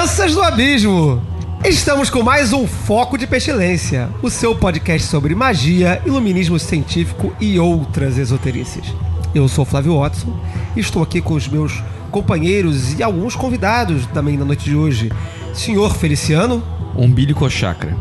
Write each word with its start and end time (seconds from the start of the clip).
Crianças 0.00 0.34
do 0.34 0.40
abismo! 0.40 1.22
Estamos 1.62 2.08
com 2.08 2.22
mais 2.22 2.54
um 2.54 2.66
Foco 2.66 3.18
de 3.18 3.26
Pestilência, 3.26 4.08
o 4.22 4.30
seu 4.30 4.56
podcast 4.56 5.06
sobre 5.06 5.34
magia, 5.34 6.00
iluminismo 6.06 6.58
científico 6.58 7.36
e 7.38 7.58
outras 7.58 8.16
esoterícias. 8.16 8.86
Eu 9.34 9.46
sou 9.46 9.62
Flávio 9.62 9.98
Watson 9.98 10.34
e 10.74 10.80
estou 10.80 11.02
aqui 11.02 11.20
com 11.20 11.34
os 11.34 11.46
meus 11.46 11.82
companheiros 12.10 12.98
e 12.98 13.02
alguns 13.02 13.36
convidados 13.36 14.06
também 14.06 14.38
na 14.38 14.44
noite 14.46 14.64
de 14.64 14.74
hoje. 14.74 15.12
Senhor 15.52 15.94
Feliciano, 15.94 16.62
umbilico 16.96 17.48
chakra. 17.50 17.94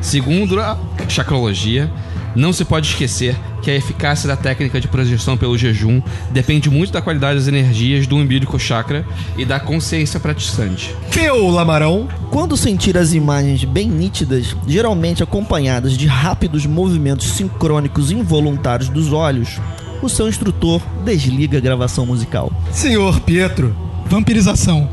Segundo 0.00 0.58
a 0.58 0.78
chakrologia, 1.10 1.92
não 2.34 2.54
se 2.54 2.64
pode 2.64 2.88
esquecer 2.88 3.36
que 3.64 3.70
a 3.70 3.74
eficácia 3.74 4.28
da 4.28 4.36
técnica 4.36 4.78
de 4.78 4.86
projeção 4.86 5.38
pelo 5.38 5.56
jejum 5.56 6.02
depende 6.30 6.68
muito 6.68 6.92
da 6.92 7.00
qualidade 7.00 7.38
das 7.38 7.48
energias 7.48 8.06
do 8.06 8.14
umbilico 8.14 8.58
chakra 8.58 9.06
e 9.38 9.44
da 9.44 9.58
consciência 9.58 10.20
praticante. 10.20 10.94
Peu 11.10 11.48
Lamarão, 11.48 12.06
Quando 12.30 12.56
sentir 12.58 12.98
as 12.98 13.14
imagens 13.14 13.64
bem 13.64 13.88
nítidas, 13.88 14.54
geralmente 14.66 15.22
acompanhadas 15.22 15.96
de 15.96 16.06
rápidos 16.06 16.66
movimentos 16.66 17.28
sincrônicos 17.28 18.10
involuntários 18.10 18.90
dos 18.90 19.12
olhos, 19.12 19.60
o 20.02 20.08
seu 20.08 20.28
instrutor 20.28 20.82
desliga 21.02 21.56
a 21.56 21.60
gravação 21.60 22.04
musical. 22.04 22.52
Senhor 22.70 23.20
Pietro, 23.20 23.74
Vampirização. 24.06 24.90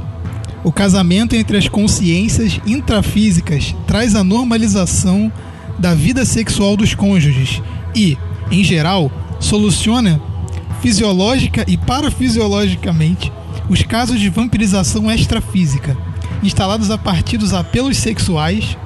O 0.64 0.72
casamento 0.72 1.36
entre 1.36 1.58
as 1.58 1.68
consciências 1.68 2.60
intrafísicas 2.66 3.76
traz 3.86 4.16
a 4.16 4.24
normalização 4.24 5.32
da 5.78 5.94
vida 5.94 6.24
sexual 6.24 6.78
dos 6.78 6.94
cônjuges 6.94 7.62
e, 7.96 8.18
em 8.52 8.64
geral, 8.64 9.12
soluciona 9.40 10.22
fisiológica 10.82 11.64
e 11.68 11.78
parafisiologicamente 11.78 13.32
os 13.70 13.82
casos 13.84 14.20
de 14.20 14.30
vampirização 14.30 15.10
extrafísica, 15.10 15.96
instalados 16.44 16.92
a 16.92 16.98
partir 16.98 17.38
dos 17.38 17.54
apelos 17.54 17.98
sexuais, 17.98 18.78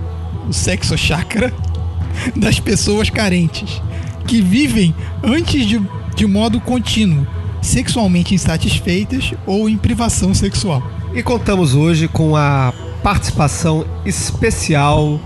o 0.48 0.54
sexo 0.54 0.96
chakra, 0.98 1.52
das 2.36 2.60
pessoas 2.60 3.10
carentes, 3.10 3.82
que 4.28 4.42
vivem 4.42 4.94
antes 5.24 5.66
de, 5.66 5.82
de 6.16 6.28
modo 6.28 6.60
contínuo, 6.60 7.26
sexualmente 7.62 8.36
insatisfeitas 8.36 9.34
ou 9.46 9.68
em 9.68 9.78
privação 9.78 10.34
sexual. 10.34 10.84
e 11.14 11.24
contamos 11.24 11.74
hoje 11.74 12.08
com 12.08 12.36
a 12.36 12.74
participação 13.02 13.86
especial 14.06 15.20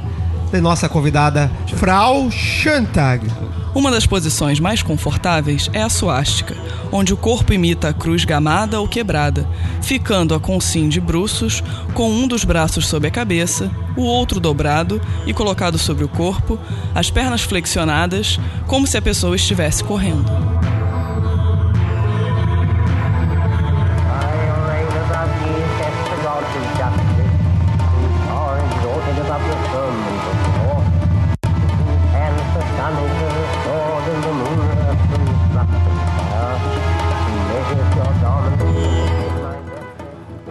da 0.51 0.59
nossa 0.59 0.89
convidada 0.89 1.51
Frau 1.75 2.29
Schantag. 2.31 3.25
Uma 3.73 3.91
das 3.91 4.07
posições 4.07 4.59
mais 4.59 4.81
confortáveis 4.81 5.69
é 5.73 5.81
a 5.83 5.89
suástica, 5.89 6.55
onde 6.91 7.13
o 7.13 7.17
corpo 7.17 7.53
imita 7.53 7.89
a 7.89 7.93
cruz 7.93 8.25
gamada 8.25 8.79
ou 8.79 8.87
quebrada, 8.87 9.47
ficando 9.81 10.33
a 10.33 10.39
consim 10.39 10.89
de 10.89 10.99
bruços, 10.99 11.63
com 11.93 12.09
um 12.09 12.27
dos 12.27 12.43
braços 12.43 12.87
sob 12.87 13.07
a 13.07 13.11
cabeça, 13.11 13.69
o 13.95 14.01
outro 14.01 14.39
dobrado 14.39 14.99
e 15.25 15.33
colocado 15.33 15.77
sobre 15.77 16.03
o 16.03 16.09
corpo, 16.09 16.59
as 16.95 17.11
pernas 17.11 17.41
flexionadas, 17.41 18.39
como 18.65 18.87
se 18.87 18.97
a 18.97 19.01
pessoa 19.01 19.35
estivesse 19.35 19.83
correndo. 19.83 20.58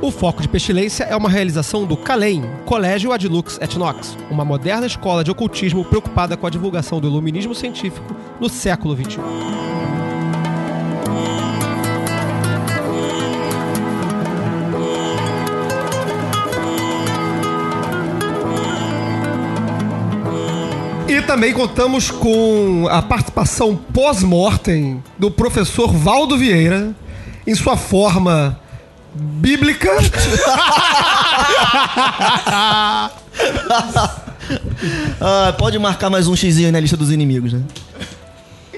O 0.08 0.10
Foco 0.10 0.40
de 0.40 0.48
Pestilência 0.48 1.04
é 1.04 1.14
uma 1.14 1.28
realização 1.28 1.84
do 1.84 1.94
CALEM, 1.94 2.42
Colégio 2.64 3.12
Adlux 3.12 3.58
et 3.60 3.76
Nox, 3.76 4.16
uma 4.30 4.42
moderna 4.42 4.86
escola 4.86 5.22
de 5.22 5.30
ocultismo 5.30 5.84
preocupada 5.84 6.34
com 6.34 6.46
a 6.46 6.50
divulgação 6.50 6.98
do 6.98 7.06
iluminismo 7.06 7.54
científico 7.54 8.16
no 8.40 8.48
século. 8.48 8.96
XXI. 8.96 9.20
E 21.06 21.20
também 21.26 21.52
contamos 21.52 22.10
com 22.10 22.88
a 22.90 23.02
participação 23.02 23.76
pós-mortem 23.76 25.04
do 25.18 25.30
professor 25.30 25.92
Valdo 25.92 26.38
Vieira 26.38 26.96
em 27.46 27.54
sua 27.54 27.76
forma 27.76 28.58
bíblica. 29.18 29.90
Ah, 35.20 35.54
pode 35.58 35.78
marcar 35.78 36.08
mais 36.08 36.26
um 36.26 36.34
xizinho 36.34 36.72
na 36.72 36.80
lista 36.80 36.96
dos 36.96 37.10
inimigos, 37.10 37.52
né? 37.52 37.62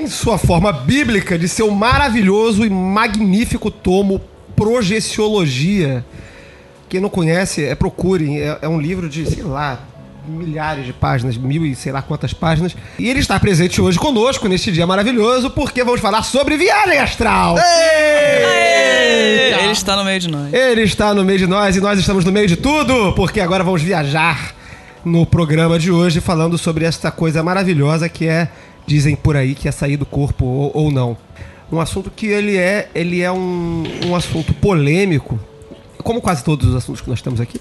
em 0.01 0.07
sua 0.09 0.39
forma 0.39 0.73
bíblica 0.73 1.39
de 1.39 1.47
seu 1.47 1.71
maravilhoso 1.71 2.65
e 2.65 2.71
magnífico 2.71 3.71
tomo 3.71 4.21
Projeciologia. 4.57 6.05
Quem 6.89 7.01
não 7.01 7.09
conhece, 7.09 7.65
é 7.65 7.75
procurem. 7.75 8.41
É, 8.41 8.59
é 8.63 8.69
um 8.69 8.79
livro 8.79 9.09
de, 9.09 9.25
sei 9.25 9.43
lá, 9.43 9.79
milhares 10.27 10.85
de 10.85 10.93
páginas, 10.93 11.37
mil 11.39 11.65
e 11.65 11.75
sei 11.75 11.93
lá 11.93 12.03
quantas 12.03 12.35
páginas. 12.35 12.77
E 12.99 13.09
ele 13.09 13.21
está 13.21 13.41
presente 13.41 13.81
hoje 13.81 13.99
conosco 13.99 14.49
neste 14.49 14.71
dia 14.71 14.87
maravilhoso, 14.87 15.51
porque 15.51 15.83
vamos 15.83 16.01
falar 16.01 16.23
sobre 16.23 16.59
viagem 16.59 16.99
astral. 16.99 17.57
Ele 19.11 19.73
está 19.73 19.97
no 19.97 20.05
meio 20.05 20.21
de 20.21 20.29
nós. 20.29 20.53
Ele 20.53 20.83
está 20.83 21.15
no 21.15 21.25
meio 21.25 21.39
de 21.39 21.47
nós 21.47 21.77
e 21.77 21.81
nós 21.81 21.99
estamos 21.99 22.25
no 22.25 22.33
meio 22.33 22.47
de 22.47 22.57
tudo, 22.57 23.13
porque 23.15 23.41
agora 23.41 23.65
vamos 23.65 23.83
viajar 23.83 24.55
no 25.05 25.25
programa 25.25 25.79
de 25.79 25.91
hoje 25.91 26.21
falando 26.21 26.59
sobre 26.59 26.85
esta 26.85 27.11
coisa 27.11 27.43
maravilhosa 27.43 28.09
que 28.09 28.27
é, 28.27 28.49
dizem 28.87 29.17
por 29.17 29.37
aí, 29.37 29.55
que 29.55 29.69
é 29.69 29.73
sair 29.73 29.97
do 29.97 30.07
corpo 30.07 30.45
ou, 30.45 30.71
ou 30.75 30.91
não. 30.91 31.17
Um 31.73 31.81
assunto 31.81 32.11
que 32.11 32.27
ele 32.27 32.57
é, 32.57 32.89
ele 32.95 33.21
é 33.21 33.31
um, 33.31 33.85
um 34.07 34.17
assunto 34.17 34.53
polêmico, 34.55 35.39
como 36.03 36.21
quase 36.21 36.43
todos 36.43 36.69
os 36.69 36.75
assuntos 36.75 37.01
que 37.01 37.09
nós 37.09 37.23
temos 37.23 37.41
aqui, 37.41 37.61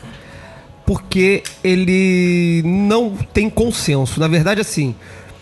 porque 0.86 1.44
ele 1.64 2.64
não 2.66 3.16
tem 3.32 3.50
consenso. 3.50 4.20
Na 4.20 4.28
verdade, 4.28 4.62
assim, 4.62 4.96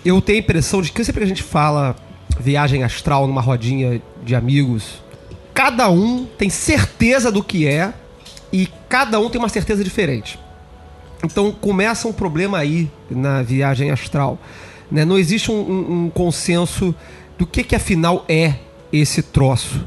eu 0.03 0.21
tenho 0.21 0.39
a 0.39 0.41
impressão 0.41 0.81
de 0.81 0.91
que 0.91 1.03
sempre 1.03 1.21
que 1.21 1.25
a 1.25 1.27
gente 1.27 1.43
fala 1.43 1.95
viagem 2.39 2.83
astral 2.83 3.25
numa 3.25 3.41
rodinha 3.41 4.01
de 4.23 4.35
amigos, 4.35 5.01
cada 5.57 5.89
um 5.89 6.23
tem 6.37 6.51
certeza 6.51 7.31
do 7.31 7.43
que 7.43 7.65
é 7.65 7.91
e 8.53 8.67
cada 8.87 9.19
um 9.19 9.27
tem 9.27 9.39
uma 9.39 9.49
certeza 9.49 9.83
diferente. 9.83 10.37
Então 11.23 11.51
começa 11.51 12.07
um 12.07 12.13
problema 12.13 12.59
aí 12.59 12.87
na 13.09 13.41
viagem 13.41 13.89
astral. 13.89 14.37
né? 14.91 15.03
Não 15.03 15.17
existe 15.17 15.51
um, 15.51 15.55
um- 15.59 16.05
um 16.05 16.09
consenso 16.11 16.93
do 17.39 17.45
que, 17.47 17.63
que 17.63 17.75
afinal 17.75 18.23
é 18.29 18.53
esse 18.93 19.23
troço. 19.23 19.83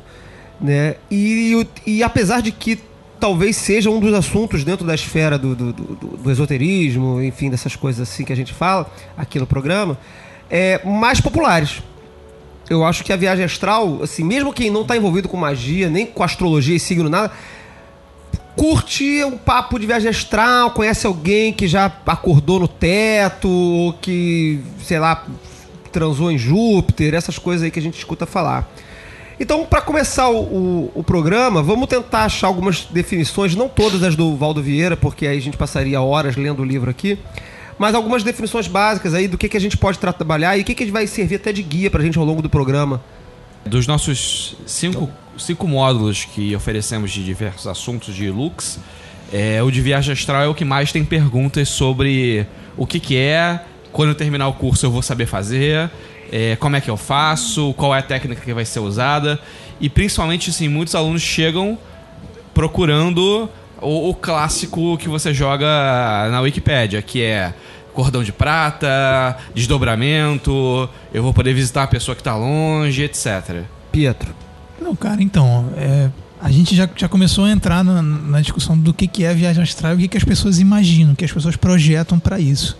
Né? 0.60 0.96
E, 1.08 1.54
o- 1.54 1.66
e 1.88 2.02
apesar 2.02 2.42
de 2.42 2.50
que 2.50 2.80
talvez 3.20 3.54
seja 3.54 3.88
um 3.90 4.00
dos 4.00 4.12
assuntos 4.12 4.64
dentro 4.64 4.84
da 4.84 4.94
esfera 4.94 5.38
do, 5.38 5.54
do- 5.54 5.72
do- 5.72 6.16
do 6.18 6.30
esoterismo, 6.32 7.22
enfim, 7.22 7.48
dessas 7.48 7.76
coisas 7.76 8.08
assim 8.08 8.24
que 8.24 8.32
a 8.32 8.36
gente 8.36 8.52
fala 8.52 8.90
aqui 9.16 9.38
no 9.38 9.46
programa, 9.46 9.96
é, 10.50 10.80
mais 10.84 11.20
populares. 11.20 11.80
Eu 12.70 12.84
acho 12.84 13.02
que 13.04 13.12
a 13.12 13.16
viagem 13.16 13.44
astral, 13.44 13.98
assim, 14.02 14.22
mesmo 14.24 14.52
quem 14.52 14.70
não 14.70 14.82
está 14.82 14.96
envolvido 14.96 15.28
com 15.28 15.36
magia, 15.36 15.90
nem 15.90 16.06
com 16.06 16.22
astrologia 16.22 16.76
e 16.76 16.80
signo, 16.80 17.08
nada, 17.10 17.32
curte 18.56 19.24
um 19.24 19.36
papo 19.36 19.78
de 19.78 19.86
viagem 19.86 20.08
astral, 20.08 20.70
conhece 20.70 21.06
alguém 21.06 21.52
que 21.52 21.66
já 21.66 21.92
acordou 22.06 22.60
no 22.60 22.68
teto, 22.68 23.48
ou 23.48 23.92
que, 23.94 24.60
sei 24.84 24.98
lá, 25.00 25.26
transou 25.90 26.30
em 26.30 26.38
Júpiter, 26.38 27.12
essas 27.14 27.38
coisas 27.38 27.64
aí 27.64 27.70
que 27.72 27.78
a 27.78 27.82
gente 27.82 27.98
escuta 27.98 28.24
falar. 28.24 28.70
Então, 29.40 29.64
para 29.64 29.80
começar 29.80 30.28
o, 30.28 30.38
o- 30.40 30.92
o 30.96 31.02
programa, 31.02 31.62
vamos 31.62 31.88
tentar 31.88 32.24
achar 32.24 32.46
algumas 32.46 32.84
definições, 32.84 33.56
não 33.56 33.68
todas 33.68 34.02
as 34.04 34.14
do 34.14 34.36
Valdo 34.36 34.62
Vieira, 34.62 34.96
porque 34.96 35.26
aí 35.26 35.38
a 35.38 35.40
gente 35.40 35.56
passaria 35.56 36.00
horas 36.00 36.36
lendo 36.36 36.60
o 36.62 36.64
livro 36.64 36.90
aqui, 36.90 37.18
mas 37.80 37.94
algumas 37.94 38.22
definições 38.22 38.68
básicas 38.68 39.14
aí 39.14 39.26
do 39.26 39.38
que, 39.38 39.48
que 39.48 39.56
a 39.56 39.60
gente 39.60 39.76
pode 39.76 39.98
tra- 39.98 40.12
trabalhar 40.12 40.56
e 40.58 40.60
o 40.60 40.64
que, 40.64 40.74
que 40.74 40.84
vai 40.90 41.06
servir 41.06 41.36
até 41.36 41.50
de 41.50 41.62
guia 41.62 41.90
pra 41.90 42.02
gente 42.02 42.18
ao 42.18 42.24
longo 42.24 42.42
do 42.42 42.50
programa. 42.50 43.02
Dos 43.64 43.86
nossos 43.86 44.54
cinco, 44.66 45.10
cinco 45.38 45.66
módulos 45.66 46.26
que 46.26 46.54
oferecemos 46.54 47.10
de 47.10 47.24
diversos 47.24 47.66
assuntos 47.66 48.14
de 48.14 48.30
Lux, 48.30 48.78
É, 49.32 49.62
o 49.62 49.70
de 49.70 49.80
viagem 49.80 50.12
astral 50.12 50.42
é 50.42 50.48
o 50.48 50.54
que 50.54 50.64
mais 50.64 50.90
tem 50.90 51.04
perguntas 51.04 51.68
sobre 51.68 52.44
o 52.76 52.84
que, 52.84 52.98
que 52.98 53.16
é, 53.16 53.60
quando 53.92 54.08
eu 54.08 54.14
terminar 54.14 54.48
o 54.48 54.52
curso 54.54 54.84
eu 54.84 54.90
vou 54.90 55.02
saber 55.02 55.26
fazer, 55.26 55.88
é, 56.32 56.56
como 56.56 56.74
é 56.74 56.80
que 56.80 56.90
eu 56.90 56.96
faço, 56.96 57.72
qual 57.74 57.94
é 57.94 58.00
a 58.00 58.02
técnica 58.02 58.42
que 58.42 58.52
vai 58.52 58.64
ser 58.64 58.80
usada. 58.80 59.38
E 59.80 59.88
principalmente, 59.88 60.50
assim, 60.50 60.68
muitos 60.68 60.94
alunos 60.96 61.22
chegam 61.22 61.78
procurando 62.52 63.48
o, 63.80 64.10
o 64.10 64.14
clássico 64.14 64.98
que 64.98 65.08
você 65.08 65.32
joga 65.32 65.66
na 66.30 66.40
Wikipédia, 66.40 67.00
que 67.00 67.22
é 67.22 67.54
cordão 67.92 68.22
de 68.22 68.32
prata, 68.32 69.36
desdobramento, 69.54 70.88
eu 71.12 71.22
vou 71.22 71.34
poder 71.34 71.54
visitar 71.54 71.84
a 71.84 71.86
pessoa 71.86 72.14
que 72.14 72.20
está 72.20 72.36
longe, 72.36 73.02
etc. 73.02 73.64
Pietro. 73.92 74.34
Não, 74.80 74.96
cara, 74.96 75.22
então, 75.22 75.72
é, 75.76 76.08
a 76.40 76.50
gente 76.50 76.74
já, 76.74 76.88
já 76.96 77.08
começou 77.08 77.44
a 77.44 77.50
entrar 77.50 77.84
na, 77.84 78.00
na 78.00 78.40
discussão 78.40 78.76
do 78.76 78.94
que, 78.94 79.06
que 79.06 79.24
é 79.24 79.30
a 79.30 79.34
viagem 79.34 79.62
astral 79.62 79.92
e 79.92 79.94
o 79.96 79.98
que, 79.98 80.08
que 80.08 80.16
as 80.16 80.24
pessoas 80.24 80.58
imaginam, 80.58 81.12
o 81.12 81.16
que 81.16 81.24
as 81.24 81.32
pessoas 81.32 81.56
projetam 81.56 82.18
para 82.18 82.40
isso. 82.40 82.78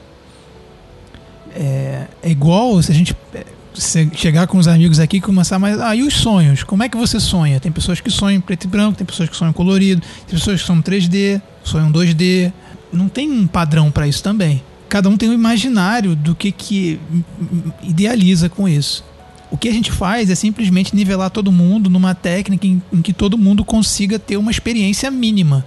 É, 1.54 2.06
é 2.22 2.30
igual 2.30 2.80
se 2.80 2.90
a 2.92 2.94
gente 2.94 3.14
é, 3.34 3.44
se 3.74 4.10
chegar 4.14 4.46
com 4.46 4.58
os 4.58 4.66
amigos 4.66 4.98
aqui 4.98 5.18
e 5.18 5.20
começar 5.20 5.58
mais. 5.58 5.80
Ah, 5.80 5.94
e 5.94 6.02
os 6.02 6.14
sonhos? 6.14 6.62
Como 6.62 6.82
é 6.82 6.88
que 6.88 6.96
você 6.96 7.20
sonha? 7.20 7.60
Tem 7.60 7.70
pessoas 7.70 8.00
que 8.00 8.10
sonham 8.10 8.40
preto 8.40 8.64
e 8.64 8.68
branco, 8.68 8.96
tem 8.96 9.06
pessoas 9.06 9.28
que 9.28 9.36
sonham 9.36 9.52
colorido, 9.52 10.00
tem 10.26 10.38
pessoas 10.38 10.60
que 10.60 10.66
sonham 10.66 10.82
3D, 10.82 11.40
sonham 11.62 11.92
2D. 11.92 12.52
Não 12.92 13.08
tem 13.08 13.30
um 13.30 13.46
padrão 13.46 13.90
para 13.90 14.06
isso 14.06 14.22
também. 14.22 14.62
Cada 14.90 15.08
um 15.08 15.16
tem 15.16 15.30
um 15.30 15.32
imaginário 15.32 16.16
do 16.16 16.34
que, 16.34 16.50
que 16.50 17.00
idealiza 17.80 18.48
com 18.48 18.68
isso. 18.68 19.04
O 19.48 19.56
que 19.56 19.68
a 19.68 19.72
gente 19.72 19.90
faz 19.92 20.28
é 20.28 20.34
simplesmente 20.34 20.94
nivelar 20.94 21.30
todo 21.30 21.50
mundo 21.52 21.88
numa 21.88 22.12
técnica 22.12 22.66
em, 22.66 22.82
em 22.92 23.00
que 23.00 23.12
todo 23.12 23.38
mundo 23.38 23.64
consiga 23.64 24.18
ter 24.18 24.36
uma 24.36 24.50
experiência 24.50 25.08
mínima 25.08 25.64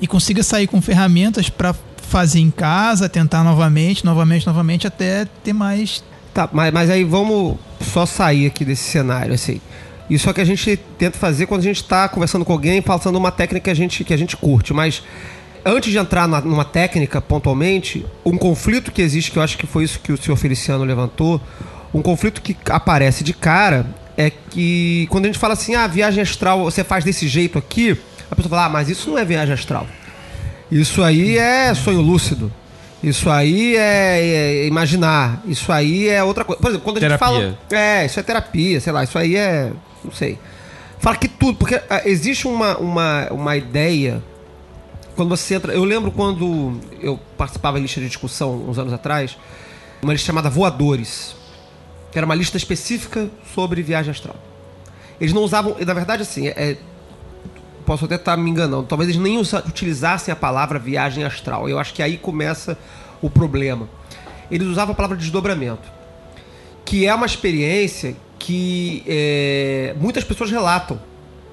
e 0.00 0.06
consiga 0.06 0.42
sair 0.44 0.68
com 0.68 0.80
ferramentas 0.80 1.50
para 1.50 1.74
fazer 2.08 2.38
em 2.38 2.50
casa, 2.50 3.08
tentar 3.08 3.42
novamente, 3.42 4.04
novamente, 4.04 4.46
novamente, 4.46 4.86
até 4.86 5.24
ter 5.24 5.52
mais. 5.52 6.02
Tá, 6.32 6.48
mas, 6.52 6.72
mas 6.72 6.90
aí 6.90 7.02
vamos 7.02 7.56
só 7.80 8.06
sair 8.06 8.46
aqui 8.46 8.64
desse 8.64 8.84
cenário, 8.84 9.34
assim. 9.34 9.60
Isso 10.08 10.28
é 10.28 10.30
o 10.30 10.34
que 10.34 10.40
a 10.40 10.44
gente 10.44 10.76
tenta 10.96 11.18
fazer 11.18 11.46
quando 11.46 11.60
a 11.60 11.64
gente 11.64 11.82
está 11.82 12.08
conversando 12.08 12.44
com 12.44 12.52
alguém, 12.52 12.80
falando 12.80 13.16
uma 13.16 13.32
técnica 13.32 13.64
que 13.64 13.70
a 13.70 13.74
gente, 13.74 14.04
que 14.04 14.14
a 14.14 14.16
gente 14.16 14.36
curte. 14.36 14.72
Mas 14.72 15.02
antes 15.64 15.90
de 15.90 15.98
entrar 15.98 16.26
na, 16.28 16.40
numa 16.40 16.64
técnica 16.64 17.20
pontualmente, 17.20 18.04
um 18.24 18.36
conflito 18.36 18.92
que 18.92 19.02
existe, 19.02 19.30
que 19.30 19.38
eu 19.38 19.42
acho 19.42 19.58
que 19.58 19.66
foi 19.66 19.84
isso 19.84 20.00
que 20.00 20.12
o 20.12 20.16
senhor 20.16 20.36
Feliciano 20.36 20.84
levantou, 20.84 21.40
um 21.92 22.02
conflito 22.02 22.40
que 22.40 22.56
aparece 22.68 23.24
de 23.24 23.32
cara 23.32 23.86
é 24.16 24.30
que 24.30 25.06
quando 25.10 25.24
a 25.24 25.28
gente 25.28 25.38
fala 25.38 25.54
assim, 25.54 25.74
ah, 25.74 25.86
viagem 25.86 26.22
astral 26.22 26.62
você 26.62 26.84
faz 26.84 27.04
desse 27.04 27.26
jeito 27.26 27.58
aqui, 27.58 27.98
a 28.30 28.36
pessoa 28.36 28.50
fala, 28.50 28.66
ah, 28.66 28.68
mas 28.68 28.88
isso 28.88 29.10
não 29.10 29.18
é 29.18 29.24
viagem 29.24 29.54
astral. 29.54 29.86
Isso 30.70 31.02
aí 31.02 31.36
é 31.36 31.74
sonho 31.74 32.00
lúcido. 32.00 32.52
Isso 33.02 33.30
aí 33.30 33.76
é, 33.76 34.20
é 34.20 34.66
imaginar. 34.66 35.42
Isso 35.46 35.72
aí 35.72 36.08
é 36.08 36.22
outra 36.22 36.44
coisa. 36.44 36.60
Por 36.60 36.68
exemplo, 36.68 36.84
quando 36.84 36.98
a 36.98 37.00
gente 37.00 37.18
Terapia. 37.18 37.58
fala. 37.68 37.82
É, 37.82 38.06
isso 38.06 38.20
é 38.20 38.22
terapia, 38.22 38.80
sei 38.80 38.92
lá. 38.92 39.02
Isso 39.02 39.18
aí 39.18 39.36
é. 39.36 39.72
Não 40.04 40.12
sei. 40.12 40.38
Fala 40.98 41.16
que 41.16 41.26
tudo. 41.26 41.56
Porque 41.56 41.80
ah, 41.88 42.02
existe 42.04 42.46
uma, 42.46 42.76
uma, 42.76 43.28
uma 43.30 43.56
ideia. 43.56 44.22
Quando 45.16 45.28
você 45.28 45.54
entra. 45.54 45.72
Eu 45.72 45.84
lembro 45.84 46.10
quando 46.10 46.78
eu 47.00 47.18
participava 47.36 47.78
em 47.78 47.82
lista 47.82 48.00
de 48.00 48.06
discussão 48.06 48.68
uns 48.68 48.78
anos 48.78 48.92
atrás. 48.92 49.36
Uma 50.02 50.12
lista 50.12 50.26
chamada 50.26 50.48
Voadores. 50.48 51.34
Que 52.10 52.18
era 52.18 52.26
uma 52.26 52.34
lista 52.34 52.56
específica 52.56 53.30
sobre 53.54 53.82
viagem 53.82 54.10
astral. 54.10 54.36
Eles 55.20 55.32
não 55.32 55.42
usavam. 55.42 55.76
Na 55.78 55.94
verdade, 55.94 56.22
assim, 56.22 56.48
é, 56.48 56.76
posso 57.84 58.04
até 58.04 58.14
estar 58.14 58.36
me 58.36 58.50
enganando. 58.50 58.84
Talvez 58.84 59.10
eles 59.10 59.20
nem 59.20 59.38
utilizassem 59.38 60.32
a 60.32 60.36
palavra 60.36 60.78
viagem 60.78 61.24
astral. 61.24 61.68
Eu 61.68 61.78
acho 61.78 61.92
que 61.92 62.02
aí 62.02 62.16
começa 62.16 62.78
o 63.20 63.28
problema. 63.28 63.88
Eles 64.50 64.66
usavam 64.66 64.92
a 64.92 64.96
palavra 64.96 65.16
desdobramento, 65.16 65.90
que 66.84 67.06
é 67.06 67.14
uma 67.14 67.26
experiência 67.26 68.16
que 68.38 69.04
é, 69.06 69.94
muitas 70.00 70.24
pessoas 70.24 70.50
relatam 70.50 71.00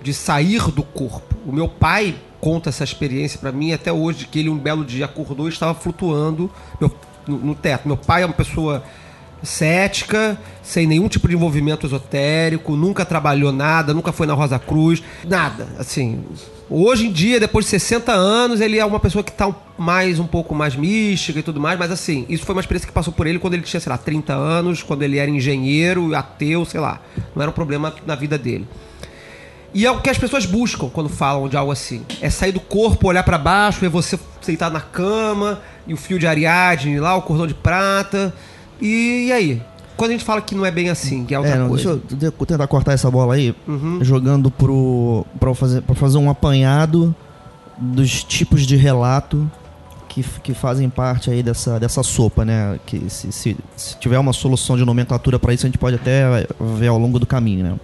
de 0.07 0.13
sair 0.13 0.71
do 0.71 0.83
corpo. 0.83 1.35
O 1.45 1.51
meu 1.51 1.67
pai 1.67 2.15
conta 2.39 2.69
essa 2.69 2.81
experiência 2.81 3.37
para 3.37 3.51
mim 3.51 3.73
até 3.73 3.91
hoje, 3.91 4.25
que 4.25 4.39
ele 4.39 4.47
um 4.47 4.57
belo 4.57 4.85
dia 4.85 5.03
acordou 5.03 5.47
e 5.47 5.51
estava 5.51 5.73
flutuando 5.77 6.49
meu- 6.79 6.89
no, 7.27 7.37
no 7.39 7.53
teto. 7.53 7.85
Meu 7.85 7.97
pai 7.97 8.23
é 8.23 8.25
uma 8.25 8.33
pessoa 8.33 8.81
cética, 9.43 10.39
sem 10.63 10.87
nenhum 10.87 11.09
tipo 11.09 11.27
de 11.27 11.33
envolvimento 11.35 11.85
esotérico, 11.85 12.77
nunca 12.77 13.03
trabalhou 13.03 13.51
nada, 13.51 13.93
nunca 13.93 14.13
foi 14.13 14.25
na 14.25 14.33
Rosa 14.33 14.57
Cruz, 14.57 15.03
nada, 15.27 15.67
assim. 15.77 16.23
Hoje 16.69 17.07
em 17.07 17.11
dia, 17.11 17.37
depois 17.37 17.65
de 17.65 17.71
60 17.71 18.13
anos, 18.13 18.61
ele 18.61 18.79
é 18.79 18.85
uma 18.85 18.99
pessoa 18.99 19.23
que 19.25 19.31
está 19.31 19.53
mais 19.77 20.19
um 20.19 20.25
pouco 20.27 20.55
mais 20.55 20.73
mística 20.73 21.37
e 21.39 21.43
tudo 21.43 21.59
mais, 21.59 21.77
mas 21.77 21.91
assim, 21.91 22.25
isso 22.29 22.45
foi 22.45 22.55
uma 22.55 22.61
experiência 22.61 22.87
que 22.87 22.93
passou 22.93 23.11
por 23.11 23.27
ele 23.27 23.39
quando 23.39 23.55
ele 23.55 23.63
tinha, 23.63 23.79
sei 23.81 23.89
lá, 23.89 23.97
30 23.97 24.33
anos, 24.33 24.81
quando 24.83 25.03
ele 25.03 25.17
era 25.17 25.29
engenheiro, 25.29 26.15
ateu, 26.15 26.63
sei 26.63 26.79
lá. 26.79 27.01
Não 27.35 27.41
era 27.41 27.51
um 27.51 27.53
problema 27.53 27.93
na 28.05 28.15
vida 28.15 28.37
dele. 28.37 28.65
E 29.73 29.85
é 29.85 29.91
o 29.91 29.99
que 30.01 30.09
as 30.09 30.17
pessoas 30.17 30.45
buscam 30.45 30.89
quando 30.89 31.09
falam 31.09 31.47
de 31.49 31.55
algo 31.57 31.71
assim. 31.71 32.03
É 32.21 32.29
sair 32.29 32.51
do 32.51 32.59
corpo, 32.59 33.07
olhar 33.07 33.23
pra 33.23 33.37
baixo, 33.37 33.79
ver 33.79 33.89
você 33.89 34.17
sentado 34.41 34.73
na 34.73 34.81
cama, 34.81 35.59
e 35.85 35.93
o 35.93 35.97
fio 35.97 36.17
de 36.17 36.25
Ariadne 36.25 36.99
lá, 36.99 37.15
o 37.15 37.21
cordão 37.21 37.45
de 37.45 37.53
prata. 37.53 38.33
E, 38.81 39.25
e 39.27 39.31
aí? 39.31 39.61
Quando 39.97 40.11
a 40.11 40.13
gente 40.13 40.23
fala 40.23 40.41
que 40.41 40.53
não 40.55 40.65
é 40.65 40.71
bem 40.71 40.89
assim, 40.89 41.25
que 41.25 41.33
é 41.33 41.39
outra 41.39 41.55
É, 41.55 41.57
não, 41.59 41.69
coisa. 41.69 41.99
deixa 42.09 42.33
eu 42.39 42.45
tentar 42.45 42.67
cortar 42.67 42.93
essa 42.93 43.09
bola 43.09 43.33
aí, 43.33 43.53
Uhum. 43.67 43.99
jogando 44.01 44.49
pro, 44.51 45.25
pra, 45.39 45.53
fazer, 45.55 45.81
pra 45.81 45.95
fazer 45.95 46.17
um 46.19 46.29
apanhado 46.29 47.15
dos 47.77 48.23
tipos 48.23 48.65
de 48.65 48.75
relato 48.75 49.49
que, 50.07 50.23
que 50.43 50.53
fazem 50.53 50.87
parte 50.89 51.29
aí 51.31 51.41
dessa, 51.43 51.79
dessa 51.79 52.03
sopa, 52.03 52.45
né? 52.45 52.79
Que 52.85 53.09
se, 53.09 53.31
se, 53.31 53.57
se 53.75 53.97
tiver 53.97 54.17
uma 54.19 54.33
solução 54.33 54.77
de 54.77 54.85
nomenclatura 54.85 55.37
para 55.39 55.53
isso, 55.53 55.65
a 55.65 55.69
gente 55.69 55.77
pode 55.79 55.95
até 55.95 56.45
ver 56.77 56.87
ao 56.87 56.97
longo 56.97 57.17
do 57.19 57.25
caminho, 57.25 57.63
né? 57.63 57.75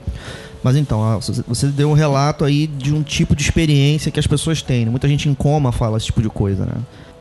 Mas 0.64 0.78
então, 0.78 1.20
você 1.46 1.68
deu 1.68 1.90
um 1.90 1.94
relato 1.94 2.46
aí 2.46 2.68
de 2.68 2.94
um 2.94 3.04
tipo 3.04 3.36
de 3.36 3.44
experiência 3.44 4.10
que 4.10 4.20
as 4.20 4.26
pessoas 4.26 4.62
têm. 4.62 4.86
né? 4.86 4.92
Muita 4.92 5.10
gente 5.10 5.28
em 5.28 5.34
coma 5.34 5.74
fala 5.74 5.98
esse 5.98 6.06
tipo 6.06 6.22
de 6.22 6.30
coisa, 6.30 6.66
né? 6.66 6.76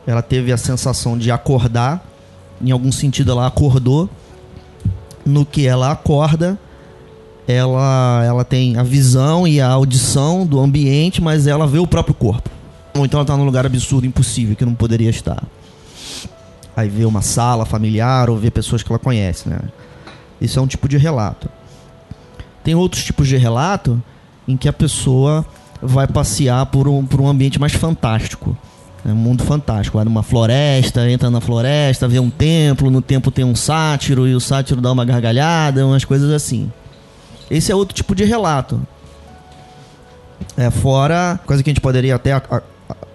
Ela 0.07 0.21
teve 0.21 0.51
a 0.51 0.57
sensação 0.57 1.17
de 1.17 1.29
acordar, 1.29 2.05
em 2.61 2.71
algum 2.71 2.91
sentido 2.91 3.31
ela 3.31 3.45
acordou, 3.45 4.09
no 5.25 5.45
que 5.45 5.67
ela 5.67 5.91
acorda, 5.91 6.57
ela, 7.47 8.23
ela 8.25 8.45
tem 8.45 8.77
a 8.77 8.83
visão 8.83 9.45
e 9.45 9.59
a 9.59 9.67
audição 9.67 10.45
do 10.45 10.59
ambiente, 10.59 11.21
mas 11.21 11.45
ela 11.45 11.67
vê 11.67 11.79
o 11.79 11.87
próprio 11.87 12.15
corpo. 12.15 12.49
Ou 12.95 13.05
então 13.05 13.17
ela 13.17 13.23
está 13.23 13.35
num 13.35 13.45
lugar 13.45 13.65
absurdo, 13.65 14.05
impossível, 14.05 14.55
que 14.55 14.65
não 14.65 14.75
poderia 14.75 15.09
estar. 15.09 15.43
Aí 16.75 16.87
vê 16.87 17.05
uma 17.05 17.21
sala 17.21 17.65
familiar 17.65 18.29
ou 18.29 18.37
vê 18.37 18.49
pessoas 18.49 18.83
que 18.83 18.91
ela 18.91 18.99
conhece, 18.99 19.49
né? 19.49 19.59
Isso 20.39 20.59
é 20.59 20.61
um 20.61 20.67
tipo 20.67 20.87
de 20.87 20.97
relato. 20.97 21.49
Tem 22.63 22.75
outros 22.75 23.03
tipos 23.03 23.27
de 23.27 23.37
relato 23.37 24.01
em 24.47 24.55
que 24.55 24.67
a 24.67 24.73
pessoa 24.73 25.45
vai 25.81 26.07
passear 26.07 26.65
por 26.67 26.87
um, 26.87 27.05
por 27.05 27.19
um 27.19 27.27
ambiente 27.27 27.59
mais 27.59 27.73
fantástico. 27.73 28.57
É 29.05 29.09
um 29.09 29.15
mundo 29.15 29.43
fantástico. 29.43 29.97
Vai 29.97 30.05
numa 30.05 30.23
floresta, 30.23 31.09
entra 31.09 31.29
na 31.29 31.41
floresta, 31.41 32.07
vê 32.07 32.19
um 32.19 32.29
templo, 32.29 32.89
no 32.89 33.01
templo 33.01 33.31
tem 33.31 33.43
um 33.43 33.55
sátiro 33.55 34.27
e 34.27 34.33
o 34.33 34.39
sátiro 34.39 34.79
dá 34.79 34.91
uma 34.91 35.03
gargalhada, 35.03 35.85
umas 35.85 36.05
coisas 36.05 36.31
assim. 36.31 36.71
Esse 37.51 37.71
é 37.71 37.75
outro 37.75 37.93
tipo 37.93 38.15
de 38.15 38.23
relato. 38.23 38.81
É, 40.55 40.69
fora, 40.69 41.39
coisa 41.45 41.61
que 41.61 41.69
a 41.69 41.71
gente 41.71 41.81
poderia 41.81 42.15
até 42.15 42.41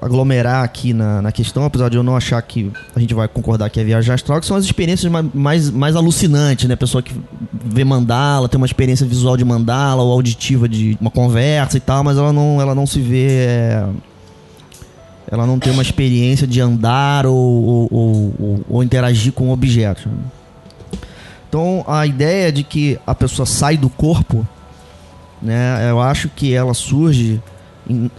aglomerar 0.00 0.62
aqui 0.62 0.93
na, 0.93 1.21
na 1.21 1.33
questão, 1.33 1.64
apesar 1.64 1.88
de 1.88 1.97
eu 1.97 2.02
não 2.02 2.17
achar 2.17 2.40
que 2.43 2.71
a 2.95 3.00
gente 3.00 3.12
vai 3.14 3.26
concordar 3.26 3.69
que 3.69 3.81
é 3.81 3.85
viagem 3.85 4.14
astral, 4.14 4.38
que 4.40 4.47
são 4.47 4.57
as 4.57 4.64
experiências 4.64 5.11
ma- 5.11 5.25
mais, 5.35 5.71
mais 5.71 5.97
alucinantes, 5.97 6.69
né? 6.69 6.76
Pessoa 6.76 7.02
que 7.02 7.12
vê 7.52 7.83
mandala, 7.85 8.49
tem 8.49 8.57
uma 8.59 8.67
experiência 8.67 9.05
visual 9.07 9.37
de 9.37 9.45
mandala 9.45 10.02
ou 10.02 10.12
auditiva 10.12 10.69
de 10.69 10.97
uma 11.00 11.11
conversa 11.11 11.76
e 11.76 11.81
tal, 11.81 12.05
mas 12.05 12.17
ela 12.17 12.33
não, 12.33 12.61
ela 12.61 12.75
não 12.75 12.87
se 12.87 13.00
vê. 13.00 13.26
é, 13.28 13.87
ela 15.31 15.47
não 15.47 15.59
tem 15.59 15.73
uma 15.73 15.83
experiência 15.83 16.47
de 16.47 16.61
andar 16.61 17.26
ou, 17.26 17.35
ou, 17.37 17.88
ou- 17.90 18.35
ou- 18.38 18.61
ou 18.69 18.83
interagir 18.85 19.33
com 19.33 19.50
objetos. 19.50 20.07
Então 21.49 21.85
a 21.88 22.07
ideia 22.07 22.52
de 22.52 22.62
que 22.62 22.99
a 23.07 23.14
pessoa 23.14 23.45
sai 23.47 23.76
do 23.76 23.88
corpo, 23.88 24.47
né, 25.43 25.87
eu 25.90 26.00
acho 26.00 26.28
que 26.28 26.52
ela 26.55 26.73
surge 26.75 27.40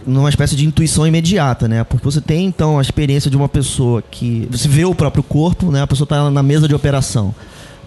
numa 0.06 0.28
espécie 0.28 0.56
de 0.56 0.66
intuição 0.66 1.06
imediata, 1.06 1.68
né? 1.68 1.84
Porque 1.84 2.04
você 2.04 2.20
tem 2.20 2.46
então 2.46 2.78
a 2.78 2.82
experiência 2.82 3.30
de 3.30 3.36
uma 3.36 3.48
pessoa 3.48 4.02
que 4.02 4.48
você 4.50 4.68
vê 4.68 4.84
o 4.84 4.94
próprio 4.94 5.22
corpo, 5.22 5.70
né? 5.70 5.82
A 5.82 5.86
pessoa 5.86 6.04
está 6.04 6.30
na 6.30 6.42
mesa 6.42 6.66
de 6.66 6.74
operação. 6.74 7.34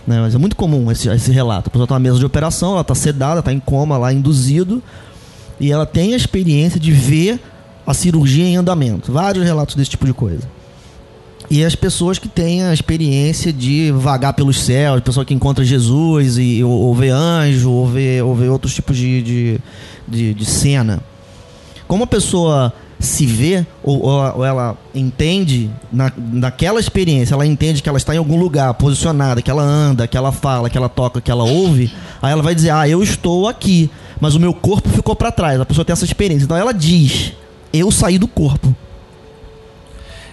Né? 0.08 0.20
Mas 0.20 0.36
é 0.36 0.38
muito 0.38 0.56
comum 0.56 0.92
esse, 0.92 1.10
esse 1.10 1.32
relato. 1.32 1.68
A 1.68 1.72
pessoa 1.72 1.86
está 1.86 1.96
na 1.96 2.00
mesa 2.00 2.20
de 2.20 2.25
operação, 2.25 2.72
ela 2.74 2.82
está 2.82 2.96
sedada, 2.96 3.40
está 3.40 3.52
em 3.52 3.60
coma 3.60 3.98
lá, 3.98 4.13
induzido, 4.13 4.82
e 5.60 5.72
ela 5.72 5.86
tem 5.86 6.13
a 6.13 6.18
experiência 6.18 6.80
de 6.80 6.92
ver 6.92 7.40
a 7.86 7.94
cirurgia 7.94 8.46
em 8.46 8.56
andamento. 8.56 9.12
Vários 9.12 9.44
relatos 9.44 9.75
desse 9.75 9.92
tipo 9.92 10.06
de 10.06 10.13
coisa. 10.13 10.48
E 11.50 11.63
as 11.63 11.75
pessoas 11.75 12.18
que 12.18 12.28
têm 12.28 12.63
a 12.63 12.74
experiência 12.74 13.52
de 13.52 13.92
vagar 13.92 14.34
pelos 14.34 14.62
céus, 14.62 15.02
pessoa 15.02 15.25
que 15.25 15.34
encontra 15.34 15.63
Jesus 15.63 16.38
e 16.38 16.63
ou, 16.63 16.72
ou 16.72 16.96
vê 16.96 17.10
anjo, 17.10 17.70
ou 17.70 17.88
vê, 17.88 18.22
ou 18.22 18.34
vê 18.34 18.48
outros 18.48 18.74
tipos 18.74 18.98
de, 18.98 19.22
de, 19.22 19.60
de, 20.08 20.34
de 20.34 20.46
cena. 20.46 21.02
Como 21.94 22.06
a 22.06 22.08
pessoa 22.08 22.74
se 23.00 23.24
vê 23.24 23.64
ou, 23.84 24.02
ou- 24.02 24.44
ela 24.44 24.76
entende 24.96 25.70
na, 25.92 26.12
naquela 26.18 26.80
experiência, 26.80 27.36
ela 27.36 27.46
entende 27.46 27.84
que 27.84 27.88
ela 27.88 28.00
está 28.00 28.16
em 28.16 28.18
algum 28.18 28.36
lugar 28.40 28.74
posicionada, 28.74 29.44
que 29.44 29.52
ela 29.52 29.62
anda, 29.62 30.08
que 30.08 30.18
ela 30.18 30.32
fala, 30.32 30.72
que 30.72 30.76
ela 30.76 30.90
toca, 30.90 31.22
que 31.22 31.30
ela 31.30 31.44
ouve, 31.44 31.94
aí 32.20 32.32
ela 32.32 32.42
vai 32.42 32.56
dizer: 32.56 32.72
"Ah, 32.72 32.90
eu 32.90 33.04
estou 33.04 33.48
aqui, 33.48 33.92
mas 34.20 34.34
o 34.34 34.40
meu 34.40 34.56
corpo 34.56 34.90
ficou 34.90 35.16
para 35.16 35.32
trás". 35.32 35.62
A 35.62 35.66
pessoa 35.66 35.86
tem 35.86 35.94
essa 35.94 36.04
experiência. 36.04 36.46
Então 36.46 36.58
ela 36.58 36.74
diz: 36.74 37.34
"Eu 37.72 37.92
saí 37.92 38.18
do 38.18 38.28
corpo". 38.28 38.76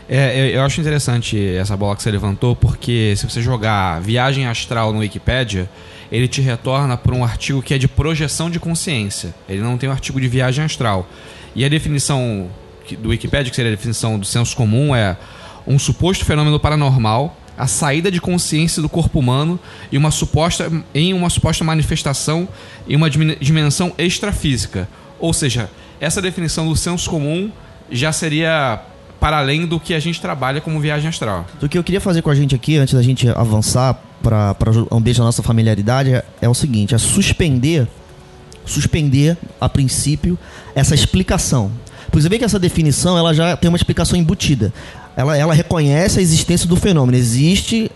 É, 0.09 0.41
eu, 0.41 0.47
eu 0.55 0.63
acho 0.63 0.81
interessante 0.81 1.39
essa 1.57 1.77
bola 1.77 1.95
que 1.95 2.03
você 2.03 2.11
levantou, 2.11 2.57
porque 2.57 3.13
se 3.19 3.29
você 3.29 3.43
jogar 3.43 4.01
viagem 4.01 4.47
astral 4.47 4.95
no 4.95 5.01
Wikipedia, 5.01 5.69
ele 6.11 6.27
te 6.27 6.41
retorna 6.41 6.97
para 6.97 7.15
um 7.15 7.23
artigo 7.23 7.61
que 7.61 7.75
é 7.75 7.79
de 7.79 7.87
projeção 7.87 8.49
de 8.49 8.59
consciência. 8.59 9.35
Ele 9.47 9.61
não 9.61 9.77
tem 9.77 9.91
um 9.91 9.93
artigo 9.93 10.19
de 10.19 10.27
viagem 10.27 10.65
astral. 10.65 11.07
E 11.55 11.65
a 11.65 11.69
definição 11.69 12.49
do 12.99 13.11
Wikipedia, 13.11 13.51
que 13.51 13.57
seria 13.57 13.71
a 13.71 13.75
definição 13.75 14.19
do 14.19 14.27
senso 14.27 14.57
comum, 14.57 14.95
é 14.95 15.17
um 15.67 15.79
suposto 15.79 16.25
fenômeno 16.25 16.59
paranormal, 16.59 17.37
a 17.57 17.67
saída 17.67 18.11
de 18.11 18.21
consciência 18.21 18.81
do 18.81 18.89
corpo 18.89 19.19
humano 19.19 19.61
e 19.93 19.99
uma 19.99 20.11
suposta, 20.11 20.73
em 20.95 21.13
uma 21.13 21.29
suposta 21.29 21.63
manifestação 21.63 22.49
em 22.89 22.97
uma 22.97 23.11
dimensão 23.11 23.93
extrafísica. 23.99 24.89
Ou 25.19 25.33
seja, 25.33 25.71
essa 26.01 26.23
definição 26.23 26.67
do 26.67 26.75
senso 26.75 27.11
comum 27.11 27.51
já 27.91 28.13
seria 28.13 28.81
para 29.21 29.39
além 29.39 29.67
do 29.67 29.79
que 29.79 29.93
a 29.93 30.01
gente 30.01 30.21
trabalha 30.21 30.61
como 30.63 30.81
viagem 30.81 31.09
astral. 31.09 31.47
O 31.61 31.69
que 31.69 31.77
eu 31.77 31.85
queria 31.85 32.01
fazer 32.01 32.23
com 32.23 32.31
a 32.31 32.35
gente 32.35 32.55
aqui, 32.55 32.79
antes 32.79 32.95
da 32.95 33.03
gente 33.03 33.29
avançar 33.29 34.03
para 34.23 34.57
o 34.91 34.97
ambiente 34.97 35.19
da 35.19 35.25
nossa 35.25 35.43
familiaridade, 35.43 36.15
é, 36.15 36.25
é 36.41 36.49
o 36.49 36.55
seguinte: 36.55 36.95
é 36.95 36.99
suspender, 36.99 37.87
suspender, 38.65 39.37
a 39.61 39.69
princípio, 39.69 40.39
essa 40.75 40.95
explicação. 40.95 41.71
Você 42.13 42.29
vê 42.29 42.39
que 42.39 42.45
essa 42.45 42.59
definição 42.59 43.17
ela 43.17 43.33
já 43.33 43.57
tem 43.57 43.69
uma 43.69 43.77
explicação 43.77 44.19
embutida. 44.19 44.73
Ela, 45.17 45.37
ela 45.37 45.55
reconhece 45.55 46.19
a 46.19 46.23
existência 46.23 46.69
do 46.69 46.77
fenômeno. 46.77 47.17
Existe 47.17 47.91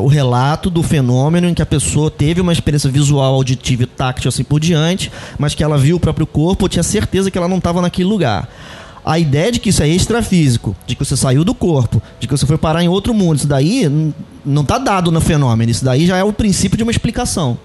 o 0.00 0.06
relato 0.06 0.70
do 0.70 0.82
fenômeno 0.82 1.48
em 1.48 1.54
que 1.54 1.62
a 1.62 1.66
pessoa 1.66 2.10
teve 2.10 2.40
uma 2.40 2.52
experiência 2.52 2.90
visual, 2.90 3.34
auditiva 3.34 3.82
e 3.82 3.86
táctil 3.86 4.28
assim 4.28 4.44
por 4.44 4.60
diante, 4.60 5.10
mas 5.38 5.54
que 5.54 5.62
ela 5.62 5.76
viu 5.76 5.96
o 5.96 6.00
próprio 6.00 6.26
corpo, 6.26 6.68
tinha 6.68 6.82
certeza 6.82 7.30
que 7.30 7.38
ela 7.38 7.48
não 7.48 7.58
estava 7.58 7.82
naquele 7.82 8.08
lugar. 8.08 8.48
A 9.04 9.18
ideia 9.18 9.50
de 9.50 9.58
que 9.58 9.70
isso 9.70 9.82
é 9.82 9.88
extrafísico, 9.88 10.76
de 10.86 10.94
que 10.94 11.04
você 11.04 11.16
saiu 11.16 11.42
do 11.42 11.54
corpo, 11.54 12.02
de 12.20 12.26
que 12.26 12.36
você 12.36 12.44
foi 12.44 12.58
parar 12.58 12.82
em 12.82 12.88
outro 12.88 13.14
mundo, 13.14 13.38
isso 13.38 13.46
daí 13.46 13.90
não 14.44 14.62
está 14.62 14.78
dado 14.78 15.10
no 15.10 15.20
fenômeno. 15.20 15.70
Isso 15.70 15.84
daí 15.84 16.06
já 16.06 16.16
é 16.16 16.24
o 16.24 16.32
princípio 16.32 16.76
de 16.76 16.82
uma 16.82 16.92
explicação. 16.92 17.58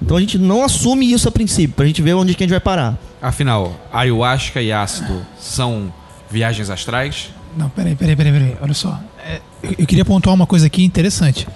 Então 0.00 0.16
a 0.16 0.20
gente 0.20 0.38
não 0.38 0.62
assume 0.64 1.10
isso 1.12 1.28
a 1.28 1.32
princípio, 1.32 1.74
pra 1.74 1.86
gente 1.86 2.02
ver 2.02 2.14
onde 2.14 2.34
que 2.34 2.42
a 2.42 2.46
gente 2.46 2.50
vai 2.52 2.60
parar. 2.60 2.98
Afinal, 3.20 3.80
ayahuasca 3.92 4.60
e 4.60 4.70
ácido 4.72 5.24
são 5.38 5.92
viagens 6.30 6.68
astrais? 6.70 7.30
Não, 7.56 7.68
peraí, 7.70 7.94
peraí, 7.96 8.14
peraí, 8.14 8.32
peraí. 8.32 8.56
Olha 8.60 8.74
só. 8.74 9.00
É, 9.24 9.40
eu, 9.62 9.74
eu 9.78 9.86
queria 9.86 10.04
pontuar 10.04 10.34
uma 10.34 10.46
coisa 10.46 10.66
aqui 10.66 10.84
interessante. 10.84 11.46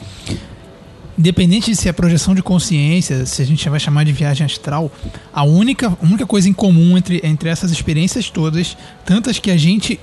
Independente 1.18 1.70
de 1.70 1.76
se 1.76 1.86
é 1.86 1.92
projeção 1.92 2.34
de 2.34 2.42
consciência, 2.42 3.26
se 3.26 3.42
a 3.42 3.44
gente 3.44 3.68
vai 3.68 3.78
chamar 3.78 4.04
de 4.04 4.12
viagem 4.12 4.44
astral, 4.46 4.90
a 5.32 5.42
única, 5.44 5.88
a 5.88 6.04
única 6.04 6.24
coisa 6.26 6.48
em 6.48 6.52
comum 6.52 6.96
entre, 6.96 7.20
entre 7.22 7.50
essas 7.50 7.70
experiências 7.70 8.30
todas, 8.30 8.74
tantas 9.04 9.38
que 9.38 9.50
a 9.50 9.56
gente 9.58 10.00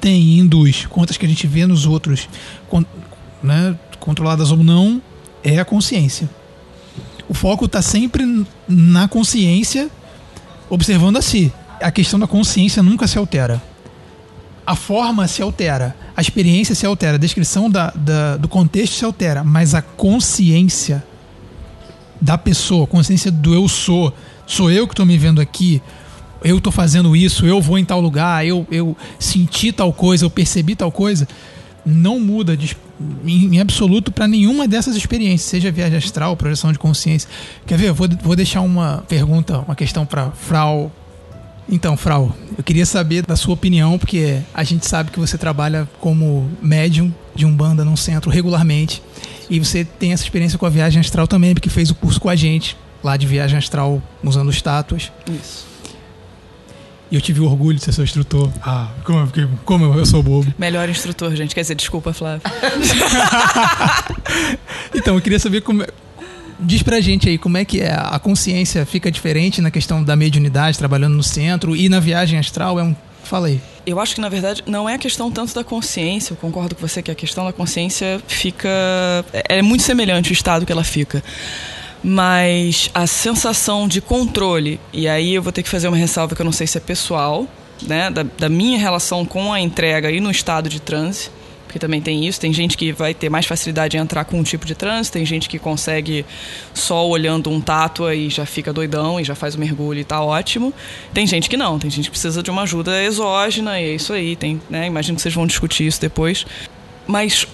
tem 0.00 0.18
e 0.22 0.38
induz, 0.38 0.86
quantas 0.86 1.18
que 1.18 1.26
a 1.26 1.28
gente 1.28 1.46
vê 1.46 1.66
nos 1.66 1.84
outros, 1.84 2.26
con- 2.70 2.84
né, 3.42 3.76
controladas 4.00 4.50
ou 4.50 4.56
não, 4.64 5.02
é 5.44 5.58
a 5.58 5.64
consciência. 5.64 6.26
O 7.28 7.34
foco 7.34 7.64
está 7.66 7.82
sempre 7.82 8.46
na 8.68 9.08
consciência, 9.08 9.90
observando 10.70 11.16
a 11.16 11.22
si. 11.22 11.52
A 11.80 11.90
questão 11.90 12.18
da 12.18 12.26
consciência 12.26 12.82
nunca 12.82 13.06
se 13.06 13.18
altera 13.18 13.62
a 14.66 14.74
forma 14.74 15.28
se 15.28 15.40
altera, 15.40 15.94
a 16.16 16.20
experiência 16.20 16.74
se 16.74 16.84
altera, 16.84 17.14
a 17.14 17.18
descrição 17.20 17.70
da, 17.70 17.92
da- 17.94 18.36
do 18.36 18.48
contexto 18.48 18.94
se 18.94 19.04
altera, 19.04 19.44
mas 19.44 19.76
a 19.76 19.80
consciência 19.80 21.04
da 22.20 22.36
pessoa, 22.36 22.82
a 22.82 22.86
consciência 22.88 23.30
do 23.30 23.54
eu 23.54 23.68
sou, 23.68 24.12
sou 24.44 24.68
eu 24.68 24.88
que 24.88 24.92
estou 24.92 25.06
me 25.06 25.16
vendo 25.16 25.40
aqui, 25.40 25.80
eu 26.42 26.58
estou 26.58 26.72
fazendo 26.72 27.14
isso, 27.14 27.46
eu 27.46 27.60
vou 27.62 27.78
em 27.78 27.84
tal 27.84 28.00
lugar, 28.00 28.44
eu, 28.44 28.66
eu 28.68 28.96
senti 29.20 29.70
tal 29.70 29.92
coisa, 29.92 30.24
eu 30.24 30.30
percebi 30.30 30.74
tal 30.74 30.90
coisa, 30.90 31.28
não 31.86 32.18
muda 32.18 32.56
de- 32.56 32.76
em, 33.24 33.54
em 33.54 33.60
absoluto 33.60 34.10
para 34.10 34.26
nenhuma 34.26 34.66
dessas 34.66 34.96
experiências, 34.96 35.48
seja 35.48 35.70
viagem 35.70 35.96
astral, 35.98 36.36
projeção 36.36 36.72
de 36.72 36.78
consciência. 36.78 37.28
Quer 37.66 37.78
ver? 37.78 37.92
Vou, 37.92 38.08
vou 38.22 38.34
deixar 38.34 38.60
uma 38.62 39.04
pergunta, 39.08 39.58
uma 39.60 39.76
questão 39.76 40.04
para 40.04 40.30
Frau 40.32 40.90
então, 41.68 41.96
Frau, 41.96 42.32
eu 42.56 42.62
queria 42.62 42.86
saber 42.86 43.26
da 43.26 43.34
sua 43.34 43.54
opinião, 43.54 43.98
porque 43.98 44.38
a 44.54 44.62
gente 44.62 44.86
sabe 44.86 45.10
que 45.10 45.18
você 45.18 45.36
trabalha 45.36 45.88
como 46.00 46.48
médium 46.62 47.12
de 47.34 47.44
Umbanda 47.44 47.84
num 47.84 47.96
centro 47.96 48.30
regularmente. 48.30 49.02
E 49.50 49.58
você 49.58 49.84
tem 49.84 50.12
essa 50.12 50.22
experiência 50.22 50.56
com 50.58 50.64
a 50.64 50.68
viagem 50.68 51.00
astral 51.00 51.26
também, 51.26 51.54
porque 51.54 51.68
fez 51.68 51.90
o 51.90 51.94
curso 51.96 52.20
com 52.20 52.28
a 52.28 52.36
gente, 52.36 52.76
lá 53.02 53.16
de 53.16 53.26
viagem 53.26 53.58
astral, 53.58 54.00
usando 54.22 54.48
estátuas. 54.48 55.10
Isso. 55.28 55.66
E 57.10 57.14
eu 57.14 57.20
tive 57.20 57.40
o 57.40 57.44
orgulho 57.44 57.76
de 57.78 57.84
ser 57.84 57.92
seu 57.92 58.02
instrutor. 58.02 58.50
Ah, 58.62 58.88
como 59.04 59.20
eu, 59.20 59.26
fiquei- 59.28 59.48
como 59.64 59.84
eu 59.96 60.04
sou 60.04 60.22
bobo. 60.22 60.52
Melhor 60.58 60.88
instrutor, 60.88 61.34
gente. 61.36 61.54
Quer 61.54 61.60
dizer, 61.60 61.74
desculpa, 61.76 62.12
Flávio. 62.12 62.42
Então, 64.94 65.14
eu 65.14 65.20
queria 65.20 65.38
saber 65.38 65.60
como. 65.62 65.82
é- 65.82 65.88
Diz 66.58 66.82
pra 66.82 67.02
gente 67.02 67.28
aí 67.28 67.36
como 67.36 67.58
é 67.58 67.66
que 67.66 67.82
é 67.82 67.92
a 67.92 68.18
consciência 68.18 68.86
fica 68.86 69.10
diferente 69.10 69.60
na 69.60 69.70
questão 69.70 70.02
da 70.02 70.16
mediunidade, 70.16 70.78
trabalhando 70.78 71.14
no 71.14 71.22
centro, 71.22 71.76
e 71.76 71.86
na 71.86 72.00
viagem 72.00 72.38
astral 72.38 72.80
é 72.80 72.82
um. 72.82 72.96
Fala 73.22 73.48
aí. 73.48 73.60
Eu 73.84 74.00
acho 74.00 74.14
que, 74.14 74.20
na 74.22 74.28
verdade, 74.30 74.62
não 74.66 74.88
é 74.88 74.94
a 74.94 74.98
questão 74.98 75.30
tanto 75.30 75.54
da 75.54 75.62
consciência. 75.62 76.32
Eu 76.32 76.36
concordo 76.38 76.74
com 76.74 76.80
você 76.86 77.02
que 77.02 77.10
a 77.10 77.14
questão 77.14 77.44
da 77.44 77.52
consciência 77.52 78.20
fica. 78.26 78.68
É 79.34 79.58
é 79.58 79.62
muito 79.62 79.82
semelhante 79.82 80.30
o 80.30 80.32
estado 80.32 80.64
que 80.64 80.72
ela 80.72 80.82
fica. 80.84 81.22
Mas 82.08 82.88
a 82.94 83.04
sensação 83.04 83.88
de 83.88 84.00
controle, 84.00 84.78
e 84.92 85.08
aí 85.08 85.34
eu 85.34 85.42
vou 85.42 85.50
ter 85.50 85.64
que 85.64 85.68
fazer 85.68 85.88
uma 85.88 85.96
ressalva 85.96 86.36
que 86.36 86.40
eu 86.40 86.44
não 86.44 86.52
sei 86.52 86.64
se 86.64 86.78
é 86.78 86.80
pessoal, 86.80 87.48
né? 87.82 88.08
Da, 88.12 88.22
da 88.22 88.48
minha 88.48 88.78
relação 88.78 89.24
com 89.24 89.52
a 89.52 89.60
entrega 89.60 90.08
e 90.08 90.20
no 90.20 90.30
estado 90.30 90.68
de 90.68 90.78
transe. 90.78 91.30
Porque 91.66 91.80
também 91.80 92.00
tem 92.00 92.24
isso, 92.24 92.40
tem 92.40 92.52
gente 92.52 92.76
que 92.76 92.92
vai 92.92 93.12
ter 93.12 93.28
mais 93.28 93.44
facilidade 93.44 93.96
em 93.96 94.00
entrar 94.00 94.24
com 94.24 94.38
um 94.38 94.44
tipo 94.44 94.64
de 94.64 94.76
transe, 94.76 95.10
tem 95.10 95.26
gente 95.26 95.48
que 95.48 95.58
consegue 95.58 96.24
só 96.72 97.04
olhando 97.08 97.50
um 97.50 97.60
tátua 97.60 98.14
e 98.14 98.30
já 98.30 98.46
fica 98.46 98.72
doidão 98.72 99.18
e 99.18 99.24
já 99.24 99.34
faz 99.34 99.56
o 99.56 99.58
mergulho 99.58 99.98
e 99.98 100.04
tá 100.04 100.22
ótimo. 100.22 100.72
Tem 101.12 101.26
gente 101.26 101.50
que 101.50 101.56
não, 101.56 101.76
tem 101.76 101.90
gente 101.90 102.04
que 102.04 102.10
precisa 102.12 102.40
de 102.40 102.52
uma 102.52 102.62
ajuda 102.62 103.02
exógena 103.02 103.80
e 103.80 103.84
é 103.84 103.94
isso 103.96 104.12
aí, 104.12 104.36
tem, 104.36 104.62
né? 104.70 104.86
Imagino 104.86 105.16
que 105.16 105.22
vocês 105.22 105.34
vão 105.34 105.44
discutir 105.44 105.88
isso 105.88 106.00
depois. 106.00 106.46
Mas 107.04 107.44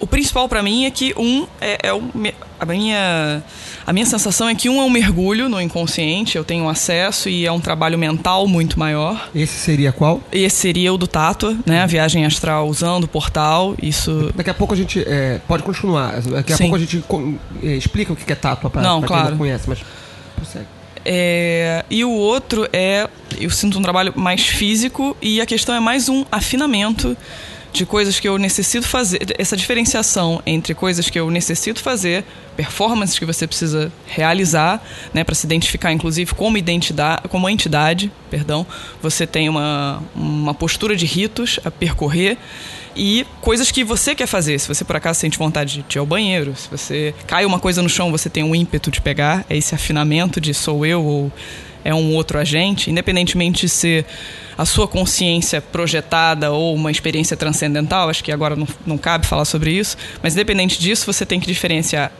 o, 0.00 0.06
principal 0.06 0.48
pra 0.48 0.62
mim 0.62 0.84
é 0.84 0.90
que 0.90 1.14
um 1.16 1.46
é, 1.60 1.88
é 1.88 1.90
a 2.60 2.66
minha 2.66 3.42
a 3.86 3.92
minha 3.92 4.06
sensação 4.06 4.48
é 4.48 4.54
que 4.54 4.68
um 4.68 4.80
é 4.80 4.84
um 4.84 4.90
mergulho 4.90 5.48
no 5.48 5.60
inconsciente, 5.60 6.36
eu 6.36 6.44
tenho 6.44 6.68
acesso 6.68 7.28
e 7.28 7.46
é 7.46 7.52
um 7.52 7.60
trabalho 7.60 7.98
mental 7.98 8.46
muito 8.46 8.78
maior. 8.78 9.30
Esse 9.34 9.54
seria 9.54 9.92
qual? 9.92 10.20
Esse 10.30 10.56
seria 10.56 10.92
o 10.92 10.98
do 10.98 11.06
Tátua, 11.06 11.56
né? 11.64 11.82
A 11.82 11.86
viagem 11.86 12.26
astral 12.26 12.68
usando 12.68 13.04
o 13.04 13.08
portal. 13.08 13.74
Isso 13.82 14.30
Daqui 14.34 14.50
a 14.50 14.54
pouco 14.54 14.74
a 14.74 14.76
gente 14.76 15.02
é, 15.06 15.40
pode 15.48 15.62
continuar. 15.62 16.20
Daqui 16.20 16.52
a 16.52 16.56
Sim. 16.56 16.64
pouco 16.64 16.76
a 16.76 16.78
gente 16.78 17.04
é, 17.62 17.76
explica 17.76 18.12
o 18.12 18.16
que 18.16 18.30
é 18.30 18.36
tátua 18.36 18.68
pra 18.68 18.82
quem 18.82 19.02
claro. 19.02 19.30
não 19.30 19.38
conhece, 19.38 19.68
mas 19.68 19.78
prossegue. 20.36 20.66
É, 21.04 21.84
e 21.88 22.04
o 22.04 22.10
outro 22.10 22.68
é, 22.70 23.08
eu 23.40 23.48
sinto 23.48 23.78
um 23.78 23.82
trabalho 23.82 24.12
mais 24.14 24.46
físico 24.46 25.16
e 25.22 25.40
a 25.40 25.46
questão 25.46 25.74
é 25.74 25.80
mais 25.80 26.08
um 26.08 26.24
afinamento 26.30 27.16
de 27.72 27.84
coisas 27.84 28.18
que 28.18 28.28
eu 28.28 28.38
necessito 28.38 28.86
fazer, 28.86 29.34
essa 29.38 29.56
diferenciação 29.56 30.42
entre 30.46 30.74
coisas 30.74 31.10
que 31.10 31.18
eu 31.18 31.30
necessito 31.30 31.80
fazer, 31.80 32.24
performances 32.56 33.18
que 33.18 33.24
você 33.24 33.46
precisa 33.46 33.92
realizar, 34.06 34.82
né, 35.12 35.22
para 35.22 35.34
se 35.34 35.46
identificar 35.46 35.92
inclusive 35.92 36.34
como 36.34 36.56
identidade, 36.56 37.28
como 37.28 37.48
entidade, 37.48 38.10
perdão, 38.30 38.66
você 39.02 39.26
tem 39.26 39.48
uma, 39.48 40.02
uma 40.14 40.54
postura 40.54 40.96
de 40.96 41.06
ritos 41.06 41.60
a 41.64 41.70
percorrer 41.70 42.38
e 42.96 43.24
coisas 43.40 43.70
que 43.70 43.84
você 43.84 44.14
quer 44.14 44.26
fazer. 44.26 44.58
Se 44.58 44.66
você 44.66 44.84
por 44.84 44.96
acaso 44.96 45.20
sente 45.20 45.38
vontade 45.38 45.84
de 45.88 45.98
ir 45.98 46.00
ao 46.00 46.06
banheiro, 46.06 46.54
se 46.56 46.68
você 46.68 47.14
cai 47.26 47.44
uma 47.44 47.60
coisa 47.60 47.80
no 47.80 47.88
chão, 47.88 48.10
você 48.10 48.28
tem 48.28 48.42
um 48.42 48.54
ímpeto 48.54 48.90
de 48.90 49.00
pegar, 49.00 49.44
é 49.48 49.56
esse 49.56 49.74
afinamento 49.74 50.40
de 50.40 50.52
sou 50.52 50.84
eu 50.84 51.04
ou 51.04 51.32
é 51.88 51.94
um 51.94 52.14
outro 52.14 52.38
agente, 52.38 52.90
independentemente 52.90 53.62
de 53.62 53.68
ser 53.70 54.04
a 54.58 54.66
sua 54.66 54.86
consciência 54.86 55.62
projetada 55.62 56.52
ou 56.52 56.74
uma 56.74 56.90
experiência 56.90 57.34
transcendental, 57.34 58.10
acho 58.10 58.22
que 58.22 58.30
agora 58.30 58.54
não, 58.54 58.68
não 58.86 58.98
cabe 58.98 59.26
falar 59.26 59.46
sobre 59.46 59.72
isso, 59.72 59.96
mas 60.22 60.34
independente 60.34 60.78
disso, 60.78 61.06
você 61.06 61.24
tem 61.24 61.40
que 61.40 61.46
diferenciar 61.46 62.12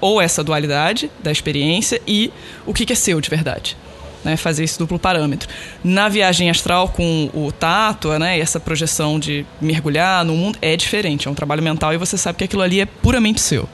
ou 0.00 0.22
essa 0.22 0.42
dualidade 0.42 1.10
da 1.22 1.30
experiência 1.30 2.00
e 2.06 2.32
o 2.64 2.72
que 2.72 2.90
é 2.90 2.96
seu 2.96 3.20
de 3.20 3.28
verdade. 3.28 3.76
Né, 4.24 4.38
fazer 4.38 4.64
esse 4.64 4.78
duplo 4.78 4.98
parâmetro. 4.98 5.50
Na 5.84 6.08
viagem 6.08 6.48
astral 6.48 6.88
com 6.88 7.28
o 7.34 7.52
tato, 7.52 8.18
né, 8.18 8.38
essa 8.38 8.58
projeção 8.58 9.20
de 9.20 9.44
mergulhar 9.60 10.24
no 10.24 10.34
mundo 10.34 10.58
é 10.62 10.74
diferente, 10.78 11.28
é 11.28 11.30
um 11.30 11.34
trabalho 11.34 11.62
mental 11.62 11.92
e 11.92 11.98
você 11.98 12.16
sabe 12.16 12.38
que 12.38 12.44
aquilo 12.44 12.62
ali 12.62 12.80
é 12.80 12.86
puramente 12.86 13.38
seu. 13.38 13.68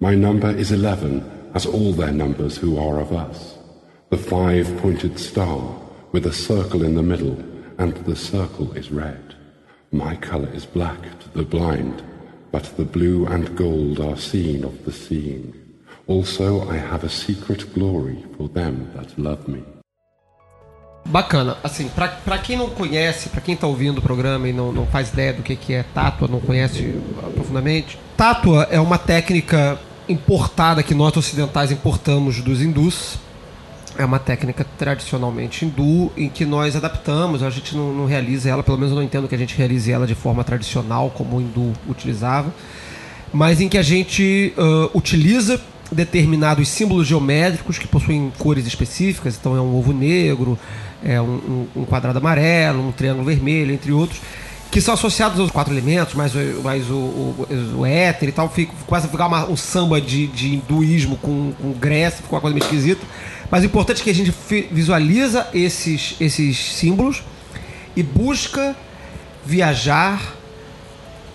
My 0.00 0.14
number 0.14 0.56
is 0.56 0.70
eleven, 0.70 1.24
as 1.52 1.66
all 1.66 1.92
their 1.92 2.12
numbers 2.12 2.56
who 2.62 2.78
are 2.78 3.02
of 3.02 3.12
us. 3.12 3.55
The 4.08 4.16
five 4.16 4.76
pointed 4.80 5.18
star, 5.18 5.74
with 6.12 6.26
a 6.26 6.32
circle 6.32 6.84
in 6.84 6.94
the 6.94 7.02
middle, 7.02 7.36
and 7.76 7.92
the 8.06 8.14
circle 8.14 8.72
is 8.76 8.92
red. 8.92 9.34
My 9.90 10.14
color 10.14 10.48
is 10.54 10.64
black 10.64 11.00
to 11.20 11.28
the 11.34 11.42
blind, 11.42 12.04
but 12.52 12.76
the 12.76 12.84
blue 12.84 13.26
and 13.26 13.56
gold 13.56 13.98
are 13.98 14.16
seen 14.16 14.62
of 14.62 14.84
the 14.84 14.92
seeing. 14.92 15.52
Also, 16.06 16.70
I 16.70 16.76
have 16.76 17.02
a 17.02 17.08
secret 17.08 17.74
glory 17.74 18.24
for 18.36 18.48
them 18.48 18.88
that 18.94 19.18
love 19.18 19.48
me. 19.48 19.64
Bacana. 21.06 21.56
Assim, 21.64 21.88
pra, 21.88 22.06
pra 22.06 22.38
quem 22.38 22.56
não 22.56 22.70
conhece, 22.70 23.28
pra 23.28 23.40
quem 23.40 23.56
tá 23.56 23.66
ouvindo 23.66 23.98
o 23.98 24.02
programa 24.02 24.48
e 24.48 24.52
não, 24.52 24.70
não 24.70 24.86
faz 24.86 25.12
ideia 25.12 25.32
do 25.32 25.42
que, 25.42 25.56
que 25.56 25.74
é 25.74 25.82
tátua, 25.82 26.28
não 26.28 26.40
conhece 26.40 26.94
profundamente, 27.34 27.98
tátua 28.16 28.68
é 28.70 28.78
uma 28.78 28.98
técnica 28.98 29.80
importada 30.08 30.80
que 30.84 30.94
nós 30.94 31.16
ocidentais 31.16 31.72
importamos 31.72 32.40
dos 32.40 32.62
hindus. 32.62 33.25
É 33.98 34.04
uma 34.04 34.18
técnica 34.18 34.66
tradicionalmente 34.78 35.64
hindu 35.64 36.10
em 36.16 36.28
que 36.28 36.44
nós 36.44 36.76
adaptamos, 36.76 37.42
a 37.42 37.50
gente 37.50 37.74
não, 37.76 37.92
não 37.94 38.06
realiza 38.06 38.48
ela, 38.50 38.62
pelo 38.62 38.76
menos 38.76 38.90
eu 38.92 38.96
não 38.96 39.02
entendo 39.02 39.26
que 39.28 39.34
a 39.34 39.38
gente 39.38 39.56
realize 39.56 39.90
ela 39.90 40.06
de 40.06 40.14
forma 40.14 40.44
tradicional, 40.44 41.10
como 41.10 41.36
o 41.38 41.40
hindu 41.40 41.72
utilizava, 41.88 42.52
mas 43.32 43.60
em 43.60 43.68
que 43.68 43.78
a 43.78 43.82
gente 43.82 44.52
ah, 44.58 44.90
utiliza 44.94 45.60
determinados 45.90 46.68
símbolos 46.68 47.06
geométricos 47.06 47.78
que 47.78 47.86
possuem 47.86 48.32
cores 48.38 48.66
específicas, 48.66 49.36
então 49.40 49.56
é 49.56 49.60
um 49.60 49.74
ovo 49.76 49.92
negro, 49.92 50.58
é 51.04 51.20
um, 51.20 51.24
um- 51.74 51.80
um 51.82 51.84
quadrado 51.84 52.18
amarelo, 52.18 52.86
um 52.88 52.92
triângulo 52.92 53.24
vermelho, 53.26 53.72
entre 53.72 53.92
outros, 53.92 54.20
que 54.70 54.80
são 54.80 54.92
associados 54.94 55.38
aos 55.40 55.50
quatro 55.50 55.72
elementos, 55.72 56.14
mais 56.14 56.32
mais 56.62 56.90
o, 56.90 56.94
o, 56.94 57.46
o 57.78 57.86
éter 57.86 58.28
e 58.28 58.32
tal, 58.32 58.48
fica, 58.48 58.72
quase 58.86 59.08
ficar 59.08 59.26
uma- 59.28 59.48
um 59.48 59.56
samba 59.56 60.00
de, 60.00 60.26
de 60.26 60.54
hinduísmo 60.54 61.16
com, 61.18 61.52
com 61.62 61.70
Grécia, 61.72 62.18
ficou 62.22 62.36
uma 62.36 62.40
coisa 62.42 62.54
meio 62.54 62.64
esquisita. 62.64 63.00
Mas 63.50 63.62
o 63.62 63.66
importante 63.66 64.00
é 64.00 64.04
que 64.04 64.10
a 64.10 64.14
gente 64.14 64.34
visualiza 64.70 65.48
esses, 65.54 66.16
esses 66.20 66.74
símbolos 66.74 67.22
e 67.94 68.02
busca 68.02 68.76
viajar 69.44 70.34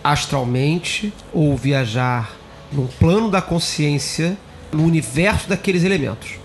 astralmente 0.03 1.13
ou 1.33 1.55
viajar 1.55 2.35
num 2.71 2.87
plano 2.87 3.29
da 3.29 3.41
consciência 3.41 4.37
no 4.71 4.83
universo 4.83 5.49
daqueles 5.49 5.83
elementos. 5.83 6.35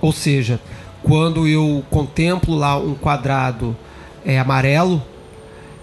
Ou 0.00 0.12
seja, 0.12 0.60
quando 1.02 1.46
eu 1.46 1.84
contemplo 1.90 2.54
lá 2.54 2.76
um 2.78 2.94
quadrado 2.94 3.76
é, 4.24 4.38
amarelo, 4.38 5.02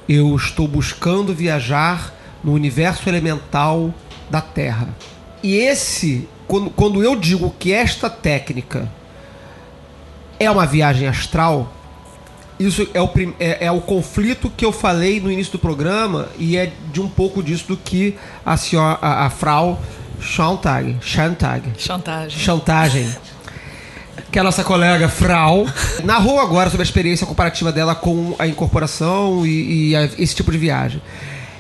eu 0.08 0.36
estou 0.36 0.68
buscando 0.68 1.34
viajar 1.34 2.14
no 2.44 2.54
universo 2.54 3.10
elemental 3.10 3.94
da 4.30 4.42
Terra. 4.42 4.90
E 5.42 5.56
esse, 5.56 6.28
quando, 6.48 6.70
quando 6.70 7.04
eu 7.04 7.16
digo 7.16 7.54
que 7.60 7.74
esta 7.74 8.10
técnica 8.10 8.90
é 10.40 10.50
uma 10.52 10.66
viagem 10.66 11.08
astral, 11.08 11.72
isso 12.60 12.88
é 12.94 13.02
o, 13.02 13.10
é, 13.40 13.66
é 13.66 13.72
o 13.72 13.82
conflito 13.82 14.50
que 14.50 14.64
eu 14.66 14.72
falei 14.72 15.20
no 15.20 15.32
início 15.32 15.52
do 15.54 15.60
programa 15.60 16.30
e 16.38 16.56
é 16.58 16.72
de 16.92 17.02
um 17.02 17.08
pouco 17.10 17.42
disso 17.44 17.66
do 17.68 17.78
que 17.78 18.16
a, 18.46 18.56
senhora, 18.58 18.98
a, 19.02 19.26
a 19.26 19.30
Frau 19.30 19.82
Schantag, 20.22 20.98
Schantag, 21.02 21.72
Chantagem. 21.78 22.40
chantagem, 22.40 23.16
que 24.32 24.38
é 24.40 24.42
a 24.42 24.44
nossa 24.44 24.64
colega 24.64 25.10
Frau, 25.10 25.66
narrou 26.04 26.40
agora 26.40 26.70
sobre 26.70 26.84
a 26.84 26.86
experiência 26.86 27.28
comparativa 27.28 27.72
dela 27.72 27.94
com 27.96 28.34
a 28.40 28.48
incorporação 28.48 29.46
e, 29.46 29.90
e 29.90 29.96
a- 29.96 30.06
esse 30.18 30.34
tipo 30.36 30.52
de 30.52 30.58
viagem. 30.58 31.02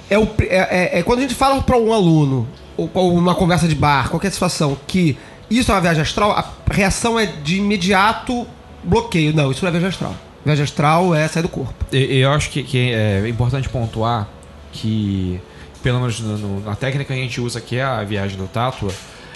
É, 0.09 0.17
o 0.17 0.23
é- 0.41 0.93
é- 0.95 0.99
é 0.99 1.03
quando 1.03 1.19
a 1.19 1.21
gente 1.23 1.35
fala 1.35 1.61
para 1.61 1.77
um 1.77 1.91
aluno, 1.91 2.47
ou, 2.77 3.15
uma 3.15 3.35
conversa 3.35 3.67
de 3.67 3.75
bar, 3.75 4.09
qualquer 4.09 4.31
situação, 4.31 4.77
que 4.87 5.17
isso 5.49 5.71
é 5.71 5.75
uma 5.75 5.81
viagem 5.81 6.01
astral, 6.01 6.31
a 6.31 6.45
reação 6.71 7.19
é 7.19 7.25
de 7.25 7.57
imediato 7.57 8.45
bloqueio. 8.83 9.33
Não, 9.33 9.51
isso 9.51 9.61
não 9.63 9.69
é 9.69 9.71
viagem 9.71 9.89
astral. 9.89 10.15
Viagem 10.43 10.63
astral 10.63 11.13
é 11.15 11.27
sair 11.27 11.43
do 11.43 11.49
corpo. 11.49 11.73
E- 11.91 12.19
Eu 12.19 12.31
acho 12.31 12.49
que, 12.49 12.63
que 12.63 12.91
é 12.91 13.27
importante 13.27 13.67
pontuar 13.69 14.27
que, 14.71 15.39
pelo 15.81 15.99
menos 15.99 16.19
no- 16.19 16.37
no- 16.37 16.59
na 16.61 16.75
técnica 16.75 17.13
que 17.13 17.19
a 17.19 17.23
gente 17.23 17.39
usa, 17.41 17.61
que 17.61 17.77
é 17.77 17.83
a 17.83 18.03
viagem 18.03 18.37
do 18.37 18.47
Tátua, 18.47 18.91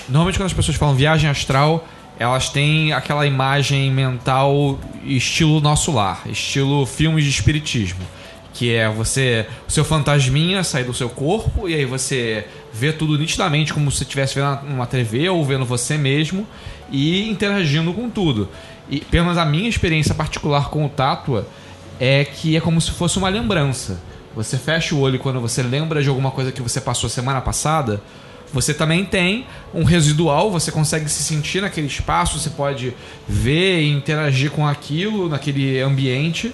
normalmente 0.08 0.38
quando 0.38 0.48
as 0.48 0.54
pessoas 0.54 0.78
falam 0.78 0.96
viagem 0.96 1.30
astral, 1.30 1.88
elas 2.18 2.50
têm 2.50 2.92
aquela 2.92 3.26
imagem 3.26 3.90
mental 3.92 4.78
estilo 5.06 5.62
nosso 5.62 5.92
lar, 5.92 6.22
estilo 6.26 6.86
filmes 6.86 7.24
de 7.24 7.30
espiritismo. 7.30 8.02
Que 8.54 8.74
é 8.76 8.90
você, 8.90 9.46
o 9.68 9.72
seu 9.72 9.86
fantasminha 9.86 10.64
sair 10.64 10.84
do 10.84 10.94
seu 10.94 11.08
corpo 11.10 11.70
e 11.70 11.74
aí 11.76 11.86
você 11.86 12.46
vê 12.74 12.92
tudo 12.94 13.18
nitidamente 13.18 13.74
como 13.74 13.92
se 13.92 14.04
estivesse 14.04 14.36
vendo 14.36 14.60
uma 14.68 14.86
TV 14.86 15.30
ou 15.30 15.44
vendo 15.44 15.66
você 15.66 15.98
mesmo 15.98 16.48
e 16.92 17.30
interagindo 17.30 17.94
com 17.94 18.10
tudo. 18.10 18.50
E 18.90 19.00
pelo 19.02 19.26
menos 19.26 19.38
a 19.38 19.46
minha 19.46 19.70
experiência 19.70 20.16
particular 20.16 20.70
com 20.70 20.86
o 20.86 20.90
Tátua 20.90 21.48
é 22.00 22.24
que 22.26 22.56
é 22.56 22.62
como 22.62 22.80
se 22.80 22.92
fosse 22.92 23.18
uma 23.18 23.30
lembrança. 23.30 24.00
Você 24.36 24.58
fecha 24.58 24.96
o 24.96 25.00
olho 25.00 25.20
quando 25.20 25.40
você 25.42 25.62
lembra 25.62 26.02
de 26.02 26.10
alguma 26.10 26.32
coisa 26.32 26.52
que 26.52 26.62
você 26.62 26.80
passou 26.80 27.10
semana 27.10 27.42
passada. 27.42 28.02
Você 28.52 28.74
também 28.74 29.06
tem 29.06 29.46
um 29.74 29.84
residual, 29.84 30.50
você 30.50 30.72
consegue 30.72 31.08
se 31.10 31.22
sentir 31.22 31.62
naquele 31.62 31.86
espaço, 31.86 32.40
você 32.40 32.50
pode 32.50 32.96
ver 33.28 33.82
e 33.82 33.92
interagir 33.92 34.50
com 34.50 34.66
aquilo, 34.68 35.30
naquele 35.30 35.80
ambiente, 35.82 36.52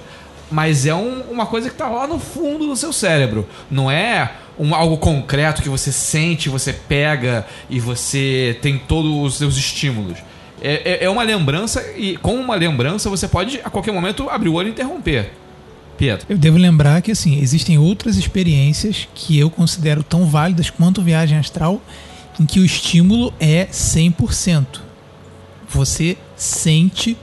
mas 0.51 0.85
é 0.85 0.93
um- 0.93 1.21
uma 1.31 1.45
coisa 1.45 1.69
que 1.69 1.75
está 1.75 1.87
lá 1.87 2.05
no 2.05 2.19
fundo 2.19 2.67
do 2.67 2.75
seu 2.75 2.91
cérebro. 2.91 3.47
Não 3.71 3.89
é 3.89 4.29
um, 4.57 4.73
algo 4.75 4.97
concreto 4.97 5.61
que 5.61 5.69
você 5.69 5.91
sente, 5.91 6.49
você 6.49 6.71
pega 6.73 7.45
e 7.69 7.79
você 7.79 8.57
tem 8.61 8.77
todos 8.77 9.11
os 9.11 9.35
seus 9.37 9.57
estímulos. 9.57 10.17
É, 10.61 10.93
é- 10.93 11.05
é 11.05 11.09
uma 11.09 11.23
lembrança 11.23 11.83
e 11.97 12.17
com 12.17 12.35
uma 12.35 12.55
lembrança 12.55 13.09
você 13.09 13.27
pode 13.27 13.59
a 13.63 13.69
qualquer 13.69 13.91
momento 13.91 14.29
abrir 14.29 14.49
o 14.49 14.53
olho 14.53 14.69
e 14.69 14.71
interromper. 14.71 15.31
Pietro. 15.97 16.25
Eu 16.29 16.37
devo 16.37 16.57
lembrar 16.57 17.01
que 17.01 17.11
assim, 17.11 17.39
existem 17.39 17.77
outras 17.77 18.17
experiências 18.17 19.07
que 19.15 19.37
eu 19.39 19.49
considero 19.49 20.03
tão 20.03 20.25
válidas 20.25 20.69
quanto 20.69 21.01
viagem 21.01 21.37
astral, 21.37 21.81
em 22.39 22.45
que 22.45 22.59
o 22.59 22.65
estímulo 22.65 23.33
é 23.39 23.65
100%. 23.71 24.81
Você 25.69 26.17
sente, 26.35 27.15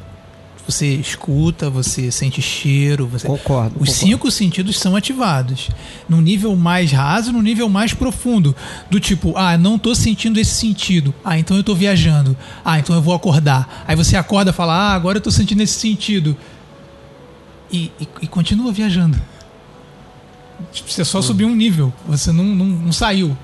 você 0.67 0.95
escuta, 0.95 1.69
você 1.69 2.11
sente 2.11 2.41
cheiro, 2.41 3.07
você 3.07 3.27
Concordo. 3.27 3.77
Os 3.81 3.89
concordo. 3.89 3.93
cinco 3.93 4.31
sentidos 4.31 4.79
são 4.79 4.95
ativados. 4.97 5.69
Num 6.09 6.21
nível 6.21 6.55
mais 6.57 6.93
raso, 6.93 7.33
num 7.33 7.43
nível 7.43 7.69
mais 7.69 7.93
profundo. 7.93 8.55
Do 8.91 9.01
tipo, 9.01 9.35
ah, 9.37 9.59
não 9.59 9.79
tô 9.79 9.95
sentindo 9.95 10.39
esse 10.39 10.55
sentido. 10.55 11.13
Ah, 11.25 11.39
então 11.39 11.57
eu 11.57 11.65
tô 11.65 11.75
viajando. 11.75 12.37
Ah, 12.65 12.79
então 12.79 12.95
eu 12.95 13.03
vou 13.03 13.15
acordar. 13.15 13.85
Aí 13.87 13.97
você 13.97 14.17
acorda 14.17 14.51
e 14.51 14.55
fala, 14.55 14.73
ah, 14.75 14.95
agora 14.95 15.19
eu 15.19 15.23
tô 15.23 15.31
sentindo 15.31 15.63
esse 15.63 15.79
sentido. 15.79 16.37
E, 17.71 17.91
e- 18.01 18.09
e 18.23 18.27
continua 18.27 18.71
viajando. 18.73 19.19
Tipo, 20.73 20.91
Você 20.91 21.05
só 21.05 21.21
subiu 21.21 21.49
um 21.49 21.55
nível. 21.57 21.93
Você 22.07 22.31
não, 22.31 22.45
não, 22.45 22.67
não 22.67 22.93
saiu. 22.93 23.37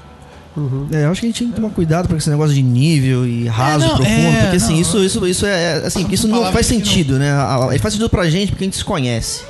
É, 0.92 1.04
eu 1.04 1.10
acho 1.10 1.20
que 1.20 1.26
a 1.26 1.30
gente 1.30 1.38
tem 1.40 1.48
que 1.48 1.56
tomar 1.56 1.70
cuidado 1.70 2.08
com 2.08 2.16
esse 2.16 2.28
negócio 2.30 2.54
de 2.54 2.62
nível 2.62 3.26
e 3.26 3.46
raso, 3.46 3.86
não, 3.86 3.96
profundo, 3.96 4.08
é, 4.36 4.40
porque 4.42 4.56
assim, 4.56 4.74
não. 4.74 4.80
isso, 4.80 4.98
isso, 5.04 5.26
isso 5.26 5.46
é, 5.46 5.50
é, 5.82 5.86
assim, 5.86 6.06
isso 6.10 6.26
não 6.28 6.52
faz 6.52 6.66
que 6.68 6.74
não- 6.74 6.84
sentido, 6.84 7.18
né? 7.18 7.30
Ele 7.70 7.78
faz 7.78 7.94
sentido 7.94 8.08
pra 8.10 8.28
gente 8.28 8.50
porque 8.50 8.64
a 8.64 8.66
gente 8.66 8.76
se 8.76 8.84
conhece. 8.84 9.42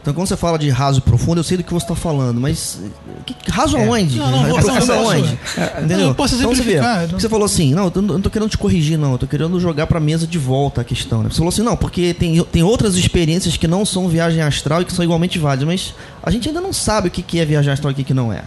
Então 0.00 0.14
quando 0.14 0.28
você 0.28 0.36
fala 0.38 0.58
de 0.58 0.70
raso 0.70 1.02
profundo, 1.02 1.40
eu 1.40 1.44
sei 1.44 1.56
do 1.58 1.62
que 1.64 1.74
você 1.74 1.84
tá 1.86 1.94
falando, 1.94 2.40
mas 2.40 2.80
que, 3.26 3.34
que- 3.34 3.50
raso 3.50 3.76
aonde? 3.76 4.16
Não, 4.18 4.30
não, 4.30 4.38
vou- 4.48 4.62
não, 4.62 4.86
não, 4.86 4.94
aonde? 5.10 5.38
Entendeu? 5.76 5.98
Não, 5.98 6.14
posso 6.14 6.36
então 6.36 6.54
você 6.54 6.62
vê, 6.62 6.80
não- 6.80 7.08
você 7.20 7.28
falou 7.28 7.44
assim, 7.44 7.74
não, 7.74 7.92
eu 7.94 8.00
não 8.02 8.20
tô 8.20 8.30
querendo 8.30 8.48
te 8.48 8.56
corrigir, 8.56 8.96
não, 8.96 9.12
eu 9.12 9.18
tô 9.18 9.26
querendo 9.26 9.58
jogar 9.60 9.86
pra 9.86 10.00
mesa 10.00 10.26
de 10.26 10.38
volta 10.38 10.80
a 10.80 10.84
questão, 10.84 11.22
né? 11.22 11.28
Você 11.30 11.36
falou 11.38 11.48
assim, 11.50 11.62
não, 11.62 11.76
porque 11.76 12.14
tem, 12.14 12.42
tem 12.44 12.62
outras 12.62 12.94
experiências 12.96 13.56
que 13.58 13.66
não 13.68 13.84
são 13.84 14.08
viagem 14.08 14.40
astral 14.40 14.80
e 14.80 14.84
que 14.86 14.92
são 14.94 15.04
igualmente 15.04 15.38
válidas, 15.38 15.66
mas 15.66 15.94
a 16.22 16.30
gente 16.30 16.48
ainda 16.48 16.60
não 16.60 16.72
sabe 16.72 17.08
o 17.08 17.10
que, 17.10 17.20
que 17.20 17.38
é 17.38 17.44
viagem 17.44 17.70
astral 17.70 17.90
e 17.90 17.92
o 17.92 17.96
que, 17.96 18.04
que 18.04 18.14
não 18.14 18.32
é. 18.32 18.44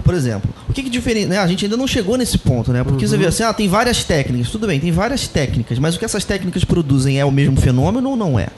Por 0.00 0.14
exemplo, 0.14 0.50
o 0.68 0.72
que 0.72 0.82
que 0.82 0.88
diferente, 0.90 1.26
né? 1.26 1.38
A 1.38 1.46
gente 1.46 1.64
ainda 1.66 1.76
não 1.76 1.86
chegou 1.86 2.16
nesse 2.16 2.38
ponto, 2.38 2.72
né? 2.72 2.82
Porque 2.82 3.06
você 3.06 3.16
vê 3.16 3.26
assim, 3.26 3.42
ah, 3.42 3.52
tem 3.52 3.68
várias 3.68 4.02
técnicas, 4.04 4.50
tudo 4.50 4.66
bem, 4.66 4.80
tem 4.80 4.90
várias 4.90 5.28
técnicas, 5.28 5.78
mas 5.78 5.94
o 5.94 5.98
que 5.98 6.04
essas 6.04 6.24
técnicas 6.24 6.64
produzem 6.64 7.20
é 7.20 7.24
o 7.24 7.30
mesmo 7.30 7.60
fenômeno 7.60 8.10
ou 8.10 8.16
não 8.16 8.38
é? 8.38 8.48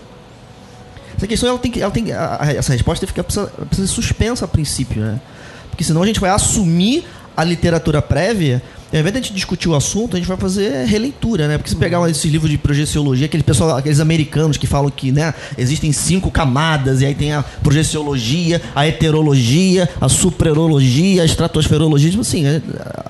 Essa 1.16 1.26
questão 1.26 1.48
ela 1.48 1.58
tem 1.58 1.70
que, 1.70 1.80
ela 1.82 1.90
tem 1.90 2.12
a- 2.12 2.38
a- 2.40 2.52
essa 2.52 2.72
resposta 2.72 3.06
fica 3.06 3.22
precisa, 3.24 3.46
precisa 3.68 3.86
ser 3.88 3.92
suspensa 3.94 4.44
a 4.44 4.48
princípio, 4.48 5.02
né? 5.02 5.20
Porque 5.70 5.82
senão 5.84 6.02
a 6.02 6.06
gente 6.06 6.20
vai 6.20 6.30
assumir 6.30 7.04
a 7.36 7.42
literatura 7.42 8.00
prévia 8.00 8.62
ao 8.96 9.00
invés 9.00 9.12
de 9.12 9.18
a 9.18 9.22
gente 9.22 9.34
discutir 9.34 9.68
o 9.68 9.74
assunto, 9.74 10.14
a 10.16 10.18
gente 10.18 10.28
vai 10.28 10.36
fazer 10.36 10.84
releitura, 10.86 11.48
né? 11.48 11.58
Porque 11.58 11.70
se 11.70 11.76
pegar 11.76 12.08
esses 12.10 12.24
livros 12.30 12.50
de 12.50 12.58
projeciologia, 12.58 13.26
aquele 13.26 13.42
pessoal, 13.42 13.76
aqueles 13.76 14.00
americanos 14.00 14.56
que 14.56 14.66
falam 14.66 14.90
que, 14.90 15.10
né, 15.12 15.34
existem 15.58 15.92
cinco 15.92 16.30
camadas, 16.30 17.00
e 17.00 17.06
aí 17.06 17.14
tem 17.14 17.32
a 17.32 17.42
projeciologia, 17.62 18.60
a 18.74 18.86
heterologia, 18.86 19.88
a 20.00 20.08
suprerologia, 20.08 21.22
a 21.22 21.24
estratosferologia, 21.24 22.10
tipo 22.10 22.22
assim, 22.22 22.44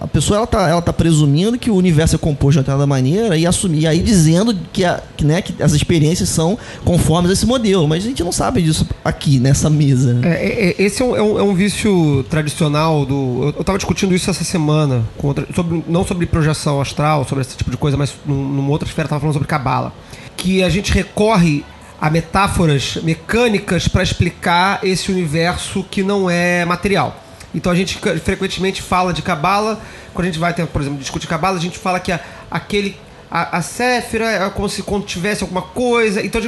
a 0.00 0.06
pessoa 0.06 0.38
ela 0.38 0.46
tá, 0.46 0.68
ela 0.68 0.82
tá 0.82 0.92
presumindo 0.92 1.58
que 1.58 1.70
o 1.70 1.74
universo 1.74 2.16
é 2.16 2.18
composto 2.18 2.52
de 2.52 2.58
determinada 2.60 2.86
maneira 2.86 3.36
e 3.36 3.46
assumir, 3.46 3.86
aí 3.86 4.00
dizendo 4.00 4.56
que, 4.72 4.84
a, 4.84 5.02
que, 5.16 5.24
né, 5.24 5.42
que 5.42 5.62
as 5.62 5.72
experiências 5.72 6.28
são 6.28 6.58
conformes 6.84 7.30
a 7.30 7.34
esse 7.34 7.46
modelo, 7.46 7.86
mas 7.88 8.04
a 8.04 8.08
gente 8.08 8.22
não 8.22 8.32
sabe 8.32 8.62
disso 8.62 8.86
aqui, 9.04 9.38
nessa 9.38 9.68
mesa. 9.70 10.18
É, 10.22 10.28
é, 10.28 10.70
é, 10.70 10.82
esse 10.82 11.02
é 11.02 11.04
um, 11.04 11.16
é 11.16 11.22
um- 11.22 11.38
é 11.38 11.42
um 11.42 11.54
vício 11.54 12.24
tradicional 12.30 13.04
do. 13.04 13.14
Eu, 13.42 13.54
eu 13.58 13.64
tava 13.64 13.78
discutindo 13.78 14.14
isso 14.14 14.30
essa 14.30 14.44
semana, 14.44 15.02
outra- 15.22 15.46
sobre, 15.54 15.73
não 15.86 16.04
sobre 16.04 16.26
projeção 16.26 16.80
astral, 16.80 17.24
sobre 17.26 17.42
esse 17.42 17.56
tipo 17.56 17.70
de 17.70 17.76
coisa, 17.76 17.96
mas 17.96 18.14
num- 18.26 18.48
numa 18.48 18.70
outra 18.70 18.86
esfera, 18.88 19.06
eu 19.06 19.10
tava 19.10 19.20
falando 19.20 19.34
sobre 19.34 19.48
cabala. 19.48 19.92
Que 20.36 20.62
a 20.62 20.68
gente 20.68 20.92
recorre 20.92 21.64
a 22.00 22.10
metáforas 22.10 22.96
mecânicas 23.02 23.88
para 23.88 24.02
explicar 24.02 24.80
esse 24.82 25.10
universo 25.10 25.84
que 25.90 26.02
não 26.02 26.28
é 26.28 26.64
material. 26.64 27.20
Então 27.54 27.70
a 27.70 27.74
gente 27.74 27.98
frequentemente 28.22 28.82
fala 28.82 29.12
de 29.12 29.22
cabala, 29.22 29.80
quando 30.12 30.24
a 30.26 30.30
gente 30.30 30.38
vai, 30.40 30.52
por 30.52 30.82
exemplo, 30.82 30.98
discutir 30.98 31.26
cabala, 31.26 31.56
a 31.56 31.60
gente 31.60 31.78
fala 31.78 32.00
que 32.00 32.10
a- 32.12 32.20
aquele 32.50 32.96
a, 33.30 33.56
a 33.58 33.62
Séfira 33.62 34.30
é 34.30 34.48
como 34.50 34.68
se 34.68 34.80
contivesse 34.82 35.42
alguma 35.42 35.62
coisa, 35.62 36.24
então 36.24 36.40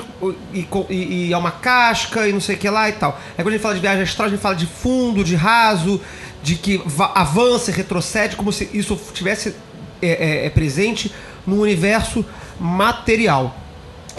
e, 0.53 0.67
e- 0.91 1.27
e 1.29 1.33
é 1.33 1.37
uma 1.37 1.51
casca 1.51 2.29
e 2.29 2.33
não 2.33 2.41
sei 2.41 2.55
o 2.55 2.59
que 2.59 2.69
lá 2.71 2.89
e 2.89 2.93
tal. 2.93 3.19
Aí 3.37 3.43
quando 3.43 3.49
a 3.49 3.53
gente 3.53 3.63
fala 3.63 3.75
de 3.75 3.81
viagem 3.81 4.03
astral, 4.03 4.27
a 4.27 4.31
gente 4.31 4.41
fala 4.41 4.55
de 4.55 4.67
fundo, 4.67 5.25
de 5.25 5.35
raso, 5.35 6.01
de 6.47 6.55
que 6.55 6.81
va- 6.87 7.11
avança 7.13 7.73
retrocede, 7.73 8.37
como 8.37 8.53
se 8.53 8.71
isso 8.73 8.97
tivesse 9.13 9.53
é, 10.01 10.43
é, 10.43 10.47
é 10.47 10.51
presente 10.51 11.11
no 11.45 11.61
universo 11.61 12.25
material. 12.61 13.53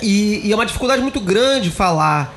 E, 0.04 0.42
e 0.46 0.52
é 0.52 0.56
uma 0.56 0.66
dificuldade 0.66 1.02
muito 1.02 1.22
grande 1.22 1.72
falar 1.72 2.34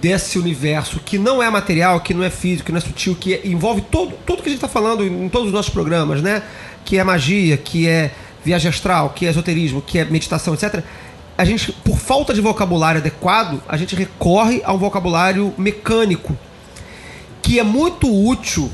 desse 0.00 0.38
universo 0.38 1.00
que 1.04 1.18
não 1.18 1.42
é 1.42 1.50
material, 1.50 2.00
que 2.00 2.14
não 2.14 2.22
é 2.22 2.30
físico, 2.30 2.66
que 2.66 2.72
não 2.72 2.78
é 2.78 2.80
sutil, 2.80 3.16
que 3.16 3.34
é- 3.34 3.40
envolve 3.44 3.80
todo, 3.80 4.12
tudo 4.24 4.42
que 4.44 4.48
a 4.48 4.52
gente 4.52 4.62
está 4.64 4.68
falando 4.68 5.02
em, 5.04 5.24
em 5.24 5.28
todos 5.28 5.48
os 5.48 5.52
nossos 5.52 5.72
programas, 5.72 6.22
né? 6.22 6.42
Que 6.84 6.96
é 6.98 7.02
magia, 7.02 7.56
que 7.56 7.88
é 7.88 8.12
viagem 8.44 8.68
astral, 8.68 9.10
que 9.10 9.26
é 9.26 9.30
esoterismo, 9.30 9.82
que 9.82 9.98
é 9.98 10.04
meditação, 10.04 10.54
etc. 10.54 10.84
A 11.36 11.44
gente, 11.44 11.72
por 11.72 11.98
falta 11.98 12.32
de 12.32 12.40
vocabulário 12.40 13.00
adequado, 13.00 13.60
a 13.68 13.76
gente 13.76 13.96
recorre 13.96 14.62
a 14.64 14.72
um 14.72 14.78
vocabulário 14.78 15.52
mecânico 15.58 16.38
que 17.42 17.58
é 17.58 17.64
muito 17.64 18.06
útil 18.08 18.70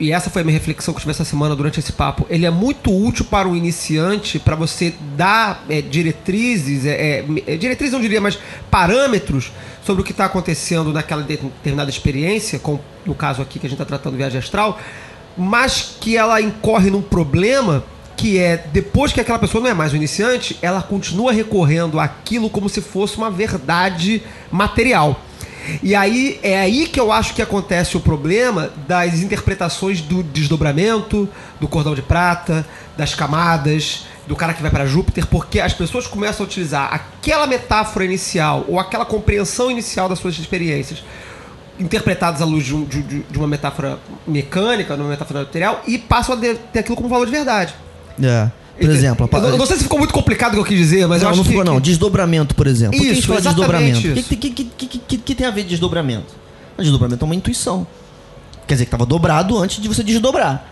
e 0.00 0.12
essa 0.12 0.30
foi 0.30 0.42
a 0.42 0.44
minha 0.44 0.56
reflexão 0.56 0.94
que 0.94 0.98
eu 0.98 1.00
tive 1.00 1.10
essa 1.10 1.24
semana 1.24 1.56
durante 1.56 1.80
esse 1.80 1.92
papo. 1.92 2.26
Ele 2.30 2.46
é 2.46 2.50
muito 2.50 2.94
útil 2.94 3.24
para 3.24 3.48
o 3.48 3.56
iniciante, 3.56 4.38
para 4.38 4.54
você 4.54 4.94
dar 5.16 5.64
é, 5.68 5.82
diretrizes, 5.82 6.86
é, 6.86 7.24
é, 7.46 7.56
diretrizes 7.56 7.92
não 7.92 8.00
diria, 8.00 8.20
mas 8.20 8.38
parâmetros 8.70 9.50
sobre 9.84 10.02
o 10.02 10.04
que 10.04 10.12
está 10.12 10.26
acontecendo 10.26 10.92
naquela 10.92 11.22
de- 11.22 11.36
determinada 11.36 11.90
experiência, 11.90 12.58
com, 12.58 12.78
no 13.04 13.14
caso 13.14 13.42
aqui 13.42 13.58
que 13.58 13.66
a 13.66 13.70
gente 13.70 13.80
está 13.80 13.84
tratando 13.84 14.16
viagem 14.16 14.38
astral, 14.38 14.78
mas 15.36 15.96
que 16.00 16.16
ela 16.16 16.40
incorre 16.40 16.90
num 16.90 17.02
problema 17.02 17.84
que 18.16 18.38
é 18.38 18.64
depois 18.72 19.12
que 19.12 19.20
aquela 19.20 19.38
pessoa 19.38 19.62
não 19.62 19.70
é 19.70 19.74
mais 19.74 19.92
um 19.92 19.96
iniciante, 19.96 20.58
ela 20.60 20.82
continua 20.82 21.32
recorrendo 21.32 22.00
àquilo 22.00 22.50
como 22.50 22.68
se 22.68 22.80
fosse 22.80 23.16
uma 23.16 23.30
verdade 23.30 24.22
material. 24.50 25.20
E 25.82 25.94
aí 25.94 26.38
é 26.42 26.58
aí 26.58 26.86
que 26.86 26.98
eu 26.98 27.10
acho 27.12 27.34
que 27.34 27.42
acontece 27.42 27.96
o 27.96 28.00
problema 28.00 28.70
das 28.86 29.14
interpretações 29.20 30.00
do 30.00 30.22
desdobramento, 30.22 31.28
do 31.60 31.68
cordão 31.68 31.94
de 31.94 32.02
prata, 32.02 32.66
das 32.96 33.14
camadas, 33.14 34.06
do 34.26 34.36
cara 34.36 34.52
que 34.54 34.60
vai 34.62 34.70
para 34.70 34.86
Júpiter, 34.86 35.26
porque 35.26 35.60
as 35.60 35.72
pessoas 35.72 36.06
começam 36.06 36.44
a 36.44 36.46
utilizar 36.48 36.92
aquela 36.92 37.46
metáfora 37.46 38.04
inicial 38.04 38.64
ou 38.68 38.78
aquela 38.78 39.04
compreensão 39.04 39.70
inicial 39.70 40.08
das 40.08 40.18
suas 40.18 40.38
experiências 40.38 41.02
interpretadas 41.78 42.42
à 42.42 42.44
luz 42.44 42.64
de, 42.64 42.74
um- 42.74 42.84
de- 42.84 43.02
de- 43.02 43.38
uma 43.38 43.46
metáfora 43.46 43.98
mecânica, 44.26 44.94
de 44.96 45.00
uma 45.00 45.10
metáfora 45.10 45.40
material, 45.40 45.82
e 45.86 45.96
passam 45.96 46.34
a 46.34 46.38
ter 46.38 46.78
aquilo 46.80 46.96
como 46.96 47.08
valor 47.08 47.24
de 47.26 47.32
verdade. 47.32 47.74
É. 48.22 48.50
Por 48.80 48.90
exemplo, 48.90 49.28
eu, 49.32 49.40
não- 49.40 49.48
eu 49.50 49.58
não 49.58 49.66
sei 49.66 49.76
se 49.76 49.82
ficou 49.84 49.98
muito 49.98 50.14
complicado 50.14 50.50
o 50.52 50.54
que 50.54 50.60
eu 50.60 50.64
quis 50.64 50.78
dizer, 50.78 51.06
mas 51.08 51.20
eu 51.20 51.24
não, 51.26 51.30
acho 51.30 51.36
não 51.38 51.44
que, 51.44 51.50
ficou, 51.50 51.64
não. 51.64 51.74
que- 51.76 51.80
Desdobramento, 51.82 52.54
por 52.54 52.66
exemplo. 52.66 52.92
Por 52.96 53.00
que 53.02 53.10
a 53.10 53.14
gente 53.14 53.18
Isso, 53.18 53.28
fala 53.28 53.40
desdobramento? 53.40 53.98
O 53.98 54.00
isso. 54.18 54.28
que, 54.28 54.36
que, 54.36 54.50
que, 54.50 54.64
que, 54.64 54.98
que, 54.98 55.18
que 55.18 55.34
tem 55.34 55.46
a 55.46 55.50
ver 55.50 55.62
de 55.64 55.70
desdobramento? 55.70 56.34
O 56.76 56.82
desdobramento 56.82 57.24
é 57.24 57.26
uma 57.26 57.34
intuição. 57.34 57.86
Quer 58.66 58.74
dizer, 58.74 58.84
que 58.84 58.88
estava 58.88 59.04
dobrado 59.04 59.58
antes 59.58 59.80
de 59.82 59.88
você 59.88 60.02
desdobrar. 60.02 60.64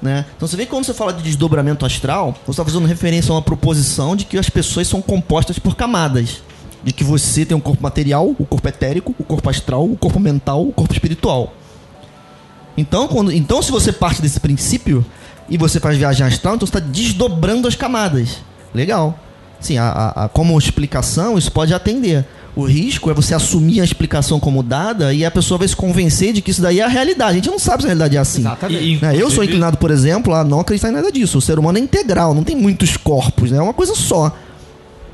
Né? 0.00 0.24
Então 0.36 0.48
você 0.48 0.56
vê 0.56 0.64
que 0.64 0.70
quando 0.72 0.84
você 0.84 0.92
fala 0.92 1.12
de 1.12 1.22
desdobramento 1.22 1.86
astral, 1.86 2.34
você 2.44 2.50
está 2.50 2.64
fazendo 2.64 2.84
referência 2.86 3.30
a 3.30 3.34
uma 3.36 3.42
proposição 3.42 4.16
de 4.16 4.24
que 4.24 4.36
as 4.36 4.50
pessoas 4.50 4.88
são 4.88 5.00
compostas 5.00 5.58
por 5.60 5.76
camadas. 5.76 6.42
De 6.82 6.92
que 6.92 7.04
você 7.04 7.44
tem 7.46 7.56
um 7.56 7.60
corpo 7.60 7.80
material, 7.80 8.34
o 8.36 8.44
corpo 8.44 8.66
etérico, 8.66 9.14
o 9.16 9.22
corpo 9.22 9.48
astral, 9.48 9.84
o 9.88 9.96
corpo 9.96 10.18
mental, 10.18 10.66
o 10.66 10.72
corpo 10.72 10.92
espiritual. 10.92 11.54
Então, 12.76 13.06
quando, 13.06 13.30
então 13.30 13.62
se 13.62 13.70
você 13.70 13.92
parte 13.92 14.20
desse 14.22 14.40
princípio 14.40 15.04
e 15.48 15.56
você 15.58 15.78
faz 15.80 15.96
viagem 15.96 16.26
astral, 16.26 16.54
então 16.56 16.66
você 16.66 16.76
está 16.78 16.80
desdobrando 16.80 17.66
as 17.68 17.74
camadas. 17.74 18.38
Legal. 18.74 19.18
Sim, 19.60 19.78
a, 19.78 19.84
a- 19.88 20.24
a- 20.24 20.28
como 20.28 20.58
explicação, 20.58 21.36
isso 21.38 21.50
pode 21.52 21.72
atender. 21.74 22.24
O 22.54 22.64
risco 22.64 23.10
é 23.10 23.14
você 23.14 23.34
assumir 23.34 23.80
a 23.80 23.84
explicação 23.84 24.38
como 24.38 24.62
dada 24.62 25.14
e 25.14 25.24
a 25.24 25.30
pessoa 25.30 25.56
vai 25.56 25.66
se 25.68 25.74
convencer 25.76 26.32
de 26.34 26.42
que 26.42 26.50
isso 26.50 26.60
daí 26.60 26.80
é 26.80 26.84
a 26.84 26.88
realidade. 26.88 27.30
A 27.30 27.34
gente 27.34 27.48
não 27.50 27.58
sabe 27.58 27.82
se 27.82 27.86
a 27.86 27.88
realidade 27.88 28.16
é 28.16 28.20
assim. 28.20 28.40
Exatamente. 28.42 28.84
E, 28.84 28.98
Né? 29.00 29.16
Eu 29.16 29.30
sou 29.30 29.42
inclinado, 29.42 29.78
por 29.78 29.90
exemplo, 29.90 30.34
a 30.34 30.44
não 30.44 30.60
acreditar 30.60 30.90
em 30.90 30.92
nada 30.92 31.10
disso. 31.10 31.38
O 31.38 31.40
ser 31.40 31.58
humano 31.58 31.78
é 31.78 31.80
integral, 31.80 32.34
não 32.34 32.44
tem 32.44 32.54
muitos 32.56 32.96
corpos, 32.96 33.50
né? 33.50 33.58
é 33.58 33.62
uma 33.62 33.72
coisa 33.72 33.94
só. 33.94 34.36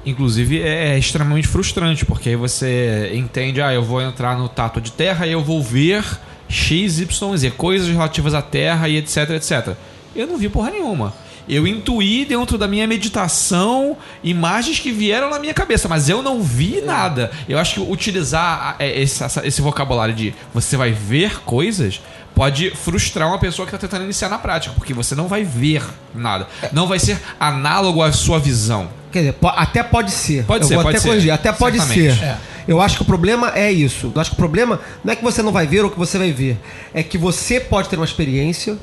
Inclusive 0.07 0.63
é 0.63 0.95
é 0.95 0.99
extremamente 0.99 1.47
frustrante, 1.47 2.05
porque 2.07 2.31
aí 2.31 2.37
você 2.37 3.11
entende, 3.15 3.61
ah, 3.61 3.73
eu 3.73 3.83
vou 3.85 4.01
entrar 4.01 4.39
no 4.39 4.49
tato 4.49 4.81
de 4.81 4.91
terra 4.93 5.27
e 5.27 5.33
eu 5.33 5.43
vou 5.43 5.63
ver 5.63 6.05
X, 6.49 6.99
Y, 7.01 7.37
Z, 7.37 7.51
coisas 7.51 7.89
relativas 7.89 8.33
à 8.35 8.41
terra 8.41 8.89
e 8.89 8.97
etc, 8.97 9.31
etc. 9.31 9.75
Eu 10.15 10.27
não 10.27 10.37
vi 10.37 10.49
porra 10.49 10.71
nenhuma. 10.71 11.15
Eu 11.49 11.67
intuí 11.67 12.27
dentro 12.27 12.59
da 12.59 12.69
minha 12.69 12.87
meditação 12.87 13.97
imagens 14.23 14.79
que 14.79 14.93
vieram 14.93 15.31
na 15.31 15.39
minha 15.39 15.55
cabeça, 15.55 15.89
mas 15.89 16.09
eu 16.09 16.23
não 16.23 16.43
vi 16.43 16.83
nada. 16.83 17.31
Eu 17.49 17.59
acho 17.59 17.75
que 17.75 17.81
utilizar 17.81 18.77
é, 18.79 19.01
esse, 19.01 19.25
esse 19.45 19.63
vocabulário 19.63 20.15
de 20.15 20.35
você 20.53 20.77
vai 20.77 20.93
ver 20.93 21.41
coisas 21.41 22.01
pode 22.35 22.71
frustrar 22.71 23.27
uma 23.27 23.39
pessoa 23.39 23.67
que 23.67 23.75
está 23.75 23.85
tentando 23.85 24.05
iniciar 24.05 24.29
na 24.29 24.39
prática, 24.39 24.73
porque 24.77 24.95
você 24.95 25.15
não 25.15 25.27
vai 25.27 25.43
ver 25.43 25.83
nada. 26.15 26.47
Não 26.71 26.87
vai 26.87 26.99
ser 26.99 27.19
análogo 27.41 28.03
à 28.03 28.13
sua 28.13 28.39
visão. 28.39 28.89
Quer 29.11 29.21
dizer, 29.21 29.35
até 29.43 29.83
pode 29.83 30.13
ser. 30.13 30.45
Pode 30.45 30.63
eu 30.63 30.69
ser, 30.69 30.75
vou 30.75 30.85
pode 30.85 30.97
até 30.97 31.03
ser. 31.03 31.09
corrigir. 31.09 31.31
Até 31.33 31.51
pode 31.51 31.79
Certamente. 31.79 32.19
ser. 32.19 32.25
É. 32.25 32.39
Eu 32.69 32.81
acho 32.81 32.97
que 32.97 33.03
o 33.03 33.05
problema 33.07 33.53
é 33.57 33.73
isso. 33.73 34.13
Eu 34.15 34.21
acho 34.21 34.31
que 34.31 34.37
o 34.37 34.39
problema 34.39 34.79
não 35.03 35.13
é 35.13 35.17
que 35.17 35.25
você 35.25 35.43
não 35.43 35.51
vai 35.51 35.67
ver 35.67 35.85
ou 35.85 35.91
que 35.91 35.99
você 35.99 36.19
vai 36.19 36.31
ver. 36.31 36.59
É 36.93 37.03
que 37.03 37.17
você 37.17 37.59
pode 37.59 37.89
ter 37.89 37.97
uma 37.97 38.05
experiência, 38.05 38.77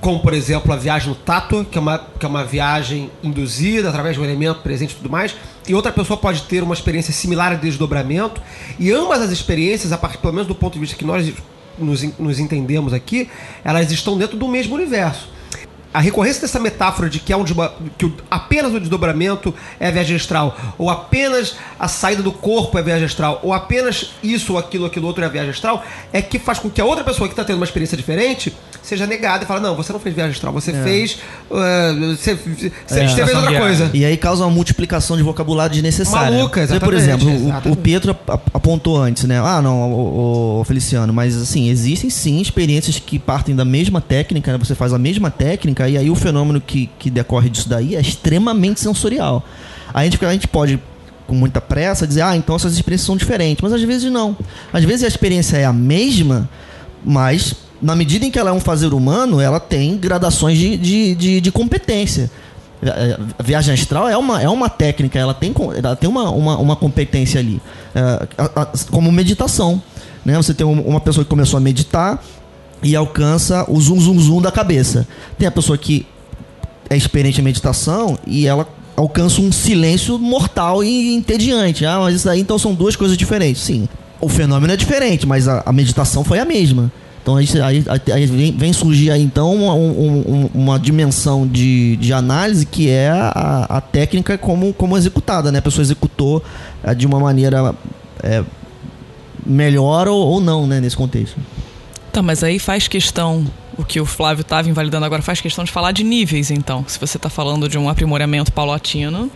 como 0.00 0.20
por 0.20 0.34
exemplo 0.34 0.72
a 0.72 0.76
viagem 0.76 1.08
no 1.08 1.14
tato, 1.14 1.66
que 1.70 1.78
é 1.78 1.80
uma, 1.80 1.98
que 1.98 2.24
é 2.24 2.28
uma 2.28 2.44
viagem 2.44 3.10
induzida 3.22 3.88
através 3.88 4.14
de 4.14 4.20
um 4.20 4.24
elemento 4.24 4.60
presente 4.60 4.92
e 4.92 4.96
tudo 4.96 5.10
mais, 5.10 5.34
e 5.66 5.74
outra 5.74 5.90
pessoa 5.90 6.16
pode 6.16 6.42
ter 6.42 6.62
uma 6.62 6.74
experiência 6.74 7.12
similar 7.12 7.52
a 7.52 7.54
desdobramento, 7.56 8.40
e 8.78 8.92
ambas 8.92 9.20
as 9.20 9.30
experiências, 9.30 9.92
a 9.92 9.98
partir, 9.98 10.18
pelo 10.18 10.32
menos 10.32 10.46
do 10.46 10.54
ponto 10.54 10.74
de 10.74 10.80
vista 10.80 10.96
que 10.96 11.04
nós 11.04 11.32
nos, 11.78 12.02
nos 12.18 12.38
entendemos 12.38 12.92
aqui, 12.92 13.28
elas 13.64 13.90
estão 13.90 14.16
dentro 14.16 14.36
do 14.36 14.48
mesmo 14.48 14.74
universo. 14.74 15.35
A 15.96 16.00
recorrência 16.00 16.42
dessa 16.42 16.58
metáfora 16.60 17.08
de 17.08 17.18
que, 17.20 17.32
é 17.32 17.36
um 17.36 17.44
que 17.96 18.04
o- 18.06 18.12
apenas 18.30 18.74
o 18.74 18.78
desdobramento 18.80 19.54
é 19.80 19.90
viagem 19.90 20.16
astral, 20.16 20.56
ou 20.76 20.90
apenas 20.90 21.56
a 21.78 21.88
saída 21.88 22.22
do 22.22 22.32
corpo 22.32 22.76
é 22.78 22.82
viagem 22.82 23.06
astral, 23.06 23.40
ou 23.42 23.52
apenas 23.52 24.10
isso 24.22 24.52
ou 24.52 24.58
aquilo, 24.58 24.84
aquilo 24.86 25.06
outro 25.06 25.24
é 25.24 25.28
viagem 25.28 25.50
astral, 25.50 25.84
é 26.12 26.20
que 26.20 26.38
faz 26.38 26.58
com 26.58 26.68
que 26.68 26.80
a 26.80 26.84
outra 26.84 27.02
pessoa 27.04 27.28
que 27.28 27.32
está 27.32 27.44
tendo 27.44 27.56
uma 27.56 27.64
experiência 27.64 27.96
diferente 27.96 28.52
seja 28.82 29.06
negada 29.06 29.44
e 29.44 29.46
fala: 29.46 29.58
Não, 29.60 29.74
você 29.74 29.92
não 29.92 29.98
fez 29.98 30.14
viagem 30.14 30.32
astral, 30.32 30.52
você 30.52 30.72
fez. 30.72 31.18
uh, 31.50 32.16
você 32.16 32.34
você- 32.34 32.72
você 32.86 33.06
fez 33.08 33.18
outra 33.18 33.40
Ação 33.40 33.56
coisa. 33.58 33.90
E 33.94 34.04
aí 34.04 34.16
causa 34.16 34.44
uma 34.44 34.50
multiplicação 34.50 35.16
de 35.16 35.22
vocabulário 35.22 35.72
desnecessária. 35.72 36.36
Maluca, 36.36 36.66
Você, 36.66 36.78
Por 36.78 36.92
exatamente, 36.94 37.26
exemplo, 37.26 37.28
o- 37.28 37.46
o, 37.46 37.48
exatamente. 37.50 37.78
Pedro 37.80 38.10
ap- 38.12 38.30
ap- 38.30 38.50
apontou 38.54 38.96
antes, 38.98 39.24
né? 39.24 39.40
Ah, 39.42 39.60
não, 39.62 39.92
o, 39.92 40.60
o 40.60 40.64
Feliciano, 40.64 41.12
mas 41.12 41.36
assim, 41.40 41.68
existem 41.68 42.10
sim 42.10 42.40
experiências 42.40 42.98
que 42.98 43.18
partem 43.18 43.56
da 43.56 43.64
mesma 43.64 44.00
técnica, 44.00 44.52
né? 44.52 44.58
Você 44.58 44.74
faz 44.74 44.92
a 44.92 44.98
mesma 44.98 45.30
técnica 45.30 45.85
e 45.88 45.96
aí 45.96 46.10
o 46.10 46.14
fenômeno 46.14 46.60
que, 46.60 46.88
que 46.98 47.10
decorre 47.10 47.48
disso 47.50 47.68
daí 47.68 47.94
é 47.96 48.00
extremamente 48.00 48.80
sensorial. 48.80 49.44
A 49.92 50.04
gente, 50.04 50.22
a 50.24 50.32
gente 50.32 50.48
pode 50.48 50.78
com 51.26 51.34
muita 51.34 51.60
pressa 51.60 52.06
dizer, 52.06 52.22
ah, 52.22 52.36
então 52.36 52.54
essas 52.54 52.74
experiências 52.74 53.06
são 53.06 53.16
diferentes, 53.16 53.60
mas 53.62 53.72
às 53.72 53.82
vezes 53.82 54.10
não. 54.12 54.36
Às 54.72 54.84
vezes 54.84 55.04
a 55.04 55.08
experiência 55.08 55.56
é 55.56 55.64
a 55.64 55.72
mesma, 55.72 56.48
mas 57.04 57.54
na 57.82 57.94
medida 57.96 58.24
em 58.24 58.30
que 58.30 58.38
ela 58.38 58.50
é 58.50 58.52
um 58.52 58.60
fazer 58.60 58.94
humano, 58.94 59.40
ela 59.40 59.58
tem 59.60 59.96
gradações 59.96 60.56
de, 60.56 60.76
de, 60.76 61.14
de, 61.14 61.40
de 61.40 61.52
competência. 61.52 62.30
É, 62.82 63.18
A 63.38 63.42
viagem 63.42 63.74
astral 63.74 64.08
é 64.08 64.16
uma, 64.16 64.40
é 64.40 64.48
uma 64.48 64.68
técnica, 64.68 65.18
ela 65.18 65.34
tem, 65.34 65.52
ela 65.82 65.96
tem 65.96 66.08
uma, 66.08 66.30
uma, 66.30 66.58
uma 66.58 66.76
competência 66.76 67.40
ali. 67.40 67.60
É, 67.94 68.00
a- 68.38 68.62
a- 68.62 68.68
como 68.90 69.10
meditação. 69.10 69.82
Né? 70.24 70.36
Você 70.36 70.52
tem 70.54 70.66
um- 70.66 70.82
uma 70.82 71.00
pessoa 71.00 71.24
que 71.24 71.30
começou 71.30 71.56
a 71.56 71.60
meditar 71.60 72.22
e 72.82 72.94
alcança 72.94 73.64
o 73.68 73.80
zoom, 73.80 74.00
zoom, 74.00 74.18
zoom 74.18 74.42
da 74.42 74.52
cabeça. 74.52 75.06
Tem 75.38 75.46
a 75.48 75.50
pessoa 75.50 75.76
que 75.78 76.06
é 76.88 76.96
experiente 76.96 77.40
em 77.40 77.44
meditação 77.44 78.18
e 78.26 78.46
ela 78.46 78.68
alcança 78.96 79.40
um 79.40 79.50
silêncio 79.52 80.18
mortal 80.18 80.82
e 80.84 81.14
entediante. 81.14 81.84
Ah, 81.84 81.98
mas 82.00 82.14
isso 82.16 82.28
aí 82.30 82.40
então 82.40 82.58
são 82.58 82.74
duas 82.74 82.94
coisas 82.96 83.16
diferentes. 83.16 83.62
Sim, 83.62 83.88
o 84.20 84.28
fenômeno 84.28 84.72
é 84.72 84.76
diferente, 84.76 85.26
mas 85.26 85.48
a, 85.48 85.62
a 85.66 85.72
meditação 85.72 86.22
foi 86.24 86.38
a 86.38 86.44
mesma. 86.44 86.90
Então 87.22 87.34
aí, 87.36 87.48
aí, 87.60 87.84
aí 88.12 88.26
vem, 88.52 88.72
surgir 88.72 89.10
aí 89.10 89.20
então 89.20 89.52
uma, 89.52 89.74
um- 89.74 90.20
um- 90.44 90.50
uma 90.54 90.78
dimensão 90.78 91.44
de, 91.44 91.96
de 91.96 92.12
análise 92.12 92.64
que 92.64 92.88
é 92.88 93.10
a, 93.10 93.66
a 93.68 93.80
técnica 93.80 94.38
como, 94.38 94.72
como 94.72 94.96
executada, 94.96 95.50
né? 95.50 95.58
A 95.58 95.62
pessoa 95.62 95.82
executou 95.82 96.40
eh, 96.84 96.94
de 96.94 97.04
uma 97.04 97.18
maneira 97.18 97.74
eh, 98.22 98.44
melhor 99.44 100.06
ou, 100.08 100.24
ou 100.24 100.40
não, 100.40 100.66
né? 100.68 100.80
Nesse 100.80 100.96
contexto. 100.96 101.36
Tá, 102.16 102.22
mas 102.22 102.42
aí 102.42 102.58
faz 102.58 102.88
questão, 102.88 103.46
o 103.76 103.84
que 103.84 104.00
o 104.00 104.06
Flávio 104.06 104.40
estava 104.40 104.70
invalidando 104.70 105.04
agora, 105.04 105.20
faz 105.20 105.38
questão 105.38 105.62
de 105.64 105.70
falar 105.70 105.92
de 105.92 106.02
níveis, 106.02 106.50
então. 106.50 106.82
Se 106.88 106.98
você 106.98 107.18
está 107.18 107.28
falando 107.28 107.68
de 107.68 107.76
um 107.76 107.90
aprimoramento 107.90 108.50
paulatino, 108.52 109.30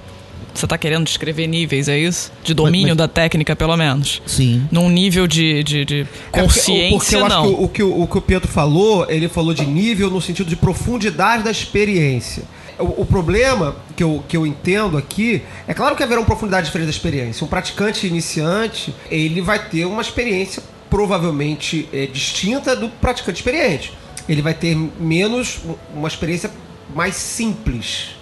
Você 0.54 0.66
tá 0.66 0.76
querendo 0.78 1.04
descrever 1.04 1.46
níveis, 1.46 1.88
é 1.88 1.96
isso? 1.98 2.32
De 2.42 2.54
domínio 2.54 2.88
mas- 2.88 2.96
da 2.96 3.06
técnica, 3.06 3.54
pelo 3.54 3.76
menos. 3.76 4.20
Sim. 4.26 4.66
Num 4.72 4.88
nível 4.88 5.26
de, 5.28 5.62
de, 5.62 5.84
de 5.84 6.00
É 6.00 6.04
porque- 6.04 6.40
consciência, 6.40 6.98
porque 6.98 7.14
eu 7.16 7.26
acho 7.26 7.36
não. 7.36 7.42
que 7.42 7.48
o, 7.50 7.62
o 7.64 7.68
que 7.68 7.82
o, 7.82 8.02
o 8.02 8.06
que 8.08 8.18
o 8.18 8.20
Pedro 8.22 8.48
falou, 8.48 9.06
ele 9.10 9.28
falou 9.28 9.52
de 9.54 9.64
nível 9.66 10.10
no 10.10 10.20
sentido 10.20 10.48
de 10.48 10.56
profundidade 10.56 11.44
da 11.44 11.50
experiência. 11.50 12.42
O, 12.78 13.02
o 13.02 13.06
problema 13.06 13.76
que 13.94 14.02
eu, 14.02 14.24
que 14.26 14.36
eu 14.36 14.44
entendo 14.46 14.96
aqui 14.96 15.42
é 15.68 15.74
claro 15.74 15.94
que 15.94 16.02
haverá 16.02 16.18
uma 16.18 16.26
profundidade 16.26 16.66
diferente 16.66 16.86
da 16.86 16.90
experiência. 16.92 17.44
Um 17.44 17.48
praticante 17.48 18.06
iniciante, 18.06 18.92
ele 19.10 19.40
vai 19.42 19.68
ter 19.68 19.84
uma 19.84 20.00
experiência 20.02 20.62
provavelmente 20.90 21.88
é, 21.92 22.06
distinta 22.06 22.74
do 22.76 22.88
praticante 22.88 23.38
experiente. 23.38 23.92
Ele 24.28 24.42
vai 24.42 24.52
ter 24.54 24.74
menos 24.98 25.60
uma 25.94 26.08
experiência 26.08 26.50
mais 26.94 27.14
simples 27.14 28.16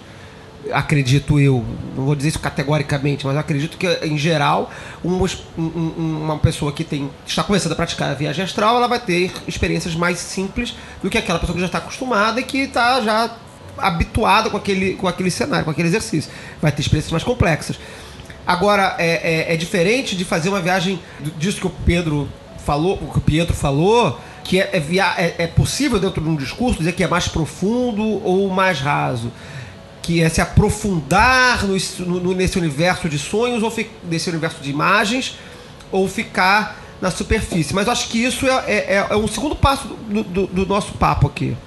acredito 0.73 1.39
eu, 1.39 1.63
não 1.95 2.05
vou 2.05 2.15
dizer 2.15 2.29
isso 2.29 2.39
categoricamente, 2.39 3.25
mas 3.25 3.35
acredito 3.37 3.77
que, 3.77 3.87
em 4.05 4.17
geral, 4.17 4.69
uma, 5.03 5.25
um- 5.57 5.61
um- 5.63 6.21
uma 6.25 6.37
pessoa 6.37 6.71
que 6.71 6.83
tem, 6.83 7.09
está 7.25 7.43
começando 7.43 7.71
a 7.71 7.75
praticar 7.75 8.11
a 8.11 8.13
viagem 8.13 8.43
astral, 8.43 8.75
ela 8.75 8.87
vai 8.87 8.99
ter 8.99 9.31
experiências 9.47 9.95
mais 9.95 10.19
simples 10.19 10.75
do 11.01 11.09
que 11.09 11.17
aquela 11.17 11.39
pessoa 11.39 11.55
que 11.55 11.61
já 11.61 11.65
está 11.65 11.77
acostumada 11.77 12.39
e 12.39 12.43
que 12.43 12.57
está 12.59 13.01
já 13.01 13.35
habituada 13.77 14.49
com 14.49 14.57
aquele, 14.57 14.95
com 14.95 15.07
aquele 15.07 15.31
cenário, 15.31 15.63
com 15.63 15.71
aquele 15.71 15.87
exercício. 15.87 16.29
Vai 16.61 16.71
ter 16.71 16.81
experiências 16.81 17.11
mais 17.11 17.23
complexas. 17.23 17.79
Agora, 18.45 18.95
é, 18.99 19.47
é- 19.49 19.53
é 19.53 19.57
diferente 19.57 20.15
de 20.15 20.25
fazer 20.25 20.49
uma 20.49 20.59
viagem 20.61 20.99
disso 21.37 21.61
que 21.61 21.67
o 21.67 21.71
Pedro 21.85 22.27
falou, 22.69 22.99
o 23.01 23.11
que 23.11 23.17
o 23.17 23.21
Pietro 23.21 23.55
falou, 23.55 24.19
que 24.43 24.59
é, 24.59 24.69
é 24.73 24.77
é- 25.17 25.35
é 25.45 25.47
possível 25.47 25.99
dentro 25.99 26.21
de 26.21 26.29
um 26.29 26.35
discurso 26.35 26.77
dizer 26.77 26.91
que 26.93 27.03
é 27.03 27.07
mais 27.07 27.27
profundo 27.27 28.03
ou 28.23 28.47
mais 28.49 28.79
raso. 28.79 29.31
Que 30.03 30.21
é 30.21 30.29
se 30.29 30.39
aprofundar 30.39 31.65
no, 31.65 31.75
no- 32.19 32.33
nesse 32.35 32.59
universo 32.59 33.09
de 33.09 33.17
sonhos 33.17 33.63
ou 33.63 33.73
nesse 34.03 34.29
universo 34.29 34.61
de 34.61 34.69
imagens 34.69 35.35
ou 35.91 36.07
ficar 36.07 36.77
na 37.01 37.09
superfície. 37.09 37.73
Mas 37.73 37.87
eu 37.87 37.91
acho 37.93 38.07
que 38.09 38.19
isso 38.23 38.45
é, 38.45 38.63
é- 38.67 38.93
é- 38.97 39.07
é 39.09 39.15
um 39.15 39.27
segundo 39.27 39.55
passo 39.55 39.87
do, 39.87 40.23
do- 40.23 40.47
do 40.47 40.65
nosso 40.67 40.93
papo 40.93 41.25
aqui. 41.27 41.57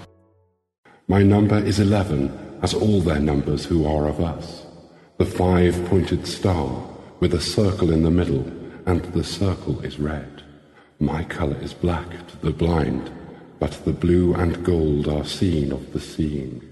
My 1.09 1.25
number 1.25 1.67
is 1.67 1.79
eleven, 1.81 2.31
as 2.63 2.75
all 2.75 3.03
their 3.03 3.21
numbers 3.21 3.69
who 3.69 3.85
are 3.89 4.09
of 4.09 4.23
us. 4.23 4.63
The 5.19 5.25
five 5.27 5.73
pointed 5.91 6.27
star, 6.29 6.71
with 7.21 7.35
a 7.35 7.41
circle 7.41 7.93
in 7.93 8.03
the 8.03 8.11
middle, 8.11 8.45
and 8.87 9.01
the 9.13 9.23
circle 9.25 9.85
is 9.85 9.99
red. 9.99 10.32
My 11.03 11.25
colour 11.25 11.57
is 11.61 11.73
black 11.73 12.07
to 12.29 12.37
the 12.47 12.53
blind, 12.53 13.11
but 13.59 13.73
the 13.85 13.91
blue 13.91 14.35
and 14.35 14.63
gold 14.63 15.09
are 15.09 15.25
seen 15.25 15.73
of 15.73 15.83
the 15.93 15.99
seeing. 15.99 16.63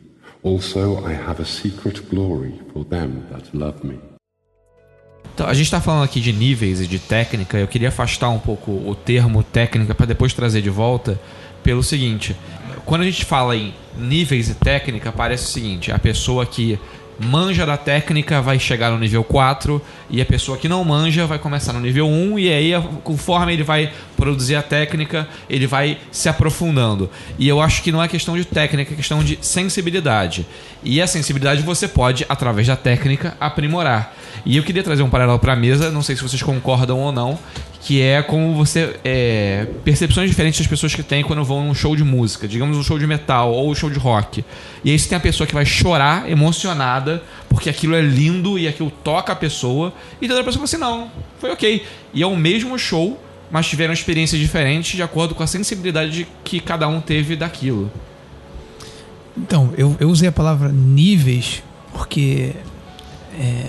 Also, 0.45 1.05
I 1.05 1.15
have 1.15 1.43
a 1.43 1.45
secret 1.45 2.09
glory 2.09 2.55
for 2.73 2.85
them 2.85 3.25
that 3.33 3.53
love 3.53 3.85
me. 3.85 3.99
Então, 5.35 5.49
a 5.49 5.53
gente 5.53 5.65
está 5.65 5.81
falando 5.81 6.05
aqui 6.05 6.21
de 6.21 6.33
níveis 6.33 6.81
e 6.81 6.87
de 6.87 7.01
técnica. 7.01 7.59
Eu 7.59 7.67
queria 7.67 7.89
afastar 7.89 8.29
um 8.31 8.39
pouco 8.39 8.71
o 8.71 8.95
termo 8.95 9.43
técnica 9.43 9.97
para 9.97 10.07
depois 10.07 10.33
trazer 10.33 10.63
de 10.63 10.71
volta 10.71 11.21
pelo 11.65 11.83
seguinte: 11.83 12.37
quando 12.87 13.01
a 13.01 13.07
gente 13.07 13.25
fala 13.25 13.57
em 13.57 13.75
níveis 13.99 14.49
e 14.49 14.55
técnica, 14.55 15.11
parece 15.11 15.47
o 15.47 15.49
seguinte: 15.49 15.91
a 15.91 15.99
pessoa 15.99 16.47
que 16.47 16.79
manja 17.21 17.67
da 17.67 17.77
técnica 17.77 18.41
vai 18.41 18.59
chegar 18.59 18.91
no 18.91 18.99
nível 18.99 19.23
4 19.23 19.81
e 20.09 20.21
a 20.23 20.27
pessoa 20.27 20.57
que 20.57 20.69
não 20.69 20.83
manja 20.83 21.27
vai 21.27 21.39
começar 21.39 21.73
no 21.73 21.81
nível 21.81 22.07
1 22.07 22.39
e 22.39 22.51
aí 22.51 22.73
conforme 23.05 23.53
ele 23.53 23.63
vai 23.63 23.93
produzir 24.17 24.57
a 24.57 24.63
técnica, 24.63 25.29
ele 25.49 25.67
vai 25.67 25.99
se 26.11 26.29
aprofundando. 26.29 27.11
E 27.39 27.49
eu 27.49 27.61
acho 27.61 27.83
que 27.83 27.93
não 27.93 28.03
é 28.03 28.09
questão 28.09 28.37
de 28.37 28.45
técnica, 28.45 28.93
é 28.93 28.97
questão 28.97 29.23
de 29.23 29.39
sensibilidade. 29.41 30.47
E 30.83 31.01
a 31.01 31.07
sensibilidade 31.07 31.63
você 31.63 31.87
pode 31.87 32.25
através 32.29 32.67
da 32.67 32.77
técnica 32.77 33.37
aprimorar. 33.39 34.15
E 34.45 34.57
eu 34.57 34.63
queria 34.63 34.83
trazer 34.83 35.03
um 35.03 35.11
paralelo 35.11 35.39
para 35.39 35.53
a 35.53 35.57
mesa, 35.57 35.91
não 35.91 36.03
sei 36.03 36.17
se 36.17 36.23
vocês 36.23 36.43
concordam 36.43 36.99
ou 36.99 37.13
não, 37.13 37.39
que 37.81 38.03
é 38.03 38.23
como 38.23 38.55
você 38.55 38.97
é, 39.05 39.67
percepções 39.85 40.29
diferentes 40.29 40.61
das 40.61 40.67
pessoas 40.67 40.95
que 40.95 41.03
têm 41.03 41.23
quando 41.23 41.43
vão 41.45 41.65
num 41.65 41.75
show 41.75 41.97
de 41.97 42.05
música, 42.05 42.47
digamos 42.47 42.77
um 42.77 42.83
show 42.83 42.99
de 42.99 43.07
metal 43.07 43.53
ou 43.53 43.71
um 43.71 43.75
show 43.75 43.89
de 43.89 43.99
rock. 43.99 44.45
E 44.85 44.91
aí 44.91 44.99
você 44.99 45.09
tem 45.09 45.17
a 45.17 45.21
pessoa 45.21 45.47
que 45.47 45.55
vai 45.55 45.65
chorar 45.65 46.31
emocionada 46.31 47.23
porque 47.49 47.71
aquilo 47.71 47.95
é 47.95 48.03
lindo 48.03 48.59
e 48.59 48.69
aquilo 48.69 48.91
toca 49.03 49.33
a 49.33 49.37
pessoa, 49.37 49.93
e 50.17 50.27
tem 50.27 50.31
outra 50.31 50.45
pessoa 50.45 50.67
fala 50.67 50.87
assim, 50.87 50.95
não, 50.95 51.11
foi 51.39 51.51
ok. 51.51 51.85
E 52.15 52.23
é 52.23 52.27
o 52.27 52.37
mesmo 52.37 52.79
show, 52.79 53.21
mas 53.51 53.67
tiveram 53.67 53.93
experiências 53.93 54.41
diferentes 54.41 54.95
de 54.95 55.03
acordo 55.03 55.35
com 55.35 55.43
a 55.43 55.47
sensibilidade 55.47 56.27
que 56.45 56.61
cada 56.61 56.87
um 56.87 57.01
teve 57.01 57.35
daquilo. 57.35 57.91
Então, 59.37 59.73
eu, 59.77 59.97
eu 59.99 60.09
usei 60.09 60.29
a 60.29 60.33
palavra 60.33 60.71
níveis 60.71 61.63
porque 61.93 62.53
é, 63.39 63.65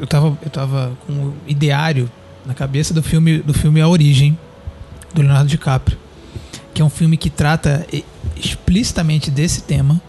eu, 0.00 0.06
tava, 0.06 0.38
eu 0.42 0.50
tava 0.50 0.96
com 1.06 1.12
o 1.12 1.34
ideário 1.46 2.10
na 2.46 2.54
cabeça 2.54 2.94
do 2.94 3.02
filme, 3.02 3.38
do 3.38 3.52
filme 3.52 3.80
A 3.80 3.88
Origem, 3.88 4.38
do 5.14 5.22
Leonardo 5.22 5.48
DiCaprio, 5.48 5.98
que 6.72 6.80
é 6.80 6.84
um 6.84 6.90
filme 6.90 7.16
que 7.16 7.30
trata 7.30 7.86
explicitamente 8.36 9.30
desse 9.30 9.62
tema. 9.62 10.00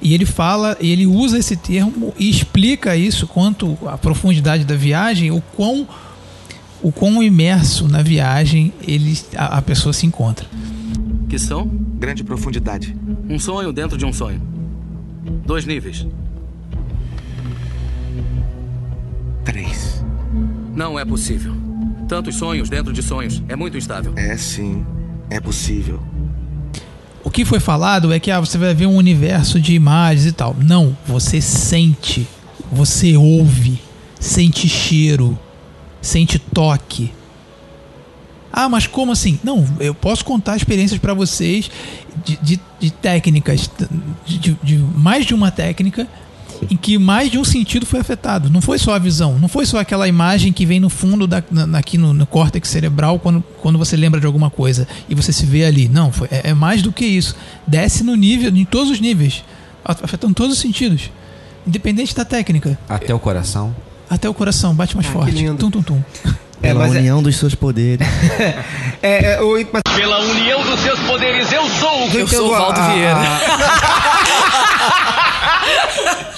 E 0.00 0.14
ele 0.14 0.26
fala, 0.26 0.76
e 0.80 0.90
ele 0.90 1.06
usa 1.06 1.38
esse 1.38 1.56
termo 1.56 2.12
e 2.18 2.28
explica 2.28 2.96
isso 2.96 3.26
quanto 3.26 3.78
à 3.86 3.96
profundidade 3.96 4.64
da 4.64 4.74
viagem, 4.74 5.30
o 5.30 5.40
quão, 5.54 5.86
o 6.82 6.90
quão 6.90 7.22
imerso 7.22 7.86
na 7.86 8.02
viagem 8.02 8.72
ele, 8.86 9.16
a, 9.36 9.58
a 9.58 9.62
pessoa 9.62 9.92
se 9.92 10.04
encontra. 10.04 10.46
Que 11.28 11.38
são? 11.38 11.66
Grande 11.66 12.24
profundidade. 12.24 12.96
Um 13.28 13.38
sonho 13.38 13.72
dentro 13.72 13.96
de 13.96 14.04
um 14.04 14.12
sonho. 14.12 14.42
Dois 15.46 15.64
níveis. 15.64 16.04
Três. 19.44 20.02
Não 20.74 20.98
é 20.98 21.04
possível. 21.04 21.54
Tantos 22.08 22.36
sonhos 22.36 22.68
dentro 22.68 22.92
de 22.92 23.02
sonhos. 23.02 23.42
É 23.48 23.56
muito 23.56 23.76
instável. 23.76 24.12
É 24.16 24.36
sim. 24.36 24.84
É 25.30 25.40
possível. 25.40 26.00
O 27.24 27.30
que 27.30 27.44
foi 27.44 27.60
falado 27.60 28.12
é 28.12 28.18
que 28.18 28.30
ah, 28.30 28.40
você 28.40 28.58
vai 28.58 28.74
ver 28.74 28.86
um 28.86 28.96
universo 28.96 29.60
de 29.60 29.74
imagens 29.74 30.26
e 30.26 30.32
tal. 30.32 30.56
Não, 30.60 30.96
você 31.06 31.40
sente, 31.40 32.26
você 32.70 33.16
ouve, 33.16 33.80
sente 34.18 34.68
cheiro, 34.68 35.38
sente 36.00 36.38
toque. 36.38 37.12
Ah, 38.52 38.68
mas 38.68 38.86
como 38.86 39.12
assim? 39.12 39.38
Não, 39.42 39.64
eu 39.80 39.94
posso 39.94 40.24
contar 40.24 40.56
experiências 40.56 40.98
para 41.00 41.14
vocês 41.14 41.70
de, 42.24 42.36
de- 42.42 42.60
de 42.78 42.90
técnicas, 42.90 43.70
de, 44.26 44.38
de- 44.38 44.58
de 44.62 44.76
mais 44.76 45.24
de 45.24 45.32
uma 45.32 45.50
técnica 45.50 46.06
em 46.70 46.76
que 46.76 46.98
mais 46.98 47.30
de 47.30 47.38
um 47.38 47.44
sentido 47.44 47.84
foi 47.86 48.00
afetado. 48.00 48.50
Não 48.50 48.60
foi 48.60 48.78
só 48.78 48.94
a 48.94 48.98
visão, 48.98 49.38
não 49.38 49.48
foi 49.48 49.66
só 49.66 49.78
aquela 49.78 50.06
imagem 50.08 50.52
que 50.52 50.64
vem 50.66 50.80
no 50.80 50.88
fundo 50.88 51.26
da, 51.26 51.42
na- 51.50 51.78
aqui 51.78 51.98
no, 51.98 52.12
no 52.14 52.26
córtex 52.26 52.68
cerebral 52.68 53.18
quando, 53.18 53.42
quando 53.60 53.78
você 53.78 53.96
lembra 53.96 54.20
de 54.20 54.26
alguma 54.26 54.50
coisa 54.50 54.86
e 55.08 55.14
você 55.14 55.32
se 55.32 55.44
vê 55.46 55.64
ali. 55.64 55.88
Não, 55.88 56.12
foi, 56.12 56.28
é, 56.30 56.50
é 56.50 56.54
mais 56.54 56.82
do 56.82 56.92
que 56.92 57.04
isso. 57.04 57.34
Desce 57.66 58.02
no 58.04 58.14
nível, 58.14 58.50
em 58.54 58.64
todos 58.64 58.90
os 58.90 59.00
níveis, 59.00 59.44
afetando 59.84 60.34
todos 60.34 60.54
os 60.54 60.60
sentidos, 60.60 61.10
independente 61.66 62.14
da 62.14 62.24
técnica. 62.24 62.78
Até 62.88 63.14
o 63.14 63.18
coração. 63.18 63.74
Até 64.08 64.28
o 64.28 64.34
coração 64.34 64.74
bate 64.74 64.94
mais 64.96 65.08
Ah, 65.08 65.12
forte. 65.12 65.44
Tum, 65.56 65.70
tum, 65.70 65.82
tum. 65.82 66.02
É, 66.62 66.68
Pela 66.68 66.86
é- 66.86 66.90
união 66.90 67.22
dos 67.22 67.36
seus 67.36 67.54
poderes. 67.54 68.06
É, 69.04 69.32
é, 69.34 69.42
o- 69.42 69.56
mas 69.72 69.82
Pela 69.96 70.20
união 70.20 70.62
dos 70.64 70.78
seus 70.78 71.00
poderes, 71.00 71.50
eu 71.50 71.68
sou 71.70 72.08
Eu 72.14 72.28
sou 72.28 72.46
o 72.46 72.50
Valdo 72.56 72.78
a- 72.78 72.92
Vieira. 72.94 73.18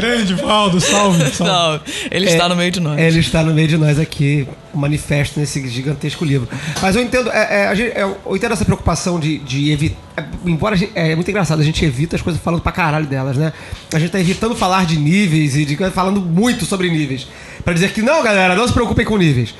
Grande 0.00 0.34
Valdo, 0.34 0.80
salve, 0.80 1.28
salve. 1.34 1.50
Não, 1.50 1.80
ele 2.10 2.26
É, 2.28 2.32
está 2.32 2.48
no 2.48 2.56
meio 2.56 2.70
de 2.70 2.80
nós. 2.80 2.98
Ele 2.98 3.18
está 3.20 3.42
no 3.42 3.52
meio 3.54 3.68
de 3.68 3.76
nós 3.76 3.98
aqui, 3.98 4.46
manifesto 4.74 5.38
nesse 5.40 5.66
gigantesco 5.68 6.24
livro. 6.24 6.48
Mas 6.80 6.96
eu 6.96 7.02
entendo, 7.02 7.30
é, 7.30 7.62
é, 7.62 7.66
a 7.68 7.74
gente- 7.74 7.90
é, 7.96 8.02
eu 8.02 8.36
entendo 8.36 8.52
essa 8.52 8.64
preocupação 8.64 9.18
de, 9.18 9.38
de 9.38 9.70
evitar. 9.72 9.96
embora 10.44 10.74
a 10.74 10.78
gente- 10.78 10.92
é 10.94 11.14
muito 11.14 11.30
engraçado, 11.30 11.60
a 11.60 11.64
gente 11.64 11.84
evita 11.84 12.16
as 12.16 12.22
coisas 12.22 12.40
falando 12.42 12.60
pra 12.60 12.72
caralho 12.72 13.06
delas, 13.06 13.36
né? 13.36 13.52
A 13.92 13.98
gente 13.98 14.10
tá 14.10 14.20
evitando 14.20 14.54
falar 14.54 14.86
de 14.86 14.96
níveis 14.98 15.56
e 15.56 15.64
de, 15.64 15.76
falando 15.90 16.20
muito 16.20 16.64
sobre 16.64 16.90
níveis. 16.90 17.26
Pra 17.64 17.72
dizer 17.72 17.92
que 17.92 18.00
não, 18.02 18.22
galera, 18.22 18.54
não 18.54 18.66
se 18.66 18.72
preocupem 18.72 19.04
com 19.04 19.16
níveis. 19.16 19.54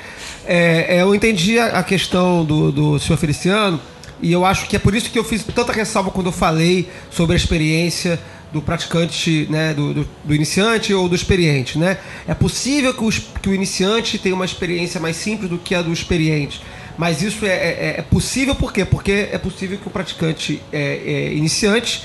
É, 0.45 0.97
é, 0.97 1.01
eu 1.01 1.13
entendi 1.13 1.59
a, 1.59 1.79
a 1.79 1.83
questão 1.83 2.43
do, 2.43 2.71
do 2.71 2.99
senhor 2.99 3.17
Feliciano. 3.17 3.79
E 4.21 4.31
eu 4.33 4.43
acho 4.45 4.67
que 4.67 4.75
é 4.75 4.79
por 4.79 4.93
isso 4.93 5.09
que 5.09 5.17
eu 5.17 5.23
fiz 5.23 5.43
tanta 5.55 5.71
ressalva 5.71 6.11
quando 6.11 6.25
eu 6.27 6.31
falei 6.33 6.89
sobre 7.09 7.33
a 7.33 7.37
experiência 7.37 8.19
do 8.51 8.61
praticante, 8.61 9.47
né, 9.49 9.73
do, 9.73 9.93
do, 9.93 10.09
do 10.23 10.33
iniciante 10.33 10.93
ou 10.93 11.07
do 11.07 11.15
experiente, 11.15 11.77
né? 11.77 11.97
É 12.27 12.33
possível 12.33 12.93
que 12.93 13.03
o, 13.03 13.09
que 13.41 13.49
o 13.49 13.53
iniciante 13.53 14.17
tenha 14.17 14.33
uma 14.33 14.45
experiência 14.45 14.99
mais 14.99 15.15
simples 15.17 15.49
do 15.49 15.57
que 15.57 15.75
a 15.75 15.81
do 15.81 15.93
experiente. 15.93 16.61
Mas 16.97 17.21
isso 17.21 17.45
é, 17.45 17.49
é- 17.49 17.95
é 17.99 18.01
possível 18.01 18.55
por 18.55 18.73
quê? 18.73 18.83
Porque 18.83 19.29
é 19.31 19.37
possível 19.37 19.77
que 19.77 19.87
o 19.87 19.91
praticante 19.91 20.61
é, 20.71 21.01
é, 21.05 21.33
iniciante 21.33 22.03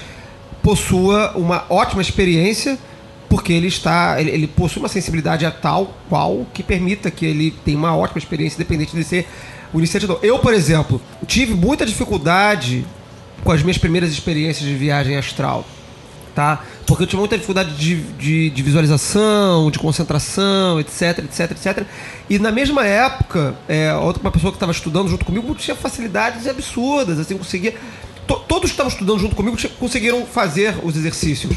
possua 0.63 1.33
uma 1.37 1.65
ótima 1.69 2.01
experiência 2.01 2.79
porque 3.29 3.53
ele 3.53 3.67
está 3.67 4.21
ele, 4.21 4.31
ele 4.31 4.47
possui 4.47 4.81
uma 4.81 4.89
sensibilidade 4.89 5.45
a 5.45 5.51
tal 5.51 5.97
qual 6.09 6.47
que 6.55 6.63
permita 6.63 7.11
que 7.11 7.27
ele 7.27 7.51
tenha 7.65 7.77
uma 7.77 7.97
ótima 7.97 8.19
experiência 8.19 8.57
independente 8.57 8.95
de 8.95 9.03
ser 9.03 9.27
o 9.73 9.79
iniciante 9.79 10.07
não. 10.07 10.19
Eu, 10.23 10.39
por 10.39 10.55
exemplo, 10.55 11.01
tive 11.27 11.53
muita 11.55 11.85
dificuldade 11.85 12.85
com 13.43 13.51
as 13.51 13.63
minhas 13.63 13.77
primeiras 13.77 14.13
experiências 14.13 14.67
de 14.69 14.75
viagem 14.75 15.17
astral. 15.17 15.67
Tá? 16.35 16.63
Porque 16.87 17.05
eu 17.05 17.07
tinha 17.07 17.19
muita 17.21 17.37
dificuldade 17.37 17.75
de, 17.77 17.97
de, 18.19 18.51
de 18.51 18.63
visualização, 18.63 19.71
de 19.71 19.79
concentração, 19.79 20.81
etc, 20.81 21.19
etc, 21.19 21.51
etc. 21.53 21.87
E 22.29 22.39
na 22.39 22.51
mesma 22.51 22.85
época, 22.87 23.55
é, 23.69 23.95
outra 23.95 24.21
uma 24.23 24.31
pessoa 24.31 24.51
que 24.51 24.57
estava 24.57 24.73
estudando 24.73 25.09
junto 25.09 25.25
comigo 25.25 25.55
tinha 25.55 25.77
facilidades 25.77 26.47
absurdas, 26.47 27.19
assim, 27.19 27.37
conseguia... 27.39 27.75
to- 28.27 28.41
todos 28.49 28.71
que 28.71 28.75
estavam 28.75 28.91
estudando 28.91 29.19
junto 29.21 29.37
comigo 29.37 29.57
conseguiram 29.79 30.27
fazer 30.27 30.75
os 30.83 30.97
exercícios, 30.97 31.57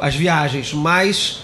as 0.00 0.14
viagens, 0.14 0.72
mas 0.72 1.40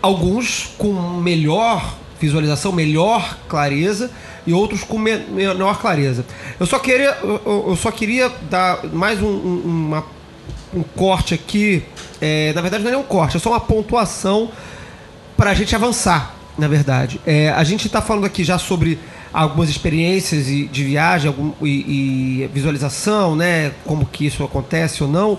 alguns 0.00 0.70
com 0.78 0.92
melhor 1.20 1.96
visualização, 2.20 2.72
melhor 2.72 3.36
clareza 3.48 4.10
e 4.46 4.52
outros 4.52 4.84
com 4.84 4.98
me- 4.98 5.18
menor 5.18 5.78
clareza. 5.80 6.24
Eu 6.60 6.66
só 6.66 6.78
queria, 6.78 7.16
eu- 7.22 7.64
eu 7.68 7.76
só 7.76 7.90
queria 7.90 8.30
dar 8.50 8.84
mais 8.86 9.20
um, 9.20 9.26
um- 9.26 9.62
uma- 9.64 10.15
um 10.76 10.82
corte 10.82 11.34
aqui. 11.34 11.82
é, 12.20 12.52
na 12.54 12.60
verdade, 12.60 12.84
não 12.84 12.90
é 12.92 12.96
um 12.96 13.02
corte, 13.02 13.36
é 13.36 13.40
só 13.40 13.50
uma 13.50 13.60
pontuação 13.60 14.50
para 15.36 15.50
a 15.50 15.54
gente 15.54 15.74
avançar, 15.74 16.34
na 16.56 16.68
verdade. 16.68 17.20
É, 17.26 17.50
a 17.50 17.64
gente 17.64 17.86
está 17.86 18.00
falando 18.00 18.24
aqui 18.26 18.44
já 18.44 18.58
sobre 18.58 18.98
algumas 19.32 19.68
experiências 19.68 20.46
de 20.46 20.84
viagem 20.84 21.28
algum- 21.28 21.52
e, 21.62 22.42
e 22.44 22.50
visualização, 22.52 23.36
né? 23.36 23.72
Como 23.84 24.06
que 24.06 24.26
isso 24.26 24.42
acontece 24.44 25.02
ou 25.02 25.08
não. 25.10 25.38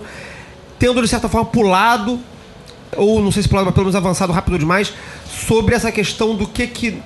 Tendo, 0.78 1.02
de 1.02 1.08
certa 1.08 1.28
forma, 1.28 1.46
pulado 1.46 2.20
ou 2.96 3.20
não 3.20 3.32
sei 3.32 3.42
se 3.42 3.48
pulado, 3.48 3.66
mas 3.66 3.74
pelo 3.74 3.86
menos 3.86 3.96
avançado 3.96 4.32
rápido 4.32 4.58
demais, 4.58 4.92
sobre 5.48 5.74
essa 5.74 5.90
questão 5.90 6.34
do 6.36 6.46
que, 6.46 6.66
que 6.66 7.02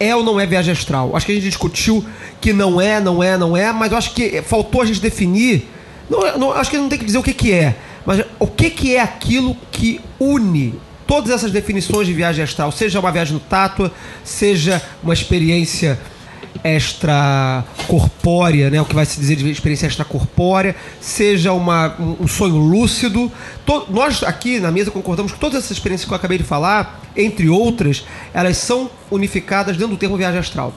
é 0.00 0.14
ou 0.16 0.22
não 0.24 0.38
é 0.40 0.44
viagem 0.46 0.72
astral. 0.72 1.14
Acho 1.16 1.26
que 1.26 1.32
a 1.32 1.34
gente 1.36 1.44
discutiu 1.44 2.04
que 2.40 2.52
não 2.52 2.80
é, 2.80 3.00
não 3.00 3.22
é, 3.22 3.38
não 3.38 3.56
é, 3.56 3.72
mas 3.72 3.92
eu 3.92 3.98
acho 3.98 4.12
que 4.12 4.42
faltou 4.42 4.82
a 4.82 4.84
gente 4.84 5.00
definir. 5.00 5.68
Não, 6.10 6.38
não- 6.38 6.52
acho 6.52 6.70
que 6.70 6.76
não 6.78 6.88
tem 6.88 6.98
que 6.98 7.04
dizer 7.04 7.18
o 7.18 7.22
que, 7.22 7.32
que 7.34 7.52
é, 7.52 7.74
mas 8.04 8.24
o 8.38 8.46
que, 8.46 8.70
que 8.70 8.96
é 8.96 9.00
aquilo 9.00 9.56
que 9.70 10.00
une 10.20 10.74
todas 11.06 11.30
essas 11.30 11.50
definições 11.50 12.06
de 12.06 12.12
viagem 12.14 12.42
astral, 12.42 12.72
seja 12.72 12.98
uma 13.00 13.12
viagem 13.12 13.34
no 13.34 13.40
Tátua, 13.40 13.92
seja 14.24 14.80
uma 15.02 15.12
experiência 15.12 15.98
extracorpórea, 16.64 18.70
né, 18.70 18.80
o 18.80 18.84
que 18.84 18.94
vai 18.94 19.04
se 19.04 19.18
dizer 19.18 19.36
de 19.36 19.50
experiência 19.50 19.86
extracorpórea, 19.86 20.74
seja 21.00 21.52
uma, 21.52 21.94
um, 22.00 22.16
um 22.20 22.28
sonho 22.28 22.56
lúcido. 22.56 23.30
To- 23.66 23.86
nós 23.90 24.22
aqui 24.22 24.60
na 24.60 24.70
mesa 24.70 24.90
concordamos 24.90 25.32
que 25.32 25.38
todas 25.38 25.58
essas 25.58 25.72
experiências 25.72 26.06
que 26.06 26.12
eu 26.12 26.16
acabei 26.16 26.38
de 26.38 26.44
falar, 26.44 27.00
entre 27.16 27.48
outras, 27.48 28.04
elas 28.32 28.56
são 28.56 28.90
unificadas 29.10 29.76
dentro 29.76 29.94
do 29.94 29.98
termo 29.98 30.16
viagem 30.16 30.38
astral. 30.38 30.72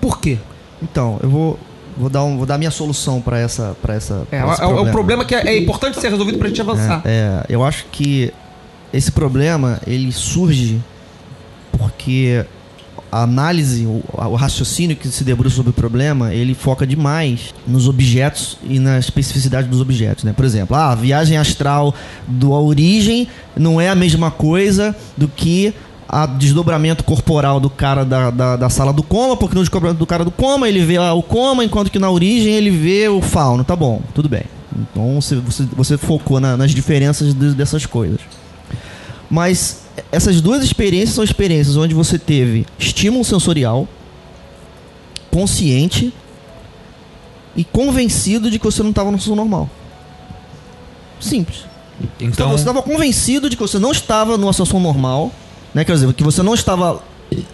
Por 0.00 0.20
quê? 0.20 0.38
Então, 0.82 1.18
eu 1.22 1.30
vou, 1.30 1.58
vou 1.96 2.08
dar 2.08 2.24
um, 2.24 2.36
vou 2.36 2.46
dar 2.46 2.58
minha 2.58 2.70
solução 2.70 3.20
para 3.20 3.38
essa 3.38 3.76
para 3.80 3.94
essa 3.94 4.26
É, 4.30 4.42
pra 4.42 4.52
esse 4.52 4.62
é, 4.62 4.64
é 4.64 4.68
um 4.68 4.90
problema 4.90 5.24
que 5.24 5.34
é, 5.34 5.48
é 5.48 5.58
importante 5.58 6.00
ser 6.00 6.10
resolvido 6.10 6.38
para 6.38 6.46
a 6.46 6.50
gente 6.50 6.60
avançar. 6.60 7.02
É, 7.04 7.44
eu 7.48 7.64
acho 7.64 7.86
que 7.90 8.32
esse 8.92 9.10
problema 9.10 9.80
ele 9.86 10.12
surge 10.12 10.80
porque 11.72 12.44
a 13.14 13.22
análise, 13.22 13.86
o, 13.86 14.02
o 14.12 14.34
raciocínio 14.34 14.96
que 14.96 15.06
se 15.06 15.22
debruça 15.22 15.54
sobre 15.54 15.70
o 15.70 15.72
problema, 15.72 16.34
ele 16.34 16.52
foca 16.52 16.84
demais 16.84 17.54
nos 17.64 17.86
objetos 17.86 18.58
e 18.64 18.80
na 18.80 18.98
especificidade 18.98 19.68
dos 19.68 19.80
objetos, 19.80 20.24
né? 20.24 20.32
Por 20.32 20.44
exemplo, 20.44 20.74
ah, 20.74 20.90
a 20.90 20.94
viagem 20.96 21.38
astral 21.38 21.94
do 22.26 22.52
a 22.52 22.60
origem 22.60 23.28
não 23.56 23.80
é 23.80 23.88
a 23.88 23.94
mesma 23.94 24.32
coisa 24.32 24.96
do 25.16 25.28
que 25.28 25.72
a 26.08 26.26
desdobramento 26.26 27.02
corporal 27.04 27.58
do 27.58 27.70
cara 27.70 28.04
da, 28.04 28.30
da, 28.30 28.56
da 28.56 28.68
sala 28.70 28.92
do 28.92 29.02
coma, 29.02 29.36
porque 29.36 29.54
no 29.54 29.62
desdobramento 29.62 29.98
do 29.98 30.06
cara 30.06 30.24
do 30.24 30.30
coma 30.30 30.68
ele 30.68 30.84
vê 30.84 30.98
o 30.98 31.22
coma, 31.22 31.64
enquanto 31.64 31.90
que 31.90 31.98
na 31.98 32.10
origem 32.10 32.52
ele 32.54 32.70
vê 32.70 33.08
o 33.08 33.20
fauno. 33.22 33.64
Tá 33.64 33.74
bom, 33.74 34.00
tudo 34.14 34.28
bem. 34.28 34.42
Então 34.76 35.20
você, 35.20 35.36
você, 35.36 35.62
você 35.76 35.96
focou 35.98 36.40
na- 36.40 36.56
nas 36.56 36.72
diferenças 36.72 37.32
de- 37.34 37.54
dessas 37.54 37.86
coisas. 37.86 38.20
Mas 39.30 39.82
essas 40.12 40.40
duas 40.40 40.62
experiências 40.62 41.14
são 41.14 41.24
experiências 41.24 41.76
onde 41.76 41.94
você 41.94 42.18
teve 42.18 42.66
estímulo 42.78 43.24
sensorial, 43.24 43.88
consciente 45.30 46.12
e 47.56 47.64
convencido 47.64 48.50
de 48.50 48.58
que 48.58 48.64
você 48.64 48.82
não 48.82 48.90
estava 48.90 49.10
no 49.10 49.18
sono 49.20 49.36
normal. 49.36 49.70
Simples. 51.20 51.64
Então, 52.00 52.28
Então, 52.28 52.48
você 52.50 52.56
estava 52.62 52.82
convencido 52.82 53.48
de 53.48 53.56
que 53.56 53.62
você 53.62 53.78
não 53.78 53.92
estava 53.92 54.36
numa 54.36 54.52
situação 54.52 54.80
normal, 54.80 55.30
né? 55.74 55.84
Quer 55.84 55.92
dizer, 55.94 56.12
que 56.14 56.22
você 56.22 56.42
não 56.42 56.54
estava 56.54 57.02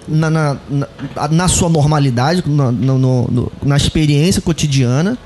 na, 0.06 0.28
na, 0.30 0.56
na, 0.68 0.88
na 1.30 1.48
sua 1.48 1.68
normalidade, 1.68 2.42
na, 2.46 2.70
no- 2.70 2.98
no- 2.98 3.52
na 3.62 3.76
experiência 3.76 4.42
cotidiana, 4.42 5.16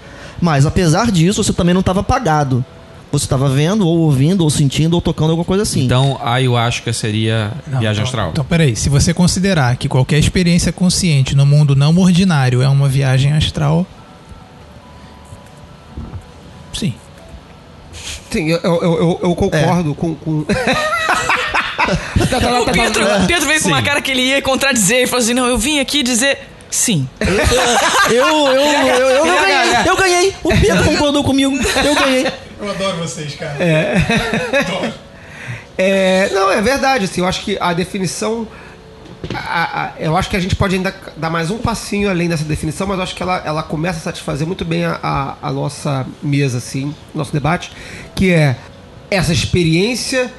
mas 0.41 0.65
apesar 0.67 1.11
disso, 1.11 1.43
você 1.43 1.53
também 1.53 1.75
não 1.75 1.81
estava 1.81 2.01
apagado. 2.01 2.65
Você 3.11 3.27
estava 3.27 3.49
vendo, 3.49 3.87
ou 3.87 4.01
ouvindo, 4.01 4.43
ou 4.43 4.51
sentindo, 4.51 4.95
ou 4.95 5.01
tocando 5.01 5.31
alguma 5.31 5.45
coisa 5.45 5.63
assim. 5.63 5.85
então 5.85 6.19
a 6.21 6.33
ayahuasca 6.35 6.93
seria 6.93 7.53
Não, 7.67 7.79
viagem 7.79 8.03
então- 8.03 8.05
astral. 8.05 8.31
Então, 8.31 8.45
peraí. 8.45 8.75
Se 8.75 8.89
você 8.89 9.15
considerar 9.15 9.77
que 9.77 9.89
qualquer 9.89 10.19
experiência 10.19 10.73
consciente 10.73 11.35
no 11.37 11.47
mundo 11.47 11.77
não 11.77 11.97
ordinário 11.97 12.61
é 12.61 12.69
uma 12.69 12.89
viagem 12.89 13.33
astral. 13.33 13.87
Sim. 16.73 16.93
Sim, 18.31 18.49
eu, 18.51 18.59
eu, 18.65 18.83
eu- 18.83 19.21
eu 19.23 19.35
concordo 19.37 19.95
com. 19.95 20.15
com... 20.17 20.45
O 22.63 22.73
Pedro, 22.73 23.05
o 23.23 23.27
Pedro 23.27 23.47
veio 23.47 23.63
com 23.63 23.69
uma 23.69 23.83
cara 23.83 24.01
que 24.01 24.11
ele 24.11 24.23
ia 24.23 24.43
contradizer 24.43 25.03
e 25.03 25.07
falou 25.07 25.23
assim: 25.23 25.35
não, 25.35 25.47
eu 25.47 25.59
vim 25.59 25.79
aqui 25.81 26.03
dizer 26.03 26.39
sim. 26.71 27.09
Eu, 27.21 28.17
eu, 28.17 28.57
eu, 28.57 29.09
eu, 29.09 29.27
eu 29.27 29.41
ganhei, 29.41 29.77
eu 29.87 29.97
ganhei. 29.97 30.35
O 30.43 30.49
Pedro 30.51 30.85
concordou 30.85 31.23
comigo. 31.25 31.57
Eu 31.85 31.95
ganhei. 31.95 32.27
Eu 32.61 32.71
adoro 32.71 32.97
vocês, 32.99 33.35
cara. 33.35 33.57
É, 35.77 36.31
não, 36.33 36.51
é 36.51 36.61
verdade. 36.63 37.05
Assim, 37.05 37.21
eu 37.21 37.27
acho 37.27 37.43
que 37.43 37.59
a 37.61 37.73
definição. 37.73 38.47
a- 39.35 39.83
a- 39.87 39.93
eu 39.99 40.17
acho 40.17 40.31
que 40.31 40.37
a 40.37 40.41
gente 40.41 40.55
pode 40.55 40.75
ainda 40.77 40.95
dar 41.17 41.31
mais 41.31 41.51
um 41.51 41.59
passinho 41.59 42.09
além 42.11 42.29
dessa 42.29 42.45
definição, 42.45 42.87
mas 42.87 42.97
eu 42.99 43.03
acho 43.03 43.15
que 43.15 43.23
ela, 43.23 43.43
ela 43.45 43.63
começa 43.63 43.99
a 43.99 44.03
satisfazer 44.03 44.47
muito 44.47 44.65
bem 44.65 44.85
a, 44.85 44.99
a- 45.03 45.35
a 45.43 45.53
nossa 45.53 46.07
mesa, 46.23 46.59
assim, 46.59 46.95
nosso 47.15 47.33
debate, 47.33 47.73
que 48.15 48.31
é 48.33 48.57
essa 49.11 49.33
experiência 49.33 50.33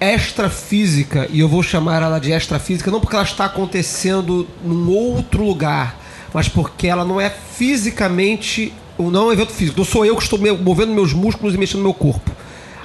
extrafísica, 0.00 1.28
e 1.30 1.40
eu 1.40 1.48
vou 1.48 1.62
chamar 1.62 2.02
ela 2.02 2.18
de 2.18 2.30
extrafísica 2.30 2.90
não 2.90 3.00
porque 3.00 3.16
ela 3.16 3.24
está 3.24 3.46
acontecendo 3.46 4.46
num 4.64 4.90
outro 4.90 5.44
lugar, 5.44 5.98
mas 6.32 6.48
porque 6.48 6.86
ela 6.86 7.04
não 7.04 7.20
é 7.20 7.30
fisicamente, 7.30 8.72
não 8.98 9.22
é 9.22 9.26
um 9.26 9.32
evento 9.32 9.52
físico, 9.52 9.78
não 9.78 9.84
sou 9.84 10.04
eu 10.04 10.16
que 10.16 10.22
estou 10.22 10.38
movendo 10.58 10.92
meus 10.92 11.12
músculos 11.12 11.54
e 11.54 11.58
mexendo 11.58 11.82
meu 11.82 11.94
corpo 11.94 12.30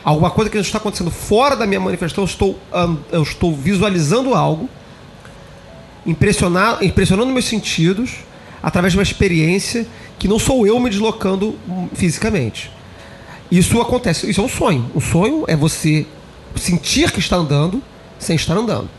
alguma 0.04 0.30
coisa 0.30 0.50
que 0.50 0.58
está 0.58 0.78
acontecendo 0.78 1.10
fora 1.10 1.56
da 1.56 1.66
minha 1.66 1.80
manifestação, 1.80 2.24
eu 2.24 2.28
estou, 2.28 2.60
eu 3.12 3.24
estou 3.24 3.56
visualizando 3.56 4.34
algo, 4.34 4.70
impressionar, 6.06 6.84
impressionando 6.84 7.32
meus 7.32 7.46
sentidos, 7.46 8.18
através 8.62 8.94
de 8.94 9.00
uma 9.00 9.04
experiência 9.04 9.88
que 10.20 10.28
não 10.28 10.38
sou 10.38 10.68
eu 10.68 10.80
me 10.80 10.90
deslocando 10.90 11.56
fisicamente. 11.94 12.70
Isso 13.50 13.80
acontece, 13.80 14.30
isso 14.30 14.42
é 14.42 14.44
um 14.44 14.50
sonho. 14.50 14.92
Um 14.96 15.00
sonho 15.00 15.46
é 15.48 15.56
você 15.56 16.06
sentir 16.56 17.12
que 17.12 17.20
está 17.20 17.36
andando 17.36 17.82
sem 18.20 18.36
estar 18.36 18.56
andando. 18.56 18.90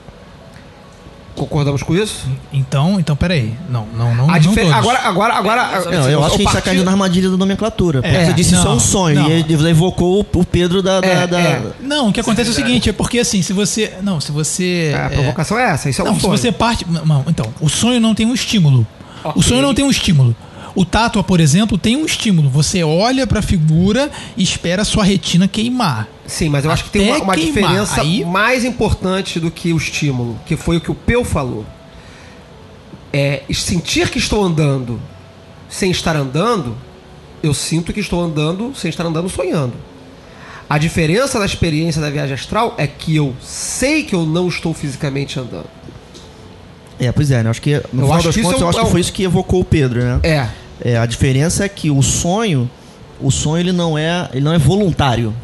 Concordamos 1.34 1.82
com 1.82 1.96
isso? 1.96 2.28
Então, 2.52 3.00
então, 3.00 3.16
peraí. 3.16 3.52
Não, 3.68 3.86
não, 3.96 4.14
não. 4.14 4.30
A 4.30 4.38
não 4.38 4.54
todos. 4.54 4.70
agora, 4.72 5.00
agora, 5.00 5.34
agora. 5.34 5.84
Não, 5.90 6.08
eu 6.08 6.22
acho 6.24 6.36
que 6.36 6.42
a 6.42 6.44
gente 6.44 6.44
tá 6.46 6.52
partir- 6.52 6.64
caindo 6.66 6.84
na 6.84 6.92
armadilha 6.92 7.28
da 7.28 7.36
nomenclatura. 7.36 8.00
É, 8.04 8.26
você 8.26 8.32
disse 8.34 8.54
isso 8.54 8.62
é 8.62 8.64
não, 8.64 8.76
um 8.76 8.80
sonho. 8.80 9.20
não. 9.20 9.28
E 9.28 9.32
ele 9.32 9.68
evocou 9.68 10.20
o- 10.20 10.44
Pedro 10.44 10.80
da. 10.80 11.00
da- 11.00 11.06
É, 11.08 11.26
da- 11.26 11.40
é. 11.40 11.62
Não, 11.80 12.08
o 12.10 12.12
que 12.12 12.20
acontece 12.20 12.50
é 12.50 12.52
o 12.52 12.54
seguinte, 12.54 12.88
é 12.88 12.92
porque 12.92 13.18
assim, 13.18 13.42
se 13.42 13.52
você. 13.52 13.94
Não, 14.00 14.20
se 14.20 14.30
você. 14.30 14.92
A 14.94 15.06
é, 15.06 15.08
provocação 15.08 15.58
é 15.58 15.70
essa, 15.70 15.90
isso 15.90 16.02
é 16.02 16.04
um 16.04 16.08
Não, 16.08 16.14
se 16.14 16.20
sonho. 16.20 16.38
você 16.38 16.52
parte. 16.52 16.86
Não, 16.88 17.24
então, 17.26 17.46
o 17.60 17.68
sonho 17.68 17.98
não 18.00 18.14
tem 18.14 18.26
um 18.26 18.34
estímulo. 18.34 18.86
O 19.34 19.42
sonho 19.42 19.60
não 19.62 19.74
tem 19.74 19.84
um 19.84 19.90
estímulo. 19.90 20.36
O 20.72 20.84
tátua, 20.84 21.24
por 21.24 21.40
exemplo, 21.40 21.76
tem 21.76 21.96
um 21.96 22.04
estímulo. 22.06 22.48
Você 22.50 22.84
olha 22.84 23.26
pra 23.26 23.42
figura 23.42 24.08
e 24.36 24.42
espera 24.44 24.82
a 24.82 24.84
sua 24.84 25.02
retina 25.02 25.48
queimar. 25.48 26.06
Sim, 26.26 26.48
mas 26.48 26.64
eu 26.64 26.70
acho 26.70 26.84
que 26.84 26.90
tem 26.90 27.10
uma, 27.10 27.18
uma 27.22 27.36
diferença 27.36 28.00
Aí- 28.00 28.24
mais 28.24 28.64
importante 28.64 29.38
do 29.38 29.50
que 29.50 29.72
o 29.72 29.76
estímulo, 29.76 30.38
que 30.46 30.56
foi 30.56 30.78
o 30.78 30.80
que 30.80 30.90
o 30.90 30.94
Peu 30.94 31.22
falou. 31.24 31.64
É 33.12 33.42
sentir 33.52 34.08
que 34.10 34.18
estou 34.18 34.42
andando 34.42 35.00
sem 35.68 35.90
estar 35.90 36.16
andando, 36.16 36.76
eu 37.42 37.52
sinto 37.54 37.92
que 37.92 38.00
estou 38.00 38.22
andando 38.22 38.72
sem 38.74 38.88
estar 38.88 39.04
andando 39.06 39.28
sonhando. 39.28 39.74
A 40.68 40.78
diferença 40.78 41.38
da 41.38 41.44
experiência 41.44 42.00
da 42.00 42.08
viagem 42.10 42.34
astral 42.34 42.74
é 42.78 42.86
que 42.86 43.14
eu 43.14 43.34
sei 43.40 44.02
que 44.02 44.14
eu 44.14 44.24
não 44.24 44.48
estou 44.48 44.72
fisicamente 44.72 45.38
andando. 45.38 45.68
É, 46.98 47.12
pois 47.12 47.30
é, 47.30 47.42
né? 47.42 47.50
Acho 47.50 47.60
que 47.60 47.74
no 47.74 47.76
Eu 47.76 48.06
final 48.06 48.12
acho 48.14 48.24
das 48.26 48.34
que 48.34 48.40
isso 48.40 48.48
contas, 48.50 48.60
é 48.60 48.64
um- 48.64 48.66
eu 48.66 48.70
acho 48.70 48.80
que 48.86 48.90
foi 48.90 49.00
isso 49.00 49.12
que 49.12 49.22
evocou 49.24 49.60
o 49.60 49.64
Pedro, 49.64 50.00
né? 50.02 50.20
É. 50.22 50.48
É, 50.80 50.96
a 50.96 51.06
diferença 51.06 51.64
é 51.64 51.68
que 51.68 51.90
o 51.90 52.02
sonho, 52.02 52.68
o 53.20 53.30
sonho 53.30 53.60
ele 53.60 53.72
não 53.72 53.96
é, 53.98 54.28
ele 54.32 54.44
não 54.44 54.52
é 54.52 54.58
voluntário. 54.58 55.34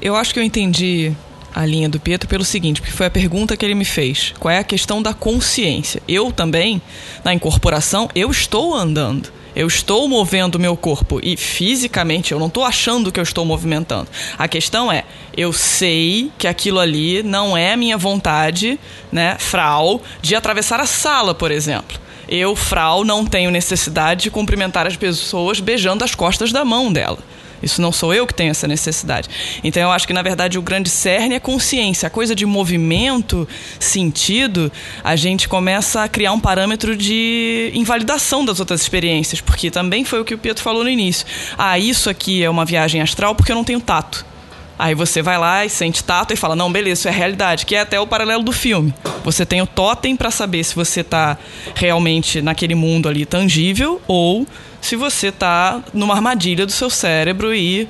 Eu 0.00 0.16
acho 0.16 0.32
que 0.32 0.40
eu 0.40 0.44
entendi 0.44 1.12
a 1.54 1.64
linha 1.64 1.88
do 1.88 1.98
Pietro 1.98 2.28
pelo 2.28 2.44
seguinte, 2.44 2.82
porque 2.82 2.94
foi 2.94 3.06
a 3.06 3.10
pergunta 3.10 3.56
que 3.56 3.64
ele 3.64 3.74
me 3.74 3.84
fez. 3.84 4.34
Qual 4.38 4.52
é 4.52 4.58
a 4.58 4.64
questão 4.64 5.00
da 5.00 5.14
consciência? 5.14 6.02
Eu 6.06 6.30
também, 6.30 6.82
na 7.24 7.32
incorporação, 7.32 8.10
eu 8.14 8.30
estou 8.30 8.74
andando. 8.74 9.32
Eu 9.54 9.66
estou 9.66 10.06
movendo 10.06 10.56
o 10.56 10.58
meu 10.60 10.76
corpo 10.76 11.18
e 11.22 11.34
fisicamente 11.34 12.30
eu 12.30 12.38
não 12.38 12.48
estou 12.48 12.62
achando 12.62 13.10
que 13.10 13.18
eu 13.18 13.22
estou 13.22 13.42
movimentando. 13.42 14.06
A 14.36 14.46
questão 14.46 14.92
é, 14.92 15.04
eu 15.34 15.50
sei 15.50 16.30
que 16.36 16.46
aquilo 16.46 16.78
ali 16.78 17.22
não 17.22 17.56
é 17.56 17.74
minha 17.74 17.96
vontade, 17.96 18.78
né, 19.10 19.36
frau, 19.38 20.02
de 20.20 20.36
atravessar 20.36 20.78
a 20.78 20.84
sala, 20.84 21.34
por 21.34 21.50
exemplo. 21.50 21.98
Eu, 22.28 22.54
frau, 22.54 23.02
não 23.02 23.24
tenho 23.24 23.50
necessidade 23.50 24.24
de 24.24 24.30
cumprimentar 24.30 24.86
as 24.86 24.94
pessoas 24.96 25.58
beijando 25.58 26.04
as 26.04 26.14
costas 26.14 26.52
da 26.52 26.62
mão 26.62 26.92
dela. 26.92 27.18
Isso 27.62 27.80
não 27.80 27.92
sou 27.92 28.12
eu 28.14 28.26
que 28.26 28.34
tenho 28.34 28.50
essa 28.50 28.68
necessidade. 28.68 29.28
Então 29.62 29.82
eu 29.82 29.90
acho 29.90 30.06
que 30.06 30.12
na 30.12 30.22
verdade 30.22 30.58
o 30.58 30.62
grande 30.62 30.88
cerne 30.88 31.34
é 31.34 31.40
consciência. 31.40 32.06
A 32.06 32.10
coisa 32.10 32.34
de 32.34 32.44
movimento, 32.46 33.48
sentido, 33.78 34.70
a 35.02 35.16
gente 35.16 35.48
começa 35.48 36.02
a 36.02 36.08
criar 36.08 36.32
um 36.32 36.40
parâmetro 36.40 36.96
de 36.96 37.70
invalidação 37.74 38.44
das 38.44 38.60
outras 38.60 38.80
experiências, 38.80 39.40
porque 39.40 39.70
também 39.70 40.04
foi 40.04 40.20
o 40.20 40.24
que 40.24 40.34
o 40.34 40.38
Pietro 40.38 40.62
falou 40.62 40.84
no 40.84 40.90
início. 40.90 41.26
Ah, 41.56 41.78
isso 41.78 42.10
aqui 42.10 42.42
é 42.42 42.50
uma 42.50 42.64
viagem 42.64 43.00
astral 43.00 43.34
porque 43.34 43.52
eu 43.52 43.56
não 43.56 43.64
tenho 43.64 43.80
tato. 43.80 44.24
Aí 44.78 44.94
você 44.94 45.22
vai 45.22 45.38
lá 45.38 45.64
e 45.64 45.70
sente 45.70 46.04
tato 46.04 46.32
e 46.32 46.36
fala: 46.36 46.54
"Não, 46.54 46.70
beleza, 46.70 47.00
isso 47.00 47.08
é 47.08 47.10
realidade", 47.10 47.64
que 47.66 47.74
é 47.74 47.80
até 47.80 47.98
o 47.98 48.06
paralelo 48.06 48.42
do 48.42 48.52
filme. 48.52 48.92
Você 49.24 49.46
tem 49.46 49.62
o 49.62 49.66
totem 49.66 50.16
para 50.16 50.30
saber 50.30 50.62
se 50.64 50.74
você 50.74 51.00
está 51.00 51.38
realmente 51.74 52.42
naquele 52.42 52.74
mundo 52.74 53.08
ali 53.08 53.24
tangível 53.24 54.00
ou 54.06 54.46
se 54.80 54.96
você 54.96 55.28
está 55.28 55.82
numa 55.92 56.14
armadilha 56.14 56.64
do 56.64 56.72
seu 56.72 56.88
cérebro 56.88 57.54
e 57.54 57.88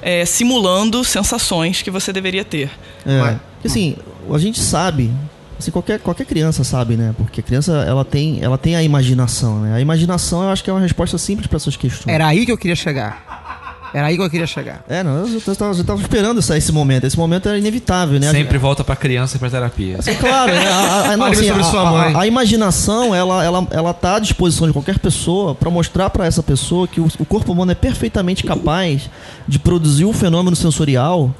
é, 0.00 0.24
simulando 0.24 1.04
sensações 1.04 1.82
que 1.82 1.90
você 1.90 2.12
deveria 2.12 2.44
ter. 2.44 2.70
É. 3.06 3.36
Assim, 3.64 3.96
a 4.32 4.38
gente 4.38 4.60
sabe, 4.60 5.10
assim, 5.58 5.70
qualquer, 5.70 5.98
qualquer 5.98 6.24
criança 6.24 6.62
sabe, 6.62 6.96
né? 6.96 7.14
Porque 7.16 7.40
a 7.40 7.42
criança, 7.42 7.84
ela 7.86 8.04
tem, 8.04 8.38
ela 8.40 8.56
tem 8.56 8.76
a 8.76 8.82
imaginação, 8.82 9.60
né? 9.60 9.74
A 9.74 9.80
imaginação, 9.80 10.42
eu 10.42 10.50
acho 10.50 10.62
que 10.62 10.70
é 10.70 10.72
uma 10.72 10.80
resposta 10.80 11.18
simples 11.18 11.46
para 11.46 11.56
essas 11.56 11.76
questões. 11.76 12.14
Era 12.14 12.26
aí 12.26 12.46
que 12.46 12.52
eu 12.52 12.58
queria 12.58 12.76
chegar. 12.76 13.47
Era 13.94 14.06
aí 14.08 14.16
que 14.16 14.22
eu 14.22 14.28
queria 14.30 14.46
chegar. 14.46 14.82
É, 14.88 15.02
não, 15.02 15.26
eu 15.26 15.40
já 15.40 15.54
tava, 15.54 15.74
já 15.74 15.84
tava 15.84 16.00
esperando 16.00 16.38
esse, 16.40 16.56
esse 16.56 16.72
momento. 16.72 17.04
Esse 17.04 17.16
momento 17.16 17.48
era 17.48 17.58
inevitável, 17.58 18.18
né? 18.20 18.30
Sempre 18.30 18.58
volta 18.58 18.84
pra 18.84 18.94
criança 18.96 19.36
e 19.36 19.38
pra 19.38 19.48
terapia. 19.50 19.98
É 20.06 20.14
claro, 20.14 20.52
né? 20.52 20.66
A, 20.68 20.74
a, 20.78 21.10
a, 21.12 21.16
não, 21.16 21.26
assim, 21.26 21.46
sobre 21.48 21.62
a- 21.62 22.18
a- 22.18 22.20
a 22.22 22.26
imaginação, 22.26 23.14
ela, 23.14 23.44
ela, 23.44 23.66
ela 23.70 23.94
tá 23.94 24.16
à 24.16 24.18
disposição 24.18 24.66
de 24.66 24.72
qualquer 24.72 24.98
pessoa 24.98 25.54
para 25.54 25.70
mostrar 25.70 26.10
para 26.10 26.26
essa 26.26 26.42
pessoa 26.42 26.86
que 26.88 27.00
o, 27.00 27.08
o 27.18 27.24
corpo 27.24 27.52
humano 27.52 27.72
é 27.72 27.74
perfeitamente 27.74 28.44
capaz 28.44 29.08
de 29.46 29.58
produzir 29.58 30.04
um 30.04 30.12
fenômeno 30.12 30.54
sensorial 30.56 31.34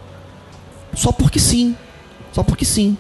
só 0.94 1.12
porque 1.12 1.38
sim. 1.38 1.76
Só 2.32 2.42
porque 2.42 2.64
sim. 2.64 2.96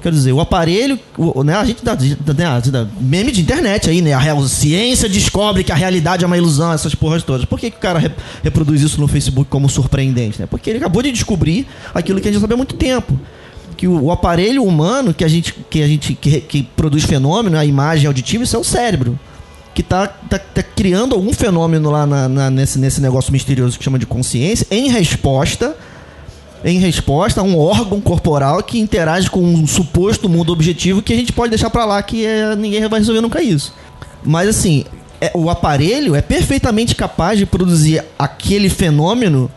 Quer 0.00 0.12
dizer, 0.12 0.32
o 0.32 0.40
aparelho, 0.40 0.98
o- 1.16 1.42
né, 1.42 1.54
a 1.54 1.64
gente 1.64 1.84
dá, 1.84 1.94
dá, 1.94 2.60
dá- 2.60 2.86
meme 3.00 3.32
de 3.32 3.40
internet 3.40 3.90
aí, 3.90 4.00
né? 4.00 4.12
A 4.12 4.18
real, 4.18 4.40
ciência 4.46 5.08
descobre 5.08 5.64
que 5.64 5.72
a 5.72 5.74
realidade 5.74 6.22
é 6.22 6.26
uma 6.26 6.36
ilusão, 6.36 6.72
essas 6.72 6.94
porras 6.94 7.22
todas. 7.24 7.44
Por 7.44 7.58
que, 7.58 7.70
que 7.70 7.76
o 7.76 7.80
cara 7.80 7.98
re- 7.98 8.12
reproduz 8.44 8.80
isso 8.82 9.00
no 9.00 9.08
Facebook 9.08 9.50
como 9.50 9.68
surpreendente? 9.68 10.40
Né? 10.40 10.46
Porque 10.46 10.70
ele 10.70 10.78
acabou 10.78 11.02
de 11.02 11.10
descobrir 11.10 11.66
aquilo 11.92 12.20
que 12.20 12.28
a 12.28 12.32
gente 12.32 12.40
sabe 12.40 12.54
há 12.54 12.56
muito 12.56 12.76
tempo. 12.76 13.18
Que 13.76 13.88
o, 13.88 14.04
o 14.04 14.12
aparelho 14.12 14.62
humano 14.64 15.12
que 15.12 15.24
a 15.24 15.28
gente, 15.28 15.52
que, 15.68 15.82
a 15.82 15.86
gente 15.88 16.14
que, 16.14 16.40
que 16.42 16.62
produz 16.62 17.04
fenômeno, 17.04 17.56
a 17.58 17.64
imagem 17.64 18.06
auditiva, 18.06 18.44
isso 18.44 18.54
é 18.56 18.58
o 18.58 18.64
cérebro. 18.64 19.18
Que 19.74 19.82
tá, 19.82 20.06
tá, 20.06 20.38
tá 20.38 20.62
criando 20.62 21.14
algum 21.14 21.32
fenômeno 21.32 21.90
lá 21.90 22.06
na- 22.06 22.28
na- 22.28 22.50
nesse, 22.50 22.78
nesse 22.78 23.00
negócio 23.00 23.32
misterioso 23.32 23.76
que 23.78 23.84
chama 23.84 23.98
de 23.98 24.06
consciência, 24.06 24.66
em 24.70 24.88
resposta 24.90 25.76
em 26.64 26.78
resposta 26.78 27.40
a 27.40 27.44
um 27.44 27.58
órgão 27.58 28.00
corporal 28.00 28.62
que 28.62 28.78
interage 28.78 29.30
com 29.30 29.40
um 29.40 29.66
suposto 29.66 30.28
mundo 30.28 30.52
objetivo 30.52 31.00
que 31.02 31.12
a 31.12 31.16
gente 31.16 31.32
pode 31.32 31.50
deixar 31.50 31.70
pra 31.70 31.84
lá 31.84 32.02
que 32.02 32.26
é, 32.26 32.54
ninguém 32.56 32.86
vai 32.88 32.98
resolver 33.00 33.20
nunca 33.20 33.42
isso. 33.42 33.72
Mas 34.24 34.48
assim, 34.48 34.84
é- 35.20 35.30
o 35.34 35.48
aparelho 35.50 36.14
é 36.16 36.20
perfeitamente 36.22 36.94
capaz 36.94 37.38
de 37.38 37.46
produzir 37.46 38.02
aquele 38.18 38.68
fenômeno. 38.68 39.50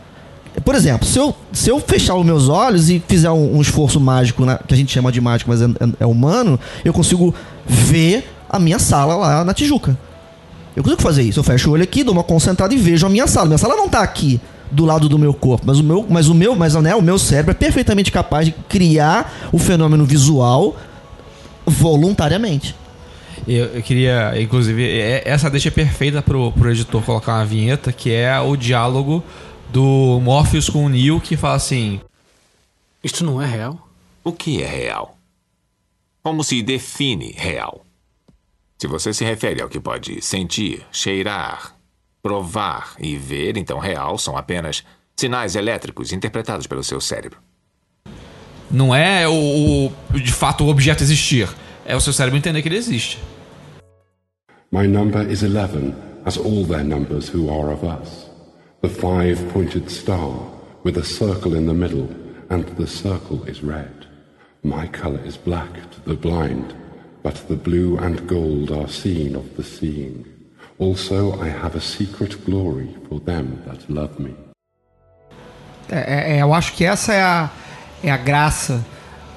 Por 0.64 0.74
exemplo, 0.74 1.06
se 1.06 1.18
eu, 1.18 1.34
se 1.52 1.70
eu 1.70 1.80
fechar 1.80 2.14
os 2.14 2.24
meus 2.24 2.48
olhos 2.48 2.88
e 2.90 3.02
fizer 3.08 3.30
um, 3.30 3.56
um 3.56 3.60
esforço 3.60 3.98
mágico, 3.98 4.44
né, 4.44 4.58
que 4.68 4.74
a 4.74 4.76
gente 4.76 4.92
chama 4.92 5.10
de 5.10 5.20
mágico, 5.20 5.50
mas 5.50 5.62
é, 5.62 5.64
é- 5.64 5.92
é 6.00 6.06
humano, 6.06 6.58
eu 6.84 6.92
consigo 6.92 7.34
ver 7.66 8.30
a 8.48 8.58
minha 8.58 8.78
sala 8.78 9.16
lá 9.16 9.44
na 9.44 9.54
Tijuca. 9.54 9.98
Eu 10.76 10.82
consigo 10.82 11.02
fazer 11.02 11.22
isso. 11.22 11.40
Eu 11.40 11.44
fecho 11.44 11.68
o 11.70 11.72
olho 11.72 11.82
aqui, 11.82 12.04
dou 12.04 12.14
uma 12.14 12.22
concentrada 12.22 12.72
e 12.72 12.76
vejo 12.76 13.06
a 13.06 13.10
minha 13.10 13.26
sala. 13.26 13.46
Minha 13.46 13.58
sala 13.58 13.74
não 13.76 13.88
tá 13.88 14.00
aqui 14.00 14.40
do 14.72 14.84
lado 14.84 15.08
do 15.08 15.18
meu 15.18 15.34
corpo, 15.34 15.64
mas 15.66 15.78
o 15.78 15.84
meu, 15.84 16.06
mas 16.08 16.28
o 16.28 16.34
meu, 16.34 16.56
mas 16.56 16.74
né, 16.74 16.94
o 16.94 17.02
meu 17.02 17.18
cérebro 17.18 17.50
é 17.52 17.54
perfeitamente 17.54 18.10
capaz 18.10 18.46
de 18.46 18.52
criar 18.52 19.50
o 19.52 19.58
fenômeno 19.58 20.04
visual 20.04 20.76
voluntariamente. 21.66 22.74
Eu, 23.46 23.66
eu 23.66 23.82
queria, 23.82 24.32
inclusive, 24.40 24.82
é- 24.88 25.22
essa 25.26 25.50
deixa 25.50 25.68
é 25.68 25.70
perfeita 25.70 26.22
pro, 26.22 26.52
pro 26.52 26.70
editor 26.70 27.02
colocar 27.02 27.34
uma 27.36 27.44
vinheta, 27.46 27.92
que 27.92 28.12
é 28.12 28.38
o 28.40 28.56
diálogo 28.56 29.22
do 29.70 30.20
Morpheus 30.22 30.68
com 30.68 30.84
o 30.84 30.88
Neo, 30.88 31.20
que 31.20 31.36
fala 31.36 31.56
assim: 31.56 32.00
Isto 33.02 33.24
não 33.24 33.40
é 33.42 33.46
real? 33.46 33.88
O 34.24 34.32
que 34.32 34.62
é 34.62 34.66
real? 34.66 35.16
Como 36.22 36.44
se 36.44 36.62
define 36.62 37.34
real? 37.36 37.84
Se 38.78 38.86
você 38.86 39.12
se 39.12 39.24
refere 39.24 39.60
ao 39.60 39.68
que 39.68 39.80
pode 39.80 40.20
sentir, 40.22 40.82
cheirar, 40.92 41.74
provar 42.22 42.94
e 43.00 43.16
ver, 43.16 43.56
então 43.56 43.78
real 43.78 44.16
são 44.16 44.36
apenas 44.36 44.84
sinais 45.16 45.56
elétricos 45.56 46.12
interpretados 46.12 46.66
pelo 46.66 46.84
seu 46.84 47.00
cérebro. 47.00 47.38
Não 48.70 48.94
é 48.94 49.28
o, 49.28 49.86
o- 49.86 49.92
de 50.20 50.32
fato 50.32 50.64
o 50.64 50.68
objeto 50.68 51.02
existir, 51.02 51.48
é 51.84 51.94
o 51.96 52.00
seu 52.00 52.12
cérebro 52.12 52.38
entender 52.38 52.62
que 52.62 52.68
ele 52.68 52.76
existe. 52.76 53.18
My 54.70 54.86
number 54.86 55.30
is 55.30 55.42
eleven, 55.42 55.94
as 56.24 56.38
all 56.38 56.64
their 56.64 56.84
numbers 56.84 57.28
who 57.28 57.50
are 57.50 57.72
of 57.72 57.84
us. 57.84 58.30
The 58.80 58.88
five 58.88 59.36
pointed 59.52 59.90
star, 59.90 60.30
with 60.84 60.96
a 60.98 61.04
circle 61.04 61.54
in 61.54 61.66
the 61.66 61.74
middle, 61.74 62.08
and 62.48 62.64
the 62.76 62.86
circle 62.86 63.44
is 63.46 63.62
red. 63.62 64.06
My 64.64 64.86
color 64.88 65.20
is 65.26 65.36
black 65.36 65.72
to 65.90 66.00
the 66.06 66.14
blind, 66.14 66.74
but 67.22 67.34
the 67.48 67.56
blue 67.56 67.98
and 67.98 68.26
gold 68.26 68.70
are 68.70 68.88
seen 68.88 69.36
of 69.36 69.44
the 69.56 69.62
seeing. 69.62 70.24
Also, 70.82 71.38
I 71.40 71.48
have 71.48 71.76
a 71.76 71.80
secret 71.80 72.36
glory 72.44 72.88
for 73.08 73.20
them 73.20 73.58
that 73.66 73.80
love 73.88 74.20
me. 74.20 74.34
É, 75.88 76.38
é, 76.38 76.42
eu 76.42 76.52
acho 76.52 76.72
que 76.72 76.84
essa 76.84 77.12
é 77.12 77.22
a, 77.22 77.50
é 78.02 78.10
a 78.10 78.16
graça. 78.16 78.84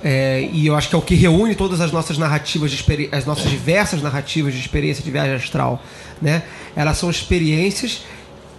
é, 0.04 0.48
e 0.54 0.68
eu 0.68 0.76
acho 0.76 0.88
que 0.88 0.94
é 0.94 0.98
o 0.98 1.02
que 1.02 1.16
reúne 1.16 1.56
todas 1.56 1.82
as 1.82 1.92
nossas 1.92 2.16
narrativas, 2.16 2.72
de 2.72 3.10
as 3.12 3.26
nossas 3.26 3.50
diversas 3.50 4.04
narrativas 4.04 4.54
de 4.54 4.60
experiência 4.60 5.04
de 5.04 5.10
viagem 5.10 5.34
astral. 5.34 5.82
Né? 6.22 6.44
Elas 6.76 7.00
são 7.00 7.10
experiências 7.10 8.04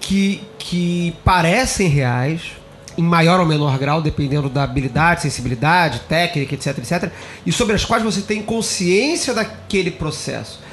que, 0.00 0.42
que 0.58 1.14
parecem 1.24 1.88
reais, 1.88 2.52
em 2.98 3.02
maior 3.02 3.38
ou 3.38 3.46
menor 3.46 3.78
grau, 3.78 4.02
dependendo 4.02 4.48
da 4.48 4.64
habilidade, 4.64 5.22
sensibilidade, 5.22 6.00
técnica, 6.08 6.54
etc, 6.54 6.78
etc, 6.78 7.12
e 7.44 7.52
sobre 7.52 7.76
as 7.76 7.84
quais 7.84 8.02
você 8.02 8.22
tem 8.22 8.42
consciência 8.42 9.32
daquele 9.32 9.92
processo. 9.92 10.65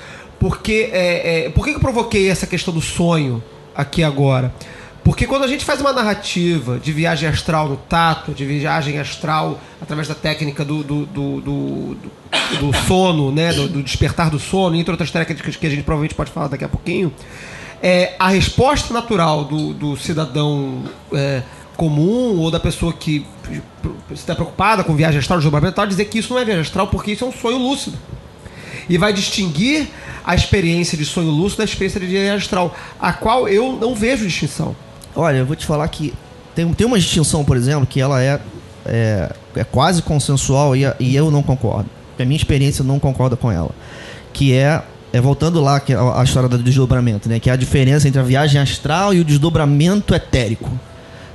Porque, 0.43 0.89
é, 0.91 1.45
é, 1.45 1.49
por 1.51 1.63
que 1.63 1.71
eu 1.71 1.79
provoquei 1.79 2.29
essa 2.29 2.45
questão 2.45 2.73
do 2.73 2.81
sonho 2.81 3.41
aqui 3.73 4.03
agora? 4.03 4.53
Porque 5.01 5.25
quando 5.25 5.43
a 5.43 5.47
gente 5.47 5.63
faz 5.63 5.79
uma 5.79 5.93
narrativa 5.93 6.77
de 6.77 6.91
viagem 6.91 7.29
astral 7.29 7.69
no 7.69 7.77
tato, 7.77 8.33
de 8.33 8.45
viagem 8.45 8.99
astral 8.99 9.57
através 9.81 10.05
da 10.09 10.13
técnica 10.15 10.65
do, 10.65 10.83
do, 10.83 11.05
do, 11.05 11.39
do, 11.41 11.95
do- 11.95 12.11
do 12.59 12.77
sono, 12.85 13.31
né? 13.31 13.53
Do, 13.53 13.69
do 13.69 13.81
despertar 13.81 14.29
do 14.29 14.37
sono, 14.37 14.75
entre 14.75 14.91
outras 14.91 15.11
técnicas 15.11 15.55
que 15.55 15.65
a 15.65 15.69
gente 15.69 15.83
provavelmente 15.83 16.13
pode 16.13 16.29
falar 16.29 16.49
daqui 16.49 16.65
a 16.65 16.69
pouquinho, 16.69 17.13
é, 17.81 18.13
a 18.19 18.27
resposta 18.27 18.93
natural 18.93 19.45
do, 19.45 19.73
do 19.73 19.95
cidadão 19.95 20.83
é, 21.13 21.41
comum 21.77 22.37
ou 22.37 22.51
da 22.51 22.59
pessoa 22.59 22.91
que 22.91 23.25
está 24.11 24.35
preocupada 24.35 24.83
com 24.83 24.93
viagem 24.93 25.19
astral, 25.19 25.39
desdobramento 25.39 25.77
tal, 25.77 25.87
dizer 25.87 26.03
que 26.03 26.19
isso 26.19 26.33
não 26.33 26.41
é 26.41 26.43
viagem 26.43 26.63
astral 26.63 26.87
porque 26.87 27.13
isso 27.13 27.23
é 27.23 27.27
um 27.27 27.31
sonho 27.31 27.57
lúcido 27.57 27.97
e 28.89 28.97
vai 28.97 29.13
distinguir 29.13 29.87
a 30.23 30.35
experiência 30.35 30.97
de 30.97 31.05
sonho 31.05 31.29
lúcido 31.29 31.59
da 31.59 31.63
experiência 31.65 31.99
de 31.99 32.07
viagem 32.07 32.31
astral, 32.31 32.75
a 32.99 33.11
qual 33.13 33.47
eu 33.47 33.73
não 33.73 33.95
vejo 33.95 34.25
distinção. 34.25 34.75
Olha, 35.15 35.37
eu 35.37 35.45
vou 35.45 35.55
te 35.55 35.65
falar 35.65 35.87
que 35.87 36.13
tem, 36.55 36.71
tem 36.73 36.85
uma 36.87 36.99
distinção, 36.99 37.43
por 37.43 37.57
exemplo, 37.57 37.85
que 37.85 37.99
ela 37.99 38.21
é, 38.21 38.39
é, 38.85 39.31
é 39.55 39.63
quase 39.63 40.01
consensual 40.01 40.75
e, 40.75 40.83
e 40.99 41.15
eu 41.15 41.31
não 41.31 41.43
concordo. 41.43 41.89
A 42.17 42.25
minha 42.25 42.37
experiência 42.37 42.83
não 42.83 42.99
concorda 42.99 43.35
com 43.35 43.51
ela. 43.51 43.71
Que 44.31 44.53
é, 44.53 44.81
é 45.11 45.19
voltando 45.19 45.59
lá 45.61 45.79
que 45.79 45.93
a, 45.93 46.21
a 46.21 46.23
história 46.23 46.47
do 46.47 46.57
desdobramento, 46.57 47.27
né? 47.27 47.39
Que 47.39 47.49
é 47.49 47.53
a 47.53 47.55
diferença 47.55 48.07
entre 48.07 48.19
a 48.19 48.23
viagem 48.23 48.61
astral 48.61 49.13
e 49.13 49.19
o 49.19 49.25
desdobramento 49.25 50.13
etérico. 50.13 50.69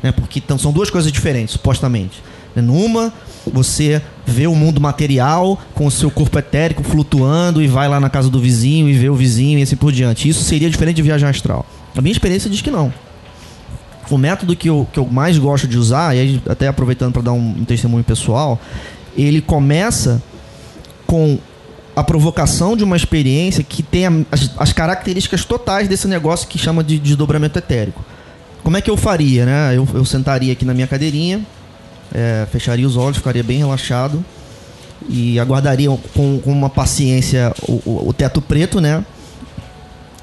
Né? 0.02 0.12
Porque 0.12 0.38
então, 0.38 0.56
são 0.56 0.72
duas 0.72 0.88
coisas 0.90 1.10
diferentes, 1.10 1.52
supostamente. 1.52 2.22
Numa, 2.62 3.12
você 3.52 4.02
vê 4.26 4.46
o 4.46 4.54
mundo 4.54 4.80
material 4.80 5.58
com 5.74 5.86
o 5.86 5.90
seu 5.90 6.10
corpo 6.10 6.38
etérico 6.38 6.82
flutuando 6.82 7.62
e 7.62 7.66
vai 7.66 7.88
lá 7.88 7.98
na 7.98 8.10
casa 8.10 8.28
do 8.28 8.40
vizinho 8.40 8.88
e 8.88 8.92
vê 8.92 9.08
o 9.08 9.14
vizinho 9.14 9.58
e 9.58 9.62
assim 9.62 9.76
por 9.76 9.92
diante. 9.92 10.28
Isso 10.28 10.42
seria 10.44 10.68
diferente 10.68 10.96
de 10.96 11.02
viagem 11.02 11.28
astral. 11.28 11.64
A 11.96 12.00
minha 12.00 12.12
experiência 12.12 12.50
diz 12.50 12.60
que 12.60 12.70
não 12.70 12.92
o 14.10 14.18
método 14.18 14.56
que 14.56 14.68
eu, 14.68 14.86
que 14.92 14.98
eu 14.98 15.06
mais 15.06 15.38
gosto 15.38 15.66
de 15.66 15.76
usar, 15.76 16.16
e 16.16 16.20
aí 16.20 16.42
até 16.48 16.66
aproveitando 16.66 17.12
para 17.12 17.22
dar 17.22 17.32
um, 17.32 17.56
um 17.58 17.64
testemunho 17.64 18.04
pessoal, 18.04 18.60
ele 19.16 19.40
começa 19.40 20.22
com 21.06 21.38
a 21.94 22.04
provocação 22.04 22.76
de 22.76 22.84
uma 22.84 22.96
experiência 22.96 23.62
que 23.64 23.82
tenha 23.82 24.24
as, 24.30 24.50
as 24.56 24.72
características 24.72 25.44
totais 25.44 25.88
desse 25.88 26.06
negócio 26.06 26.46
que 26.48 26.58
chama 26.58 26.84
de 26.84 26.98
desdobramento 26.98 27.58
etérico. 27.58 28.04
Como 28.62 28.76
é 28.76 28.80
que 28.80 28.90
eu 28.90 28.96
faria, 28.96 29.44
né? 29.44 29.76
Eu, 29.76 29.88
eu 29.94 30.04
sentaria 30.04 30.52
aqui 30.52 30.64
na 30.64 30.74
minha 30.74 30.86
cadeirinha, 30.86 31.40
é, 32.14 32.46
fecharia 32.50 32.86
os 32.86 32.96
olhos, 32.96 33.18
ficaria 33.18 33.42
bem 33.42 33.58
relaxado 33.58 34.24
e 35.08 35.38
aguardaria 35.38 35.88
com, 36.14 36.40
com 36.40 36.50
uma 36.50 36.70
paciência 36.70 37.52
o, 37.62 37.80
o, 37.84 38.08
o 38.08 38.12
teto 38.12 38.40
preto, 38.40 38.80
né? 38.80 39.04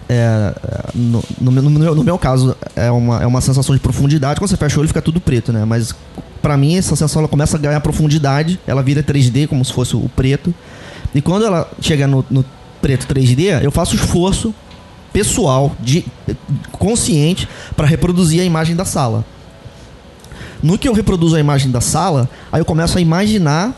É, 0.08 0.54
no, 0.94 1.24
no, 1.42 1.52
no, 1.52 1.70
meu, 1.70 1.96
no 1.96 2.04
meu 2.04 2.18
caso, 2.18 2.56
é 2.76 2.92
uma, 2.92 3.24
é 3.24 3.26
uma 3.26 3.42
sensação 3.42 3.74
de 3.74 3.82
profundidade. 3.82 4.40
Quando 4.40 4.50
você 4.50 4.58
fecha 4.58 4.78
o 4.78 4.80
olho, 4.80 4.88
fica 4.88 5.02
tudo 5.02 5.20
preto, 5.20 5.52
né? 5.52 5.66
Mas 5.66 5.96
pra 6.42 6.56
mim, 6.56 6.78
essa 6.78 6.90
sensação 6.90 7.22
ela 7.22 7.28
começa 7.28 7.58
a 7.58 7.60
ganhar 7.60 7.80
profundidade. 7.82 8.60
Ela 8.68 8.84
vira 8.84 9.02
3D, 9.02 9.48
como 9.48 9.66
se 9.66 9.74
fosse 9.74 9.96
o 9.96 10.10
preto. 10.10 10.54
E 11.14 11.22
quando 11.22 11.46
ela 11.46 11.70
chega 11.82 12.06
no, 12.06 12.24
no 12.30 12.46
preto 12.82 13.08
3D, 13.08 13.64
eu 13.64 13.72
faço 13.72 13.96
esforço 13.96 14.54
pessoal, 15.12 15.76
de, 15.80 16.06
consciente, 16.74 17.48
para 17.76 17.88
reproduzir 17.88 18.42
a 18.42 18.44
imagem 18.44 18.76
da 18.76 18.84
sala. 18.84 19.26
No 20.62 20.78
que 20.78 20.88
eu 20.88 20.94
reproduzo 20.94 21.36
a 21.36 21.40
imagem 21.40 21.72
da 21.72 21.82
sala, 21.82 22.30
aí 22.52 22.62
eu 22.62 22.66
começo 22.66 22.98
a 22.98 23.02
imaginar. 23.02 23.74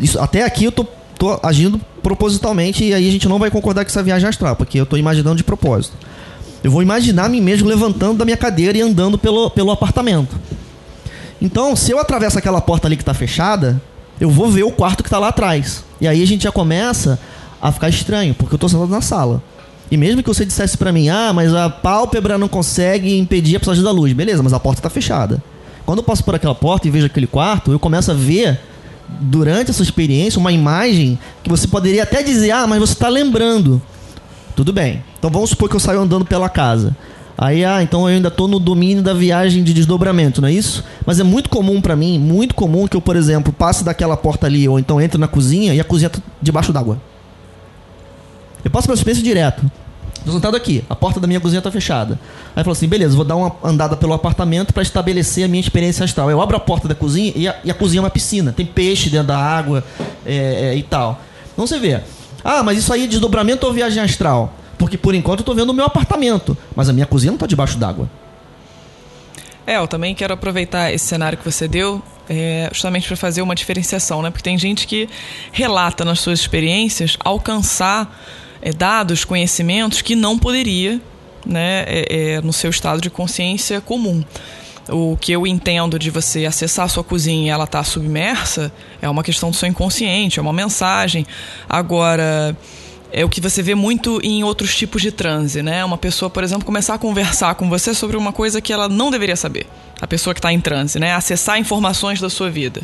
Isso, 0.00 0.20
até 0.20 0.44
aqui 0.44 0.64
eu 0.64 0.72
tô, 0.72 0.84
tô 1.18 1.38
agindo 1.42 1.80
propositalmente 2.02 2.84
e 2.84 2.92
aí 2.92 3.08
a 3.08 3.10
gente 3.10 3.28
não 3.28 3.38
vai 3.38 3.50
concordar 3.50 3.84
com 3.84 3.90
essa 3.90 4.02
viagem 4.02 4.28
astral, 4.28 4.56
porque 4.56 4.78
eu 4.78 4.86
tô 4.86 4.96
imaginando 4.96 5.36
de 5.36 5.44
propósito. 5.44 5.96
Eu 6.62 6.70
vou 6.70 6.82
imaginar 6.82 7.28
mim 7.28 7.40
mesmo 7.40 7.68
levantando 7.68 8.18
da 8.18 8.24
minha 8.24 8.36
cadeira 8.36 8.76
e 8.76 8.80
andando 8.80 9.18
pelo, 9.18 9.50
pelo 9.50 9.70
apartamento. 9.70 10.36
Então, 11.40 11.76
se 11.76 11.90
eu 11.90 11.98
atravesso 11.98 12.38
aquela 12.38 12.60
porta 12.60 12.88
ali 12.88 12.96
que 12.96 13.02
está 13.02 13.12
fechada, 13.12 13.80
eu 14.20 14.30
vou 14.30 14.50
ver 14.50 14.62
o 14.62 14.70
quarto 14.70 15.02
que 15.02 15.08
está 15.08 15.18
lá 15.18 15.28
atrás. 15.28 15.84
E 16.00 16.08
aí 16.08 16.22
a 16.22 16.26
gente 16.26 16.44
já 16.44 16.52
começa 16.52 17.18
a 17.60 17.70
ficar 17.72 17.88
estranho, 17.88 18.34
porque 18.34 18.54
eu 18.54 18.56
estou 18.56 18.68
sentado 18.68 18.90
na 18.90 19.00
sala. 19.00 19.42
E 19.90 19.96
mesmo 19.96 20.22
que 20.22 20.28
você 20.28 20.44
dissesse 20.44 20.78
para 20.78 20.92
mim, 20.92 21.08
ah, 21.08 21.32
mas 21.34 21.54
a 21.54 21.68
pálpebra 21.68 22.38
não 22.38 22.48
consegue 22.48 23.18
impedir 23.18 23.56
a 23.56 23.60
passagem 23.60 23.82
da 23.82 23.90
luz. 23.90 24.12
Beleza, 24.12 24.42
mas 24.42 24.52
a 24.52 24.60
porta 24.60 24.80
está 24.80 24.90
fechada. 24.90 25.42
Quando 25.84 25.98
eu 25.98 26.04
passo 26.04 26.24
por 26.24 26.34
aquela 26.34 26.54
porta 26.54 26.88
e 26.88 26.90
vejo 26.90 27.06
aquele 27.06 27.26
quarto, 27.26 27.70
eu 27.70 27.78
começo 27.78 28.10
a 28.10 28.14
ver, 28.14 28.60
durante 29.20 29.70
essa 29.70 29.82
experiência, 29.82 30.38
uma 30.38 30.52
imagem 30.52 31.18
que 31.42 31.50
você 31.50 31.68
poderia 31.68 32.02
até 32.02 32.22
dizer, 32.22 32.50
ah, 32.52 32.66
mas 32.66 32.80
você 32.80 32.92
está 32.94 33.08
lembrando. 33.08 33.80
Tudo 34.56 34.72
bem. 34.72 35.02
Então 35.18 35.30
vamos 35.30 35.50
supor 35.50 35.68
que 35.68 35.76
eu 35.76 35.80
saio 35.80 36.00
andando 36.00 36.24
pela 36.24 36.48
casa. 36.48 36.96
Aí, 37.36 37.64
ah, 37.64 37.82
então 37.82 38.08
eu 38.08 38.14
ainda 38.14 38.28
estou 38.28 38.46
no 38.46 38.60
domínio 38.60 39.02
da 39.02 39.12
viagem 39.12 39.64
de 39.64 39.74
desdobramento, 39.74 40.40
não 40.40 40.48
é 40.48 40.52
isso? 40.52 40.84
Mas 41.04 41.18
é 41.18 41.24
muito 41.24 41.50
comum 41.50 41.80
para 41.80 41.96
mim, 41.96 42.18
muito 42.18 42.54
comum 42.54 42.86
que 42.86 42.96
eu, 42.96 43.00
por 43.00 43.16
exemplo, 43.16 43.52
passe 43.52 43.84
daquela 43.84 44.16
porta 44.16 44.46
ali 44.46 44.68
ou 44.68 44.78
então 44.78 45.00
entre 45.00 45.18
na 45.18 45.26
cozinha 45.26 45.74
e 45.74 45.80
a 45.80 45.84
cozinha 45.84 46.08
tá 46.08 46.20
debaixo 46.40 46.72
d'água. 46.72 47.00
Eu 48.64 48.70
passo 48.70 48.86
pela 48.86 48.94
experiência 48.94 49.24
direto. 49.24 49.64
Estou 50.24 50.32
sentado 50.32 50.56
aqui, 50.56 50.82
a 50.88 50.96
porta 50.96 51.20
da 51.20 51.26
minha 51.26 51.38
cozinha 51.38 51.58
está 51.58 51.70
fechada. 51.70 52.18
Aí 52.56 52.60
eu 52.60 52.64
falo 52.64 52.72
assim, 52.72 52.88
beleza, 52.88 53.14
vou 53.14 53.26
dar 53.26 53.36
uma 53.36 53.54
andada 53.62 53.94
pelo 53.94 54.14
apartamento 54.14 54.72
para 54.72 54.82
estabelecer 54.82 55.44
a 55.44 55.48
minha 55.48 55.60
experiência 55.60 56.02
astral. 56.02 56.30
Eu 56.30 56.40
abro 56.40 56.56
a 56.56 56.60
porta 56.60 56.88
da 56.88 56.94
cozinha 56.94 57.30
e 57.36 57.46
a, 57.46 57.54
e 57.62 57.70
a 57.70 57.74
cozinha 57.74 58.00
é 58.00 58.02
uma 58.04 58.08
piscina, 58.08 58.50
tem 58.50 58.64
peixe 58.64 59.10
dentro 59.10 59.28
da 59.28 59.38
água 59.38 59.84
é, 60.24 60.70
é, 60.70 60.76
e 60.76 60.82
tal. 60.82 61.20
Então 61.52 61.66
você 61.66 61.78
vê, 61.78 62.00
ah, 62.42 62.62
mas 62.62 62.78
isso 62.78 62.90
aí 62.90 63.04
é 63.04 63.06
desdobramento 63.06 63.66
ou 63.66 63.72
viagem 63.74 64.02
astral? 64.02 64.54
Porque 64.78 64.96
por 64.96 65.14
enquanto 65.14 65.40
eu 65.40 65.44
tô 65.44 65.54
vendo 65.54 65.68
o 65.68 65.74
meu 65.74 65.84
apartamento, 65.84 66.56
mas 66.74 66.88
a 66.88 66.94
minha 66.94 67.04
cozinha 67.04 67.30
não 67.30 67.38
tá 67.38 67.46
debaixo 67.46 67.76
d'água. 67.76 68.08
É, 69.66 69.76
eu 69.76 69.86
também 69.86 70.14
quero 70.14 70.32
aproveitar 70.32 70.90
esse 70.90 71.04
cenário 71.04 71.36
que 71.36 71.44
você 71.44 71.68
deu 71.68 72.02
é, 72.30 72.70
justamente 72.72 73.06
para 73.06 73.16
fazer 73.16 73.42
uma 73.42 73.54
diferenciação, 73.54 74.22
né? 74.22 74.30
Porque 74.30 74.42
tem 74.42 74.56
gente 74.56 74.86
que 74.86 75.06
relata 75.52 76.02
nas 76.02 76.20
suas 76.20 76.40
experiências 76.40 77.18
alcançar 77.22 78.10
é, 78.64 78.72
dados, 78.72 79.24
conhecimentos 79.24 80.00
que 80.00 80.16
não 80.16 80.38
poderia, 80.38 80.98
né, 81.44 81.84
é, 81.86 82.06
é, 82.08 82.40
no 82.40 82.52
seu 82.52 82.70
estado 82.70 83.00
de 83.00 83.10
consciência 83.10 83.80
comum. 83.80 84.24
O 84.88 85.16
que 85.18 85.32
eu 85.32 85.46
entendo 85.46 85.98
de 85.98 86.10
você 86.10 86.46
acessar 86.46 86.86
a 86.86 86.88
sua 86.88 87.04
cozinha 87.04 87.46
e 87.46 87.48
ela 87.48 87.66
tá 87.66 87.84
submersa 87.84 88.72
é 89.00 89.08
uma 89.08 89.22
questão 89.22 89.50
do 89.50 89.56
seu 89.56 89.68
inconsciente, 89.68 90.38
é 90.38 90.42
uma 90.42 90.52
mensagem. 90.52 91.26
Agora 91.68 92.56
é 93.12 93.24
o 93.24 93.28
que 93.28 93.40
você 93.40 93.62
vê 93.62 93.74
muito 93.74 94.20
em 94.22 94.42
outros 94.42 94.74
tipos 94.76 95.00
de 95.00 95.12
transe, 95.12 95.62
né? 95.62 95.84
Uma 95.84 95.96
pessoa, 95.96 96.28
por 96.28 96.42
exemplo, 96.42 96.66
começar 96.66 96.94
a 96.94 96.98
conversar 96.98 97.54
com 97.54 97.68
você 97.70 97.94
sobre 97.94 98.16
uma 98.16 98.32
coisa 98.32 98.60
que 98.60 98.72
ela 98.72 98.88
não 98.88 99.10
deveria 99.10 99.36
saber. 99.36 99.66
A 100.00 100.06
pessoa 100.06 100.34
que 100.34 100.40
está 100.40 100.52
em 100.52 100.60
transe, 100.60 100.98
né? 100.98 101.14
Acessar 101.14 101.58
informações 101.58 102.20
da 102.20 102.28
sua 102.28 102.50
vida. 102.50 102.82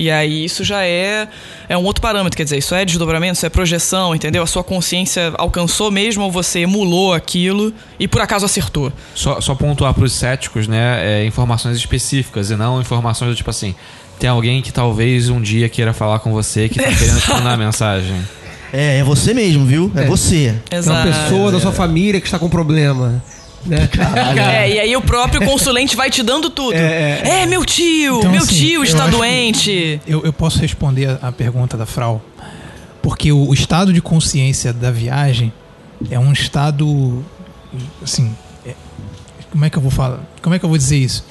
E 0.00 0.10
aí 0.10 0.46
isso 0.46 0.64
já 0.64 0.82
é, 0.82 1.28
é 1.68 1.76
um 1.76 1.84
outro 1.84 2.00
parâmetro, 2.00 2.34
quer 2.34 2.44
dizer, 2.44 2.56
isso 2.56 2.74
é 2.74 2.86
desdobramento, 2.86 3.34
isso 3.34 3.44
é 3.44 3.50
projeção, 3.50 4.14
entendeu? 4.14 4.42
A 4.42 4.46
sua 4.46 4.64
consciência 4.64 5.30
alcançou 5.36 5.90
mesmo 5.90 6.24
ou 6.24 6.32
você 6.32 6.60
emulou 6.60 7.12
aquilo 7.12 7.70
e 7.98 8.08
por 8.08 8.22
acaso 8.22 8.46
acertou. 8.46 8.90
Só, 9.14 9.42
só 9.42 9.54
pontuar 9.54 9.92
para 9.92 10.02
os 10.02 10.14
céticos, 10.14 10.66
né? 10.66 11.20
É, 11.20 11.26
informações 11.26 11.76
específicas 11.76 12.50
e 12.50 12.56
não 12.56 12.80
informações 12.80 13.32
do 13.32 13.36
tipo 13.36 13.50
assim. 13.50 13.74
Tem 14.18 14.30
alguém 14.30 14.62
que 14.62 14.72
talvez 14.72 15.28
um 15.28 15.38
dia 15.38 15.68
queira 15.68 15.92
falar 15.92 16.20
com 16.20 16.32
você 16.32 16.66
que 16.66 16.80
está 16.80 16.90
querendo 16.96 17.20
te 17.20 17.28
mandar 17.28 17.58
mensagem. 17.58 18.16
É, 18.72 19.00
é 19.00 19.04
você 19.04 19.34
mesmo, 19.34 19.66
viu? 19.66 19.92
É, 19.94 20.04
é. 20.04 20.06
você. 20.06 20.54
Exato. 20.72 21.08
É 21.08 21.10
uma 21.10 21.24
pessoa 21.24 21.52
da 21.52 21.60
sua 21.60 21.72
família 21.72 22.22
que 22.22 22.26
está 22.26 22.38
com 22.38 22.48
problema. 22.48 23.22
Né? 23.64 23.88
É, 24.40 24.70
e 24.70 24.80
aí 24.80 24.96
o 24.96 25.02
próprio 25.02 25.44
consulente 25.44 25.96
vai 25.96 26.10
te 26.10 26.22
dando 26.22 26.50
tudo. 26.50 26.74
É, 26.74 27.20
é. 27.22 27.42
é 27.42 27.46
meu 27.46 27.64
tio, 27.64 28.18
então, 28.18 28.30
meu 28.30 28.42
assim, 28.42 28.54
tio 28.54 28.82
está 28.82 29.06
doente. 29.06 30.00
Eu, 30.06 30.24
eu 30.24 30.32
posso 30.32 30.58
responder 30.60 31.18
a 31.20 31.30
pergunta 31.30 31.76
da 31.76 31.86
Frau. 31.86 32.22
Porque 33.02 33.32
o, 33.32 33.48
o 33.48 33.54
estado 33.54 33.92
de 33.92 34.00
consciência 34.00 34.72
da 34.72 34.90
viagem 34.90 35.52
é 36.10 36.18
um 36.18 36.32
estado. 36.32 37.24
Assim. 38.02 38.34
É, 38.64 38.74
como 39.50 39.64
é 39.64 39.70
que 39.70 39.76
eu 39.76 39.82
vou 39.82 39.90
falar? 39.90 40.20
Como 40.42 40.54
é 40.54 40.58
que 40.58 40.64
eu 40.64 40.68
vou 40.68 40.78
dizer 40.78 40.98
isso? 40.98 41.24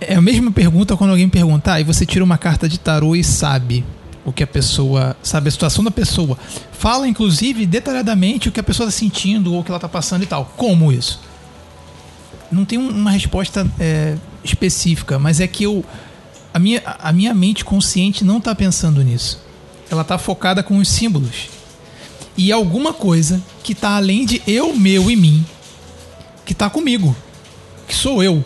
É 0.00 0.14
a 0.14 0.20
mesma 0.20 0.50
pergunta 0.50 0.96
quando 0.96 1.10
alguém 1.10 1.28
perguntar 1.28 1.74
ah, 1.74 1.80
e 1.80 1.84
você 1.84 2.04
tira 2.04 2.22
uma 2.22 2.36
carta 2.36 2.68
de 2.68 2.78
tarô 2.78 3.16
e 3.16 3.24
sabe 3.24 3.84
o 4.24 4.32
que 4.32 4.42
a 4.42 4.46
pessoa, 4.46 5.16
sabe 5.22 5.48
a 5.48 5.50
situação 5.50 5.82
da 5.82 5.90
pessoa. 5.90 6.36
Fala 6.72 7.08
inclusive 7.08 7.64
detalhadamente 7.64 8.48
o 8.48 8.52
que 8.52 8.60
a 8.60 8.62
pessoa 8.62 8.88
está 8.88 8.98
sentindo 8.98 9.54
ou 9.54 9.60
o 9.60 9.64
que 9.64 9.70
ela 9.70 9.78
está 9.78 9.88
passando 9.88 10.22
e 10.22 10.26
tal. 10.26 10.52
Como 10.56 10.92
isso? 10.92 11.20
Não 12.50 12.64
tem 12.64 12.78
uma 12.78 13.10
resposta 13.10 13.66
é, 13.78 14.16
específica, 14.44 15.18
mas 15.18 15.40
é 15.40 15.46
que 15.46 15.64
eu 15.64 15.84
a 16.56 16.58
minha, 16.58 16.82
a 16.86 17.12
minha 17.12 17.34
mente 17.34 17.64
consciente 17.64 18.24
não 18.24 18.38
está 18.38 18.54
pensando 18.54 19.04
nisso. 19.04 19.42
Ela 19.90 20.00
está 20.00 20.16
focada 20.16 20.62
com 20.62 20.78
os 20.78 20.88
símbolos. 20.88 21.50
E 22.34 22.50
alguma 22.50 22.94
coisa 22.94 23.42
que 23.62 23.72
está 23.72 23.96
além 23.96 24.24
de 24.24 24.42
eu, 24.46 24.74
meu 24.74 25.10
e 25.10 25.16
mim, 25.16 25.44
que 26.46 26.52
está 26.52 26.70
comigo, 26.70 27.14
que 27.86 27.94
sou 27.94 28.22
eu. 28.22 28.42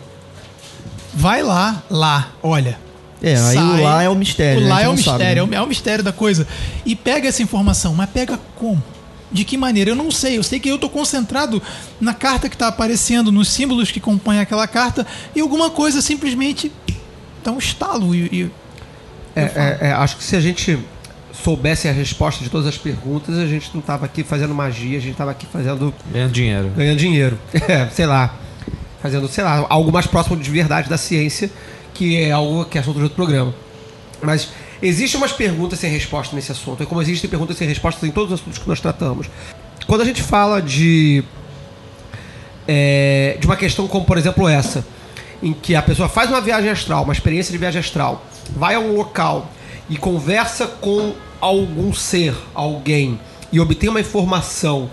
Vai 1.13 1.41
lá, 1.41 1.83
lá, 1.89 2.33
olha, 2.43 2.77
é, 3.21 3.35
aí 3.35 3.55
sai, 3.55 3.79
o 3.79 3.83
lá 3.83 4.03
é 4.03 4.09
o 4.09 4.15
mistério. 4.15 4.61
O 4.61 4.63
né? 4.63 4.69
lá 4.69 4.81
é 4.81 4.89
o 4.89 4.93
mistério, 4.93 5.43
sabe, 5.43 5.51
né? 5.51 5.57
é 5.57 5.61
o 5.61 5.67
mistério 5.67 6.03
da 6.03 6.11
coisa. 6.11 6.47
E 6.85 6.95
pega 6.95 7.29
essa 7.29 7.41
informação, 7.41 7.93
mas 7.93 8.09
pega 8.09 8.37
como? 8.55 8.83
De 9.31 9.45
que 9.45 9.57
maneira? 9.57 9.91
Eu 9.91 9.95
não 9.95 10.11
sei. 10.11 10.37
Eu 10.37 10.43
sei 10.43 10.59
que 10.59 10.69
eu 10.69 10.75
estou 10.75 10.89
concentrado 10.89 11.61
na 11.99 12.13
carta 12.13 12.49
que 12.49 12.55
está 12.55 12.67
aparecendo, 12.67 13.31
nos 13.31 13.49
símbolos 13.49 13.91
que 13.91 13.99
compõem 13.99 14.39
aquela 14.39 14.67
carta, 14.67 15.05
e 15.35 15.41
alguma 15.41 15.69
coisa 15.69 16.01
simplesmente 16.01 16.71
dá 17.43 17.51
um 17.51 17.57
estalo. 17.57 18.13
E, 18.13 18.19
e 18.31 18.51
é, 19.35 19.41
é, 19.41 19.77
é, 19.87 19.91
acho 19.93 20.17
que 20.17 20.23
se 20.23 20.35
a 20.35 20.41
gente 20.41 20.77
soubesse 21.31 21.87
a 21.87 21.91
resposta 21.91 22.43
de 22.43 22.49
todas 22.49 22.67
as 22.67 22.77
perguntas, 22.77 23.37
a 23.37 23.45
gente 23.45 23.69
não 23.73 23.79
estava 23.79 24.05
aqui 24.05 24.23
fazendo 24.23 24.53
magia, 24.53 24.97
a 24.97 25.01
gente 25.01 25.13
estava 25.13 25.31
aqui 25.31 25.45
fazendo. 25.45 25.93
Ganhando 26.11 26.31
dinheiro. 26.31 26.71
Ganhando 26.75 26.97
dinheiro. 26.97 27.39
É, 27.67 27.87
sei 27.89 28.05
lá. 28.05 28.35
Fazendo, 29.01 29.27
sei 29.27 29.43
lá, 29.43 29.65
algo 29.67 29.91
mais 29.91 30.05
próximo 30.05 30.37
de 30.37 30.51
verdade 30.51 30.87
da 30.87 30.97
ciência 30.97 31.49
que 31.93 32.17
é 32.19 32.31
algo 32.31 32.65
que 32.65 32.77
é 32.77 32.81
assunto 32.81 32.97
de 32.97 33.03
outro 33.03 33.15
programa. 33.15 33.53
Mas 34.21 34.49
existem 34.81 35.19
umas 35.19 35.31
perguntas 35.31 35.79
sem 35.79 35.91
resposta 35.91 36.35
nesse 36.35 36.51
assunto, 36.51 36.83
é 36.83 36.85
como 36.85 37.01
existem 37.01 37.29
perguntas 37.29 37.57
sem 37.57 37.67
respostas 37.67 38.07
em 38.07 38.11
todos 38.11 38.33
os 38.33 38.39
assuntos 38.39 38.59
que 38.59 38.67
nós 38.67 38.79
tratamos. 38.79 39.27
Quando 39.87 40.01
a 40.01 40.05
gente 40.05 40.21
fala 40.21 40.61
de, 40.61 41.23
é, 42.67 43.37
de 43.39 43.45
uma 43.45 43.55
questão 43.55 43.87
como, 43.87 44.05
por 44.05 44.17
exemplo, 44.17 44.47
essa, 44.47 44.85
em 45.41 45.53
que 45.53 45.75
a 45.75 45.81
pessoa 45.81 46.07
faz 46.07 46.29
uma 46.29 46.41
viagem 46.41 46.69
astral, 46.69 47.03
uma 47.03 47.13
experiência 47.13 47.51
de 47.51 47.57
viagem 47.57 47.79
astral, 47.79 48.25
vai 48.55 48.75
a 48.75 48.79
um 48.79 48.95
local 48.95 49.51
e 49.89 49.97
conversa 49.97 50.67
com 50.67 51.13
algum 51.39 51.93
ser, 51.93 52.35
alguém, 52.53 53.19
e 53.51 53.59
obtém 53.59 53.89
uma 53.89 53.99
informação 53.99 54.89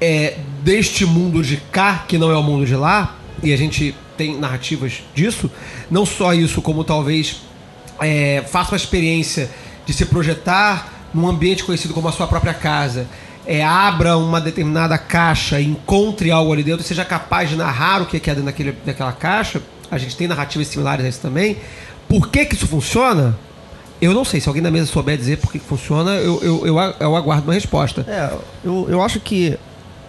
é, 0.00 0.36
deste 0.62 1.04
mundo 1.04 1.42
de 1.42 1.56
cá, 1.56 2.04
que 2.06 2.18
não 2.18 2.30
é 2.30 2.36
o 2.36 2.42
mundo 2.42 2.64
de 2.64 2.76
lá, 2.76 3.16
e 3.42 3.52
a 3.52 3.56
gente 3.56 3.94
tem 4.16 4.36
narrativas 4.36 5.02
disso. 5.14 5.50
Não 5.90 6.04
só 6.04 6.34
isso, 6.34 6.60
como 6.60 6.84
talvez 6.84 7.40
é, 8.00 8.44
faça 8.48 8.72
uma 8.72 8.76
experiência 8.76 9.50
de 9.86 9.92
se 9.92 10.04
projetar 10.04 10.92
num 11.12 11.26
ambiente 11.26 11.64
conhecido 11.64 11.94
como 11.94 12.08
a 12.08 12.12
sua 12.12 12.26
própria 12.26 12.54
casa. 12.54 13.06
É, 13.46 13.64
abra 13.64 14.16
uma 14.16 14.40
determinada 14.40 14.98
caixa, 14.98 15.60
encontre 15.60 16.30
algo 16.30 16.52
ali 16.52 16.62
dentro, 16.62 16.84
seja 16.84 17.04
capaz 17.04 17.48
de 17.48 17.56
narrar 17.56 18.02
o 18.02 18.06
que 18.06 18.16
é 18.16 18.20
dentro 18.20 18.42
daquele, 18.42 18.72
daquela 18.84 19.12
caixa. 19.12 19.62
A 19.90 19.96
gente 19.96 20.16
tem 20.16 20.28
narrativas 20.28 20.68
similares 20.68 21.04
a 21.04 21.08
isso 21.08 21.20
também. 21.20 21.56
Por 22.08 22.28
que, 22.28 22.44
que 22.44 22.54
isso 22.54 22.66
funciona? 22.66 23.38
Eu 24.00 24.12
não 24.12 24.24
sei, 24.24 24.40
se 24.40 24.48
alguém 24.48 24.62
da 24.62 24.70
mesa 24.70 24.86
souber 24.86 25.16
dizer 25.16 25.38
por 25.38 25.50
que 25.50 25.58
que 25.58 25.64
funciona, 25.64 26.12
eu, 26.12 26.40
eu, 26.42 26.66
eu, 26.66 26.78
eu 27.00 27.16
aguardo 27.16 27.44
uma 27.44 27.54
resposta. 27.54 28.04
É, 28.06 28.32
eu, 28.62 28.86
eu 28.88 29.02
acho 29.02 29.18
que 29.18 29.58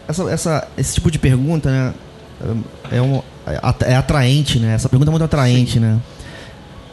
essa, 0.07 0.23
essa, 0.29 0.67
esse 0.77 0.95
tipo 0.95 1.09
de 1.09 1.17
pergunta, 1.17 1.71
né, 1.71 1.93
é, 2.91 3.01
um, 3.01 3.21
é 3.47 3.91
é 3.91 3.95
atraente, 3.95 4.59
né? 4.59 4.73
Essa 4.73 4.89
pergunta 4.89 5.09
é 5.09 5.13
muito 5.13 5.23
atraente, 5.23 5.79
né? 5.79 5.97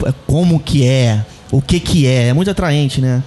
É 0.05 0.13
Como 0.25 0.59
que 0.59 0.85
é? 0.85 1.25
O 1.51 1.61
que 1.61 1.79
que 1.79 2.05
é? 2.05 2.27
É 2.27 2.33
muito 2.33 2.51
atraente, 2.51 3.01
né? 3.01 3.23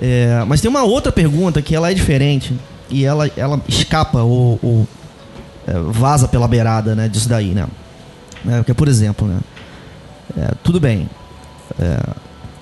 É, 0.00 0.42
mas 0.46 0.60
tem 0.60 0.70
uma 0.70 0.82
outra 0.82 1.12
pergunta 1.12 1.60
que 1.60 1.74
ela 1.74 1.90
é 1.90 1.94
diferente 1.94 2.54
e 2.90 3.04
ela, 3.04 3.30
ela 3.36 3.60
escapa 3.68 4.22
ou, 4.22 4.58
ou, 4.62 4.88
é, 5.66 5.72
vaza 5.78 6.26
pela 6.26 6.48
beirada, 6.48 6.94
né, 6.94 7.08
disso 7.08 7.28
daí, 7.28 7.48
né? 7.48 7.66
É, 8.48 8.56
Porque, 8.58 8.74
por 8.74 8.88
exemplo, 8.88 9.28
né? 9.28 9.38
é, 10.36 10.52
tudo 10.62 10.80
bem. 10.80 11.08
É, 11.78 11.98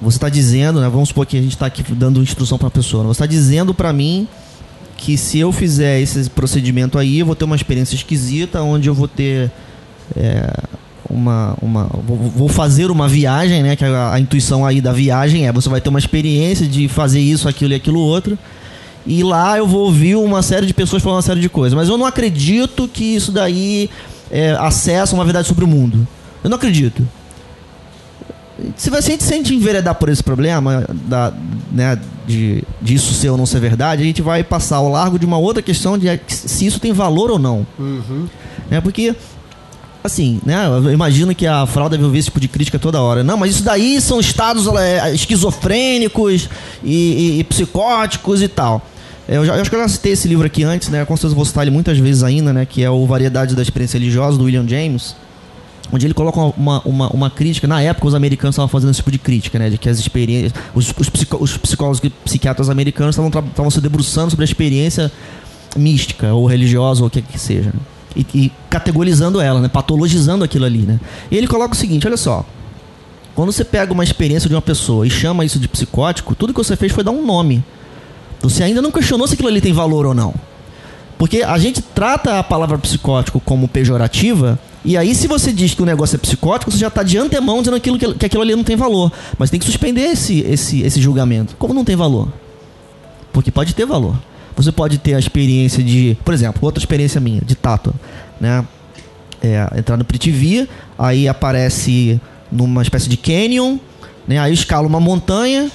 você 0.01 0.16
está 0.16 0.28
dizendo, 0.28 0.80
né? 0.80 0.88
Vamos 0.88 1.09
supor 1.09 1.26
que 1.26 1.36
a 1.36 1.42
gente 1.42 1.53
está 1.53 1.66
aqui 1.66 1.82
dando 1.92 2.22
instrução 2.22 2.59
para 2.59 2.68
a 2.68 2.70
pessoa. 2.70 3.03
né? 3.03 3.09
Você 3.09 3.22
está 3.22 3.26
dizendo 3.26 3.74
para 3.74 3.92
mim 3.92 4.26
que 4.96 5.16
se 5.16 5.38
eu 5.38 5.53
fizer 5.53 6.01
esse 6.01 6.28
procedimento 6.30 6.98
aí, 6.98 7.20
eu 7.20 7.26
vou 7.26 7.34
ter 7.34 7.44
uma 7.44 7.57
experiência 7.57 7.94
esquisita, 7.94 8.62
onde 8.62 8.88
eu 8.88 8.94
vou 8.94 9.09
ter 9.09 9.51
é, 10.16 10.53
uma, 11.11 11.56
uma 11.61 11.84
vou, 11.84 12.48
fazer 12.48 12.90
uma 12.90 13.08
viagem, 13.08 13.62
né? 13.62 13.76
Que 13.76 13.84
a, 13.84 14.12
a 14.14 14.20
intuição 14.20 14.64
aí 14.64 14.80
da 14.80 14.92
viagem 14.92 15.46
é 15.46 15.52
você 15.52 15.68
vai 15.68 15.80
ter 15.80 15.88
uma 15.88 15.98
experiência 15.98 16.66
de 16.66 16.88
fazer 16.88 17.20
isso, 17.20 17.48
aquilo 17.48 17.72
e 17.72 17.76
aquilo 17.76 18.00
outro. 18.00 18.38
E 19.06 19.22
lá 19.22 19.56
eu 19.58 19.66
vou 19.66 19.86
ouvir 19.86 20.14
uma 20.14 20.42
série 20.42 20.66
de 20.66 20.74
pessoas 20.74 21.02
falando 21.02 21.16
uma 21.16 21.22
série 21.22 21.40
de 21.40 21.48
coisas. 21.48 21.74
Mas 21.76 21.88
eu 21.88 21.96
não 21.96 22.06
acredito 22.06 22.86
que 22.88 23.04
isso 23.04 23.32
daí 23.32 23.90
é, 24.30 24.52
acessa 24.52 25.14
uma 25.14 25.24
verdade 25.24 25.48
sobre 25.48 25.64
o 25.64 25.68
mundo. 25.68 26.06
Eu 26.44 26.50
não 26.50 26.56
acredito. 26.56 27.06
Se 28.76 28.90
você 28.90 29.18
se 29.18 29.32
a 29.32 29.36
gente 29.36 29.54
enveredar 29.54 29.94
por 29.94 30.08
esse 30.08 30.22
problema, 30.22 30.84
da, 31.06 31.32
né, 31.72 31.98
de, 32.26 32.62
de 32.80 32.94
isso 32.94 33.14
ser 33.14 33.30
ou 33.30 33.38
não 33.38 33.46
ser 33.46 33.58
verdade, 33.58 34.02
a 34.02 34.04
gente 34.04 34.22
vai 34.22 34.44
passar 34.44 34.76
ao 34.76 34.88
largo 34.90 35.18
de 35.18 35.24
uma 35.24 35.38
outra 35.38 35.62
questão 35.62 35.96
de 35.96 36.06
se 36.28 36.66
isso 36.66 36.78
tem 36.78 36.92
valor 36.92 37.30
ou 37.30 37.38
não. 37.38 37.66
Né, 38.70 38.80
porque, 38.80 39.14
assim, 40.03 40.40
né, 40.44 40.66
eu 40.66 40.92
imagino 40.92 41.34
que 41.34 41.46
a 41.46 41.66
Frau 41.66 41.88
deve 41.88 42.05
ouvir 42.05 42.18
esse 42.18 42.26
tipo 42.26 42.40
de 42.40 42.48
crítica 42.48 42.78
toda 42.78 43.01
hora. 43.01 43.22
Não, 43.22 43.36
mas 43.36 43.53
isso 43.57 43.62
daí 43.64 44.01
são 44.01 44.18
estados 44.20 44.66
é, 44.66 45.14
esquizofrênicos 45.14 46.48
e, 46.82 47.36
e- 47.36 47.40
e 47.40 47.44
psicóticos 47.44 48.42
e 48.42 48.48
tal. 48.48 48.80
É, 49.28 49.36
Eu, 49.36 49.44
já, 49.44 49.55
eu 49.57 49.61
acho 49.61 49.70
que 49.70 49.76
eu 49.76 49.80
já 49.80 49.88
citei 49.88 50.12
esse 50.12 50.26
livro 50.26 50.46
aqui 50.46 50.62
antes, 50.64 50.88
né? 50.88 51.05
Com 51.05 51.16
certeza 51.16 51.34
vou 51.34 51.44
citar 51.44 51.62
ele 51.64 51.70
muitas 51.70 51.98
vezes 51.98 52.22
ainda, 52.22 52.53
né? 52.53 52.66
Que 52.66 52.82
é 52.82 52.90
o 52.90 53.07
Variedade 53.07 53.55
da 53.55 53.62
Experiência 53.62 53.98
Religiosa, 53.98 54.36
do 54.38 54.44
William 54.44 54.66
James 54.66 55.14
onde 55.92 56.07
ele 56.07 56.14
coloca 56.14 56.38
uma, 56.57 56.80
uma, 56.84 57.09
uma 57.09 57.28
crítica. 57.30 57.66
Na 57.66 57.82
época, 57.82 58.07
os 58.07 58.14
americanos 58.14 58.55
estavam 58.55 58.68
fazendo 58.68 58.90
esse 58.90 58.98
tipo 58.98 59.11
de 59.11 59.18
crítica, 59.18 59.59
né? 59.59 59.68
De 59.68 59.76
que 59.76 59.88
as 59.88 59.98
experiências. 59.98 60.53
Os, 60.72 60.88
os, 60.96 61.11
os 61.40 61.57
psicólogos 61.57 62.01
e 62.05 62.11
psiquiatras 62.11 62.70
americanos 62.70 63.16
estavam 63.18 63.70
se 63.70 63.80
debruçando 63.80 64.30
sobre 64.30 64.44
a 64.44 64.46
experiência 64.46 65.11
mística, 65.76 66.32
ou 66.32 66.46
religiosa, 66.46 67.01
ou 67.03 67.09
o 67.09 67.11
que 67.11 67.20
que 67.20 67.38
seja. 67.38 67.70
né? 67.74 67.80
E, 68.16 68.26
e 68.34 68.52
categorizando 68.68 69.40
ela, 69.40 69.61
né? 69.61 69.68
Patologizando 69.68 70.44
aquilo 70.44 70.64
ali, 70.64 70.80
né? 70.80 70.98
E 71.30 71.36
ele 71.36 71.46
coloca 71.46 71.74
o 71.74 71.76
seguinte: 71.76 72.06
olha 72.06 72.16
só. 72.16 72.44
Quando 73.34 73.52
você 73.52 73.64
pega 73.64 73.92
uma 73.92 74.04
experiência 74.04 74.48
de 74.48 74.54
uma 74.54 74.61
pessoa 74.61 75.06
e 75.06 75.11
chama 75.11 75.44
isso 75.44 75.58
de 75.58 75.68
psicótico, 75.68 76.34
tudo 76.34 76.52
que 76.52 76.58
você 76.58 76.76
fez 76.76 76.92
foi 76.92 77.04
dar 77.04 77.12
um 77.12 77.24
nome. 77.24 77.64
Você 78.42 78.62
ainda 78.62 78.82
não 78.82 78.90
questionou 78.90 79.26
se 79.26 79.34
aquilo 79.34 79.48
ali 79.48 79.61
tem 79.61 79.72
valor 79.72 80.04
ou 80.04 80.14
não. 80.14 80.34
Porque 81.16 81.42
a 81.42 81.56
gente 81.58 81.80
trata 81.80 82.38
a 82.38 82.42
palavra 82.42 82.78
psicótico 82.78 83.40
como 83.40 83.68
pejorativa, 83.68 84.58
e 84.84 84.96
aí 84.96 85.14
se 85.14 85.26
você 85.26 85.52
diz 85.52 85.74
que 85.74 85.82
o 85.82 85.84
negócio 85.84 86.16
é 86.16 86.18
psicótico, 86.18 86.70
você 86.70 86.78
já 86.78 86.88
está 86.88 87.02
de 87.02 87.18
antemão 87.18 87.58
dizendo 87.58 87.76
aquilo 87.76 87.98
que, 87.98 88.14
que 88.14 88.26
aquilo 88.26 88.42
ali 88.42 88.56
não 88.56 88.64
tem 88.64 88.76
valor. 88.76 89.12
Mas 89.38 89.50
tem 89.50 89.61
que 89.61 89.66
suspender 89.66 90.02
esse, 90.02 90.40
esse, 90.40 90.80
esse 90.80 91.00
julgamento. 91.00 91.54
Como 91.58 91.74
não 91.74 91.84
tem 91.84 91.94
valor? 91.94 92.28
Porque 93.32 93.50
pode 93.50 93.74
ter 93.74 93.84
valor. 93.84 94.16
Você 94.57 94.72
pode 94.72 94.98
ter 94.98 95.14
a 95.14 95.18
experiência 95.18 95.82
de, 95.82 96.16
por 96.24 96.34
exemplo, 96.34 96.61
outra 96.62 96.80
experiência 96.80 97.20
minha, 97.20 97.40
de 97.40 97.55
tato, 97.55 97.94
né? 98.40 98.64
É, 99.42 99.66
entrar 99.78 99.96
no 99.96 100.05
Pritivi, 100.05 100.68
aí 100.98 101.26
aparece 101.26 102.20
numa 102.53 102.82
espécie 102.82 103.09
de 103.09 103.16
canyon, 103.16 103.78
né? 104.28 104.38
Aí 104.38 104.51
eu 104.51 104.55
escalo 104.55 104.86
uma 104.86 105.01
montanha, 105.01 105.70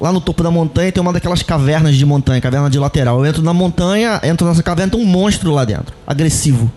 Lá 0.00 0.12
no 0.12 0.20
topo 0.20 0.42
da 0.42 0.50
montanha 0.50 0.90
tem 0.90 1.00
uma 1.00 1.12
daquelas 1.12 1.42
cavernas 1.42 1.94
de 1.94 2.04
montanha, 2.04 2.40
caverna 2.40 2.68
de 2.68 2.78
lateral. 2.78 3.18
Eu 3.18 3.26
entro 3.26 3.42
na 3.42 3.52
montanha, 3.52 4.20
entro 4.24 4.46
nessa 4.46 4.62
caverna, 4.62 4.92
tem 4.92 5.00
um 5.00 5.04
monstro 5.04 5.52
lá 5.52 5.64
dentro, 5.64 5.94
agressivo. 6.06 6.70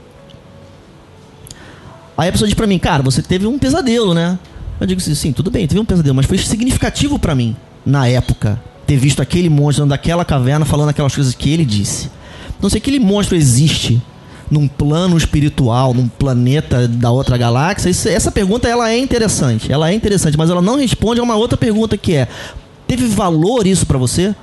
Aí 2.18 2.30
a 2.30 2.32
pessoa 2.32 2.48
diz 2.48 2.56
pra 2.56 2.68
mim, 2.68 2.80
cara, 2.80 3.04
você 3.04 3.22
teve 3.22 3.46
um 3.46 3.58
pesadelo, 3.58 4.14
né? 4.14 4.38
Eu 4.80 4.88
digo 4.88 5.00
assim, 5.02 5.16
sim, 5.16 5.32
tudo 5.32 5.50
bem, 5.50 5.68
teve 5.68 5.80
um 5.80 5.86
pesadelo, 5.86 6.16
mas 6.16 6.26
foi 6.26 6.38
significativo 6.38 7.18
pra 7.18 7.34
mim, 7.34 7.56
na 7.86 8.08
época, 8.08 8.62
ter 8.88 8.98
visto 8.98 9.22
aquele 9.22 9.50
monstro 9.50 9.84
dentro 9.84 9.90
daquela 9.98 10.24
caverna 10.26 10.66
falando 10.66 10.90
aquelas 10.90 11.14
coisas 11.14 11.36
que 11.36 11.52
ele 11.52 11.66
disse. 11.66 12.10
Então, 12.58 12.70
se 12.70 12.78
aquele 12.78 13.00
monstro 13.00 13.36
existe 13.36 14.02
num 14.50 14.68
plano 14.68 15.18
espiritual, 15.18 15.94
num 15.94 16.08
planeta 16.08 16.88
da 16.88 17.12
outra 17.12 17.38
galáxia, 17.38 17.90
isso- 17.90 18.08
essa 18.08 18.32
pergunta 18.32 18.68
ela 18.68 18.90
é 18.90 18.98
interessante, 18.98 19.72
ela 19.72 19.92
é 19.92 19.94
interessante, 19.94 20.38
mas 20.38 20.50
ela 20.50 20.62
não 20.62 20.78
responde 20.78 21.20
a 21.20 21.24
uma 21.24 21.36
outra 21.36 21.58
pergunta 21.58 21.98
que 21.98 22.14
é: 22.16 22.28
teve 22.88 23.06
valor 23.08 23.68
isso 23.68 23.86
pra 23.86 23.98
você? 23.98 24.34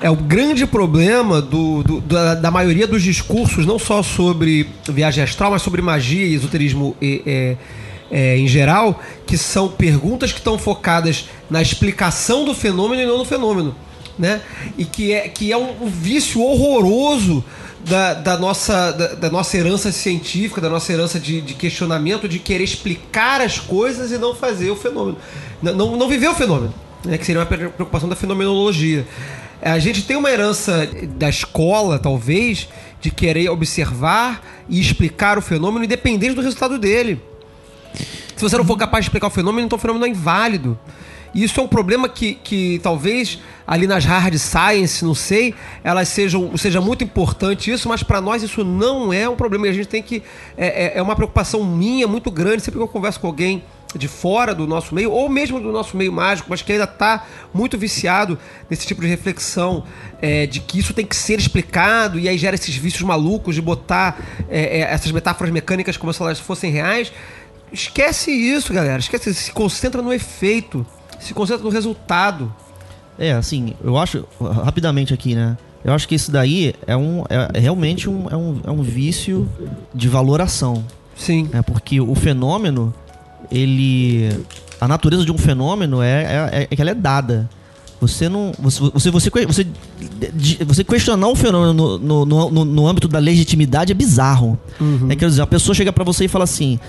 É 0.00 0.08
o 0.08 0.16
grande 0.16 0.64
problema 0.64 1.42
do, 1.42 1.82
do- 1.82 2.00
da, 2.00 2.34
da 2.36 2.50
maioria 2.50 2.86
dos 2.86 3.02
discursos, 3.02 3.66
não 3.66 3.78
só 3.78 4.02
sobre 4.02 4.66
viagem 4.88 5.22
astral, 5.24 5.50
mas 5.50 5.60
sobre 5.60 5.82
magia 5.82 6.24
e 6.24 6.34
esoterismo 6.34 6.96
e, 7.02 7.20
é, 7.26 7.56
é, 8.10 8.36
em 8.36 8.46
geral, 8.46 9.00
que 9.26 9.38
são 9.38 9.68
perguntas 9.68 10.32
que 10.32 10.38
estão 10.38 10.58
focadas 10.58 11.28
na 11.48 11.62
explicação 11.62 12.44
do 12.44 12.54
fenômeno 12.54 13.02
e 13.02 13.06
não 13.06 13.18
no 13.18 13.24
fenômeno. 13.24 13.74
Né? 14.18 14.40
E 14.76 14.84
que 14.84 15.12
é, 15.12 15.28
que 15.28 15.52
é 15.52 15.56
um, 15.56 15.86
vício 15.86 16.42
horroroso 16.42 17.42
da, 17.84 18.12
da 18.12 18.38
nossa, 18.38 18.90
da, 18.92 19.14
da 19.14 19.30
nossa 19.30 19.56
herança 19.56 19.90
científica, 19.90 20.60
da 20.60 20.68
nossa 20.68 20.92
herança 20.92 21.18
de, 21.18 21.40
de 21.40 21.54
questionamento, 21.54 22.28
de 22.28 22.38
querer 22.38 22.64
explicar 22.64 23.40
as 23.40 23.58
coisas 23.58 24.10
e 24.12 24.18
não 24.18 24.34
fazer 24.34 24.70
o 24.70 24.76
fenômeno. 24.76 25.16
Não, 25.62 25.74
não, 25.74 25.96
não 25.96 26.08
viver 26.08 26.28
o 26.28 26.34
fenômeno, 26.34 26.74
né? 27.04 27.16
que 27.16 27.24
seria 27.24 27.40
uma 27.40 27.46
preocupação 27.46 28.08
da 28.08 28.16
fenomenologia. 28.16 29.06
A 29.62 29.78
gente 29.78 30.02
tem 30.02 30.16
uma 30.16 30.30
herança 30.30 30.88
da 31.16 31.28
escola, 31.28 31.98
talvez, 31.98 32.68
de 33.00 33.10
querer 33.10 33.48
observar 33.50 34.42
e 34.68 34.80
explicar 34.80 35.38
o 35.38 35.42
fenômeno 35.42 35.84
independente 35.84 36.34
do 36.34 36.42
resultado 36.42 36.78
dele. 36.78 37.20
Se 38.40 38.48
você 38.48 38.56
não 38.56 38.64
for 38.64 38.78
capaz 38.78 39.04
de 39.04 39.10
explicar 39.10 39.26
o 39.26 39.30
fenômeno, 39.30 39.66
então 39.66 39.76
o 39.76 39.78
fenômeno 39.78 40.06
é 40.06 40.08
inválido. 40.08 40.78
E 41.34 41.44
isso 41.44 41.60
é 41.60 41.62
um 41.62 41.68
problema 41.68 42.08
que, 42.08 42.36
que 42.36 42.80
talvez 42.82 43.38
ali 43.66 43.86
nas 43.86 44.06
hard 44.06 44.34
science, 44.38 45.04
não 45.04 45.14
sei, 45.14 45.54
elas 45.84 46.08
sejam 46.08 46.56
seja 46.56 46.80
muito 46.80 47.04
importante 47.04 47.70
isso, 47.70 47.86
mas 47.86 48.02
para 48.02 48.18
nós 48.18 48.42
isso 48.42 48.64
não 48.64 49.12
é 49.12 49.28
um 49.28 49.36
problema. 49.36 49.66
E 49.66 49.70
a 49.70 49.72
gente 49.74 49.88
tem 49.88 50.02
que. 50.02 50.22
É, 50.56 50.86
é- 50.86 50.92
é 50.98 51.02
uma 51.02 51.14
preocupação 51.14 51.62
minha 51.62 52.08
muito 52.08 52.30
grande 52.30 52.62
sempre 52.62 52.78
que 52.78 52.82
eu 52.82 52.88
converso 52.88 53.20
com 53.20 53.26
alguém 53.26 53.62
de 53.94 54.08
fora 54.08 54.54
do 54.54 54.66
nosso 54.66 54.94
meio, 54.94 55.10
ou 55.10 55.28
mesmo 55.28 55.60
do 55.60 55.72
nosso 55.72 55.96
meio 55.96 56.12
mágico, 56.12 56.48
mas 56.48 56.62
que 56.62 56.72
ainda 56.72 56.84
está 56.84 57.26
muito 57.52 57.76
viciado 57.76 58.38
nesse 58.68 58.86
tipo 58.86 59.00
de 59.00 59.08
reflexão 59.08 59.84
é, 60.22 60.46
de 60.46 60.60
que 60.60 60.78
isso 60.78 60.94
tem 60.94 61.04
que 61.04 61.16
ser 61.16 61.38
explicado, 61.38 62.18
e 62.18 62.28
aí 62.28 62.38
gera 62.38 62.54
esses 62.54 62.74
vícios 62.74 63.02
malucos 63.02 63.54
de 63.54 63.60
botar 63.60 64.18
é, 64.48 64.78
é, 64.78 64.80
essas 64.82 65.10
metáforas 65.10 65.52
mecânicas 65.52 65.96
como 65.96 66.12
se 66.12 66.22
elas 66.22 66.38
fossem 66.38 66.70
reais. 66.70 67.12
Esquece 67.72 68.30
isso, 68.30 68.72
galera. 68.72 68.98
Esquece, 68.98 69.32
se 69.34 69.52
concentra 69.52 70.02
no 70.02 70.12
efeito, 70.12 70.84
se 71.18 71.32
concentra 71.34 71.62
no 71.62 71.70
resultado. 71.70 72.52
É, 73.18 73.32
assim, 73.32 73.74
eu 73.84 73.98
acho, 73.98 74.24
rapidamente 74.40 75.12
aqui, 75.12 75.34
né? 75.34 75.56
Eu 75.84 75.94
acho 75.94 76.06
que 76.06 76.14
isso 76.14 76.30
daí 76.30 76.74
é, 76.86 76.96
um, 76.96 77.24
é 77.28 77.58
realmente 77.58 78.08
um, 78.08 78.26
é, 78.30 78.36
um, 78.36 78.60
é 78.64 78.70
um 78.70 78.82
vício 78.82 79.48
de 79.94 80.08
valoração. 80.08 80.84
Sim. 81.16 81.48
É 81.52 81.62
porque 81.62 82.00
o 82.00 82.14
fenômeno, 82.14 82.92
ele. 83.50 84.30
A 84.80 84.88
natureza 84.88 85.24
de 85.24 85.32
um 85.32 85.38
fenômeno 85.38 86.02
é, 86.02 86.48
é, 86.52 86.68
é 86.70 86.76
que 86.76 86.80
ela 86.80 86.90
é 86.90 86.94
dada. 86.94 87.48
Você 88.00 88.28
não. 88.28 88.52
Você, 88.58 88.80
você, 88.80 89.10
você, 89.10 89.30
você, 89.30 89.66
você 90.66 90.84
questionar 90.84 91.28
o 91.28 91.36
fenômeno 91.36 91.98
no, 91.98 92.24
no, 92.24 92.50
no, 92.50 92.64
no 92.64 92.86
âmbito 92.86 93.06
da 93.06 93.18
legitimidade 93.18 93.92
é 93.92 93.94
bizarro. 93.94 94.58
É, 95.10 95.16
quer 95.16 95.28
dizer, 95.28 95.42
a 95.42 95.46
pessoa 95.46 95.74
chega 95.74 95.92
pra 95.92 96.04
você 96.04 96.24
e 96.24 96.28
fala 96.28 96.44
assim. 96.44 96.80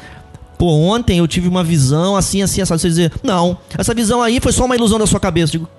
Pô, 0.61 0.67
ontem 0.73 1.17
eu 1.17 1.27
tive 1.27 1.47
uma 1.47 1.63
visão 1.63 2.15
assim, 2.15 2.43
assim, 2.43 2.61
assim. 2.61 2.77
Você 2.77 2.87
dizer, 2.87 3.11
não, 3.23 3.57
essa 3.75 3.95
visão 3.95 4.21
aí 4.21 4.39
foi 4.39 4.51
só 4.51 4.63
uma 4.65 4.75
ilusão 4.75 4.99
da 4.99 5.07
sua 5.07 5.19
cabeça. 5.19 5.55
Eu 5.55 5.61
digo, 5.61 5.69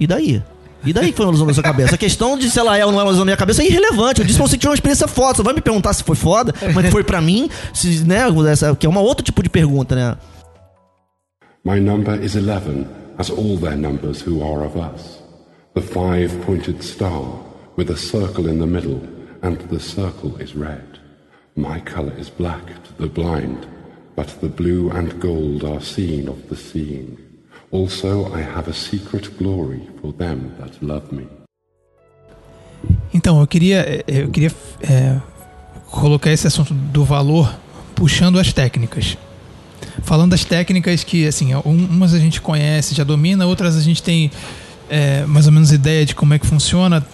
e 0.00 0.08
daí? 0.08 0.42
E 0.84 0.92
daí 0.92 1.12
que 1.12 1.16
foi 1.16 1.24
uma 1.24 1.30
ilusão 1.30 1.46
da 1.46 1.54
sua 1.54 1.62
cabeça? 1.62 1.94
A 1.94 1.98
questão 1.98 2.36
de 2.36 2.50
se 2.50 2.58
ela 2.58 2.76
é 2.76 2.84
ou 2.84 2.90
não 2.90 2.98
é 2.98 3.02
uma 3.04 3.10
ilusão 3.10 3.20
da 3.20 3.26
minha 3.26 3.36
cabeça 3.36 3.62
é 3.62 3.66
irrelevante. 3.66 4.20
Eu 4.22 4.26
disse 4.26 4.36
pra 4.36 4.48
você 4.48 4.56
que 4.56 4.62
tinha 4.62 4.70
uma 4.70 4.74
experiência 4.74 5.06
foda. 5.06 5.36
Você 5.36 5.42
vai 5.44 5.54
me 5.54 5.60
perguntar 5.60 5.92
se 5.92 6.02
foi 6.02 6.16
foda, 6.16 6.52
mas 6.74 6.90
foi 6.90 7.04
pra 7.04 7.20
mim, 7.20 7.48
se, 7.72 8.02
né? 8.04 8.22
essa- 8.50 8.74
Que 8.74 8.86
é 8.86 8.88
uma 8.88 9.00
outro 9.00 9.24
tipo 9.24 9.40
de 9.40 9.48
pergunta, 9.48 9.94
né? 9.94 10.16
My 11.64 11.78
number 11.78 12.20
is 12.20 12.34
eleven, 12.34 12.88
as 13.16 13.30
all 13.30 13.56
their 13.56 13.76
numbers 13.76 14.20
who 14.26 14.42
are 14.42 14.66
of 14.66 14.76
us. 14.76 15.20
The 15.74 15.80
five 15.80 16.34
pointed 16.44 16.82
star, 16.82 17.22
with 17.78 17.88
a 17.92 17.96
circle 17.96 18.48
in 18.50 18.58
the 18.58 18.66
middle, 18.66 19.00
and 19.44 19.54
the 19.70 19.78
circle 19.78 20.34
is 20.42 20.56
red. 20.56 20.82
My 21.56 21.78
color 21.80 22.12
is 22.18 22.28
black 22.36 22.64
to 22.66 22.92
the 22.98 23.06
blind, 23.08 23.58
but 24.16 24.26
the 24.40 24.48
blue 24.48 24.90
and 24.90 25.08
gold 25.20 25.64
are 25.64 25.80
seen 25.84 26.28
of 26.28 26.38
the 26.48 26.56
seeing. 26.56 27.16
Also, 27.70 28.32
I 28.34 28.40
have 28.42 28.70
a 28.70 28.72
secret 28.74 29.30
glory 29.38 29.82
for 30.00 30.12
them 30.12 30.52
that 30.60 30.72
love 30.80 31.12
me. 31.12 31.26
Então, 33.12 33.40
eu 33.40 33.46
queria, 33.46 33.78
eh, 33.80 34.04
eu 34.06 34.28
queria 34.30 34.52
é, 34.82 35.18
colocar 35.90 36.30
esse 36.30 36.46
assunto 36.46 36.74
do 36.74 37.04
valor 37.04 37.52
puxando 37.94 38.38
as 38.38 38.52
técnicas. 38.52 39.16
Falando 40.02 40.30
das 40.32 40.44
técnicas 40.44 41.04
que, 41.04 41.26
assim, 41.26 41.54
um- 41.54 41.86
umas 41.86 42.12
a 42.14 42.18
gente 42.18 42.40
conhece, 42.40 42.94
já 42.94 43.04
domina, 43.04 43.46
outras 43.46 43.76
a 43.76 43.80
gente 43.80 44.02
tem 44.02 44.30
é, 44.90 45.24
mais 45.24 45.46
ou 45.46 45.52
menos 45.52 45.72
ideia 45.72 46.04
de 46.04 46.14
como 46.14 46.34
é 46.34 46.38
que 46.38 46.46
funciona, 46.46 47.04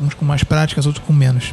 uns 0.00 0.14
com 0.14 0.24
mais 0.24 0.44
práticas, 0.44 0.86
outros 0.86 1.04
com 1.04 1.12
menos. 1.12 1.52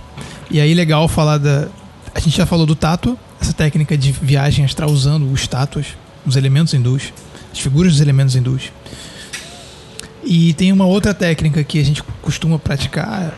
E 0.52 0.60
aí, 0.62 0.74
legal 0.74 1.08
falar 1.08 1.40
da. 1.40 1.68
A 2.14 2.20
gente 2.20 2.38
já 2.38 2.46
falou 2.46 2.66
do 2.66 2.76
tato, 2.76 3.18
essa 3.40 3.54
técnica 3.54 3.98
de 3.98 4.12
viagem 4.12 4.66
astral 4.66 4.90
usando 4.90 5.32
os 5.32 5.42
estátuas, 5.42 5.88
os 6.26 6.36
elementos 6.36 6.74
hindus, 6.74 7.14
as 7.52 7.60
figuras 7.60 7.94
dos 7.94 8.02
elementos 8.02 8.36
hindus. 8.36 8.72
E 10.24 10.54
tem 10.54 10.72
uma 10.72 10.86
outra 10.86 11.14
técnica 11.14 11.64
que 11.64 11.80
a 11.80 11.86
gente 11.86 12.04
costuma 12.22 12.60
praticar, 12.60 13.34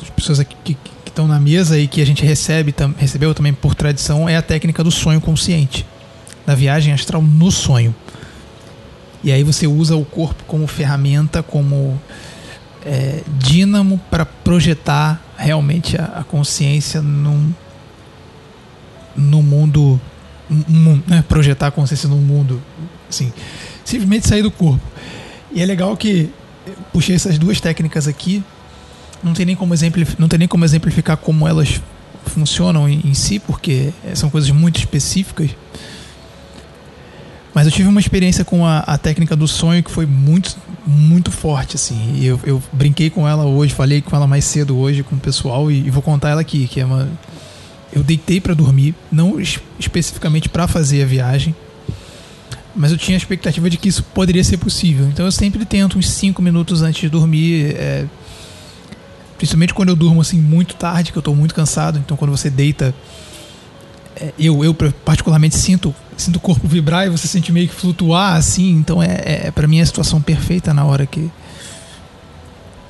as 0.00 0.10
pessoas 0.10 0.38
aqui 0.40 0.56
que, 0.64 0.76
estão 1.14 1.28
na 1.28 1.38
mesa 1.38 1.78
e 1.78 1.86
que 1.86 2.02
a 2.02 2.04
gente 2.04 2.24
recebe, 2.24 2.72
tam- 2.72 2.92
recebeu 2.98 3.32
também 3.32 3.54
por 3.54 3.72
tradição, 3.72 4.28
é 4.28 4.36
a 4.36 4.42
técnica 4.42 4.82
do 4.82 4.90
sonho 4.90 5.20
consciente, 5.20 5.86
da 6.44 6.56
viagem 6.56 6.92
astral 6.92 7.22
no 7.22 7.52
sonho. 7.52 7.94
E 9.22 9.30
aí 9.30 9.44
você 9.44 9.66
usa 9.66 9.94
o 9.94 10.04
corpo 10.04 10.42
como 10.44 10.66
ferramenta, 10.66 11.40
como 11.40 12.00
é, 12.84 13.22
dínamo 13.38 13.98
para 14.10 14.26
projetar 14.26 15.22
realmente 15.36 15.96
a, 15.96 16.04
a 16.16 16.24
consciência 16.24 17.00
num, 17.00 17.52
no 19.16 19.42
mundo, 19.42 20.00
né? 21.06 21.24
projetar 21.28 21.68
a 21.68 21.70
consciência 21.70 22.08
num 22.08 22.20
mundo, 22.20 22.60
assim, 23.08 23.32
simplesmente 23.84 24.28
sair 24.28 24.42
do 24.42 24.50
corpo. 24.50 24.82
E 25.52 25.62
é 25.62 25.66
legal 25.66 25.96
que 25.96 26.30
puxei 26.92 27.14
essas 27.14 27.38
duas 27.38 27.60
técnicas 27.60 28.08
aqui. 28.08 28.42
Não 29.22 29.32
tem 29.32 29.46
nem 29.46 29.56
como, 29.56 29.74
não 30.18 30.28
tem 30.28 30.38
nem 30.38 30.48
como 30.48 30.64
exemplificar 30.64 31.16
como 31.16 31.48
elas 31.48 31.80
funcionam 32.26 32.88
em, 32.88 33.00
em 33.04 33.14
si, 33.14 33.38
porque 33.38 33.92
eh, 34.04 34.14
são 34.14 34.28
coisas 34.28 34.50
muito 34.50 34.78
específicas. 34.78 35.50
Mas 37.54 37.66
eu 37.66 37.72
tive 37.72 37.88
uma 37.88 38.00
experiência 38.00 38.44
com 38.44 38.66
a, 38.66 38.80
a 38.80 38.98
técnica 38.98 39.36
do 39.36 39.46
sonho 39.46 39.82
que 39.82 39.90
foi 39.90 40.06
muito, 40.06 40.56
muito 40.84 41.30
forte, 41.30 41.76
assim. 41.76 42.20
Eu, 42.20 42.40
eu 42.44 42.62
brinquei 42.72 43.08
com 43.08 43.28
ela 43.28 43.44
hoje, 43.44 43.72
falei 43.72 44.02
com 44.02 44.14
ela 44.16 44.26
mais 44.26 44.44
cedo 44.44 44.76
hoje 44.76 45.04
com 45.04 45.14
o 45.14 45.20
pessoal 45.20 45.70
e, 45.70 45.86
e 45.86 45.90
vou 45.90 46.02
contar 46.02 46.30
ela 46.30 46.40
aqui, 46.40 46.66
que 46.66 46.80
é 46.80 46.84
uma... 46.84 47.08
Eu 47.94 48.02
deitei 48.02 48.40
para 48.40 48.54
dormir, 48.54 48.94
não 49.10 49.38
es- 49.40 49.60
especificamente 49.78 50.48
para 50.48 50.66
fazer 50.66 51.02
a 51.02 51.06
viagem, 51.06 51.54
mas 52.74 52.90
eu 52.90 52.98
tinha 52.98 53.16
a 53.16 53.18
expectativa 53.18 53.70
de 53.70 53.76
que 53.76 53.88
isso 53.88 54.02
poderia 54.02 54.42
ser 54.42 54.56
possível. 54.56 55.06
Então 55.06 55.24
eu 55.24 55.30
sempre 55.32 55.64
tento 55.64 55.96
uns 55.96 56.10
5 56.10 56.42
minutos 56.42 56.82
antes 56.82 57.00
de 57.02 57.08
dormir, 57.08 57.76
é, 57.76 58.04
principalmente 59.38 59.72
quando 59.72 59.90
eu 59.90 59.96
durmo 59.96 60.20
assim 60.20 60.40
muito 60.40 60.74
tarde, 60.74 61.12
que 61.12 61.18
eu 61.18 61.20
estou 61.20 61.36
muito 61.36 61.54
cansado. 61.54 61.98
Então 61.98 62.16
quando 62.16 62.32
você 62.32 62.50
deita, 62.50 62.92
é, 64.16 64.32
eu, 64.38 64.64
eu 64.64 64.74
particularmente 64.74 65.56
sinto, 65.56 65.94
sinto 66.16 66.36
o 66.36 66.40
corpo 66.40 66.66
vibrar 66.66 67.06
e 67.06 67.10
você 67.10 67.28
sente 67.28 67.52
meio 67.52 67.68
que 67.68 67.74
flutuar 67.74 68.34
assim. 68.34 68.70
Então 68.72 69.00
é, 69.00 69.46
é 69.46 69.50
para 69.52 69.68
mim 69.68 69.78
é 69.78 69.82
a 69.82 69.86
situação 69.86 70.20
perfeita 70.20 70.74
na 70.74 70.84
hora 70.84 71.06
que 71.06 71.30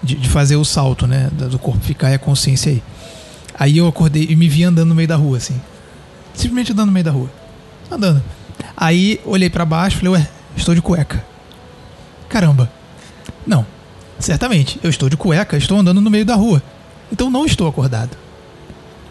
de, 0.02 0.14
de 0.16 0.28
fazer 0.28 0.56
o 0.56 0.64
salto, 0.64 1.06
né, 1.06 1.30
do 1.32 1.58
corpo 1.58 1.82
ficar 1.84 2.10
e 2.10 2.14
a 2.14 2.18
consciência 2.18 2.72
aí. 2.72 2.82
Aí 3.58 3.78
eu 3.78 3.86
acordei 3.86 4.26
e 4.28 4.36
me 4.36 4.48
vi 4.48 4.64
andando 4.64 4.88
no 4.88 4.94
meio 4.94 5.08
da 5.08 5.16
rua 5.16 5.36
assim, 5.36 5.60
simplesmente 6.34 6.72
andando 6.72 6.86
no 6.86 6.92
meio 6.92 7.04
da 7.04 7.10
rua, 7.10 7.30
andando. 7.90 8.22
Aí 8.76 9.20
olhei 9.24 9.48
pra 9.48 9.64
baixo 9.64 9.96
e 9.96 10.00
falei, 10.00 10.14
ué, 10.14 10.28
estou 10.56 10.74
de 10.74 10.82
cueca. 10.82 11.24
Caramba. 12.28 12.70
Não. 13.46 13.64
Certamente, 14.18 14.78
eu 14.82 14.90
estou 14.90 15.08
de 15.08 15.16
cueca, 15.16 15.56
estou 15.56 15.78
andando 15.78 16.00
no 16.00 16.10
meio 16.10 16.24
da 16.24 16.34
rua. 16.34 16.62
Então 17.12 17.30
não 17.30 17.44
estou 17.44 17.68
acordado. 17.68 18.16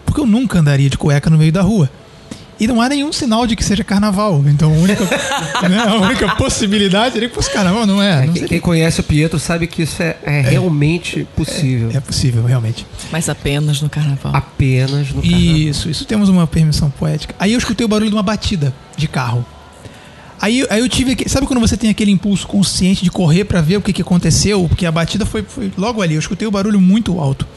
Porque 0.05 0.19
eu 0.19 0.25
nunca 0.25 0.59
andaria 0.59 0.89
de 0.89 0.97
cueca 0.97 1.29
no 1.29 1.37
meio 1.37 1.51
da 1.51 1.61
rua. 1.61 1.89
E 2.60 2.68
não 2.68 2.80
há 2.82 2.88
nenhum 2.88 3.12
sinal 3.12 3.47
de 3.47 3.56
que 3.56 3.64
seja 3.64 3.84
carnaval. 3.84 4.43
Então 4.47 4.72
a 4.72 4.78
única, 4.78 5.04
né, 5.68 5.80
a 5.88 5.95
única 5.95 6.36
possibilidade 6.36 7.14
seria 7.14 7.28
que 7.30 7.36
fosse 7.36 7.51
carnaval, 7.51 7.86
não 7.86 8.01
é? 8.01 8.24
É, 8.24 8.26
Não 8.26 8.34
quem, 8.34 8.43
seria. 8.43 8.62
conhece 8.62 8.99
o 8.99 9.04
Pietro 9.04 9.39
sabe 9.39 9.68
que 9.68 9.82
isso 9.84 10.01
é, 10.01 10.16
é 10.24 10.41
realmente 10.41 11.28
possível. 11.36 11.89
É 11.93 11.99
possível, 11.99 12.43
realmente. 12.45 12.86
Mas 13.12 13.28
apenas 13.28 13.82
no 13.82 13.89
carnaval. 13.89 14.36
Apenas 14.36 15.10
no 15.12 15.22
carnaval. 15.22 15.39
Isso, 15.41 15.89
isso 15.89 16.06
temos 16.06 16.30
uma 16.30 16.45
permissão 16.47 16.89
poética. 16.89 17.36
Aí 17.39 17.54
eu 17.54 17.58
escutei 17.58 17.86
o 17.86 17.88
barulho 17.89 18.10
de 18.10 18.16
uma 18.16 18.24
batida 18.24 18.74
de 18.95 19.08
carro. 19.08 19.45
Aí, 20.41 20.66
aí 20.70 20.80
eu 20.82 20.89
tive. 20.89 21.18
Sabe 21.28 21.47
quando 21.47 21.60
você 21.62 21.78
tem 21.78 21.89
aquele 21.89 22.12
impulso 22.12 22.45
consciente 22.45 23.04
de 23.04 23.10
correr 23.10 23.45
pra 23.45 23.62
ver 23.62 23.78
o 23.78 23.82
que, 23.82 23.93
que 23.93 24.01
aconteceu? 24.01 24.66
Porque 24.68 24.86
a 24.86 24.91
batida 24.91 25.26
foi, 25.26 25.41
foi 25.41 25.72
logo 25.78 26.01
ali. 26.01 26.16
Eu 26.16 26.20
escutei 26.20 26.45
o 26.47 26.51
barulho 26.51 26.82
muito 26.82 27.18
alto. 27.20 27.47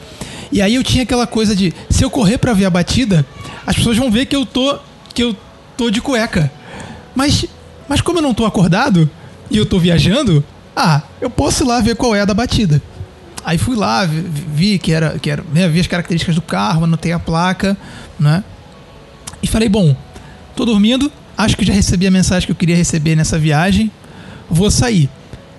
E 0.51 0.61
aí 0.61 0.75
eu 0.75 0.83
tinha 0.83 1.03
aquela 1.03 1.27
coisa 1.27 1.53
de: 1.53 1.73
se 1.89 2.03
eu 2.03 2.09
correr 2.09 2.37
pra 2.37 2.53
ver 2.53 2.63
a 2.63 2.69
batida, 2.69 3.25
as 3.67 3.75
pessoas 3.75 3.97
vão 3.97 4.09
ver 4.09 4.25
que 4.25 4.35
eu 4.35 4.45
tô. 4.45 4.79
que 5.13 5.21
eu 5.21 5.35
tô 5.75 5.91
de 5.91 5.99
cueca. 5.99 6.49
Mas, 7.13 7.45
mas 7.87 7.99
como 7.99 8.19
eu 8.19 8.21
não 8.21 8.33
tô 8.33 8.45
acordado 8.45 9.09
e 9.51 9.57
eu 9.57 9.65
tô 9.65 9.77
viajando, 9.77 10.43
ah, 10.75 11.01
eu 11.19 11.29
posso 11.29 11.63
ir 11.63 11.67
lá 11.67 11.81
ver 11.81 11.95
qual 11.95 12.15
é 12.15 12.21
a 12.21 12.25
da 12.25 12.33
batida. 12.33 12.81
Aí 13.43 13.57
fui 13.57 13.75
lá, 13.75 14.05
vi, 14.05 14.21
vi 14.21 14.79
que 14.79 14.91
era, 14.91 15.19
que 15.19 15.29
era 15.29 15.43
né, 15.53 15.67
vi 15.67 15.79
as 15.79 15.87
características 15.87 16.35
do 16.35 16.41
carro, 16.41 16.85
anotei 16.85 17.11
a 17.11 17.19
placa, 17.19 17.77
né? 18.19 18.43
E 19.41 19.47
falei, 19.47 19.69
bom, 19.69 19.95
tô 20.55 20.65
dormindo, 20.65 21.11
acho 21.37 21.55
que 21.57 21.65
já 21.65 21.73
recebi 21.73 22.07
a 22.07 22.11
mensagem 22.11 22.45
que 22.45 22.51
eu 22.51 22.55
queria 22.55 22.75
receber 22.75 23.15
nessa 23.15 23.37
viagem, 23.37 23.91
vou 24.49 24.71
sair. 24.71 25.09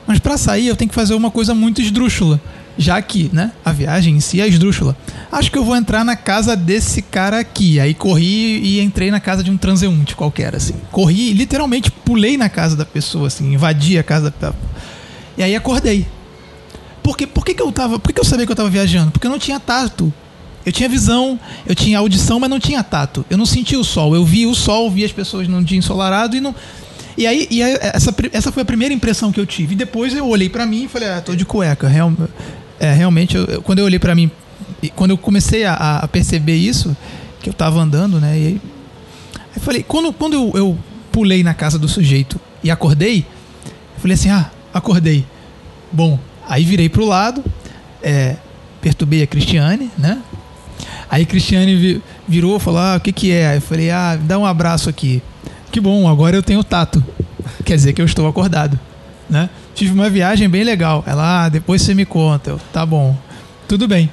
Mas 0.07 0.19
para 0.19 0.37
sair 0.37 0.67
eu 0.67 0.77
tenho 0.77 0.89
que 0.89 0.95
fazer 0.95 1.15
uma 1.15 1.31
coisa 1.31 1.55
muito 1.55 1.81
esdrúxula, 1.81 2.41
já 2.79 3.03
que, 3.03 3.29
né, 3.33 3.51
a 3.65 3.73
viagem 3.73 4.17
em 4.17 4.21
si 4.21 4.41
é 4.41 4.47
esdrúxula. 4.47 4.97
Acho 5.31 5.51
que 5.51 5.59
eu 5.59 5.65
vou 5.65 5.77
entrar 5.77 6.05
na 6.05 6.15
casa 6.15 6.57
desse 6.57 7.03
cara 7.03 7.41
aqui. 7.41 7.81
Aí 7.81 7.93
corri 7.93 8.61
e 8.63 8.81
entrei 8.81 9.11
na 9.11 9.19
casa 9.19 9.43
de 9.43 9.51
um 9.51 9.57
transeunte 9.57 10.15
qualquer, 10.15 10.55
assim. 10.55 10.75
Corri 10.93 11.33
literalmente 11.33 11.91
pulei 11.91 12.37
na 12.37 12.49
casa 12.49 12.77
da 12.77 12.87
pessoa, 12.87 13.27
assim, 13.27 13.53
invadi 13.53 13.99
a 13.99 14.03
casa 14.03 14.33
da... 14.41 14.55
E 15.37 15.43
aí 15.43 15.55
acordei. 15.57 16.07
Por, 17.03 17.17
que, 17.17 17.27
por 17.27 17.45
que, 17.45 17.55
que 17.55 17.63
eu 17.63 17.73
tava. 17.73 17.99
Por 17.99 18.09
que, 18.09 18.15
que 18.15 18.21
eu 18.21 18.25
sabia 18.25 18.47
que 18.47 18.53
eu 18.53 18.57
tava 18.57 18.71
viajando? 18.71 19.11
Porque 19.11 19.27
eu 19.27 19.31
não 19.31 19.39
tinha 19.39 19.59
tato. 19.59 20.13
Eu 20.67 20.73
tinha 20.73 20.89
visão, 20.89 21.41
eu 21.67 21.75
tinha 21.75 21.99
audição, 21.99 22.39
mas 22.39 22.51
não 22.51 22.61
tinha 22.61 22.83
tato. 22.83 23.25
Eu 23.31 23.39
não 23.39 23.47
sentia 23.47 23.79
o 23.81 23.85
sol. 23.85 24.15
Eu 24.15 24.25
via 24.25 24.49
o 24.49 24.55
sol, 24.55 24.91
via 24.91 25.07
as 25.07 25.13
pessoas 25.13 25.49
num 25.49 25.63
dia 25.63 25.79
ensolarado 25.79 26.37
e 26.37 26.41
não. 26.41 26.55
E 27.17 27.27
aí, 27.27 27.49
e 27.51 27.63
aí 27.63 27.77
essa, 27.81 28.15
essa 28.33 28.53
foi 28.53 28.63
a 28.63 28.67
primeira 28.67 28.95
impressão 28.95 29.33
que 29.33 29.41
eu 29.41 29.47
tive. 29.47 29.73
E 29.73 29.77
depois 29.77 30.15
eu 30.15 30.29
olhei 30.29 30.49
pra 30.49 30.67
mim 30.67 30.85
e 30.85 30.89
falei, 30.89 31.09
ah, 31.09 31.21
tô 31.21 31.35
de 31.35 31.45
cueca. 31.45 31.89
Real, 31.89 32.13
é, 32.81 32.93
realmente, 32.93 33.37
eu- 33.37 33.63
quando 33.63 33.79
eu 33.81 33.85
olhei 33.85 33.99
pra 33.99 34.15
mim, 34.15 34.31
quando 34.95 35.11
eu 35.11 35.19
comecei 35.19 35.65
a, 35.65 35.75
a 36.03 36.09
perceber 36.09 36.57
isso, 36.57 36.97
que 37.41 37.49
eu 37.49 37.55
tava 37.55 37.81
andando, 37.81 38.21
né? 38.21 38.39
E 38.39 38.47
aí, 38.47 38.61
aí 39.55 39.61
falei, 39.61 39.83
quando, 39.83 40.13
quando 40.13 40.35
eu, 40.35 40.53
eu 40.55 40.79
pulei 41.13 41.43
na 41.43 41.55
casa 41.55 41.79
do 41.79 41.89
sujeito 41.89 42.39
e 42.63 42.71
acordei, 42.71 43.25
falei 43.99 44.15
assim, 44.15 44.31
ah, 44.31 44.51
acordei. 44.73 45.25
Bom, 45.93 46.19
aí 46.49 46.65
virei 46.65 46.89
pro 46.89 47.05
lado, 47.07 47.43
é, 48.03 48.37
perturbei 48.81 49.23
a 49.23 49.27
Cristiane, 49.27 49.91
né? 49.99 50.21
Aí 51.11 51.25
Cristiane 51.25 51.75
vi- 51.75 52.03
virou 52.29 52.59
falou: 52.61 52.81
Ah, 52.81 52.97
o 52.97 53.01
que 53.01 53.13
que 53.13 53.33
é? 53.33 53.57
Eu 53.57 53.61
falei: 53.63 53.91
Ah, 53.91 54.17
dá 54.21 54.39
um 54.39 54.45
abraço 54.45 54.91
aqui. 54.91 55.23
Que 55.73 55.81
bom, 55.81 56.07
agora 56.07 56.37
eu 56.37 56.43
tenho 56.43 56.63
tato. 56.63 57.03
Quer 57.65 57.77
dizer 57.77 57.93
que 57.95 58.03
eu 58.03 58.05
estou 58.07 58.29
acordado, 58.29 58.79
né? 59.29 59.49
Tive 59.79 59.93
uma 59.93 60.11
viagem 60.11 60.49
bem 60.49 60.65
legal. 60.65 61.05
Ela, 61.07 61.45
ah, 61.45 61.49
depois 61.49 61.83
você 61.83 61.95
me 61.95 62.05
conta. 62.05 62.51
Eu, 62.51 62.61
tá 62.73 62.85
bom, 62.85 63.17
tudo 63.69 63.87
bem. 63.87 64.11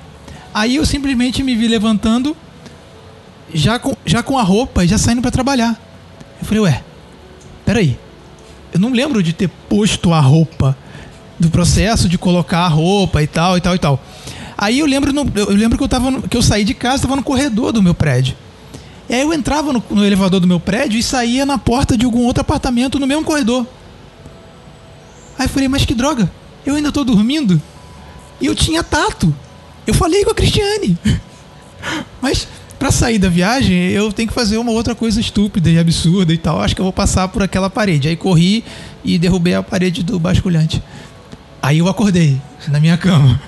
Aí 0.53 0.75
eu 0.75 0.85
simplesmente 0.85 1.41
me 1.41 1.55
vi 1.55 1.67
levantando, 1.67 2.37
já 3.51 3.79
com, 3.79 3.95
já 4.05 4.21
com 4.21 4.37
a 4.37 4.43
roupa 4.43 4.85
e 4.85 4.87
já 4.87 4.99
saindo 4.99 5.23
para 5.23 5.31
trabalhar. 5.31 5.75
Eu 6.39 6.45
falei: 6.45 6.61
Ué, 6.61 6.83
peraí. 7.65 7.97
Eu 8.71 8.79
não 8.79 8.91
lembro 8.91 9.23
de 9.23 9.33
ter 9.33 9.47
posto 9.67 10.13
a 10.13 10.19
roupa 10.19 10.77
do 11.39 11.49
processo 11.49 12.07
de 12.07 12.15
colocar 12.15 12.59
a 12.59 12.67
roupa 12.67 13.23
e 13.23 13.27
tal 13.27 13.57
e 13.57 13.61
tal 13.61 13.73
e 13.73 13.79
tal. 13.79 13.99
Aí 14.55 14.77
eu 14.77 14.85
lembro, 14.85 15.11
no- 15.11 15.25
eu 15.35 15.49
lembro 15.49 15.79
que 15.79 15.83
eu 15.83 15.87
tava 15.87 16.11
no- 16.11 16.21
que 16.21 16.37
eu 16.37 16.43
saí 16.43 16.63
de 16.63 16.75
casa, 16.75 16.97
estava 16.97 17.15
no 17.15 17.23
corredor 17.23 17.71
do 17.71 17.81
meu 17.81 17.95
prédio. 17.95 18.35
E 19.09 19.15
aí 19.15 19.21
eu 19.21 19.33
entrava 19.33 19.73
no, 19.73 19.83
no 19.89 20.05
elevador 20.05 20.39
do 20.39 20.47
meu 20.47 20.59
prédio 20.59 20.99
e 20.99 21.01
saía 21.01 21.43
na 21.43 21.57
porta 21.57 21.97
de 21.97 22.05
algum 22.05 22.21
outro 22.23 22.41
apartamento 22.41 22.99
no 22.99 23.07
mesmo 23.07 23.23
corredor. 23.23 23.65
Falei, 25.55 25.69
mas 25.69 25.85
que 25.85 25.93
droga, 25.93 26.29
eu 26.65 26.75
ainda 26.75 26.91
tô 26.91 27.05
dormindo. 27.05 27.61
E 28.41 28.45
eu 28.45 28.53
tinha 28.53 28.83
tato. 28.83 29.33
Eu 29.87 29.93
falei 29.93 30.25
com 30.25 30.31
a 30.31 30.35
Cristiane. 30.35 30.97
Mas 32.21 32.45
pra 32.77 32.91
sair 32.91 33.17
da 33.17 33.29
viagem, 33.29 33.73
eu 33.91 34.11
tenho 34.11 34.27
que 34.27 34.33
fazer 34.33 34.57
uma 34.57 34.73
outra 34.73 34.93
coisa 34.93 35.17
estúpida 35.17 35.69
e 35.69 35.79
absurda 35.79 36.33
e 36.33 36.37
tal. 36.37 36.61
Acho 36.61 36.75
que 36.75 36.81
eu 36.81 36.83
vou 36.83 36.91
passar 36.91 37.29
por 37.29 37.41
aquela 37.41 37.69
parede. 37.69 38.09
Aí 38.09 38.17
corri 38.17 38.65
e 39.01 39.17
derrubei 39.17 39.55
a 39.55 39.63
parede 39.63 40.03
do 40.03 40.19
basculhante. 40.19 40.83
Aí 41.61 41.77
eu 41.77 41.87
acordei 41.87 42.35
na 42.67 42.81
minha 42.81 42.97
cama. 42.97 43.39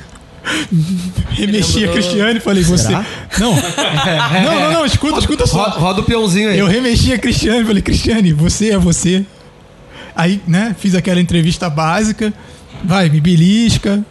Remexi 1.30 1.86
a 1.86 1.92
Cristiane 1.92 2.40
e 2.40 2.42
falei, 2.42 2.62
você. 2.62 2.88
Será? 2.88 3.06
Não. 3.38 3.54
não, 4.44 4.60
não, 4.60 4.72
não, 4.72 4.84
escuta, 4.84 5.18
escuta 5.18 5.46
só. 5.46 5.70
Roda 5.70 6.02
o 6.02 6.04
peãozinho 6.04 6.50
aí. 6.50 6.58
Eu 6.58 6.66
remexi 6.66 7.10
a 7.14 7.18
Cristiane 7.18 7.62
e 7.62 7.64
falei, 7.64 7.80
Cristiane, 7.80 8.34
você 8.34 8.72
é 8.72 8.78
você. 8.78 9.24
Aí, 10.14 10.40
né, 10.46 10.74
fiz 10.78 10.94
aquela 10.94 11.20
entrevista 11.20 11.68
básica. 11.70 12.32
Vai, 12.84 13.08
me 13.08 13.20
belisca. 13.20 14.04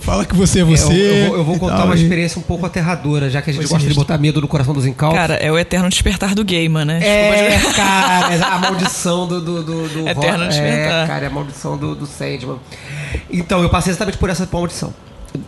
Fala 0.00 0.24
que 0.24 0.34
você 0.34 0.60
é 0.60 0.64
você. 0.64 0.92
eu, 0.92 0.98
eu 1.16 1.26
vou, 1.28 1.36
eu 1.36 1.44
vou 1.44 1.58
contar 1.58 1.76
tal, 1.76 1.86
uma 1.86 1.94
e- 1.94 2.02
experiência 2.02 2.38
um 2.38 2.42
pouco 2.42 2.64
aterradora, 2.64 3.28
já 3.28 3.42
que 3.42 3.50
a 3.50 3.52
gente 3.52 3.62
Foi 3.66 3.70
gosta 3.76 3.88
de 3.88 3.94
botar 3.94 4.16
medo 4.16 4.40
no 4.40 4.48
coração 4.48 4.72
dos 4.72 4.86
incautos. 4.86 5.18
Cara, 5.18 5.34
é 5.34 5.52
o 5.52 5.58
eterno 5.58 5.88
despertar 5.90 6.34
do 6.34 6.42
gamer, 6.42 6.84
né? 6.86 6.98
É, 7.02 7.50
Desculpa, 7.50 7.76
cara, 7.76 8.34
é 8.34 8.42
a 8.42 8.58
maldição 8.58 9.28
do. 9.28 9.40
do, 9.40 9.62
do, 9.62 9.88
do 9.88 10.08
Eterno 10.08 10.44
ro- 10.44 10.48
despertar. 10.48 11.04
É, 11.04 11.06
cara, 11.06 11.24
é 11.24 11.28
a 11.28 11.30
maldição 11.30 11.76
do, 11.76 11.94
do 11.94 12.06
Sandman. 12.06 12.58
Então, 13.30 13.62
eu 13.62 13.68
passei 13.68 13.90
exatamente 13.90 14.16
por 14.18 14.30
essa 14.30 14.48
maldição. 14.50 14.92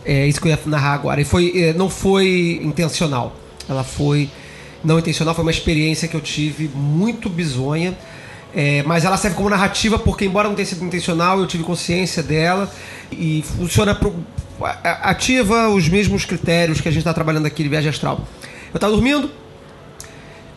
É 0.05 0.27
isso 0.27 0.39
que 0.39 0.47
eu 0.47 0.51
ia 0.51 0.59
narrar 0.67 0.93
agora. 0.93 1.19
E 1.19 1.25
foi, 1.25 1.73
não 1.75 1.89
foi 1.89 2.59
intencional. 2.63 3.35
Ela 3.67 3.83
foi 3.83 4.29
não 4.83 4.99
intencional, 4.99 5.33
foi 5.33 5.43
uma 5.43 5.51
experiência 5.51 6.07
que 6.07 6.15
eu 6.15 6.21
tive 6.21 6.69
muito 6.73 7.27
bizonha. 7.29 7.97
É, 8.53 8.83
mas 8.83 9.05
ela 9.05 9.15
serve 9.17 9.37
como 9.37 9.49
narrativa 9.49 9.97
porque, 9.97 10.25
embora 10.25 10.47
não 10.49 10.55
tenha 10.55 10.65
sido 10.65 10.83
intencional, 10.83 11.39
eu 11.39 11.47
tive 11.47 11.63
consciência 11.63 12.21
dela 12.21 12.69
e 13.11 13.43
funciona 13.57 13.95
pro, 13.95 14.13
ativa 14.83 15.69
os 15.69 15.87
mesmos 15.87 16.25
critérios 16.25 16.81
que 16.81 16.87
a 16.87 16.91
gente 16.91 16.99
está 17.01 17.13
trabalhando 17.13 17.45
aqui 17.45 17.63
de 17.63 17.69
viagem 17.69 17.89
astral. 17.89 18.27
Eu 18.73 18.77
estava 18.77 18.91
dormindo, 18.91 19.29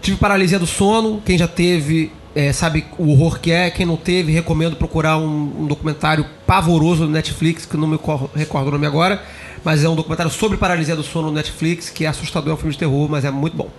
Tive 0.04 0.18
paralisia 0.18 0.58
do 0.58 0.66
sono. 0.66 1.22
Quem 1.24 1.38
já 1.38 1.48
teve 1.48 2.12
é, 2.34 2.52
sabe 2.52 2.84
o 2.98 3.10
horror 3.12 3.40
que 3.40 3.50
é. 3.50 3.70
Quem 3.70 3.86
não 3.86 3.96
teve, 3.96 4.32
recomendo 4.32 4.76
procurar 4.76 5.16
um, 5.16 5.62
um 5.62 5.66
documentário 5.66 6.26
pavoroso 6.46 7.04
no 7.06 7.10
Netflix, 7.10 7.64
que 7.64 7.74
não 7.74 7.88
me 7.88 7.96
cor- 7.96 8.28
recordo 8.34 8.68
o 8.68 8.70
nome 8.72 8.86
agora. 8.86 9.22
Mas 9.64 9.82
é 9.82 9.88
um 9.88 9.94
documentário 9.94 10.30
sobre 10.30 10.58
paralisia 10.58 10.94
do 10.94 11.02
sono 11.02 11.28
no 11.28 11.32
Netflix, 11.32 11.88
que 11.88 12.04
é 12.04 12.08
assustador, 12.08 12.50
é 12.50 12.52
um 12.52 12.56
filme 12.58 12.72
de 12.72 12.78
terror, 12.78 13.08
mas 13.08 13.24
é 13.24 13.30
muito 13.30 13.56
bom. 13.56 13.70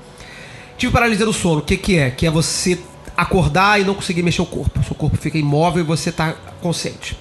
Tive 0.80 0.91
paralisia 0.91 1.28
do 1.28 1.32
sono. 1.32 1.59
O 1.59 1.61
que, 1.61 1.78
que 1.78 1.95
é? 1.95 2.09
Que 2.09 2.26
é 2.26 2.32
você 2.32 2.80
acordar 3.16 3.80
e 3.80 3.84
não 3.84 3.93
conseguir 3.95 4.24
mexer 4.24 4.41
o 4.41 4.45
corpo. 4.45 4.84
Seu 4.84 4.95
corpo 4.95 5.18
fica 5.18 5.38
imóvel 5.38 5.84
e 5.84 5.86
você 5.86 6.09
está 6.09 6.34
consciente. 6.61 7.18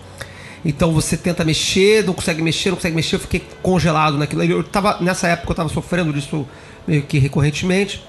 Então 0.65 0.93
você 0.93 1.17
tenta 1.17 1.45
mexer, 1.45 2.05
não 2.05 2.15
consegue 2.15 2.41
mexer, 2.43 2.71
não 2.71 2.77
consegue 2.77 2.97
mexer. 2.97 3.17
Eu 3.17 3.21
fiquei 3.21 3.43
congelado 3.63 4.17
naquilo. 4.17 4.43
Eu 4.43 4.65
tava, 4.65 4.99
nessa 5.01 5.29
época 5.29 5.51
eu 5.51 5.53
estava 5.53 5.69
sofrendo 5.69 6.13
disso 6.13 6.47
meio 6.87 7.03
que 7.03 7.19
recorrentemente. 7.19 8.03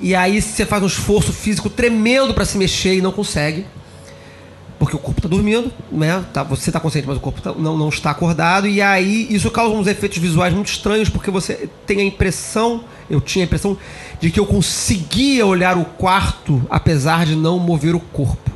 E 0.00 0.14
aí 0.14 0.42
você 0.42 0.66
faz 0.66 0.82
um 0.82 0.86
esforço 0.86 1.32
físico 1.32 1.70
tremendo 1.70 2.34
para 2.34 2.44
se 2.44 2.58
mexer 2.58 2.96
e 2.96 3.00
não 3.00 3.12
consegue. 3.12 3.64
Porque 4.82 4.96
o 4.96 4.98
corpo 4.98 5.20
está 5.20 5.28
dormindo, 5.28 5.72
né? 5.92 6.24
Tá, 6.32 6.42
você 6.42 6.70
está 6.70 6.80
consciente, 6.80 7.06
mas 7.06 7.16
o 7.16 7.20
corpo 7.20 7.40
tá- 7.40 7.54
não, 7.56 7.78
não 7.78 7.88
está 7.88 8.10
acordado. 8.10 8.66
E 8.66 8.82
aí 8.82 9.28
isso 9.30 9.48
causa 9.48 9.72
uns 9.72 9.86
efeitos 9.86 10.18
visuais 10.18 10.52
muito 10.52 10.72
estranhos, 10.72 11.08
porque 11.08 11.30
você 11.30 11.68
tem 11.86 12.00
a 12.00 12.02
impressão, 12.02 12.82
eu 13.08 13.20
tinha 13.20 13.44
a 13.44 13.46
impressão, 13.46 13.78
de 14.20 14.28
que 14.28 14.40
eu 14.40 14.44
conseguia 14.44 15.46
olhar 15.46 15.78
o 15.78 15.84
quarto, 15.84 16.60
apesar 16.68 17.24
de 17.24 17.36
não 17.36 17.60
mover 17.60 17.94
o 17.94 18.00
corpo. 18.00 18.50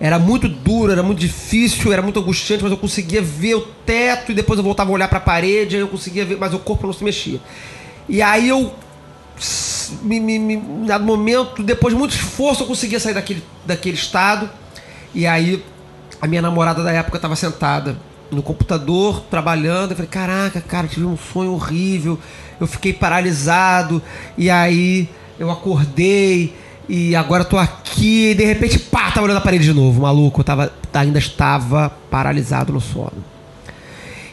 Era 0.00 0.18
muito 0.18 0.48
duro, 0.48 0.90
era 0.90 1.02
muito 1.04 1.20
difícil, 1.20 1.92
era 1.92 2.02
muito 2.02 2.18
angustiante, 2.18 2.64
mas 2.64 2.72
eu 2.72 2.78
conseguia 2.78 3.22
ver 3.22 3.54
o 3.54 3.60
teto 3.86 4.32
e 4.32 4.34
depois 4.34 4.58
eu 4.58 4.64
voltava 4.64 4.90
a 4.90 4.94
olhar 4.94 5.06
para 5.06 5.18
a 5.18 5.20
parede, 5.20 5.76
aí 5.76 5.80
eu 5.80 5.86
conseguia 5.86 6.24
ver, 6.24 6.38
mas 6.40 6.52
o 6.52 6.58
corpo 6.58 6.88
não 6.88 6.92
se 6.92 7.04
mexia. 7.04 7.40
E 8.08 8.20
aí 8.20 8.48
eu 8.48 8.74
me, 10.02 10.18
me, 10.18 10.40
me, 10.40 10.56
dado 10.88 11.04
momento, 11.04 11.62
depois 11.62 11.94
de 11.94 11.98
muito 12.00 12.16
esforço, 12.16 12.64
eu 12.64 12.66
conseguia 12.66 12.98
sair 12.98 13.14
daquele, 13.14 13.44
daquele 13.64 13.94
estado. 13.94 14.50
E 15.14 15.26
aí, 15.26 15.64
a 16.20 16.26
minha 16.26 16.42
namorada 16.42 16.82
da 16.82 16.92
época 16.92 17.16
estava 17.16 17.36
sentada 17.36 17.96
no 18.30 18.42
computador, 18.42 19.20
trabalhando. 19.30 19.90
Eu 19.90 19.96
falei: 19.96 20.10
Caraca, 20.10 20.60
cara, 20.60 20.86
tive 20.86 21.06
um 21.06 21.16
sonho 21.16 21.52
horrível. 21.52 22.18
Eu 22.60 22.66
fiquei 22.66 22.92
paralisado. 22.92 24.02
E 24.36 24.50
aí, 24.50 25.08
eu 25.38 25.50
acordei. 25.50 26.54
E 26.88 27.14
agora 27.14 27.42
eu 27.42 27.48
tô 27.48 27.56
aqui. 27.56 28.30
E 28.30 28.34
de 28.34 28.44
repente, 28.44 28.78
pá, 28.78 29.10
tava 29.10 29.22
olhando 29.22 29.38
a 29.38 29.42
parede 29.42 29.64
de 29.64 29.72
novo, 29.72 30.02
maluco. 30.02 30.40
Eu 30.40 30.44
tava, 30.44 30.72
ainda 30.92 31.18
estava 31.18 31.90
paralisado 32.10 32.72
no 32.72 32.80
sono. 32.80 33.24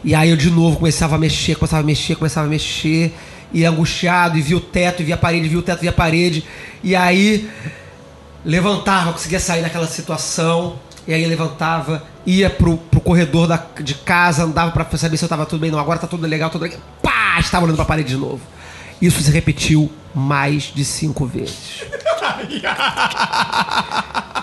E 0.03 0.13
aí 0.15 0.29
eu 0.29 0.37
de 0.37 0.49
novo 0.49 0.77
começava 0.77 1.15
a 1.15 1.19
mexer, 1.19 1.55
começava 1.55 1.81
a 1.81 1.85
mexer, 1.85 2.15
começava 2.15 2.47
a 2.47 2.49
mexer, 2.49 3.13
e 3.51 3.65
angustiado, 3.65 4.37
e 4.37 4.41
via 4.41 4.57
o 4.57 4.59
teto, 4.59 5.01
e 5.01 5.05
via 5.05 5.15
a 5.15 5.17
parede, 5.17 5.49
via 5.49 5.59
o 5.59 5.61
teto, 5.61 5.81
via 5.81 5.89
a 5.89 5.93
parede. 5.93 6.45
E 6.83 6.95
aí 6.95 7.49
levantava, 8.47 9.11
conseguia 9.11 9.41
sair 9.41 9.61
daquela 9.61 9.85
situação, 9.85 10.79
e 11.05 11.13
aí 11.13 11.25
levantava, 11.25 12.03
ia 12.25 12.49
pro, 12.49 12.77
pro 12.77 13.01
corredor 13.01 13.45
da, 13.45 13.61
de 13.81 13.93
casa, 13.93 14.43
andava 14.43 14.71
pra 14.71 14.85
saber 14.97 15.17
se 15.17 15.25
eu 15.25 15.29
tava 15.29 15.45
tudo 15.45 15.59
bem, 15.59 15.69
não, 15.69 15.77
agora 15.77 15.99
tá 15.99 16.07
tudo 16.07 16.25
legal, 16.25 16.49
tudo 16.49 16.61
legal. 16.61 16.79
Pá! 17.03 17.37
Estava 17.39 17.65
olhando 17.65 17.75
pra 17.75 17.85
parede 17.85 18.09
de 18.09 18.17
novo. 18.17 18.39
Isso 19.01 19.21
se 19.21 19.31
repetiu 19.31 19.91
mais 20.15 20.71
de 20.73 20.85
cinco 20.85 21.25
vezes. 21.25 21.83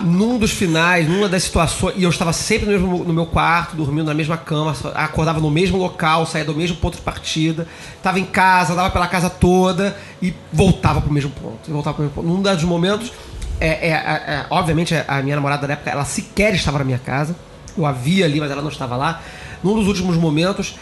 Num 0.01 0.37
dos 0.37 0.51
finais, 0.51 1.07
numa 1.07 1.27
das 1.27 1.43
situações, 1.43 1.95
e 1.97 2.03
eu 2.03 2.09
estava 2.09 2.33
sempre 2.33 2.65
no, 2.65 2.71
mesmo, 2.73 3.03
no 3.05 3.13
meu 3.13 3.25
quarto, 3.25 3.75
dormindo 3.75 4.05
na 4.05 4.13
mesma 4.13 4.37
cama, 4.37 4.75
acordava 4.93 5.39
no 5.39 5.49
mesmo 5.49 5.77
local, 5.77 6.25
saía 6.25 6.43
do 6.43 6.53
mesmo 6.53 6.75
ponto 6.77 6.97
de 6.97 7.01
partida, 7.01 7.67
estava 7.95 8.19
em 8.19 8.25
casa, 8.25 8.73
andava 8.73 8.89
pela 8.89 9.07
casa 9.07 9.29
toda 9.29 9.97
e 10.21 10.33
voltava 10.51 11.01
pro 11.01 11.11
mesmo 11.11 11.31
ponto. 11.31 11.59
E 11.67 11.71
voltava 11.71 11.95
pro 11.95 12.03
mesmo 12.03 12.15
ponto. 12.15 12.27
Num 12.27 12.41
dos 12.41 12.63
momentos, 12.63 13.11
é, 13.59 13.67
é, 13.67 13.89
é, 13.89 13.91
é, 13.91 14.45
obviamente 14.49 14.93
a 15.07 15.21
minha 15.21 15.35
namorada 15.35 15.65
da 15.67 15.73
época, 15.73 15.89
ela 15.89 16.05
sequer 16.05 16.53
estava 16.53 16.79
na 16.79 16.83
minha 16.83 16.99
casa. 16.99 17.35
Eu 17.77 17.85
a 17.85 17.91
via 17.91 18.25
ali, 18.25 18.39
mas 18.39 18.51
ela 18.51 18.61
não 18.61 18.69
estava 18.69 18.95
lá. 18.95 19.21
Num 19.63 19.75
dos 19.75 19.87
últimos 19.87 20.17
momentos, 20.17 20.75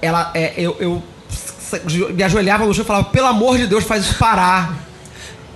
ela, 0.00 0.30
é, 0.34 0.54
eu, 0.56 0.76
eu 0.80 1.02
me 2.12 2.22
ajoelhava 2.22 2.64
no 2.64 2.74
chão 2.74 2.82
e 2.84 2.86
falava: 2.86 3.04
pelo 3.06 3.26
amor 3.26 3.58
de 3.58 3.66
Deus, 3.66 3.84
faz 3.84 4.04
isso 4.04 4.14
parar. 4.16 4.74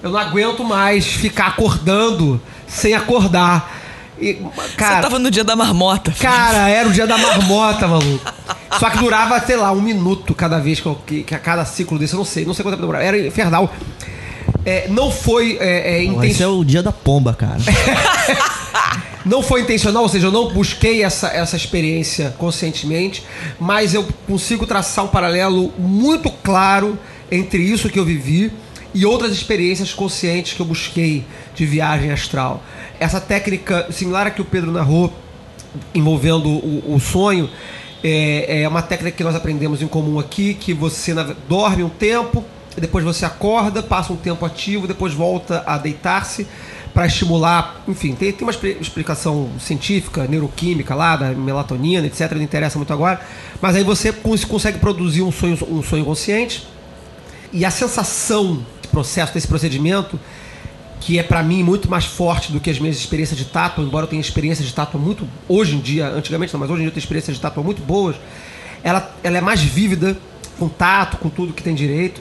Eu 0.03 0.11
não 0.11 0.19
aguento 0.19 0.63
mais 0.63 1.07
ficar 1.07 1.49
acordando 1.49 2.41
sem 2.67 2.95
acordar. 2.95 3.83
E, 4.21 4.35
cara, 4.77 4.97
Você 4.97 5.03
tava 5.03 5.19
no 5.19 5.31
dia 5.31 5.43
da 5.43 5.57
marmota. 5.57 6.13
Cara, 6.21 6.69
era 6.69 6.89
o 6.89 6.93
dia 6.93 7.07
da 7.07 7.19
marmota, 7.19 7.89
maluco. 7.89 8.33
Só 8.79 8.91
que 8.91 8.99
durava, 8.99 9.41
sei 9.41 9.57
lá, 9.57 9.73
um 9.73 9.81
minuto 9.81 10.35
cada 10.35 10.59
vez 10.59 10.79
que, 10.79 10.87
eu, 10.87 10.95
que, 11.07 11.23
que 11.25 11.35
a 11.35 11.39
cada 11.39 11.65
ciclo 11.65 11.99
desse, 11.99 12.15
eu 12.15 12.19
não 12.19 12.25
sei, 12.25 12.45
não 12.45 12.55
sei 12.55 12.63
quanto 12.63 12.75
tempo 12.75 12.83
demorava. 12.83 13.05
Era 13.05 13.19
infernal. 13.19 13.73
É, 14.65 14.89
não 14.89 15.11
foi 15.11 15.59
é, 15.61 16.03
é, 16.03 16.07
Pô, 16.07 16.13
inten- 16.15 16.31
Esse 16.31 16.43
é 16.43 16.47
o 16.49 16.65
dia 16.65 16.83
da 16.83 16.93
pomba, 16.93 17.35
cara. 17.35 17.59
não 19.25 19.43
foi 19.43 19.63
intencional, 19.63 20.03
ou 20.03 20.09
seja, 20.09 20.27
eu 20.27 20.33
não 20.33 20.53
busquei 20.53 21.03
essa, 21.03 21.29
essa 21.29 21.57
experiência 21.57 22.35
conscientemente, 22.39 23.23
mas 23.59 23.95
eu 23.95 24.07
consigo 24.27 24.67
traçar 24.67 25.05
um 25.05 25.09
paralelo 25.09 25.73
muito 25.79 26.31
claro 26.31 26.99
entre 27.31 27.63
isso 27.63 27.89
que 27.89 27.99
eu 27.99 28.05
vivi 28.05 28.53
e 28.95 29.05
outras 29.05 29.33
experiências 29.33 29.93
conscientes 29.93 30.53
que 30.53 30.61
eu 30.61 30.67
busquei 30.67 31.25
de 31.55 31.67
viagem 31.67 32.11
astral. 32.11 32.63
Essa 33.01 33.21
técnica 33.21 33.89
similar 33.91 34.27
a 34.27 34.31
que 34.31 34.41
o 34.41 34.45
Pedro 34.45 34.71
narrou, 34.71 35.13
envolvendo 35.95 36.49
o, 36.49 36.95
o 36.95 37.01
sonho, 37.01 37.51
é, 38.03 38.63
é 38.63 38.69
uma 38.69 38.83
técnica 38.83 39.17
que 39.17 39.25
nós 39.25 39.35
aprendemos 39.35 39.83
em 39.83 39.89
comum 39.89 40.19
aqui, 40.19 40.55
que 40.55 40.73
você 40.73 41.13
dorme 41.49 41.83
um 41.83 41.89
tempo, 41.89 42.45
depois 42.77 43.05
você 43.05 43.25
acorda, 43.25 43.83
passa 43.83 44.13
um 44.13 44.17
tempo 44.17 44.45
ativo, 44.45 44.87
depois 44.87 45.13
volta 45.13 45.63
a 45.67 45.79
deitar-se 45.79 46.47
para 46.93 47.07
estimular, 47.07 47.83
enfim, 47.89 48.15
tem, 48.15 48.33
tem 48.33 48.47
uma 48.47 48.53
expli- 48.53 48.77
explicação 48.81 49.51
científica, 49.59 50.29
neuroquímica 50.29 50.95
lá, 50.95 51.17
da 51.17 51.31
melatonina, 51.33 52.07
etc, 52.07 52.33
não 52.33 52.43
interessa 52.43 52.79
muito 52.79 52.93
agora, 52.93 53.21
mas 53.61 53.75
aí 53.75 53.83
você 53.83 54.13
cons- 54.13 54.45
consegue 54.45 54.79
produzir 54.79 55.23
um 55.23 55.33
sonho, 55.33 55.59
um 55.69 55.83
sonho 55.83 56.05
consciente, 56.05 56.65
e 57.53 57.65
a 57.65 57.71
sensação 57.71 58.65
de 58.81 58.89
processo, 58.89 59.35
desse 59.35 59.49
procedimento, 59.49 60.19
que 61.01 61.19
é 61.19 61.23
para 61.23 61.43
mim 61.43 61.65
muito 61.65 61.91
mais 61.91 62.05
forte 62.05 62.53
do 62.53 62.61
que 62.61 62.71
as 62.71 62.79
minhas 62.79 62.97
experiências 62.97 63.37
de 63.39 63.45
tátua, 63.45 63.85
embora 63.85 64.05
eu 64.05 64.09
tenha 64.09 64.21
experiências 64.21 64.67
de 64.67 64.73
tátua 64.73 65.01
muito, 65.01 65.29
hoje 65.49 65.75
em 65.75 65.81
dia, 65.81 66.07
antigamente 66.09 66.53
não, 66.53 66.61
mas 66.61 66.71
hoje 66.71 66.79
em 66.79 66.83
dia 66.85 66.89
eu 66.89 66.93
tenho 66.93 67.03
experiências 67.03 67.37
de 67.37 67.43
tátua 67.43 67.63
muito 67.63 67.83
boas, 67.83 68.15
ela, 68.85 69.15
ela 69.25 69.39
é 69.39 69.41
mais 69.41 69.61
vívida, 69.61 70.17
com 70.59 70.69
tato, 70.69 71.17
com 71.17 71.29
tudo 71.29 71.53
que 71.53 71.63
tem 71.63 71.75
direito, 71.75 72.21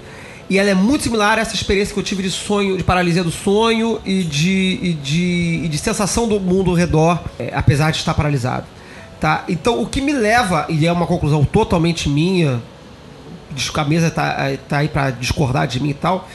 e 0.49 0.59
ela 0.59 0.69
é 0.69 0.73
muito 0.73 1.03
similar 1.03 1.37
a 1.37 1.41
essa 1.41 1.55
experiência 1.55 1.93
que 1.93 1.99
eu 1.99 2.03
tive 2.03 2.23
de 2.23 2.31
sonho, 2.31 2.77
de 2.77 2.83
paralisia 2.83 3.23
do 3.23 3.31
sonho 3.31 3.99
e 4.05 4.23
de, 4.23 4.79
e 4.81 4.93
de, 4.93 5.61
e 5.63 5.67
de 5.67 5.77
sensação 5.77 6.27
do 6.27 6.39
mundo 6.39 6.71
ao 6.71 6.75
redor, 6.75 7.23
é, 7.39 7.51
apesar 7.53 7.91
de 7.91 7.97
estar 7.97 8.13
paralisado. 8.13 8.65
Tá? 9.19 9.45
Então, 9.47 9.81
o 9.81 9.87
que 9.87 10.01
me 10.01 10.11
leva, 10.11 10.65
e 10.67 10.85
é 10.85 10.91
uma 10.91 11.07
conclusão 11.07 11.45
totalmente 11.45 12.09
minha, 12.09 12.61
a 13.73 13.83
mesa 13.85 14.11
tá, 14.11 14.51
tá 14.67 14.79
aí 14.79 14.89
para 14.89 15.11
discordar 15.11 15.65
de 15.67 15.79
mim 15.79 15.91
e 15.91 15.93
tal, 15.93 16.27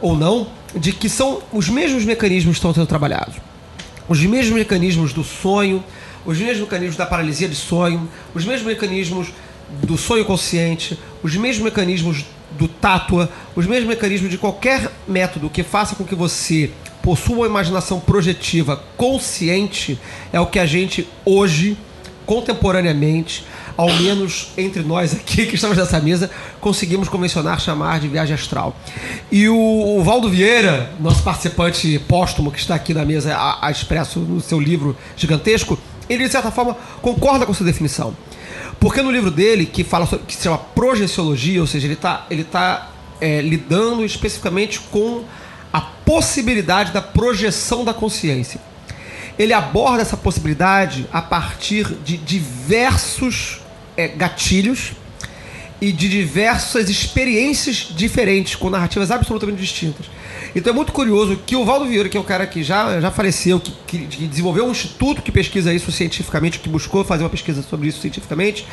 ou 0.00 0.16
não, 0.16 0.48
de 0.74 0.92
que 0.92 1.08
são 1.08 1.40
os 1.52 1.68
mesmos 1.68 2.04
mecanismos 2.04 2.54
que 2.54 2.58
estão 2.58 2.74
sendo 2.74 2.86
trabalhados. 2.86 3.36
Os 4.08 4.20
mesmos 4.24 4.58
mecanismos 4.58 5.12
do 5.12 5.22
sonho, 5.22 5.84
os 6.26 6.38
mesmos 6.38 6.60
mecanismos 6.60 6.96
da 6.96 7.06
paralisia 7.06 7.48
de 7.48 7.54
sonho, 7.54 8.08
os 8.34 8.44
mesmos 8.44 8.66
mecanismos 8.66 9.28
do 9.84 9.96
sonho 9.96 10.24
consciente, 10.24 10.98
os 11.22 11.36
mesmos 11.36 11.64
mecanismos 11.64 12.24
do 12.58 12.68
tátua, 12.68 13.30
os 13.54 13.66
mesmos 13.66 13.88
mecanismos 13.88 14.30
de 14.30 14.38
qualquer 14.38 14.90
método 15.06 15.50
que 15.50 15.62
faça 15.62 15.94
com 15.94 16.04
que 16.04 16.14
você 16.14 16.70
possua 17.02 17.38
uma 17.38 17.46
imaginação 17.46 17.98
projetiva 17.98 18.82
consciente 18.96 19.98
é 20.32 20.40
o 20.40 20.46
que 20.46 20.58
a 20.58 20.66
gente 20.66 21.08
hoje, 21.24 21.76
contemporaneamente, 22.24 23.44
ao 23.76 23.92
menos 23.94 24.52
entre 24.56 24.82
nós 24.82 25.12
aqui 25.14 25.46
que 25.46 25.56
estamos 25.56 25.76
nessa 25.76 26.00
mesa, 26.00 26.30
conseguimos 26.60 27.08
convencionar 27.08 27.60
chamar 27.60 28.00
de 28.00 28.08
viagem 28.08 28.34
astral. 28.34 28.76
E 29.30 29.48
o, 29.48 29.98
o 29.98 30.02
Valdo 30.02 30.28
Vieira, 30.28 30.92
nosso 31.00 31.22
participante 31.22 31.98
póstumo 32.08 32.50
que 32.50 32.58
está 32.58 32.74
aqui 32.74 32.94
na 32.94 33.04
mesa, 33.04 33.34
a, 33.34 33.66
a 33.66 33.70
expresso 33.70 34.20
no 34.20 34.40
seu 34.40 34.60
livro 34.60 34.96
gigantesco, 35.16 35.78
ele 36.08 36.24
de 36.24 36.30
certa 36.30 36.50
forma 36.50 36.76
concorda 37.00 37.44
com 37.44 37.52
essa 37.52 37.64
definição. 37.64 38.14
Porque 38.82 39.00
no 39.00 39.12
livro 39.12 39.30
dele, 39.30 39.64
que 39.64 39.84
fala 39.84 40.06
sobre, 40.06 40.26
que 40.26 40.34
se 40.34 40.42
chama 40.42 40.58
Projeciologia, 40.58 41.60
ou 41.60 41.68
seja, 41.68 41.86
ele 41.86 41.94
está 41.94 42.26
ele 42.28 42.42
tá, 42.42 42.90
é, 43.20 43.40
lidando 43.40 44.04
especificamente 44.04 44.80
com 44.80 45.22
a 45.72 45.80
possibilidade 45.80 46.90
da 46.90 47.00
projeção 47.00 47.84
da 47.84 47.94
consciência. 47.94 48.60
Ele 49.38 49.52
aborda 49.52 50.02
essa 50.02 50.16
possibilidade 50.16 51.06
a 51.12 51.22
partir 51.22 51.94
de 52.04 52.16
diversos 52.16 53.60
é, 53.96 54.08
gatilhos 54.08 54.94
e 55.80 55.92
de 55.92 56.08
diversas 56.08 56.90
experiências 56.90 57.86
diferentes, 57.88 58.56
com 58.56 58.68
narrativas 58.68 59.12
absolutamente 59.12 59.60
distintas. 59.60 60.06
Então 60.54 60.72
é 60.72 60.76
muito 60.76 60.92
curioso 60.92 61.36
que 61.46 61.56
o 61.56 61.64
Valdo 61.64 61.86
Vieira, 61.86 62.08
que 62.08 62.16
é 62.16 62.20
o 62.20 62.24
cara 62.24 62.46
que 62.46 62.62
já, 62.62 63.00
já 63.00 63.10
faleceu, 63.10 63.58
que, 63.58 63.72
que, 64.06 64.26
desenvolveu 64.26 64.66
um 64.66 64.70
instituto 64.70 65.22
que 65.22 65.32
pesquisa 65.32 65.72
isso 65.72 65.90
cientificamente, 65.90 66.58
que 66.58 66.68
buscou 66.68 67.04
fazer 67.04 67.24
uma 67.24 67.30
pesquisa 67.30 67.62
sobre 67.62 67.88
isso 67.88 68.00
cientificamente, 68.00 68.66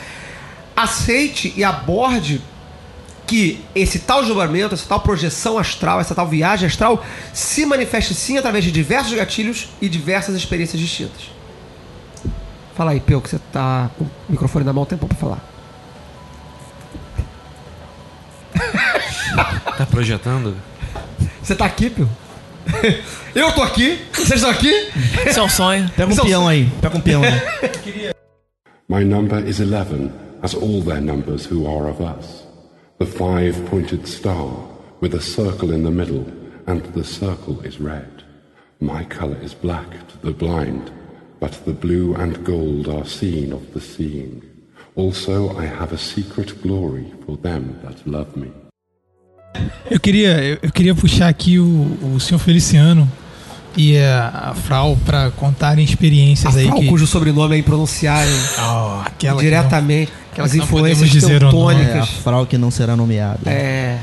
aceite 0.75 1.53
e 1.55 1.63
aborde 1.63 2.41
que 3.25 3.63
esse 3.75 3.99
tal 3.99 4.25
julgamento, 4.25 4.73
essa 4.73 4.87
tal 4.87 4.99
projeção 4.99 5.57
astral, 5.57 6.01
essa 6.01 6.15
tal 6.15 6.27
viagem 6.27 6.67
astral 6.67 7.05
se 7.31 7.65
manifeste 7.65 8.13
sim 8.13 8.37
através 8.37 8.63
de 8.63 8.71
diversos 8.71 9.13
gatilhos 9.13 9.69
e 9.79 9.87
diversas 9.87 10.35
experiências 10.35 10.81
distintas. 10.81 11.29
Fala 12.75 12.91
aí, 12.91 12.99
Peu, 12.99 13.21
que 13.21 13.29
você 13.29 13.39
tá 13.51 13.89
com 13.97 14.05
o 14.05 14.11
microfone 14.27 14.65
na 14.65 14.73
mão, 14.73 14.85
tem 14.85 14.97
tempo 14.97 15.13
pra 15.13 15.17
falar. 15.17 15.49
Tá 19.77 19.85
projetando? 19.85 20.55
Você 21.41 21.55
tá 21.55 21.65
aqui, 21.65 21.89
Peu? 21.89 22.07
Eu 23.35 23.51
tô 23.53 23.61
aqui, 23.61 23.99
vocês 24.13 24.41
estão 24.41 24.49
aqui? 24.49 24.71
Isso 25.27 25.39
é 25.39 25.43
um 25.43 25.49
sonho. 25.49 25.89
Pega 25.95 26.09
um 26.09 26.11
Isso 26.11 26.21
é 26.21 26.23
um 26.23 26.27
peão 26.27 26.47
aí, 26.47 26.69
pega 26.81 26.97
um 26.97 27.01
peão 27.01 27.21
aí. 27.23 28.11
My 28.87 29.03
number 29.03 29.47
is 29.47 29.59
eleven, 29.59 30.11
as 30.41 30.55
all 30.55 30.81
their 30.81 31.01
numbers 31.01 31.45
who 31.45 31.67
are 31.67 31.89
of 31.89 32.01
us. 32.01 32.47
The 32.97 33.05
five 33.05 33.53
pointed 33.69 34.07
star, 34.07 34.49
with 35.01 35.15
a 35.15 35.21
circle 35.21 35.71
in 35.71 35.83
the 35.83 35.91
middle, 35.91 36.25
and 36.67 36.81
the 36.93 37.03
circle 37.03 37.61
is 37.63 37.79
red. 37.79 38.23
My 38.81 39.03
color 39.05 39.37
is 39.43 39.53
black 39.53 39.89
to 40.09 40.17
the 40.21 40.31
blind, 40.31 40.91
but 41.39 41.51
the 41.65 41.73
blue 41.73 42.15
and 42.15 42.43
gold 42.43 42.87
are 42.87 43.05
seen 43.05 43.53
of 43.53 43.73
the 43.73 43.81
seeing. 43.81 44.41
Also, 44.95 45.55
I 45.57 45.65
have 45.65 45.93
a 45.93 45.97
secret 45.97 46.61
glory 46.61 47.13
for 47.25 47.37
them 47.37 47.79
that 47.83 48.05
love 48.05 48.35
me. 48.35 48.51
Eu 49.89 49.99
queria, 49.99 50.59
eu- 50.61 50.71
queria 50.71 50.93
puxar 50.95 51.27
aqui 51.27 51.59
o, 51.59 51.97
o 52.15 52.19
senhor 52.19 52.39
Feliciano 52.39 53.09
e 53.75 53.97
a, 53.97 54.49
a 54.51 54.53
Frau 54.55 54.97
para 55.05 55.31
contarem 55.31 55.83
experiências 55.83 56.55
aí 56.55 56.65
Afral, 56.65 56.79
que 56.81 56.87
cujo 56.87 57.07
sobrenome 57.07 57.55
é 57.55 57.59
impronunciável 57.59 58.33
Oh, 58.59 59.01
que 59.17 59.27
diretamente. 59.35 60.11
as 60.37 60.51
que 60.51 60.57
não 60.57 60.63
influências 60.65 61.09
dizer 61.09 61.43
o 61.43 61.51
nome. 61.51 61.73
É, 61.73 61.77
a 61.77 61.83
teutônicas. 61.85 62.09
frau 62.23 62.45
que 62.45 62.57
não 62.57 62.71
será 62.71 62.95
nomeada. 62.95 63.39
É. 63.49 63.99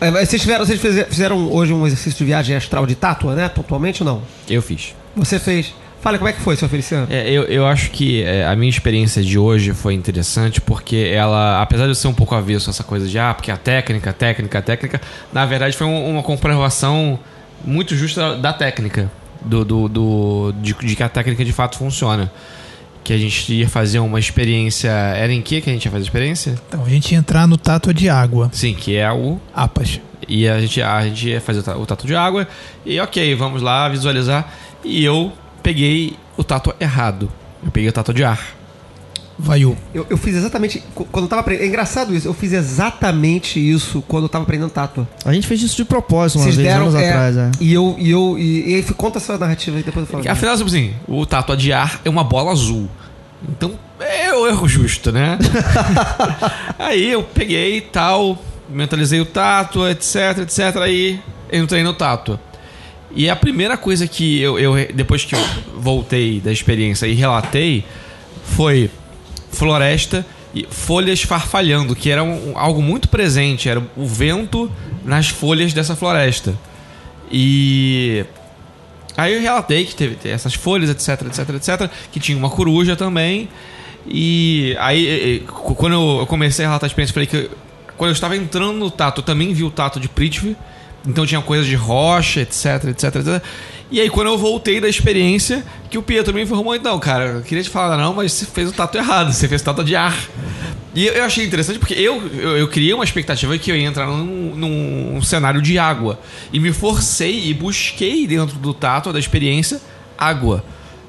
É, 0.00 0.10
Vocês, 0.10 0.42
tiveram, 0.42 0.66
vocês 0.66 0.80
fize- 0.80 1.04
fizeram 1.04 1.50
hoje 1.52 1.72
um 1.72 1.86
exercício 1.86 2.18
de 2.18 2.24
viagem 2.24 2.54
astral 2.56 2.84
de 2.86 2.94
tátua, 2.94 3.34
né? 3.34 3.48
Pontualmente 3.48 4.02
ou 4.02 4.06
não? 4.08 4.22
Eu 4.48 4.60
fiz. 4.60 4.94
Você 5.16 5.38
fez. 5.38 5.72
Fala 6.04 6.18
como 6.18 6.28
é 6.28 6.34
que 6.34 6.40
foi, 6.42 6.54
seu 6.54 6.68
Feliciano. 6.68 7.06
É, 7.08 7.30
eu, 7.30 7.44
eu 7.44 7.66
acho 7.66 7.90
que 7.90 8.22
é, 8.22 8.44
a 8.46 8.54
minha 8.54 8.68
experiência 8.68 9.22
de 9.22 9.38
hoje 9.38 9.72
foi 9.72 9.94
interessante 9.94 10.60
porque 10.60 11.10
ela, 11.10 11.62
apesar 11.62 11.84
de 11.84 11.92
eu 11.92 11.94
ser 11.94 12.08
um 12.08 12.12
pouco 12.12 12.34
avesso 12.34 12.68
a 12.68 12.72
essa 12.72 12.84
coisa 12.84 13.08
de 13.08 13.18
ah, 13.18 13.32
porque 13.32 13.50
a 13.50 13.56
técnica, 13.56 14.12
técnica, 14.12 14.60
técnica, 14.60 15.00
na 15.32 15.46
verdade 15.46 15.74
foi 15.74 15.86
um- 15.86 16.10
uma 16.10 16.22
comprovação 16.22 17.18
muito 17.64 17.96
justa 17.96 18.36
da 18.36 18.52
técnica, 18.52 19.10
do, 19.40 19.64
do, 19.64 19.88
do- 19.88 20.54
de, 20.60 20.74
de 20.74 20.94
que 20.94 21.02
a 21.02 21.08
técnica 21.08 21.42
de 21.42 21.52
fato 21.54 21.78
funciona. 21.78 22.30
Que 23.02 23.14
a 23.14 23.18
gente 23.18 23.52
ia 23.54 23.68
fazer 23.68 23.98
uma 23.98 24.18
experiência. 24.18 24.90
Era 24.90 25.32
em 25.32 25.40
que 25.40 25.62
que 25.62 25.70
a 25.70 25.72
gente 25.72 25.86
ia 25.86 25.90
fazer 25.90 26.02
a 26.02 26.06
experiência? 26.06 26.54
Então, 26.68 26.84
a 26.84 26.88
gente 26.90 27.12
ia 27.12 27.18
entrar 27.18 27.46
no 27.46 27.56
tátua 27.56 27.94
de 27.94 28.10
água. 28.10 28.50
Sim, 28.52 28.74
que 28.74 28.94
é 28.96 29.10
o 29.10 29.38
Apas. 29.54 30.00
e 30.28 30.46
a 30.48 30.60
gente, 30.60 30.82
a 30.82 31.02
gente 31.02 31.28
ia 31.30 31.40
fazer 31.40 31.60
o 31.70 31.86
tato 31.86 32.06
de 32.06 32.14
água. 32.14 32.46
E 32.84 33.00
ok, 33.00 33.34
vamos 33.34 33.62
lá 33.62 33.88
visualizar. 33.88 34.50
E 34.84 35.02
eu 35.04 35.32
peguei 35.64 36.16
o 36.36 36.44
tato 36.44 36.72
errado. 36.78 37.28
Eu 37.64 37.72
peguei 37.72 37.88
o 37.88 37.92
tato 37.92 38.12
de 38.14 38.22
ar. 38.22 38.38
Vaiu. 39.36 39.76
Eu, 39.92 40.06
eu 40.08 40.16
fiz 40.16 40.36
exatamente. 40.36 40.80
qu- 40.94 41.06
Quando 41.06 41.24
eu 41.24 41.28
tava 41.28 41.40
aprendendo. 41.40 41.64
É 41.64 41.66
engraçado 41.66 42.14
isso. 42.14 42.28
Eu 42.28 42.34
fiz 42.34 42.52
exatamente 42.52 43.58
isso 43.58 44.00
quando 44.06 44.24
eu 44.24 44.28
tava 44.28 44.44
aprendendo 44.44 44.70
tátua. 44.70 45.08
A 45.24 45.32
gente 45.32 45.46
fez 45.46 45.60
isso 45.60 45.74
de 45.76 45.84
propósito 45.84 46.38
uma 46.38 46.44
Vocês 46.44 46.54
vez, 46.54 46.68
deram. 46.68 46.82
anos 46.82 46.94
é, 46.94 47.08
atrás, 47.08 47.36
é. 47.36 47.50
E 47.60 47.72
eu. 47.72 47.96
E, 47.98 48.10
eu 48.10 48.36
e, 48.38 48.70
e 48.70 48.74
aí 48.76 48.82
conta 48.94 49.18
essa 49.18 49.36
narrativa 49.36 49.76
aí, 49.76 49.82
depois 49.82 50.06
eu 50.06 50.12
falo. 50.12 50.30
Afinal, 50.30 50.56
tipo 50.56 50.68
assim, 50.68 50.94
o 51.08 51.26
tato 51.26 51.56
de 51.56 51.72
ar 51.72 52.00
é 52.04 52.10
uma 52.10 52.22
bola 52.22 52.52
azul. 52.52 52.88
Então 53.48 53.72
é 53.98 54.32
o 54.34 54.46
erro 54.46 54.68
justo, 54.68 55.10
né? 55.10 55.36
aí 56.78 57.10
eu 57.10 57.22
peguei 57.24 57.78
e 57.78 57.80
tal, 57.80 58.38
mentalizei 58.68 59.20
o 59.20 59.26
tato, 59.26 59.86
etc, 59.88 60.38
etc. 60.42 60.76
Aí 60.76 61.20
entrei 61.52 61.82
no 61.82 61.92
tato. 61.94 62.38
E 63.14 63.30
a 63.30 63.36
primeira 63.36 63.76
coisa 63.76 64.08
que 64.08 64.40
eu, 64.40 64.58
eu 64.58 64.74
depois 64.92 65.24
que 65.24 65.34
eu 65.34 65.40
voltei 65.76 66.40
da 66.40 66.50
experiência 66.52 67.06
e 67.06 67.14
relatei 67.14 67.84
foi 68.44 68.90
floresta 69.52 70.26
e 70.52 70.66
folhas 70.68 71.22
farfalhando, 71.22 71.94
que 71.94 72.10
era 72.10 72.22
um- 72.24 72.52
algo 72.56 72.82
muito 72.82 73.08
presente, 73.08 73.68
era 73.68 73.80
o 73.96 74.06
vento 74.06 74.70
nas 75.04 75.28
folhas 75.28 75.72
dessa 75.72 75.94
floresta. 75.94 76.54
E 77.30 78.24
aí 79.16 79.34
eu 79.34 79.40
relatei 79.40 79.84
que 79.84 79.94
teve 79.94 80.16
essas 80.28 80.54
folhas, 80.54 80.90
etc, 80.90 81.26
etc, 81.26 81.48
etc, 81.50 81.90
que 82.12 82.18
tinha 82.20 82.36
uma 82.36 82.50
coruja 82.50 82.96
também. 82.96 83.48
E 84.06 84.76
aí, 84.80 85.42
quando 85.46 85.94
eu 86.20 86.26
comecei 86.26 86.64
a 86.64 86.68
relatar 86.68 86.86
a 86.86 86.88
experiência, 86.88 87.14
falei 87.14 87.26
que 87.26 87.48
quando 87.96 88.10
eu 88.10 88.12
estava 88.14 88.36
entrando 88.36 88.74
no 88.78 88.90
tato, 88.90 89.20
eu 89.20 89.24
também 89.24 89.52
vi 89.54 89.62
o 89.64 89.70
tato 89.70 89.98
de 89.98 90.08
Prithvi. 90.08 90.56
Então 91.06 91.26
tinha 91.26 91.40
coisas 91.42 91.66
de 91.66 91.74
rocha, 91.74 92.40
etc, 92.40 92.84
etc, 92.88 93.16
etc. 93.16 93.42
E 93.90 94.00
aí, 94.00 94.08
quando 94.10 94.28
eu 94.28 94.38
voltei 94.38 94.80
da 94.80 94.88
experiência, 94.88 95.62
que 95.90 95.98
o 95.98 96.02
Pietro 96.02 96.32
me 96.34 96.42
informou, 96.42 96.74
então, 96.74 96.98
cara, 96.98 97.24
eu 97.26 97.42
queria 97.42 97.62
te 97.62 97.70
falar, 97.70 97.96
não, 97.96 98.14
mas 98.14 98.32
você 98.32 98.46
fez 98.46 98.70
o 98.70 98.72
tato 98.72 98.96
errado, 98.96 99.32
você 99.32 99.46
fez 99.46 99.60
o 99.60 99.64
tato 99.64 99.84
de 99.84 99.94
ar. 99.94 100.16
E 100.94 101.06
eu- 101.06 101.12
eu 101.12 101.24
achei 101.24 101.44
interessante 101.44 101.78
porque 101.78 101.94
eu, 101.94 102.22
eu, 102.34 102.56
eu 102.56 102.68
criei 102.68 102.94
uma 102.94 103.04
expectativa 103.04 103.56
que 103.58 103.70
eu 103.70 103.76
ia 103.76 103.86
entrar 103.86 104.06
num, 104.06 104.54
num 104.56 105.22
cenário 105.22 105.60
de 105.60 105.78
água. 105.78 106.18
E 106.52 106.58
me 106.58 106.72
forcei 106.72 107.48
e 107.48 107.54
busquei 107.54 108.26
dentro 108.26 108.56
do 108.58 108.72
tato, 108.72 109.12
da 109.12 109.18
experiência, 109.18 109.80
água. 110.16 110.64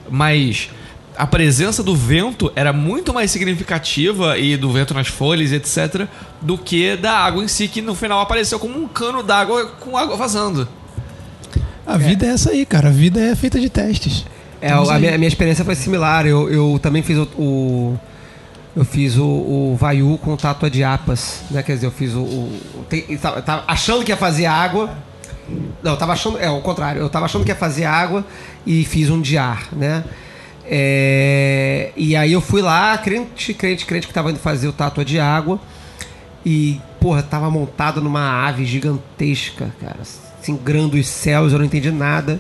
Mas 0.10 0.70
a 1.18 1.26
presença 1.28 1.82
do 1.84 1.95
vento 1.95 2.51
era 2.55 2.72
muito 2.74 3.13
mais 3.13 3.32
significativa 3.32 4.38
e 4.38 4.57
do 4.57 4.72
vento 4.72 4.93
nas 4.93 5.07
folhas, 5.07 5.51
etc., 5.51 6.07
do 6.41 6.57
que 6.57 6.95
da 6.97 7.13
água 7.13 7.43
em 7.43 7.47
si, 7.47 7.68
que 7.68 7.82
no 7.82 7.95
final 7.95 8.20
apareceu 8.20 8.59
como 8.59 8.78
um 8.78 8.88
cano 8.88 9.24
d'água 9.24 9.66
com 9.80 9.97
água 9.97 10.16
vazando. 10.18 10.68
A 11.86 11.97
vida 11.97 12.26
é 12.26 12.30
essa 12.30 12.49
aí, 12.51 12.66
cara. 12.66 12.89
A 12.89 12.91
vida 12.91 13.20
é 13.22 13.36
feita 13.36 13.59
de 13.59 13.70
testes. 13.70 14.26
É, 14.61 14.68
Estamos 14.68 14.89
a 14.89 14.95
aí. 14.95 15.01
minha, 15.01 15.16
a 15.16 15.18
minha 15.18 15.28
experiência 15.28 15.63
foi 15.63 15.76
similar. 15.76 16.26
Eu, 16.26 16.49
eu 16.49 16.80
também 16.82 17.01
fiz 17.03 17.18
o, 17.18 17.24
o- 17.38 17.99
eu 18.76 18.84
fiz 18.84 19.16
o, 19.18 19.24
o 19.24 19.78
Vaiu 19.80 20.20
com 20.22 20.36
tátua 20.36 20.70
de 20.70 20.84
apas, 20.84 21.41
né? 21.51 21.61
Quer 21.63 21.76
dizer, 21.76 21.86
eu 21.88 21.91
fiz 21.91 22.13
o, 22.13 22.20
o 22.22 22.86
tem- 22.89 23.03
tava, 23.18 23.41
tava 23.41 23.63
achando 23.68 24.03
que 24.03 24.11
ia 24.11 24.18
fazer 24.18 24.47
água. 24.47 24.89
Não, 25.84 25.91
eu 25.91 25.97
tava 25.97 26.13
achando, 26.13 26.39
é 26.39 26.49
o 26.49 26.59
contrário. 26.61 26.99
Eu 27.01 27.07
tava 27.09 27.26
achando 27.26 27.43
que 27.45 27.51
ia 27.51 27.55
fazer 27.55 27.86
água 27.86 28.26
e 28.66 28.84
fiz 28.84 29.09
um 29.11 29.22
de 29.22 29.38
ar, 29.38 29.68
né? 29.72 30.03
É, 30.68 31.91
e 31.95 32.16
aí 32.16 32.34
eu 32.34 32.41
fui 32.41 32.61
lá, 32.61 32.97
crente, 32.97 33.53
crente, 33.53 33.86
crente 33.86 34.07
que 34.07 34.13
tava 34.13 34.32
indo 34.32 34.39
fazer 34.39 34.68
o 34.68 34.74
tátua 34.74 35.05
de 35.05 35.20
água. 35.20 35.59
E, 36.45 36.80
porra, 36.99 37.24
tava 37.24 37.49
montado 37.49 38.01
numa 38.01 38.47
ave 38.47 38.66
gigantesca, 38.66 39.74
cara. 39.80 39.99
Grande 40.63 40.99
os 40.99 41.07
céus, 41.07 41.53
eu 41.53 41.59
não 41.59 41.66
entendi 41.66 41.91
nada. 41.91 42.39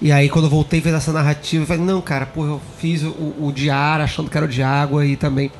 E 0.00 0.10
aí, 0.12 0.28
quando 0.28 0.46
eu 0.46 0.50
voltei, 0.50 0.80
fez 0.80 0.94
essa 0.94 1.12
narrativa. 1.12 1.62
Eu 1.62 1.66
falei, 1.66 1.82
não, 1.82 2.00
cara, 2.00 2.26
porra, 2.26 2.48
eu 2.48 2.62
fiz 2.78 3.02
o, 3.02 3.34
o 3.38 3.52
de 3.54 3.70
ar 3.70 4.00
achando 4.00 4.30
que 4.30 4.36
era 4.36 4.46
o 4.46 4.48
de 4.48 4.62
água 4.62 5.04
e 5.04 5.16
também 5.16 5.50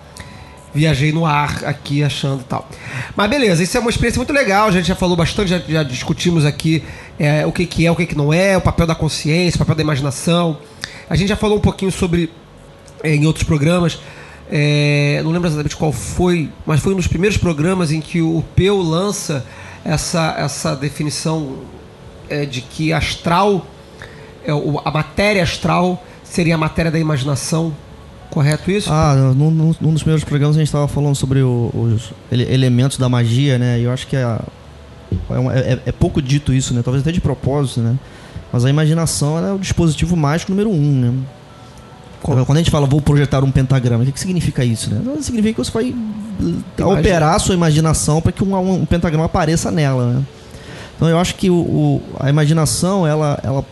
viajei 0.76 1.10
no 1.10 1.24
ar 1.24 1.64
aqui 1.64 2.04
achando 2.04 2.44
tal. 2.44 2.68
Mas 3.16 3.30
beleza, 3.30 3.62
isso 3.62 3.76
é 3.76 3.80
uma 3.80 3.88
experiência 3.88 4.18
muito 4.18 4.32
legal. 4.32 4.68
A 4.68 4.70
gente 4.70 4.86
já 4.86 4.94
falou 4.94 5.16
bastante, 5.16 5.48
já, 5.48 5.58
já 5.58 5.82
discutimos 5.82 6.44
aqui 6.44 6.84
é, 7.18 7.46
o 7.46 7.52
que, 7.52 7.64
que 7.66 7.86
é, 7.86 7.90
o 7.90 7.96
que, 7.96 8.04
que 8.04 8.14
não 8.14 8.32
é, 8.32 8.56
o 8.56 8.60
papel 8.60 8.86
da 8.86 8.94
consciência, 8.94 9.56
o 9.56 9.58
papel 9.58 9.74
da 9.74 9.82
imaginação. 9.82 10.58
A 11.08 11.16
gente 11.16 11.28
já 11.28 11.36
falou 11.36 11.58
um 11.58 11.60
pouquinho 11.60 11.90
sobre 11.92 12.30
é, 13.02 13.14
em 13.14 13.26
outros 13.26 13.44
programas. 13.44 13.98
é, 14.50 15.20
não 15.24 15.30
lembro 15.30 15.48
exatamente 15.48 15.76
qual 15.76 15.92
foi, 15.92 16.50
mas 16.64 16.80
foi 16.80 16.92
um 16.92 16.96
dos 16.96 17.06
primeiros 17.06 17.36
programas 17.36 17.90
em 17.92 18.00
que 18.00 18.20
o 18.22 18.42
Peu 18.54 18.80
lança 18.80 19.44
essa, 19.84 20.34
essa 20.38 20.74
definição 20.74 21.58
é, 22.28 22.44
de 22.44 22.60
que 22.60 22.92
astral, 22.92 23.66
é, 24.44 24.50
a 24.84 24.90
matéria 24.90 25.42
astral 25.42 26.02
seria 26.24 26.54
a 26.54 26.58
matéria 26.58 26.90
da 26.90 26.98
imaginação. 26.98 27.72
Correto 28.30 28.70
isso? 28.70 28.90
Ah, 28.92 29.14
num, 29.34 29.50
num- 29.50 29.72
dos 29.92 30.02
primeiros 30.02 30.24
programas 30.24 30.56
a 30.56 30.58
gente 30.58 30.68
estava 30.68 30.88
falando 30.88 31.14
sobre 31.14 31.40
o- 31.42 31.70
os 31.72 32.12
ele- 32.30 32.52
elementos 32.52 32.98
da 32.98 33.08
magia, 33.08 33.56
né? 33.58 33.78
E 33.80 33.84
eu 33.84 33.92
acho 33.92 34.06
que 34.08 34.16
é, 34.16 34.22
é, 34.22 35.72
é- 35.72 35.80
é 35.86 35.92
pouco 35.92 36.20
dito 36.20 36.52
isso, 36.52 36.74
né? 36.74 36.82
Talvez 36.82 37.02
até 37.02 37.12
de 37.12 37.20
propósito, 37.20 37.80
né? 37.80 37.96
Mas 38.52 38.64
a 38.64 38.70
imaginação 38.70 39.38
é 39.44 39.52
o 39.52 39.58
dispositivo 39.58 40.16
mágico 40.16 40.50
número 40.52 40.70
um, 40.70 41.00
né? 41.00 41.12
Quando 42.22 42.52
a 42.52 42.56
gente 42.56 42.70
fala 42.70 42.86
vou 42.86 43.00
projetar 43.00 43.44
um 43.44 43.50
pentagrama, 43.50 44.02
o 44.02 44.06
que, 44.06 44.12
que 44.12 44.18
significa 44.20 44.64
isso, 44.64 44.92
né? 44.92 45.00
Não 45.04 45.22
Significa 45.22 45.54
que 45.62 45.64
você 45.64 45.70
vai 45.70 45.94
eh, 46.78 46.84
operar 46.84 47.34
a 47.34 47.38
sua 47.38 47.54
imaginação 47.54 48.20
para 48.20 48.32
que 48.32 48.42
um, 48.42 48.72
um 48.72 48.84
pentagrama 48.86 49.26
apareça 49.26 49.70
nela, 49.70 50.12
né? 50.14 50.22
Então 50.96 51.08
eu 51.08 51.18
acho 51.18 51.34
que 51.34 51.50
o, 51.50 51.54
o- 51.54 52.02
a 52.18 52.28
imaginação, 52.30 53.06
ela, 53.06 53.38
ela 53.42 53.64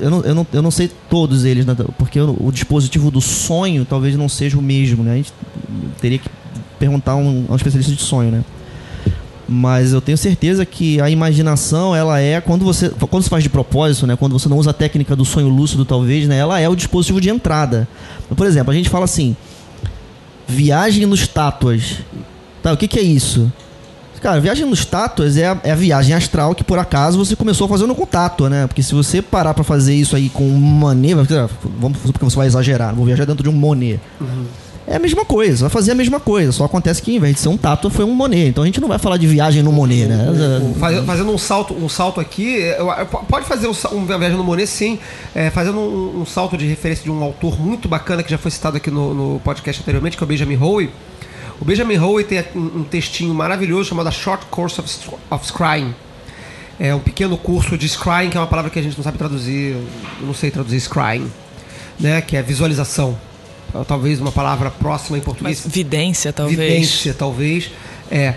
eu, 0.00 0.10
não, 0.10 0.20
eu, 0.20 0.34
não, 0.34 0.46
eu 0.52 0.62
não 0.62 0.70
sei 0.70 0.90
todos 1.10 1.44
eles, 1.44 1.66
né? 1.66 1.74
porque 1.98 2.20
o, 2.20 2.36
o 2.46 2.52
dispositivo 2.52 3.10
do 3.10 3.20
sonho 3.20 3.84
talvez 3.84 4.14
não 4.16 4.28
seja 4.28 4.58
o 4.58 4.62
mesmo, 4.62 5.02
né? 5.02 5.12
A 5.14 5.16
gente 5.16 5.32
teria 6.00 6.18
que 6.18 6.28
perguntar 6.78 7.12
a 7.12 7.16
um, 7.16 7.44
a 7.48 7.52
um 7.52 7.56
especialista 7.56 7.92
de 7.92 8.00
sonho, 8.00 8.30
né? 8.30 8.44
Mas 9.48 9.92
eu 9.92 10.00
tenho 10.00 10.18
certeza 10.18 10.66
que 10.66 11.00
a 11.00 11.08
imaginação, 11.08 11.94
ela 11.94 12.20
é 12.20 12.40
quando 12.40 12.64
você 12.64 12.88
quando 12.88 13.22
você 13.22 13.28
faz 13.30 13.42
de 13.44 13.48
propósito, 13.48 14.06
né? 14.06 14.16
Quando 14.16 14.32
você 14.38 14.48
não 14.48 14.58
usa 14.58 14.70
a 14.70 14.74
técnica 14.74 15.14
do 15.14 15.24
sonho 15.24 15.48
lúcido, 15.48 15.84
talvez, 15.84 16.26
né? 16.26 16.36
Ela 16.38 16.58
é 16.58 16.68
o 16.68 16.74
dispositivo 16.74 17.20
de 17.20 17.28
entrada. 17.30 17.86
Por 18.36 18.44
exemplo, 18.46 18.72
a 18.72 18.74
gente 18.74 18.88
fala 18.88 19.04
assim: 19.04 19.36
viagem 20.48 21.06
nos 21.06 21.26
tátuas. 21.28 21.98
Tá, 22.62 22.72
o 22.72 22.76
que, 22.76 22.88
que 22.88 22.98
é 22.98 23.02
isso? 23.02 23.50
Cara, 24.20 24.40
viagem 24.40 24.66
nos 24.66 24.84
tátuas 24.84 25.36
é 25.36 25.46
a, 25.46 25.60
é 25.62 25.70
a 25.70 25.74
viagem 25.76 26.12
astral 26.14 26.52
que 26.54 26.64
por 26.64 26.78
acaso 26.80 27.16
você 27.16 27.36
começou 27.36 27.68
fazendo 27.68 27.94
com 27.94 28.04
tátua, 28.04 28.50
né? 28.50 28.66
Porque 28.66 28.82
se 28.82 28.92
você 28.94 29.22
parar 29.22 29.54
pra 29.54 29.62
fazer 29.62 29.94
isso 29.94 30.16
aí 30.16 30.28
com 30.28 30.42
um 30.42 30.58
vai- 31.14 31.48
vamos 31.78 31.98
porque 31.98 32.24
você 32.24 32.36
vai 32.36 32.46
exagerar, 32.48 32.94
vou 32.94 33.04
viajar 33.06 33.24
dentro 33.24 33.44
de 33.44 33.48
um 33.48 33.52
Monet. 33.52 34.00
É 34.88 34.96
a 34.96 34.98
mesma 35.00 35.24
coisa, 35.24 35.62
vai 35.62 35.70
fazer 35.70 35.90
a 35.90 35.94
mesma 35.96 36.20
coisa, 36.20 36.52
só 36.52 36.64
acontece 36.64 37.02
que 37.02 37.14
em 37.16 37.18
vez 37.18 37.34
de 37.34 37.40
ser 37.40 37.48
um 37.48 37.56
tátua 37.56 37.90
foi 37.90 38.04
um 38.04 38.14
Monet. 38.14 38.46
Então 38.48 38.62
a 38.62 38.66
gente 38.66 38.80
não 38.80 38.86
vai 38.86 38.98
falar 39.00 39.16
de 39.16 39.26
viagem 39.26 39.60
no 39.62 39.72
Monet, 39.72 40.06
né? 40.06 40.26
Faz- 40.78 41.04
Fazendo 41.04 41.32
um 41.32 41.38
salto, 41.38 41.74
um 41.74 41.88
salto 41.88 42.20
aqui, 42.20 42.54
eu- 42.78 42.86
pode 43.28 43.46
fazer 43.46 43.66
um, 43.66 43.74
sa- 43.74 43.90
um 43.92 44.06
viagem 44.06 44.36
no 44.36 44.44
Monet, 44.44 44.68
sim. 44.68 44.98
É, 45.34 45.50
fazendo 45.50 45.78
um, 45.80 46.20
um 46.20 46.24
salto 46.26 46.56
de 46.56 46.66
referência 46.66 47.02
de 47.02 47.10
um 47.10 47.20
autor 47.22 47.58
muito 47.60 47.88
bacana 47.88 48.22
que 48.22 48.30
já 48.30 48.38
foi 48.38 48.50
citado 48.52 48.76
aqui 48.76 48.88
no, 48.90 49.12
no 49.12 49.40
podcast 49.40 49.82
anteriormente, 49.82 50.16
que 50.16 50.22
é 50.22 50.24
o 50.24 50.28
Benjamin 50.28 50.56
Howe. 50.56 50.88
O 51.60 51.64
Benjamin 51.64 51.96
Howe 51.98 52.22
tem 52.22 52.44
um, 52.54 52.84
textinho 52.84 53.34
maravilhoso 53.34 53.88
chamado 53.88 54.06
A 54.08 54.12
Short 54.12 54.46
Course 54.46 54.80
of, 54.80 54.88
of 55.30 55.46
Scrying. 55.46 55.94
É 56.78 56.94
um 56.94 57.00
pequeno 57.00 57.36
curso 57.38 57.76
de 57.76 57.88
scrying, 57.88 58.28
que 58.30 58.36
é 58.36 58.40
uma 58.40 58.46
palavra 58.46 58.70
que 58.70 58.78
a 58.78 58.82
gente 58.82 58.96
não 58.96 59.02
sabe 59.02 59.16
traduzir, 59.18 59.72
eu 60.20 60.26
não 60.26 60.34
sei 60.34 60.50
traduzir 60.50 60.76
scrying, 60.80 61.26
né? 61.98 62.20
Que 62.20 62.36
é 62.36 62.42
visualização. 62.42 63.16
Talvez 63.84 64.20
uma 64.20 64.32
palavra 64.32 64.70
próxima 64.70 65.18
em 65.18 65.20
português. 65.20 65.62
Mas 65.64 65.72
vidência, 65.72 66.32
talvez. 66.32 66.58
Vidência, 66.58 67.14
talvez. 67.14 67.70
É. 68.10 68.34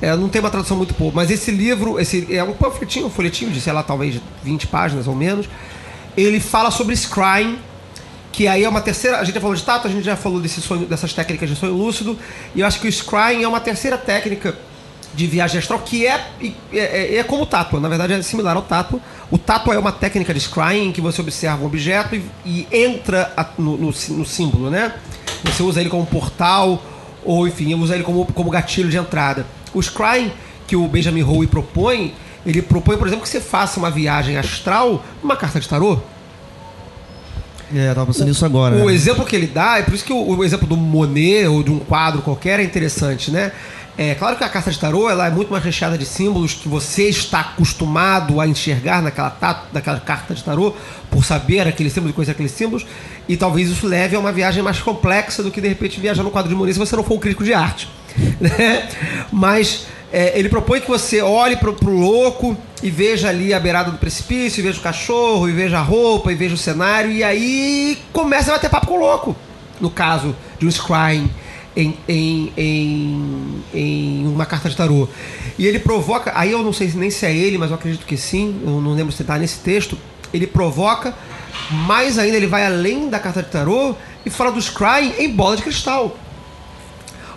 É, 0.00 0.16
não 0.16 0.28
tem 0.28 0.40
uma 0.40 0.50
tradução 0.50 0.76
muito 0.76 0.94
boa, 0.94 1.12
mas 1.14 1.30
esse 1.30 1.52
livro, 1.52 2.00
esse 2.00 2.26
é 2.34 2.42
um 2.42 2.54
panfletinho, 2.54 3.06
um 3.06 3.10
folhetinho 3.10 3.52
de, 3.52 3.60
sei 3.60 3.72
lá, 3.72 3.84
talvez 3.84 4.20
20 4.42 4.66
páginas 4.66 5.06
ou 5.06 5.14
menos. 5.14 5.48
Ele 6.16 6.40
fala 6.40 6.72
sobre 6.72 6.96
scrying, 6.96 7.56
que 8.32 8.48
aí 8.48 8.64
é 8.64 8.68
uma 8.68 8.80
terceira. 8.80 9.20
A 9.20 9.24
gente 9.24 9.36
já 9.36 9.40
falou 9.40 9.54
de 9.54 9.62
tato, 9.62 9.86
a 9.86 9.90
gente 9.90 10.02
já 10.02 10.16
falou 10.16 10.40
desse 10.40 10.60
sonho, 10.60 10.86
dessas 10.86 11.12
técnicas 11.12 11.48
de 11.48 11.54
sonho 11.54 11.74
lúcido, 11.74 12.18
e 12.52 12.60
eu 12.60 12.66
acho 12.66 12.80
que 12.80 12.88
o 12.88 12.92
scrying 12.92 13.44
é 13.44 13.48
uma 13.48 13.60
terceira 13.60 13.96
técnica 13.96 14.58
de 15.14 15.26
viagem 15.26 15.58
astral 15.58 15.78
que 15.80 16.06
é, 16.06 16.26
é, 16.72 16.78
é, 16.78 17.16
é 17.16 17.22
como 17.22 17.42
o 17.42 17.46
tato, 17.46 17.78
na 17.78 17.88
verdade 17.88 18.14
é 18.14 18.22
similar 18.22 18.56
ao 18.56 18.62
tato. 18.62 19.00
O 19.32 19.38
tato 19.38 19.72
é 19.72 19.78
uma 19.78 19.90
técnica 19.90 20.32
de 20.34 20.40
scrying 20.40 20.88
em 20.88 20.92
que 20.92 21.00
você 21.00 21.20
observa 21.22 21.62
um 21.62 21.66
objeto 21.66 22.14
e, 22.14 22.22
e 22.44 22.68
entra 22.70 23.32
a- 23.34 23.46
no, 23.58 23.78
no 23.78 23.86
no 23.86 24.26
símbolo, 24.26 24.68
né? 24.68 24.92
Você 25.44 25.62
usa 25.62 25.80
ele 25.80 25.88
como 25.88 26.04
portal 26.04 26.82
ou 27.24 27.48
enfim, 27.48 27.74
usa 27.74 27.94
ele 27.94 28.04
como, 28.04 28.26
como 28.26 28.50
gatilho 28.50 28.90
de 28.90 28.98
entrada. 28.98 29.46
O 29.72 29.80
scrying 29.82 30.30
que 30.66 30.76
o 30.76 30.86
Benjamin 30.86 31.22
Howe 31.22 31.46
propõe, 31.46 32.14
ele 32.44 32.60
propõe, 32.60 32.98
por 32.98 33.06
exemplo, 33.06 33.22
que 33.22 33.28
você 33.30 33.40
faça 33.40 33.80
uma 33.80 33.90
viagem 33.90 34.36
astral 34.36 35.02
numa 35.22 35.34
carta 35.34 35.58
de 35.58 35.66
tarô. 35.66 35.98
É, 37.74 37.88
tava 37.94 38.06
pensando 38.06 38.28
nisso 38.28 38.44
agora. 38.44 38.76
O 38.76 38.86
né? 38.88 38.94
exemplo 38.94 39.24
que 39.24 39.34
ele 39.34 39.46
dá, 39.46 39.78
é 39.78 39.82
por 39.82 39.94
isso 39.94 40.04
que 40.04 40.12
o, 40.12 40.36
o 40.36 40.44
exemplo 40.44 40.66
do 40.68 40.76
Monet 40.76 41.46
ou 41.46 41.62
de 41.62 41.70
um 41.70 41.78
quadro 41.78 42.20
qualquer 42.20 42.60
é 42.60 42.62
interessante, 42.62 43.30
né? 43.30 43.50
É 43.96 44.14
claro 44.14 44.36
que 44.36 44.42
a 44.44 44.48
carta 44.48 44.70
de 44.70 44.78
tarô 44.78 45.10
ela 45.10 45.26
é 45.26 45.30
muito 45.30 45.50
mais 45.50 45.62
recheada 45.62 45.98
de 45.98 46.06
símbolos 46.06 46.54
que 46.54 46.66
você 46.66 47.10
está 47.10 47.40
acostumado 47.40 48.40
a 48.40 48.46
enxergar 48.48 49.02
naquela, 49.02 49.28
ta- 49.28 49.64
naquela 49.70 50.00
carta 50.00 50.34
de 50.34 50.42
tarô, 50.42 50.74
por 51.10 51.24
saber 51.26 51.68
aquele 51.68 51.90
símbolo 51.90 52.08
e 52.10 52.12
conhecer 52.14 52.32
aqueles 52.32 52.52
símbolos, 52.52 52.86
e 53.28 53.36
talvez 53.36 53.68
isso 53.68 53.86
leve 53.86 54.16
a 54.16 54.18
uma 54.18 54.32
viagem 54.32 54.62
mais 54.62 54.80
complexa 54.80 55.42
do 55.42 55.50
que 55.50 55.60
de 55.60 55.68
repente 55.68 56.00
viajar 56.00 56.22
no 56.22 56.30
quadro 56.30 56.48
de 56.48 56.54
Monet 56.54 56.72
se 56.72 56.78
você 56.78 56.96
não 56.96 57.04
for 57.04 57.14
um 57.14 57.18
crítico 57.18 57.44
de 57.44 57.52
arte. 57.52 57.86
né? 58.40 58.88
Mas 59.30 59.86
é, 60.10 60.38
ele 60.38 60.48
propõe 60.48 60.80
que 60.80 60.88
você 60.88 61.20
olhe 61.20 61.56
pro, 61.56 61.74
pro 61.74 61.90
louco 61.94 62.56
e 62.82 62.90
veja 62.90 63.28
ali 63.28 63.52
a 63.52 63.60
beirada 63.60 63.90
do 63.90 63.98
precipício, 63.98 64.60
e 64.60 64.62
veja 64.62 64.78
o 64.78 64.82
cachorro, 64.82 65.46
e 65.50 65.52
veja 65.52 65.78
a 65.78 65.82
roupa, 65.82 66.32
e 66.32 66.34
veja 66.34 66.54
o 66.54 66.58
cenário, 66.58 67.10
e 67.10 67.22
aí 67.22 67.98
começa 68.10 68.50
a 68.50 68.54
bater 68.54 68.70
papo 68.70 68.86
com 68.86 68.94
o 68.94 69.00
louco. 69.00 69.36
No 69.78 69.90
caso 69.90 70.34
de 70.58 70.66
um 70.66 70.70
scrying 70.70 71.30
em, 71.76 71.96
em, 72.08 72.52
em, 72.56 73.64
em 73.72 74.26
uma 74.26 74.46
carta 74.46 74.68
de 74.68 74.76
tarô. 74.76 75.08
E 75.58 75.66
ele 75.66 75.78
provoca, 75.78 76.32
aí 76.34 76.52
eu 76.52 76.62
não 76.62 76.72
sei 76.72 76.90
nem 76.94 77.10
se 77.10 77.26
é 77.26 77.34
ele, 77.34 77.58
mas 77.58 77.70
eu 77.70 77.76
acredito 77.76 78.06
que 78.06 78.16
sim, 78.16 78.60
eu 78.64 78.80
não 78.80 78.94
lembro 78.94 79.12
se 79.12 79.22
está 79.22 79.38
nesse 79.38 79.58
texto. 79.60 79.98
Ele 80.32 80.46
provoca, 80.46 81.14
mais 81.70 82.18
ainda, 82.18 82.36
ele 82.36 82.46
vai 82.46 82.64
além 82.64 83.08
da 83.08 83.18
carta 83.18 83.42
de 83.42 83.50
tarô 83.50 83.94
e 84.24 84.30
fala 84.30 84.52
do 84.52 84.60
scrying 84.60 85.14
em 85.18 85.28
bola 85.30 85.56
de 85.56 85.62
cristal. 85.62 86.16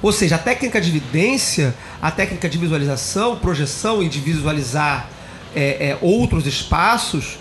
Ou 0.01 0.11
seja, 0.11 0.35
a 0.35 0.39
técnica 0.39 0.79
de 0.79 0.89
evidência, 0.89 1.73
a 2.01 2.11
técnica 2.11 2.47
de 2.47 2.57
visualização, 2.57 3.37
projeção 3.37 4.03
e 4.03 4.09
de 4.09 4.19
visualizar 4.19 5.09
é, 5.55 5.89
é, 5.89 5.97
outros 6.01 6.45
espaços 6.45 7.37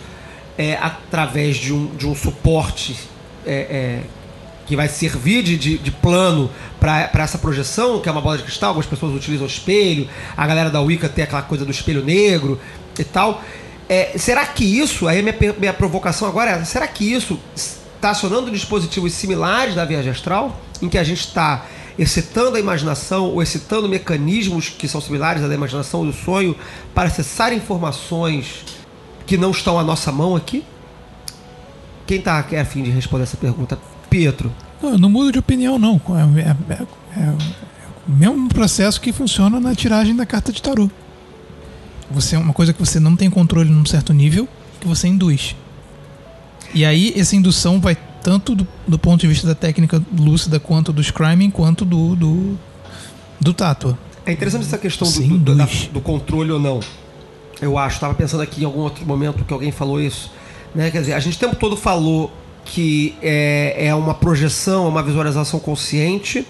é, 0.56 0.74
através 0.80 1.56
de 1.56 1.72
um, 1.72 1.86
de 1.96 2.06
um 2.06 2.14
suporte 2.14 2.96
é, 3.44 3.52
é, 3.52 4.02
que 4.66 4.76
vai 4.76 4.88
servir 4.88 5.42
de, 5.42 5.56
de, 5.56 5.78
de 5.78 5.90
plano 5.90 6.50
para 6.80 7.10
essa 7.14 7.38
projeção, 7.38 8.00
que 8.00 8.08
é 8.08 8.12
uma 8.12 8.20
bola 8.20 8.38
de 8.38 8.44
cristal, 8.44 8.70
algumas 8.70 8.86
pessoas 8.86 9.14
utilizam 9.14 9.46
espelho, 9.46 10.08
a 10.36 10.46
galera 10.46 10.70
da 10.70 10.80
Wicca 10.80 11.08
tem 11.08 11.24
aquela 11.24 11.42
coisa 11.42 11.64
do 11.64 11.70
espelho 11.70 12.02
negro 12.02 12.60
e 12.98 13.04
tal. 13.04 13.42
É, 13.88 14.16
será 14.16 14.46
que 14.46 14.64
isso, 14.64 15.06
aí 15.06 15.22
minha, 15.22 15.36
minha 15.58 15.72
provocação 15.72 16.26
agora 16.26 16.52
é, 16.52 16.64
será 16.64 16.86
que 16.86 17.04
isso 17.04 17.38
está 17.54 18.10
acionando 18.10 18.50
dispositivos 18.50 19.12
similares 19.12 19.74
da 19.74 19.84
viagem 19.84 20.10
astral, 20.10 20.60
em 20.80 20.88
que 20.88 20.98
a 20.98 21.04
gente 21.04 21.20
está 21.20 21.66
excitando 21.98 22.56
a 22.56 22.60
imaginação 22.60 23.30
ou 23.30 23.42
excitando 23.42 23.88
mecanismos 23.88 24.68
que 24.68 24.88
são 24.88 25.00
similares 25.00 25.42
à 25.42 25.48
da 25.48 25.54
imaginação 25.54 26.00
ou 26.00 26.06
do 26.06 26.12
sonho 26.12 26.56
para 26.94 27.08
acessar 27.08 27.52
informações 27.52 28.64
que 29.26 29.36
não 29.36 29.50
estão 29.50 29.78
à 29.78 29.84
nossa 29.84 30.10
mão 30.10 30.34
aqui? 30.34 30.64
Quem 32.06 32.18
está 32.18 32.38
a 32.38 32.64
fim 32.64 32.82
de 32.82 32.90
responder 32.90 33.24
essa 33.24 33.36
pergunta? 33.36 33.78
Pietro. 34.18 34.52
Não, 34.80 34.90
eu 34.92 34.98
não 34.98 35.10
mudo 35.10 35.32
de 35.32 35.38
opinião, 35.40 35.76
não. 35.76 36.00
É, 36.36 36.40
é- 36.40 36.74
é- 36.74 37.20
é 37.20 37.30
o 38.06 38.12
mesmo 38.12 38.48
processo 38.48 39.00
que 39.00 39.12
funciona 39.12 39.58
na 39.58 39.74
tiragem 39.74 40.14
da 40.14 40.24
carta 40.24 40.52
de 40.52 40.62
tarô. 40.62 40.88
Você 42.12 42.36
é 42.36 42.38
uma 42.38 42.52
coisa 42.52 42.72
que 42.72 42.78
você 42.78 43.00
não 43.00 43.16
tem 43.16 43.28
controle 43.28 43.68
num 43.70 43.84
certo 43.84 44.12
nível, 44.12 44.46
que 44.80 44.86
você 44.86 45.08
induz. 45.08 45.56
E 46.72 46.84
aí 46.84 47.12
essa 47.16 47.34
indução 47.34 47.80
vai 47.80 47.96
tanto 48.22 48.54
do, 48.54 48.66
do 48.86 48.96
ponto 48.98 49.20
de 49.20 49.26
vista 49.26 49.46
da 49.48 49.54
técnica 49.54 50.00
lúcida 50.16 50.60
quanto 50.60 50.92
do 50.92 51.02
scriming, 51.02 51.50
quanto 51.50 51.84
do 51.84 52.14
do, 52.14 52.58
do 53.40 53.52
tátua. 53.52 53.98
É 54.24 54.32
interessante 54.32 54.62
essa 54.64 54.78
questão 54.78 55.10
do, 55.10 55.38
do- 55.38 55.54
da- 55.56 55.64
induz. 55.64 55.88
do 55.92 56.00
controle 56.00 56.52
ou 56.52 56.60
não. 56.60 56.78
Eu 57.60 57.76
acho, 57.78 57.96
estava 57.96 58.14
pensando 58.14 58.42
aqui 58.44 58.62
em 58.62 58.64
algum 58.64 58.80
outro 58.80 59.04
momento 59.04 59.44
que 59.44 59.52
alguém 59.52 59.72
falou 59.72 60.00
isso. 60.00 60.30
Né? 60.74 60.90
Quer 60.90 61.00
dizer, 61.00 61.12
a 61.14 61.20
gente 61.20 61.36
o 61.36 61.40
tempo 61.40 61.56
todo 61.56 61.76
falou 61.76 62.32
que 62.64 63.14
é, 63.22 63.86
é 63.88 63.94
uma 63.94 64.14
projeção, 64.14 64.86
é 64.86 64.88
uma 64.88 65.02
visualização 65.02 65.60
consciente, 65.60 66.46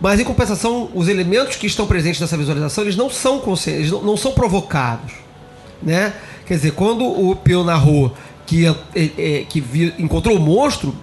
mas 0.00 0.18
em 0.18 0.24
compensação, 0.24 0.90
os 0.94 1.08
elementos 1.08 1.56
que 1.56 1.66
estão 1.66 1.86
presentes 1.86 2.20
nessa 2.20 2.36
visualização, 2.36 2.84
eles 2.84 2.96
não 2.96 3.10
são 3.10 3.38
conscientes, 3.38 3.80
eles 3.80 3.92
não, 3.92 4.02
não 4.02 4.16
são 4.16 4.32
provocados. 4.32 5.12
Né? 5.82 6.12
Quer 6.46 6.54
dizer, 6.54 6.72
quando 6.72 7.04
o 7.04 7.36
Peu 7.36 7.62
narrou 7.62 8.12
que, 8.46 8.66
é, 8.66 8.74
é, 8.94 9.44
que 9.48 9.60
vi- 9.60 9.94
encontrou 9.98 10.36
o 10.36 10.40
monstro, 10.40 10.94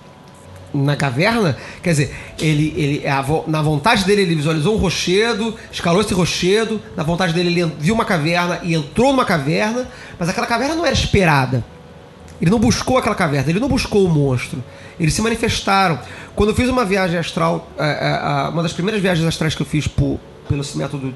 na 0.73 0.95
caverna, 0.95 1.57
quer 1.81 1.91
dizer, 1.91 2.15
ele, 2.39 2.73
ele 2.75 3.07
a 3.07 3.25
na 3.47 3.61
vontade 3.61 4.03
dele 4.03 4.23
ele 4.23 4.35
visualizou 4.35 4.75
um 4.75 4.77
rochedo, 4.77 5.55
escalou 5.71 6.01
esse 6.01 6.13
rochedo, 6.13 6.79
na 6.95 7.03
vontade 7.03 7.33
dele 7.33 7.61
ele 7.61 7.71
viu 7.79 7.95
uma 7.95 8.03
caverna 8.03 8.59
e 8.63 8.75
entrou 8.75 9.11
numa 9.11 9.25
caverna, 9.25 9.87
mas 10.19 10.27
aquela 10.27 10.45
caverna 10.45 10.75
não 10.75 10.85
era 10.85 10.93
esperada. 10.93 11.63
Ele 12.41 12.51
não 12.51 12.59
buscou 12.59 12.97
aquela 12.97 13.15
caverna, 13.15 13.49
ele 13.49 13.59
não 13.59 13.67
buscou 13.67 14.05
o 14.05 14.09
monstro. 14.09 14.63
Eles 14.99 15.13
se 15.13 15.21
manifestaram. 15.21 15.99
Quando 16.35 16.49
eu 16.49 16.55
fiz 16.55 16.69
uma 16.69 16.85
viagem 16.85 17.17
astral, 17.17 17.69
é, 17.77 18.45
é, 18.45 18.49
uma 18.49 18.61
das 18.61 18.73
primeiras 18.73 19.01
viagens 19.01 19.27
astrais 19.27 19.55
que 19.55 19.61
eu 19.61 19.65
fiz 19.65 19.87
por, 19.87 20.19
pelo 20.47 20.61
esse 20.61 20.77
método 20.77 21.13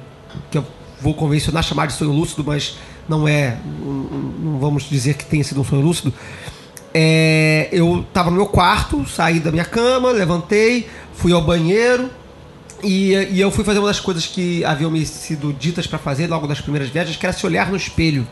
que 0.49 0.57
eu 0.57 0.65
vou 0.99 1.13
convencionar 1.13 1.63
chamar 1.63 1.87
de 1.87 1.93
sonho 1.93 2.11
lúcido, 2.11 2.43
mas 2.45 2.77
não 3.09 3.27
é, 3.27 3.57
não, 3.83 4.59
vamos 4.59 4.83
dizer 4.83 5.15
que 5.15 5.25
tenha 5.25 5.43
sido 5.43 5.61
um 5.61 5.63
sonho 5.63 5.81
lúcido, 5.81 6.13
é, 6.93 7.69
eu 7.71 8.05
tava 8.13 8.29
no 8.29 8.35
meu 8.35 8.45
quarto, 8.45 9.05
saí 9.07 9.39
da 9.39 9.51
minha 9.51 9.65
cama, 9.65 10.11
levantei, 10.11 10.87
fui 11.13 11.31
ao 11.31 11.41
banheiro 11.41 12.09
e, 12.83 13.13
e 13.31 13.39
eu 13.39 13.49
fui 13.49 13.63
fazer 13.63 13.79
uma 13.79 13.87
das 13.87 13.99
coisas 13.99 14.25
que 14.25 14.63
haviam 14.65 14.91
me 14.91 15.05
sido 15.05 15.53
ditas 15.53 15.87
para 15.87 15.97
fazer 15.97 16.27
logo 16.27 16.47
das 16.47 16.61
primeiras 16.61 16.89
viagens, 16.89 17.15
que 17.15 17.25
era 17.25 17.33
se 17.33 17.45
olhar 17.45 17.69
no 17.69 17.77
espelho. 17.77 18.27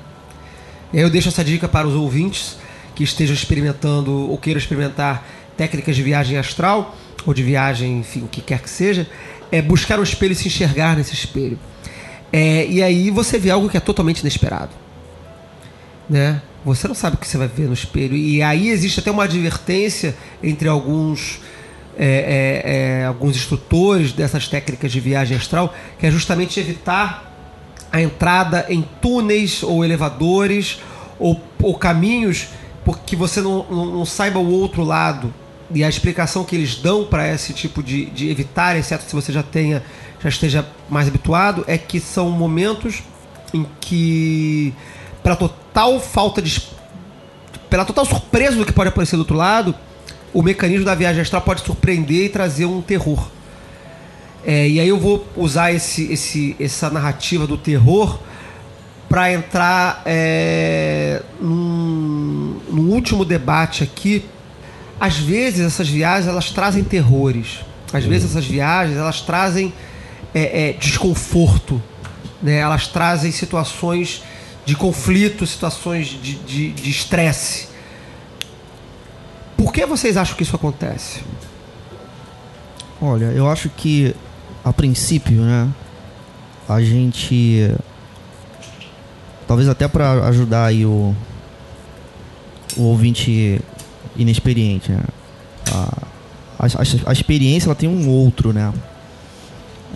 E 0.91 0.97
aí 0.97 1.03
eu 1.03 1.09
deixo 1.09 1.29
essa 1.29 1.43
dica 1.43 1.67
para 1.67 1.87
os 1.87 1.93
ouvintes 1.93 2.57
que 2.99 3.03
estejam 3.05 3.34
experimentando 3.34 4.30
ou 4.30 4.38
queiram 4.38 4.59
experimentar 4.59 5.26
técnicas 5.55 5.95
de 5.95 6.03
viagem 6.03 6.38
astral 6.38 6.97
ou 7.26 7.34
de 7.34 7.41
viagem, 7.41 7.99
enfim, 7.99 8.23
o 8.23 8.27
que 8.27 8.41
quer 8.41 8.59
que 8.59 8.69
seja, 8.69 9.07
é 9.49 9.61
buscar 9.61 9.97
um 10.01 10.03
espelho 10.03 10.34
e 10.34 10.35
se 10.35 10.49
enxergar 10.49 10.97
nesse 10.97 11.13
espelho. 11.13 11.57
É, 12.30 12.65
e 12.67 12.84
aí 12.84 13.09
você 13.09 13.39
vê 13.39 13.51
algo 13.51 13.69
que 13.69 13.77
é 13.77 13.80
totalmente 13.80 14.19
inesperado. 14.19 14.71
Né? 16.09 16.41
Você 16.65 16.89
não 16.89 16.93
sabe 16.95 17.15
o 17.15 17.19
que 17.19 17.26
você 17.26 17.38
vai 17.38 17.47
ver 17.47 17.67
no 17.67 17.73
espelho. 17.73 18.17
E 18.17 18.41
aí 18.41 18.67
existe 18.67 18.99
até 18.99 19.09
uma 19.09 19.23
advertência 19.23 20.13
entre 20.43 20.67
alguns, 20.67 21.39
é, 21.97 22.05
é, 22.05 22.99
é, 22.99 23.05
alguns 23.05 23.38
instrutores 23.38 24.11
dessas 24.11 24.49
técnicas 24.49 24.91
de 24.91 24.99
viagem 24.99 25.38
astral, 25.38 25.73
que 25.97 26.05
é 26.05 26.11
justamente 26.11 26.59
evitar 26.59 27.34
a 27.93 28.01
entrada 28.01 28.65
em 28.67 28.81
túneis 29.01 29.63
ou 29.63 29.85
elevadores 29.85 30.80
ou, 31.17 31.41
ou 31.63 31.76
caminhos 31.76 32.49
porque 32.89 33.15
você 33.15 33.39
não, 33.39 33.63
não, 33.69 33.85
não, 33.85 34.03
saiba 34.03 34.39
o 34.39 34.49
outro 34.49 34.83
lado. 34.83 35.31
E 35.71 35.83
a 35.83 35.87
explicação 35.87 36.43
que 36.43 36.55
eles 36.55 36.77
dão 36.77 37.05
para 37.05 37.31
esse 37.31 37.53
tipo 37.53 37.83
de, 37.83 38.05
de 38.05 38.31
evitar, 38.31 38.75
exceto 38.75 39.03
se 39.03 39.13
você 39.13 39.31
já 39.31 39.43
tenha 39.43 39.83
já 40.19 40.27
esteja 40.27 40.67
mais 40.89 41.07
habituado, 41.07 41.63
é 41.67 41.77
que 41.77 41.99
são 41.99 42.31
momentos 42.31 43.03
em 43.53 43.63
que 43.79 44.73
pela 45.21 45.35
total 45.35 45.99
falta 45.99 46.41
de. 46.41 46.63
pela 47.69 47.85
total 47.85 48.07
surpresa 48.07 48.57
do 48.57 48.65
que 48.65 48.73
pode 48.73 48.89
aparecer 48.89 49.17
do 49.17 49.19
outro 49.19 49.37
lado, 49.37 49.75
o 50.33 50.41
mecanismo 50.41 50.83
da 50.83 50.95
viagem 50.95 51.21
astral 51.21 51.43
pode 51.43 51.61
surpreender 51.61 52.25
e 52.25 52.29
trazer 52.29 52.65
um 52.65 52.81
terror. 52.81 53.29
É, 54.43 54.67
e 54.67 54.79
aí 54.79 54.87
eu 54.87 54.97
vou 54.97 55.27
usar 55.37 55.71
esse, 55.71 56.11
esse, 56.11 56.55
essa 56.59 56.89
narrativa 56.89 57.45
do 57.45 57.55
terror 57.55 58.17
para 59.07 59.31
entrar 59.31 60.01
é, 60.07 61.21
num, 61.39 62.48
num, 62.69 62.91
último 62.91 63.25
debate 63.25 63.83
aqui. 63.83 64.25
Às 64.99 65.17
vezes 65.17 65.65
essas 65.65 65.87
viagens 65.87 66.27
elas 66.27 66.51
trazem 66.51 66.83
terrores. 66.83 67.59
Às 67.91 68.05
vezes 68.05 68.31
essas 68.31 68.45
viagens 68.45 68.97
elas 68.97 69.21
trazem 69.21 69.73
é, 70.33 70.69
é 70.69 70.73
desconforto. 70.73 71.81
Né? 72.41 72.57
Elas 72.57 72.87
trazem 72.87 73.31
situações 73.31 74.23
de 74.65 74.75
conflito, 74.75 75.45
situações 75.47 76.07
de 76.07 76.89
estresse. 76.89 77.69
Por 79.57 79.73
que 79.73 79.85
vocês 79.85 80.15
acham 80.15 80.37
que 80.37 80.43
isso 80.43 80.55
acontece? 80.55 81.21
Olha, 83.01 83.25
eu 83.25 83.49
acho 83.49 83.69
que 83.69 84.15
a 84.63 84.73
princípio, 84.73 85.41
né, 85.41 85.69
a 86.67 86.81
gente 86.81 87.73
talvez 89.47 89.67
até 89.67 89.87
para 89.87 90.27
ajudar 90.27 90.65
aí 90.65 90.85
o, 90.85 91.15
o 92.80 92.84
ouvinte 92.84 93.60
inexperiente, 94.15 94.91
né? 94.91 95.01
a, 95.72 96.07
a, 96.60 96.68
a, 97.07 97.11
experiência 97.11 97.68
ela 97.68 97.76
tem 97.76 97.89
um 97.89 98.10
outro, 98.10 98.53
né? 98.53 98.73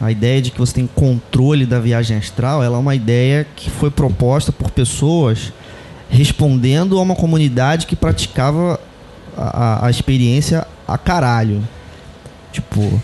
A 0.01 0.11
ideia 0.11 0.41
de 0.41 0.51
que 0.51 0.59
você 0.59 0.73
tem 0.73 0.87
controle 0.87 1.65
da 1.65 1.79
viagem 1.79 2.17
astral, 2.17 2.63
ela 2.63 2.77
é 2.77 2.79
uma 2.79 2.95
ideia 2.95 3.47
que 3.55 3.69
foi 3.69 3.89
proposta 3.89 4.51
por 4.51 4.69
pessoas 4.71 5.53
respondendo 6.09 6.97
a 6.99 7.01
uma 7.01 7.15
comunidade 7.15 7.85
que 7.85 7.95
praticava 7.95 8.79
a, 9.37 9.87
a 9.87 9.89
experiência 9.89 10.67
a 10.87 10.97
caralho. 10.97 11.63
Tipo, 12.51 13.01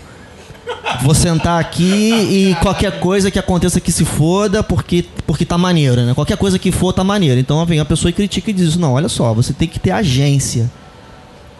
vou 1.02 1.14
sentar 1.14 1.60
aqui 1.60 2.10
e 2.12 2.56
qualquer 2.62 3.00
coisa 3.00 3.30
que 3.30 3.38
aconteça 3.38 3.80
que 3.80 3.90
se 3.90 4.04
foda 4.04 4.62
porque, 4.62 5.04
porque 5.26 5.44
tá 5.44 5.56
maneiro, 5.56 6.02
né? 6.02 6.14
Qualquer 6.14 6.36
coisa 6.36 6.58
que 6.58 6.70
for 6.70 6.92
tá 6.92 7.04
maneiro. 7.04 7.40
Então 7.40 7.64
vem 7.64 7.80
a 7.80 7.84
pessoa 7.84 8.10
e 8.10 8.12
critica 8.12 8.50
e 8.50 8.54
diz: 8.54 8.76
Não, 8.76 8.92
olha 8.92 9.08
só, 9.08 9.32
você 9.32 9.52
tem 9.52 9.68
que 9.68 9.78
ter 9.78 9.90
agência. 9.90 10.70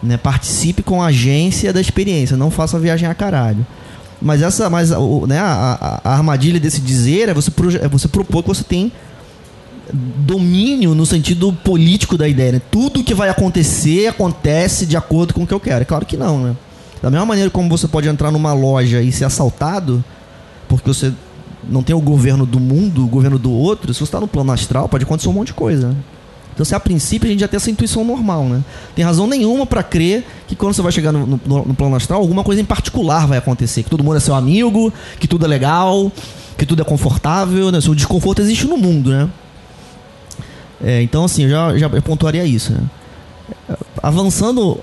Né? 0.01 0.17
Participe 0.17 0.81
com 0.81 1.01
a 1.01 1.07
agência 1.07 1.71
da 1.71 1.79
experiência, 1.79 2.35
não 2.35 2.49
faça 2.49 2.79
viagem 2.79 3.07
a 3.07 3.13
caralho. 3.13 3.65
Mas 4.21 4.41
essa, 4.41 4.69
mas 4.69 4.91
o, 4.91 5.25
né, 5.27 5.39
a, 5.39 6.01
a, 6.03 6.13
armadilha 6.13 6.59
desse 6.59 6.79
dizer 6.79 7.29
é 7.29 7.33
você, 7.33 7.51
é 7.81 7.87
você 7.87 8.07
propor 8.07 8.43
que 8.43 8.49
você 8.49 8.63
tem 8.63 8.91
domínio 9.91 10.93
no 10.93 11.05
sentido 11.05 11.51
político 11.51 12.17
da 12.17 12.27
ideia. 12.27 12.53
Né? 12.53 12.61
Tudo 12.71 13.03
que 13.03 13.13
vai 13.13 13.29
acontecer 13.29 14.07
acontece 14.07 14.85
de 14.85 14.95
acordo 14.95 15.33
com 15.33 15.43
o 15.43 15.47
que 15.47 15.53
eu 15.53 15.59
quero. 15.59 15.81
É 15.81 15.85
claro 15.85 16.05
que 16.05 16.17
não, 16.17 16.39
né? 16.39 16.55
Da 17.01 17.09
mesma 17.09 17.25
maneira 17.25 17.49
como 17.49 17.67
você 17.69 17.87
pode 17.87 18.07
entrar 18.07 18.31
numa 18.31 18.53
loja 18.53 19.01
e 19.01 19.11
ser 19.11 19.25
assaltado, 19.25 20.03
porque 20.67 20.87
você 20.87 21.11
não 21.67 21.81
tem 21.81 21.95
o 21.95 22.01
governo 22.01 22.45
do 22.45 22.59
mundo, 22.59 23.03
o 23.03 23.07
governo 23.07 23.39
do 23.39 23.51
outro, 23.51 23.93
se 23.93 23.99
você 23.99 24.05
está 24.05 24.19
no 24.19 24.27
plano 24.27 24.51
astral, 24.51 24.87
pode 24.87 25.03
acontecer 25.03 25.29
um 25.29 25.33
monte 25.33 25.47
de 25.47 25.53
coisa. 25.53 25.89
Né? 25.89 25.95
Então, 26.53 26.65
se 26.65 26.75
a 26.75 26.79
princípio 26.79 27.27
a 27.27 27.31
gente 27.31 27.39
já 27.39 27.47
tem 27.47 27.57
essa 27.57 27.71
intuição 27.71 28.03
normal, 28.03 28.43
né? 28.43 28.63
Tem 28.95 29.03
razão 29.03 29.25
nenhuma 29.25 29.65
para 29.65 29.81
crer 29.81 30.25
que 30.47 30.55
quando 30.55 30.73
você 30.73 30.81
vai 30.81 30.91
chegar 30.91 31.11
no, 31.11 31.25
no, 31.25 31.65
no, 31.65 31.73
plano 31.73 31.95
astral, 31.95 32.21
alguma 32.21 32.43
coisa 32.43 32.61
em 32.61 32.65
particular 32.65 33.25
vai 33.25 33.37
acontecer. 33.37 33.83
Que 33.83 33.89
todo 33.89 34.03
mundo 34.03 34.17
é 34.17 34.19
seu 34.19 34.35
amigo, 34.35 34.93
que 35.19 35.27
tudo 35.27 35.45
é 35.45 35.47
legal, 35.47 36.11
que 36.57 36.65
tudo 36.65 36.81
é 36.81 36.85
confortável, 36.85 37.71
né? 37.71 37.79
O 37.87 37.95
desconforto 37.95 38.41
existe 38.41 38.67
no 38.67 38.77
mundo, 38.77 39.11
né? 39.11 39.29
É, 40.83 41.01
então, 41.01 41.25
assim, 41.25 41.43
eu 41.43 41.49
já, 41.49 41.77
já 41.77 41.89
pontuaria 42.01 42.45
isso, 42.45 42.73
né? 42.73 42.81
Avançando 44.03 44.79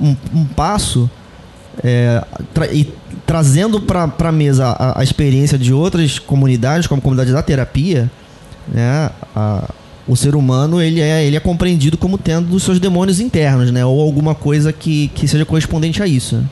um, 0.00 0.16
um 0.34 0.44
passo 0.44 1.10
é, 1.84 2.24
tra 2.52 2.66
e 2.72 2.92
trazendo 3.26 3.80
para 3.80 4.10
a 4.18 4.32
mesa 4.32 4.74
a, 4.96 5.02
experiência 5.02 5.58
de 5.58 5.72
outras 5.72 6.18
comunidades, 6.18 6.86
como 6.86 6.98
a 6.98 7.02
comunidade 7.02 7.32
da 7.32 7.42
terapia, 7.42 8.10
né? 8.66 9.10
A, 9.34 9.68
o 10.06 10.16
ser 10.16 10.34
humano 10.34 10.80
ele 10.80 11.02
é, 11.02 11.22
ele 11.22 11.36
é 11.36 11.40
compreendido 11.40 11.98
como 11.98 12.16
tendo 12.16 12.54
os 12.54 12.62
seus 12.62 12.80
demônios 12.80 13.20
internos, 13.20 13.70
né? 13.70 13.84
Ou 13.84 14.00
alguma 14.00 14.34
coisa 14.34 14.72
que, 14.72 15.08
que 15.08 15.28
seja 15.28 15.44
correspondente 15.44 16.02
a 16.02 16.06
isso. 16.06 16.42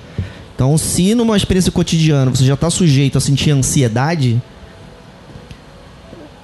Então, 0.55 0.77
se 0.77 1.15
numa 1.15 1.36
experiência 1.36 1.73
cotidiana 1.73 2.31
você 2.31 2.44
já 2.44 2.55
está 2.55 2.69
sujeito 2.69 3.16
a 3.16 3.20
sentir 3.20 3.51
ansiedade, 3.51 4.40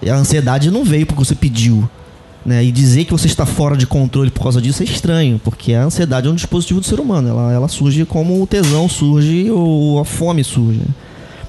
a 0.07 0.15
ansiedade 0.15 0.71
não 0.71 0.85
veio 0.85 1.07
porque 1.07 1.23
você 1.23 1.35
pediu. 1.35 1.89
Né? 2.45 2.65
E 2.65 2.73
dizer 2.73 3.05
que 3.05 3.13
você 3.13 3.27
está 3.27 3.47
fora 3.47 3.77
de 3.77 3.87
controle 3.87 4.31
por 4.31 4.43
causa 4.43 4.61
disso 4.61 4.83
é 4.83 4.87
estranho, 4.87 5.41
porque 5.43 5.75
a 5.75 5.85
ansiedade 5.85 6.27
é 6.27 6.31
um 6.31 6.35
dispositivo 6.35 6.81
do 6.81 6.87
ser 6.87 6.99
humano. 6.99 7.29
Ela, 7.29 7.53
ela 7.53 7.69
surge 7.69 8.05
como 8.05 8.43
o 8.43 8.47
tesão 8.47 8.89
surge 8.89 9.51
ou 9.51 10.01
a 10.01 10.05
fome 10.05 10.43
surge. 10.43 10.83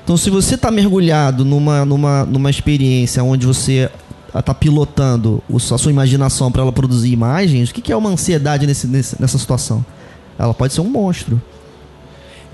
Então, 0.03 0.17
se 0.17 0.29
você 0.29 0.55
está 0.55 0.69
mergulhado 0.69 1.45
numa, 1.45 1.85
numa, 1.85 2.25
numa 2.25 2.49
experiência 2.49 3.23
onde 3.23 3.47
você 3.47 3.89
está 4.37 4.53
pilotando 4.53 5.41
a 5.53 5.77
sua 5.77 5.91
imaginação 5.91 6.51
para 6.51 6.61
ela 6.61 6.71
produzir 6.71 7.11
imagens, 7.11 7.69
o 7.69 7.73
que, 7.73 7.81
que 7.81 7.91
é 7.91 7.95
uma 7.95 8.09
ansiedade 8.09 8.67
nesse, 8.67 8.87
nessa 8.87 9.37
situação? 9.37 9.85
Ela 10.37 10.53
pode 10.53 10.73
ser 10.73 10.81
um 10.81 10.89
monstro. 10.89 11.41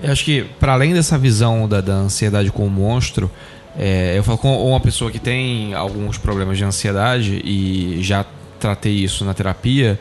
Eu 0.01 0.11
acho 0.11 0.23
que, 0.23 0.45
para 0.59 0.73
além 0.73 0.93
dessa 0.93 1.17
visão 1.17 1.67
da, 1.67 1.81
da 1.81 1.93
ansiedade 1.93 2.51
como 2.51 2.69
monstro, 2.69 3.29
é, 3.81 4.17
eu 4.17 4.23
falo 4.25 4.37
com 4.37 4.67
uma 4.67 4.79
pessoa 4.81 5.09
que 5.09 5.19
tem 5.19 5.73
alguns 5.73 6.17
problemas 6.17 6.57
de 6.57 6.65
ansiedade 6.65 7.41
e 7.45 7.99
já 8.01 8.25
tratei 8.59 8.91
isso 8.91 9.23
na 9.23 9.33
terapia. 9.33 9.97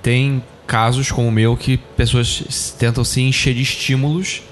Tem 0.00 0.40
casos 0.64 1.10
como 1.10 1.26
o 1.26 1.32
meu 1.32 1.56
que 1.56 1.76
pessoas 1.76 2.72
tentam 2.78 3.02
se 3.02 3.20
encher 3.20 3.52
de 3.52 3.62
estímulos 3.62 4.42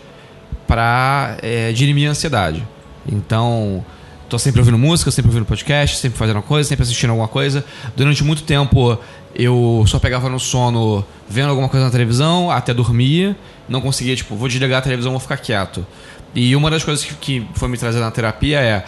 para 0.67 1.37
é, 1.41 1.71
dirimir 1.71 2.09
a 2.09 2.11
ansiedade. 2.11 2.67
Então, 3.07 3.85
tô 4.29 4.37
sempre 4.41 4.61
ouvindo 4.61 4.77
música, 4.77 5.13
sempre 5.13 5.29
ouvindo 5.29 5.47
podcast, 5.47 5.99
sempre 5.99 6.19
fazendo 6.19 6.37
uma 6.37 6.43
coisa, 6.43 6.69
sempre 6.69 6.83
assistindo 6.83 7.11
alguma 7.11 7.29
coisa. 7.29 7.65
Durante 7.95 8.25
muito 8.25 8.43
tempo 8.43 8.99
eu 9.37 9.85
só 9.87 10.01
pegava 10.01 10.29
no 10.29 10.41
sono 10.41 11.05
vendo 11.29 11.49
alguma 11.49 11.69
coisa 11.69 11.87
na 11.87 11.93
televisão, 11.93 12.51
até 12.51 12.75
dormia. 12.75 13.37
Não 13.69 13.81
conseguia, 13.81 14.17
tipo, 14.17 14.35
vou 14.35 14.49
desligar 14.49 14.81
a 14.81 14.83
televisão, 14.83 15.13
vou 15.13 15.21
ficar 15.21 15.37
quieto. 15.37 15.87
E 16.35 16.57
uma 16.57 16.71
das 16.71 16.83
coisas 16.83 17.05
que, 17.05 17.15
que 17.15 17.47
foi 17.55 17.69
me 17.69 17.77
trazer 17.77 18.01
na 18.01 18.11
terapia 18.11 18.61
é, 18.61 18.85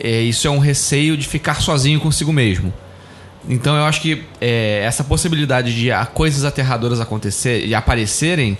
é, 0.00 0.20
isso 0.20 0.46
é 0.46 0.50
um 0.50 0.58
receio 0.58 1.16
de 1.16 1.26
ficar 1.26 1.60
sozinho 1.60 2.00
consigo 2.00 2.32
mesmo. 2.32 2.72
Então 3.48 3.76
eu 3.76 3.84
acho 3.84 4.00
que 4.00 4.24
é, 4.40 4.82
essa 4.84 5.04
possibilidade 5.04 5.74
de 5.74 5.88
coisas 6.14 6.44
aterradoras 6.44 7.00
acontecer 7.00 7.64
e 7.64 7.74
aparecerem 7.74 8.58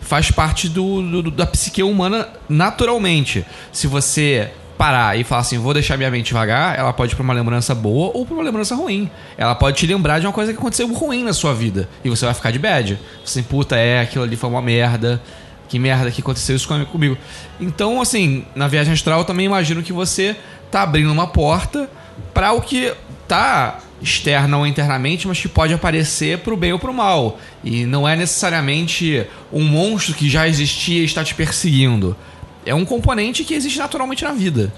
faz 0.00 0.30
parte 0.30 0.68
do, 0.68 1.22
do, 1.22 1.30
da 1.30 1.46
psique 1.46 1.82
humana 1.82 2.28
naturalmente. 2.48 3.44
Se 3.72 3.86
você 3.86 4.50
parar 4.76 5.18
e 5.18 5.24
falar 5.24 5.40
assim, 5.40 5.58
vou 5.58 5.72
deixar 5.72 5.96
minha 5.96 6.10
mente 6.10 6.34
vagar, 6.34 6.78
ela 6.78 6.92
pode 6.92 7.12
ir 7.12 7.16
pra 7.16 7.24
uma 7.24 7.32
lembrança 7.32 7.74
boa 7.74 8.10
ou 8.14 8.26
pra 8.26 8.34
uma 8.34 8.44
lembrança 8.44 8.74
ruim. 8.74 9.10
Ela 9.38 9.54
pode 9.54 9.78
te 9.78 9.86
lembrar 9.86 10.18
de 10.18 10.26
uma 10.26 10.32
coisa 10.32 10.52
que 10.52 10.58
aconteceu 10.58 10.86
ruim 10.92 11.24
na 11.24 11.32
sua 11.32 11.54
vida. 11.54 11.88
E 12.04 12.10
você 12.10 12.24
vai 12.24 12.34
ficar 12.34 12.50
de 12.50 12.58
bad. 12.58 12.98
Você, 13.24 13.42
puta, 13.42 13.76
é, 13.76 14.00
aquilo 14.00 14.24
ali 14.24 14.36
foi 14.36 14.50
uma 14.50 14.60
merda 14.60 15.20
que 15.68 15.78
merda 15.78 16.10
que 16.10 16.20
aconteceu 16.20 16.56
isso 16.56 16.68
comigo. 16.86 17.16
Então, 17.60 18.00
assim, 18.00 18.44
na 18.54 18.68
viagem 18.68 18.92
astral 18.92 19.20
eu 19.20 19.24
também 19.24 19.46
imagino 19.46 19.82
que 19.82 19.92
você 19.92 20.36
tá 20.70 20.82
abrindo 20.82 21.10
uma 21.10 21.26
porta 21.26 21.88
para 22.32 22.52
o 22.52 22.60
que 22.60 22.92
tá 23.26 23.80
externa 24.00 24.58
ou 24.58 24.66
internamente, 24.66 25.26
mas 25.26 25.40
que 25.40 25.48
pode 25.48 25.72
aparecer 25.72 26.38
pro 26.38 26.56
bem 26.56 26.72
ou 26.72 26.78
pro 26.78 26.92
mal. 26.92 27.38
E 27.64 27.84
não 27.84 28.06
é 28.06 28.14
necessariamente 28.14 29.26
um 29.52 29.64
monstro 29.64 30.14
que 30.14 30.28
já 30.28 30.46
existia 30.46 31.00
e 31.00 31.04
está 31.04 31.24
te 31.24 31.34
perseguindo. 31.34 32.16
É 32.64 32.74
um 32.74 32.84
componente 32.84 33.44
que 33.44 33.54
existe 33.54 33.78
naturalmente 33.78 34.24
na 34.24 34.32
vida. 34.32 34.72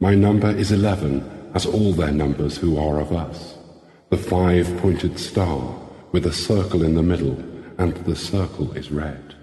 My 0.00 0.14
number 0.14 0.58
is 0.58 0.70
eleven, 0.70 1.22
as 1.54 1.64
all 1.64 1.94
their 1.94 2.12
numbers 2.12 2.62
who 2.62 2.78
are 2.78 3.00
of 3.00 3.14
us. 3.14 3.56
The 4.10 4.18
five 4.18 4.70
pointed 4.80 5.18
star, 5.18 5.58
with 6.12 6.26
a 6.26 6.32
circle 6.32 6.84
in 6.84 6.94
the 6.94 7.02
middle, 7.02 7.36
and 7.78 7.92
the 8.04 8.14
circle 8.14 8.72
is 8.76 8.90
red. 8.90 9.34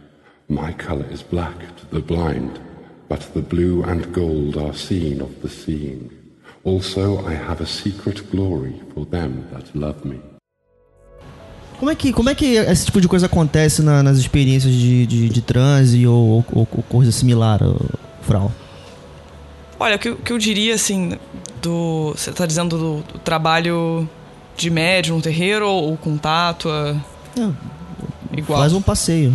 My 0.50 0.74
color 0.74 1.06
is 1.12 1.22
black 1.24 1.58
to 1.78 1.86
the 1.92 2.02
blind, 2.02 2.60
but 3.10 3.22
the 3.34 3.42
blue 3.42 3.84
and 3.84 4.06
gold 4.14 4.58
are 4.58 4.74
seen 4.74 5.22
of 5.22 5.32
the 5.42 5.50
seeing. 5.50 6.10
Also, 6.64 7.26
I 7.28 7.34
have 7.34 7.62
a 7.62 7.66
secret 7.66 8.24
glory 8.32 8.82
for 8.94 9.06
them 9.06 9.46
that 9.52 9.66
love 9.78 10.06
me. 10.06 10.20
Como 11.80 11.92
é 11.92 11.96
que, 11.96 12.14
como 12.14 12.30
é 12.30 12.36
que 12.36 12.56
esse 12.56 12.86
tipo 12.86 13.02
de 13.02 13.08
coisa 13.08 13.26
acontece 13.26 13.82
na- 13.82 14.02
nas 14.02 14.18
experiências 14.18 14.74
de, 14.74 15.06
de, 15.06 15.30
de 15.30 15.42
transe 15.42 16.06
ou, 16.08 16.30
ou- 16.30 16.46
ou 16.54 16.66
coisa 16.66 17.12
similar, 17.12 17.60
Frau? 18.22 18.52
Olha, 19.80 19.98
o 19.98 20.00
que, 20.00 20.16
que 20.16 20.32
eu 20.32 20.38
diria, 20.38 20.76
assim, 20.76 21.18
do. 21.62 22.14
Você 22.16 22.32
tá 22.32 22.46
dizendo 22.46 22.78
do, 22.78 23.14
do 23.14 23.20
trabalho 23.20 24.08
de 24.56 24.70
médium 24.70 25.20
terreiro 25.20 25.68
ou, 25.68 25.90
ou 25.92 25.98
contato? 25.98 26.70
é 26.70 26.96
Igual. 28.36 28.60
Faz 28.60 28.74
um 28.74 28.82
passeio. 28.82 29.34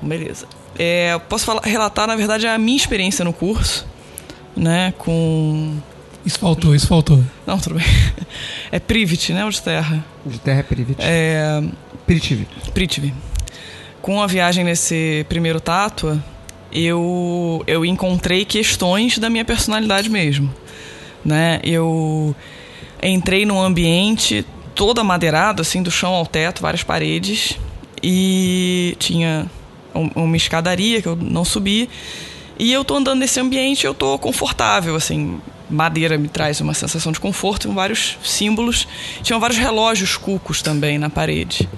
Beleza. 0.00 0.46
É, 0.78 1.18
posso 1.28 1.44
falar, 1.44 1.62
relatar, 1.62 2.06
na 2.06 2.16
verdade, 2.16 2.46
a 2.46 2.58
minha 2.58 2.76
experiência 2.76 3.24
no 3.24 3.32
curso, 3.32 3.86
né? 4.56 4.92
Com. 4.98 5.76
Isso 6.24 6.38
faltou, 6.38 6.74
isso 6.74 6.86
faltou. 6.86 7.22
Não, 7.46 7.58
tudo 7.58 7.76
bem. 7.76 7.86
É 8.70 8.80
Privit, 8.80 9.34
né? 9.34 9.44
O 9.44 9.50
de 9.50 9.60
terra. 9.60 10.02
De 10.24 10.38
terra 10.38 10.60
é 10.60 10.62
Privit. 10.62 10.96
É. 10.98 11.62
Pritivi. 12.06 12.48
Prithvi. 12.72 13.12
Com 14.00 14.22
a 14.22 14.26
viagem 14.26 14.64
nesse 14.64 15.26
primeiro 15.28 15.60
tátua, 15.60 16.18
eu, 16.72 17.62
eu 17.66 17.84
encontrei 17.84 18.44
questões 18.44 19.18
da 19.18 19.28
minha 19.28 19.44
personalidade 19.44 20.08
mesmo. 20.08 20.52
Né? 21.24 21.60
Eu 21.62 22.34
entrei 23.02 23.44
num 23.44 23.60
ambiente 23.60 24.44
todo 24.74 25.00
amadeirado, 25.00 25.60
assim, 25.60 25.82
do 25.82 25.90
chão 25.90 26.14
ao 26.14 26.26
teto, 26.26 26.62
várias 26.62 26.82
paredes, 26.82 27.58
e 28.02 28.96
tinha 28.98 29.46
um- 29.94 30.10
uma 30.14 30.36
escadaria 30.36 31.00
que 31.00 31.08
eu 31.08 31.16
não 31.16 31.44
subi. 31.44 31.88
E 32.58 32.72
eu 32.72 32.84
tô 32.84 32.96
andando 32.96 33.20
nesse 33.20 33.38
ambiente 33.40 33.86
eu 33.86 33.94
tô 33.94 34.18
confortável, 34.18 34.94
assim. 34.96 35.40
Madeira 35.70 36.18
me 36.18 36.28
traz 36.28 36.60
uma 36.60 36.74
sensação 36.74 37.12
de 37.12 37.18
conforto, 37.18 37.66
com 37.68 37.74
vários 37.74 38.18
símbolos. 38.22 38.86
Tinham 39.22 39.40
vários 39.40 39.58
relógios 39.58 40.16
cucos 40.16 40.60
também 40.60 40.98
na 40.98 41.08
parede. 41.08 41.68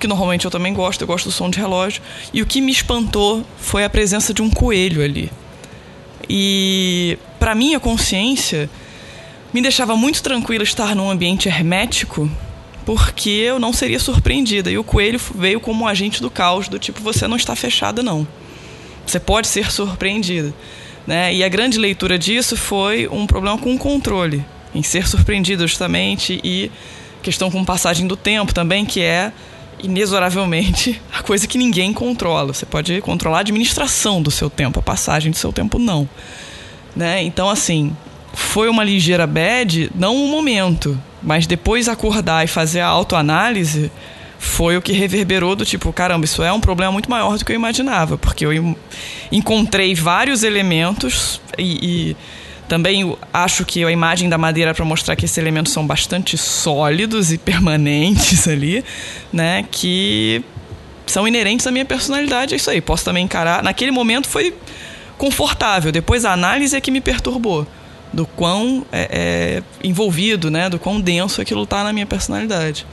Que 0.00 0.06
normalmente 0.08 0.46
eu 0.46 0.50
também 0.50 0.72
gosto, 0.72 1.02
eu 1.02 1.06
gosto 1.06 1.26
do 1.26 1.32
som 1.32 1.50
de 1.50 1.58
relógio. 1.58 2.02
E 2.32 2.40
o 2.40 2.46
que 2.46 2.60
me 2.60 2.72
espantou 2.72 3.44
foi 3.58 3.84
a 3.84 3.90
presença 3.90 4.32
de 4.32 4.40
um 4.40 4.48
coelho 4.48 5.02
ali. 5.04 5.30
E 6.28 7.18
para 7.38 7.54
minha 7.54 7.78
consciência, 7.78 8.70
me 9.52 9.60
deixava 9.60 9.96
muito 9.96 10.22
tranquilo 10.22 10.64
estar 10.64 10.96
num 10.96 11.10
ambiente 11.10 11.48
hermético, 11.48 12.30
porque 12.84 13.30
eu 13.30 13.58
não 13.58 13.72
seria 13.72 13.98
surpreendida. 13.98 14.70
E 14.70 14.78
o 14.78 14.84
coelho 14.84 15.20
veio 15.34 15.60
como 15.60 15.84
um 15.84 15.88
agente 15.88 16.20
do 16.20 16.30
caos, 16.30 16.68
do 16.68 16.78
tipo, 16.78 17.00
você 17.00 17.26
não 17.26 17.36
está 17.36 17.54
fechada 17.54 18.02
não. 18.02 18.26
Você 19.06 19.18
pode 19.18 19.48
ser 19.48 19.70
surpreendida. 19.70 20.54
Né? 21.06 21.34
E 21.34 21.42
a 21.42 21.48
grande 21.48 21.78
leitura 21.78 22.18
disso 22.18 22.56
foi 22.56 23.08
um 23.08 23.26
problema 23.26 23.58
com 23.58 23.74
o 23.74 23.78
controle, 23.78 24.44
em 24.74 24.82
ser 24.82 25.06
surpreendido 25.06 25.66
justamente, 25.66 26.40
e 26.44 26.70
questão 27.22 27.50
com 27.50 27.64
passagem 27.64 28.06
do 28.06 28.16
tempo 28.16 28.54
também, 28.54 28.84
que 28.84 29.00
é 29.00 29.32
inexoravelmente 29.82 31.00
a 31.12 31.22
coisa 31.22 31.46
que 31.46 31.58
ninguém 31.58 31.92
controla. 31.92 32.52
Você 32.52 32.66
pode 32.66 33.00
controlar 33.00 33.38
a 33.38 33.40
administração 33.40 34.22
do 34.22 34.30
seu 34.30 34.48
tempo, 34.48 34.78
a 34.78 34.82
passagem 34.82 35.30
do 35.30 35.36
seu 35.36 35.52
tempo 35.52 35.78
não. 35.78 36.08
Né? 36.94 37.22
Então, 37.22 37.48
assim, 37.48 37.96
foi 38.32 38.68
uma 38.68 38.84
ligeira 38.84 39.26
bad, 39.26 39.90
não 39.94 40.14
um 40.16 40.28
momento, 40.28 40.98
mas 41.22 41.46
depois 41.46 41.88
acordar 41.88 42.44
e 42.44 42.48
fazer 42.48 42.80
a 42.80 42.86
autoanálise 42.86 43.90
foi 44.38 44.76
o 44.76 44.82
que 44.82 44.92
reverberou 44.92 45.54
do 45.54 45.64
tipo, 45.64 45.92
caramba, 45.92 46.24
isso 46.24 46.42
é 46.42 46.52
um 46.52 46.60
problema 46.60 46.90
muito 46.90 47.08
maior 47.08 47.38
do 47.38 47.44
que 47.44 47.52
eu 47.52 47.56
imaginava, 47.56 48.18
porque 48.18 48.44
eu 48.44 48.76
encontrei 49.30 49.94
vários 49.94 50.42
elementos 50.42 51.40
e, 51.56 52.10
e 52.10 52.16
também 52.68 53.16
acho 53.32 53.64
que 53.64 53.84
a 53.84 53.90
imagem 53.90 54.28
da 54.28 54.36
madeira 54.36 54.74
para 54.74 54.84
mostrar 54.84 55.14
que 55.14 55.24
esses 55.24 55.38
elementos 55.38 55.72
são 55.72 55.86
bastante 55.86 56.36
sólidos 56.36 57.32
e 57.32 57.38
permanentes 57.38 58.46
ali, 58.48 58.84
né, 59.32 59.64
que 59.70 60.44
são 61.06 61.28
inerentes 61.28 61.66
à 61.66 61.70
minha 61.70 61.84
personalidade, 61.84 62.54
é 62.54 62.56
isso 62.56 62.70
aí. 62.70 62.80
Posso 62.80 63.04
também 63.04 63.24
encarar. 63.24 63.62
Naquele 63.62 63.90
momento 63.90 64.28
foi 64.28 64.54
confortável. 65.18 65.92
Depois 65.92 66.24
a 66.24 66.32
análise 66.32 66.74
é 66.74 66.80
que 66.80 66.90
me 66.90 67.00
perturbou. 67.00 67.66
Do 68.12 68.26
quão 68.26 68.84
é, 68.92 69.08
é, 69.10 69.62
envolvido, 69.82 70.50
né? 70.50 70.68
Do 70.68 70.78
quão 70.78 71.00
denso 71.00 71.40
aquilo 71.40 71.66
tá 71.66 71.82
na 71.82 71.92
minha 71.92 72.06
personalidade. 72.06 72.86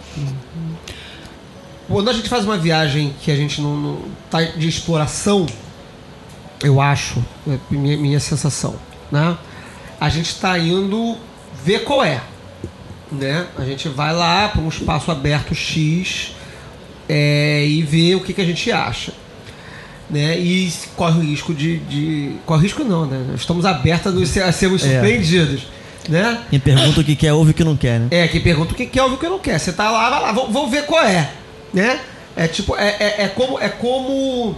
Quando 1.88 2.10
a 2.10 2.14
gente 2.14 2.30
faz 2.30 2.46
uma 2.46 2.58
viagem 2.58 3.14
que 3.22 3.32
a 3.32 3.36
gente 3.36 3.62
não, 3.62 3.76
não 3.76 4.02
tá 4.30 4.42
de 4.44 4.68
exploração, 4.68 5.46
eu 6.64 6.80
acho, 6.80 7.24
é 7.48 7.58
minha, 7.70 7.98
minha 7.98 8.20
sensação, 8.20 8.76
né? 9.12 9.38
A 10.00 10.08
gente 10.08 10.28
está 10.28 10.58
indo 10.58 11.18
ver 11.64 11.84
qual 11.84 12.04
é, 12.04 12.22
né? 13.12 13.48
A 13.58 13.66
gente 13.66 13.90
vai 13.90 14.14
lá 14.14 14.50
para 14.50 14.62
um 14.62 14.70
espaço 14.70 15.10
aberto 15.12 15.56
X 15.56 16.34
é, 17.08 17.66
e 17.66 17.82
vê 17.82 18.14
o 18.16 18.22
que, 18.22 18.34
que 18.34 18.42
a 18.42 18.46
gente 18.46 18.72
acha, 18.72 19.14
né? 20.10 20.38
E 20.40 20.72
corre 20.96 21.20
o 21.20 21.22
risco 21.22 21.54
de, 21.54 21.78
de 21.80 22.36
corre 22.46 22.64
risco 22.64 22.84
não, 22.84 23.06
né? 23.06 23.34
Estamos 23.36 23.66
abertos 23.66 24.38
a 24.38 24.52
sermos 24.52 24.84
É. 24.84 24.94
surpreendidos, 24.94 25.68
né? 26.08 26.40
Quem 26.50 26.60
pergunta 26.60 27.02
o 27.02 27.04
que 27.04 27.16
quer, 27.16 27.34
ouve 27.34 27.52
o 27.52 27.54
que 27.54 27.64
não 27.64 27.78
quer, 27.78 28.00
né? 28.00 28.08
É, 28.12 28.28
que 28.28 28.40
pergunta 28.40 28.74
o 28.74 28.76
que 28.76 28.86
quer, 28.86 29.04
ouve 29.04 29.16
o 29.16 29.18
que 29.18 29.28
não 29.28 29.40
quer. 29.40 29.60
Você 29.60 29.72
tá 29.72 29.90
lá, 29.92 30.10
vai 30.10 30.22
lá, 30.22 30.32
vamos, 30.32 30.52
vamos 30.54 30.72
ver 30.72 30.86
qual 30.86 31.04
é. 31.04 31.30
Né? 31.74 32.00
É 32.36 32.48
tipo, 32.48 32.76
é, 32.76 32.96
é, 33.00 33.24
é 33.24 33.28
como. 33.28 33.60
É 33.60 33.70
como 33.70 34.56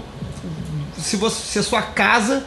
se, 0.98 1.18
você, 1.18 1.42
se 1.44 1.60
a 1.60 1.64
sua 1.64 1.82
casa 1.82 2.44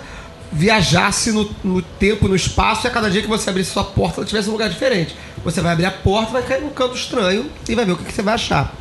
viajasse 0.52 1.32
no, 1.32 1.50
no 1.64 1.82
tempo, 1.82 2.28
no 2.28 2.36
espaço, 2.36 2.86
e 2.86 2.88
a 2.88 2.90
cada 2.90 3.10
dia 3.10 3.20
que 3.20 3.26
você 3.28 3.50
abrisse 3.50 3.72
sua 3.72 3.82
porta, 3.84 4.20
ela 4.20 4.26
tivesse 4.26 4.48
um 4.48 4.52
lugar 4.52 4.68
diferente. 4.68 5.16
Você 5.44 5.60
vai 5.60 5.72
abrir 5.72 5.86
a 5.86 5.90
porta, 5.90 6.30
vai 6.32 6.42
cair 6.42 6.62
num 6.62 6.70
canto 6.70 6.94
estranho 6.94 7.50
e 7.68 7.74
vai 7.74 7.84
ver 7.84 7.92
o 7.92 7.96
que, 7.96 8.04
que 8.04 8.12
você 8.12 8.22
vai 8.22 8.34
achar. 8.34 8.72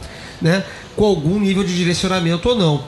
Né? 0.41 0.63
Com 0.95 1.05
algum 1.05 1.39
nível 1.39 1.63
de 1.63 1.75
direcionamento 1.75 2.47
ou 2.47 2.55
não. 2.55 2.83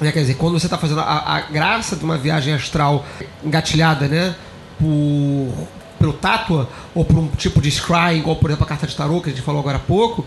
Né? 0.00 0.12
Quer 0.12 0.20
dizer, 0.20 0.34
quando 0.34 0.58
você 0.58 0.66
está 0.66 0.78
fazendo 0.78 1.00
a, 1.00 1.36
a 1.36 1.40
graça 1.42 1.96
de 1.96 2.04
uma 2.04 2.16
viagem 2.16 2.54
astral 2.54 3.04
engatilhada, 3.44 4.08
né? 4.08 4.34
Por, 4.78 5.68
pelo 5.98 6.12
tátua, 6.12 6.68
ou 6.94 7.04
por 7.04 7.18
um 7.18 7.28
tipo 7.28 7.60
de 7.60 7.70
scrying, 7.70 8.20
igual 8.20 8.36
por 8.36 8.50
exemplo 8.50 8.64
a 8.64 8.68
carta 8.68 8.86
de 8.86 8.94
tarô 8.94 9.20
que 9.20 9.28
a 9.28 9.32
gente 9.32 9.42
falou 9.42 9.60
agora 9.60 9.78
há 9.78 9.80
pouco, 9.80 10.24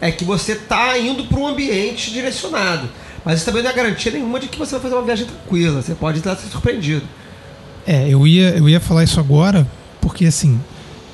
é 0.00 0.10
que 0.10 0.24
você 0.24 0.52
está 0.52 0.98
indo 0.98 1.24
para 1.24 1.38
um 1.38 1.46
ambiente 1.46 2.10
direcionado. 2.10 2.88
Mas 3.24 3.36
isso 3.36 3.44
também 3.46 3.62
não 3.62 3.70
é 3.70 3.72
garantia 3.72 4.10
nenhuma 4.10 4.40
de 4.40 4.48
que 4.48 4.58
você 4.58 4.72
vai 4.72 4.80
fazer 4.80 4.94
uma 4.96 5.04
viagem 5.04 5.26
tranquila. 5.26 5.80
Você 5.80 5.94
pode 5.94 6.18
estar 6.18 6.36
surpreendido. 6.36 7.06
É, 7.86 8.08
eu 8.08 8.26
ia, 8.26 8.50
eu 8.50 8.68
ia 8.68 8.80
falar 8.80 9.04
isso 9.04 9.20
agora, 9.20 9.66
porque 10.00 10.26
assim, 10.26 10.60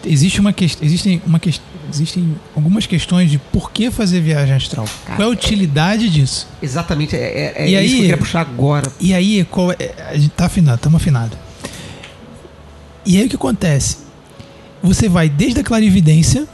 existe 0.04 0.40
uma 0.40 0.52
questão. 0.52 0.86
Existem, 0.86 1.20
uma 1.26 1.38
que, 1.38 1.60
existem 1.90 2.34
algumas 2.54 2.86
questões 2.86 3.30
de 3.30 3.38
por 3.38 3.70
que 3.72 3.90
fazer 3.90 4.20
viagem 4.20 4.54
astral. 4.54 4.86
Qual 5.06 5.20
é 5.20 5.24
a 5.24 5.28
utilidade 5.28 6.08
disso? 6.08 6.46
Exatamente, 6.62 7.16
é, 7.16 7.54
é, 7.56 7.62
é 7.64 7.68
E 7.68 7.72
isso 7.72 7.78
aí- 7.78 7.88
que 7.88 7.94
eu 7.96 8.00
queria 8.02 8.16
puxar 8.16 8.40
agora. 8.40 8.92
E 9.00 9.14
aí, 9.14 9.44
qual 9.50 9.72
é, 9.72 9.76
a 10.10 10.14
gente 10.16 10.30
tá 10.30 10.46
afinado, 10.46 10.76
estamos 10.76 11.00
afinados. 11.00 11.36
E 13.06 13.16
aí 13.16 13.26
o 13.26 13.28
que 13.28 13.36
acontece? 13.36 13.98
Você 14.82 15.08
vai 15.08 15.28
desde 15.28 15.60
a 15.60 15.64
clarividência 15.64 16.46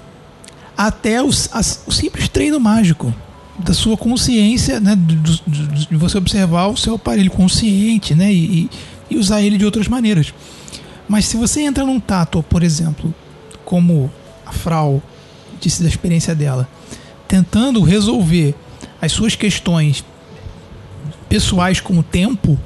até 0.77 1.23
os, 1.23 1.49
as- 1.53 1.83
o 1.87 1.93
simples 1.93 2.29
treino 2.29 2.59
mágico 2.61 3.13
da 3.59 3.73
sua 3.75 3.97
consciência, 3.97 4.81
né, 4.81 4.97
do- 4.97 5.15
do- 5.15 5.41
do- 5.47 5.67
de 5.87 5.97
você 5.97 6.19
observar 6.19 6.67
o 6.69 6.77
seu 6.77 6.95
aparelho 6.97 7.31
consciente, 7.31 8.15
né, 8.15 8.33
e, 8.33 8.69
e 9.11 9.17
usar 9.17 9.43
ele 9.43 9.57
de 9.59 9.65
outras 9.65 9.87
maneiras. 9.89 10.33
Mas 11.09 11.27
se 11.27 11.37
você 11.37 11.61
entra 11.61 11.85
num 11.85 12.01
tato, 12.01 12.43
por 12.43 12.63
exemplo, 12.63 13.15
como 13.65 14.11
a 14.47 14.53
Frau 14.53 15.03
disse 15.65 15.83
da 15.83 15.89
experiência 15.89 16.35
dela, 16.35 16.69
tentando 17.27 17.83
resolver 17.83 18.55
as 19.01 19.13
suas 19.13 19.35
questões 19.35 20.05
pessoais 21.29 21.81
com 21.81 21.99
o 21.99 22.03
tempo, 22.03 22.59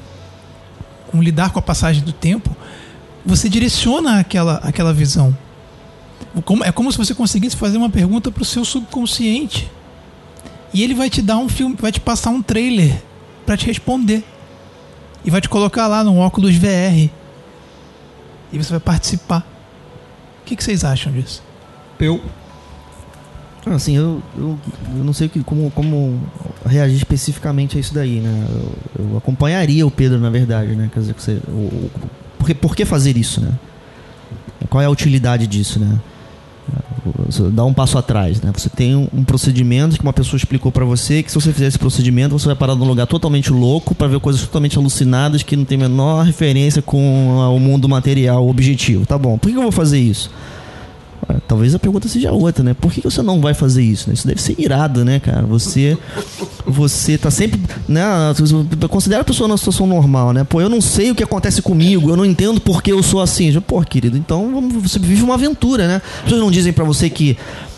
com 1.11 1.23
lidar 1.23 1.51
com 1.51 1.59
a 1.59 1.63
passagem 1.63 2.03
do 2.03 2.13
tempo, 2.13 2.55
você 3.25 3.49
direciona 3.49 4.19
aquela, 4.19 4.57
aquela 4.57 4.93
visão. 4.93 5.37
É 6.65 6.73
como 6.73 6.91
se 6.91 6.99
você 6.99 7.15
conseguisse 7.15 7.57
fazer 7.57 7.79
uma 7.79 7.91
pergunta 7.91 8.31
para 8.31 8.43
o 8.43 8.47
seu 8.47 8.65
subconsciente. 8.65 9.71
E 10.73 10.83
ele 10.83 10.95
vai 10.95 11.09
te 11.09 11.23
dar 11.23 11.39
um 11.39 11.49
filme, 11.49 11.77
vai 11.79 11.91
te 11.91 12.01
passar 12.01 12.31
um 12.31 12.43
trailer 12.43 13.03
para 13.47 13.57
te 13.57 13.67
responder. 13.67 14.25
E 15.25 15.31
vai 15.31 15.41
te 15.41 15.49
colocar 15.49 15.87
lá 15.87 16.05
no 16.05 16.19
óculos 16.19 16.55
VR. 16.57 17.11
E 18.53 18.59
você 18.59 18.71
vai 18.71 18.81
participar. 18.81 19.47
O 20.43 20.45
que, 20.45 20.57
que 20.57 20.65
vocês 20.65 20.85
acham 20.85 21.13
disso? 21.13 21.43
Eu 22.01 22.23
Assim, 23.75 23.97
eu, 23.97 24.23
eu, 24.37 24.59
eu 24.97 25.05
não 25.05 25.13
sei 25.13 25.27
o 25.27 25.31
que- 25.31 25.43
como, 25.43 25.71
como 25.71 26.21
reagir 26.67 26.97
especificamente 26.97 27.77
a 27.77 27.81
isso 27.81 27.95
daí, 27.95 28.21
né? 28.21 28.47
Eu, 28.99 29.05
eu 29.11 29.17
acompanharia 29.19 29.87
o 29.87 29.91
Pedro, 29.91 30.19
na 30.19 30.31
verdade, 30.31 30.75
né? 30.75 30.91
Quer 30.93 31.01
dizer, 31.01 31.15
você, 31.19 31.39
o, 31.49 31.51
o- 31.53 31.91
por, 32.39 32.47
que, 32.47 32.55
por 32.55 32.77
que 32.77 32.85
fazer 32.85 33.17
isso, 33.17 33.41
né? 33.41 33.53
Qual 34.69 34.83
é 34.83 34.87
a 34.87 34.91
utilidade 34.91 35.47
disso, 35.47 35.79
né? 35.81 35.99
Você 37.27 37.43
dá 37.51 37.65
um 37.65 37.73
passo 37.73 37.97
atrás, 37.97 38.41
né? 38.43 38.51
Você 38.55 38.69
tem 38.69 38.95
um, 38.95 39.09
um 39.15 39.25
procedimento 39.25 39.97
que 39.97 40.03
uma 40.03 40.13
pessoa 40.13 40.37
explicou 40.37 40.71
pra 40.71 40.85
você 40.85 41.23
que 41.23 41.31
se 41.31 41.41
você 41.41 41.53
fizer 41.53 41.67
esse 41.69 41.79
procedimento 41.79 42.39
você 42.39 42.47
vai 42.47 42.55
parar 42.57 42.75
num 42.75 42.85
lugar 42.85 43.07
totalmente 43.07 43.51
louco 43.51 43.95
pra 43.95 44.07
ver 44.07 44.21
coisas 44.21 44.43
totalmente 44.43 44.77
alucinadas 44.77 45.43
que 45.43 45.57
não 45.57 45.65
tem 45.65 45.79
menor 45.79 46.25
referência 46.27 46.83
com 46.83 47.39
o 47.55 47.59
mundo 47.59 47.89
material 47.89 48.47
objetivo. 48.47 49.07
Tá 49.07 49.17
bom, 49.17 49.39
por 49.39 49.51
que 49.51 49.57
eu 49.57 49.63
vou 49.63 49.73
fazer 49.73 49.99
isso? 49.99 50.31
Talvez 51.47 51.75
a 51.75 51.79
pergunta 51.79 52.09
seja 52.09 52.33
outra, 52.33 52.63
né? 52.63 52.75
Por 52.75 52.93
que 52.93 53.01
você 53.01 53.23
não 53.23 53.41
vai 53.41 53.55
fazer 53.55 53.83
isso? 53.83 54.09
né? 54.09 54.15
Isso 54.15 54.27
deve 54.27 54.41
ser 54.41 54.55
irado, 54.59 55.05
né, 55.05 55.19
cara? 55.19 55.43
Você, 55.47 55.97
você 56.67 57.17
tá 57.17 57.31
sempre, 57.31 57.61
né? 57.89 58.03
Considera 58.89 59.23
a 59.23 59.25
pessoa 59.25 59.49
numa 59.49 59.57
situação 59.57 59.87
normal, 59.87 60.33
né? 60.33 60.45
Pô, 60.45 60.61
eu 60.61 60.69
não 60.69 60.81
sei 60.81 61.11
o 61.11 61.15
que 61.15 61.23
acontece 61.23 61.63
comigo, 61.63 62.11
eu 62.11 62.17
não 62.17 62.25
entendo 62.25 62.61
por 62.61 62.83
que 62.83 62.93
eu 62.93 63.03
sou 63.03 63.21
assim. 63.21 63.59
Pô, 63.61 63.81
querido, 63.83 64.17
então 64.17 64.63
você 64.83 64.99
vive 64.99 65.23
uma 65.23 65.35
aventura, 65.35 65.89
né? 65.89 66.03
As 66.19 66.23
pessoas 66.25 66.41
não 66.41 66.51
dizem 66.51 66.73
pra 66.73 66.85
você 66.85 67.09
que 67.09 67.37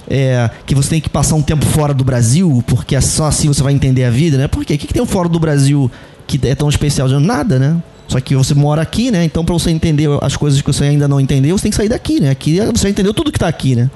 é, 0.08 0.50
que 0.66 0.74
você 0.74 0.90
tem 0.90 1.00
que 1.00 1.08
passar 1.08 1.36
um 1.36 1.42
tempo 1.42 1.64
fora 1.64 1.94
do 1.94 2.02
Brasil, 2.02 2.64
porque 2.66 2.96
é 2.96 3.00
só 3.00 3.26
assim 3.26 3.46
você 3.46 3.62
vai 3.62 3.72
entender 3.72 4.04
a 4.04 4.10
vida, 4.10 4.36
né? 4.36 4.48
Por 4.48 4.64
quê? 4.64 4.74
O 4.74 4.78
que, 4.78 4.88
que 4.88 4.94
tem 4.94 5.06
fora 5.06 5.28
do 5.28 5.38
Brasil 5.38 5.90
que 6.26 6.40
é 6.48 6.54
tão 6.56 6.68
especial? 6.68 7.08
Nada, 7.20 7.58
né? 7.58 7.76
Só 8.11 8.19
que 8.20 8.35
você 8.35 8.55
mora 8.55 8.82
aqui, 8.82 9.09
né? 9.09 9.23
Então, 9.23 9.45
pra 9.45 9.53
você 9.53 9.70
entender 9.70 10.09
as 10.20 10.37
coisas 10.37 10.61
que 10.61 10.66
você 10.66 10.82
ainda 10.82 11.07
não 11.07 11.20
entendeu, 11.20 11.57
você 11.57 11.62
tem 11.62 11.70
que 11.70 11.77
sair 11.77 11.89
daqui, 11.89 12.19
né? 12.19 12.31
Aqui 12.31 12.59
você 12.59 12.82
já 12.82 12.91
entendeu 12.91 13.15
tudo 13.15 13.31
que 13.31 13.39
tá 13.39 13.47
aqui, 13.47 13.77
né? 13.77 13.89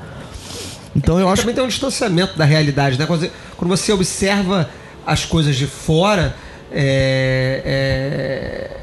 Então 0.94 1.18
eu 1.18 1.28
E 1.28 1.32
acho 1.32 1.42
Também 1.42 1.56
tem 1.56 1.64
um 1.64 1.68
distanciamento 1.68 2.38
da 2.38 2.44
realidade, 2.44 2.96
né? 2.96 3.06
Quando 3.06 3.22
você, 3.22 3.32
quando 3.56 3.68
você 3.68 3.92
observa 3.92 4.70
as 5.04 5.24
coisas 5.24 5.56
de 5.56 5.66
fora, 5.66 6.36
é, 6.70 7.60
é, 7.64 8.80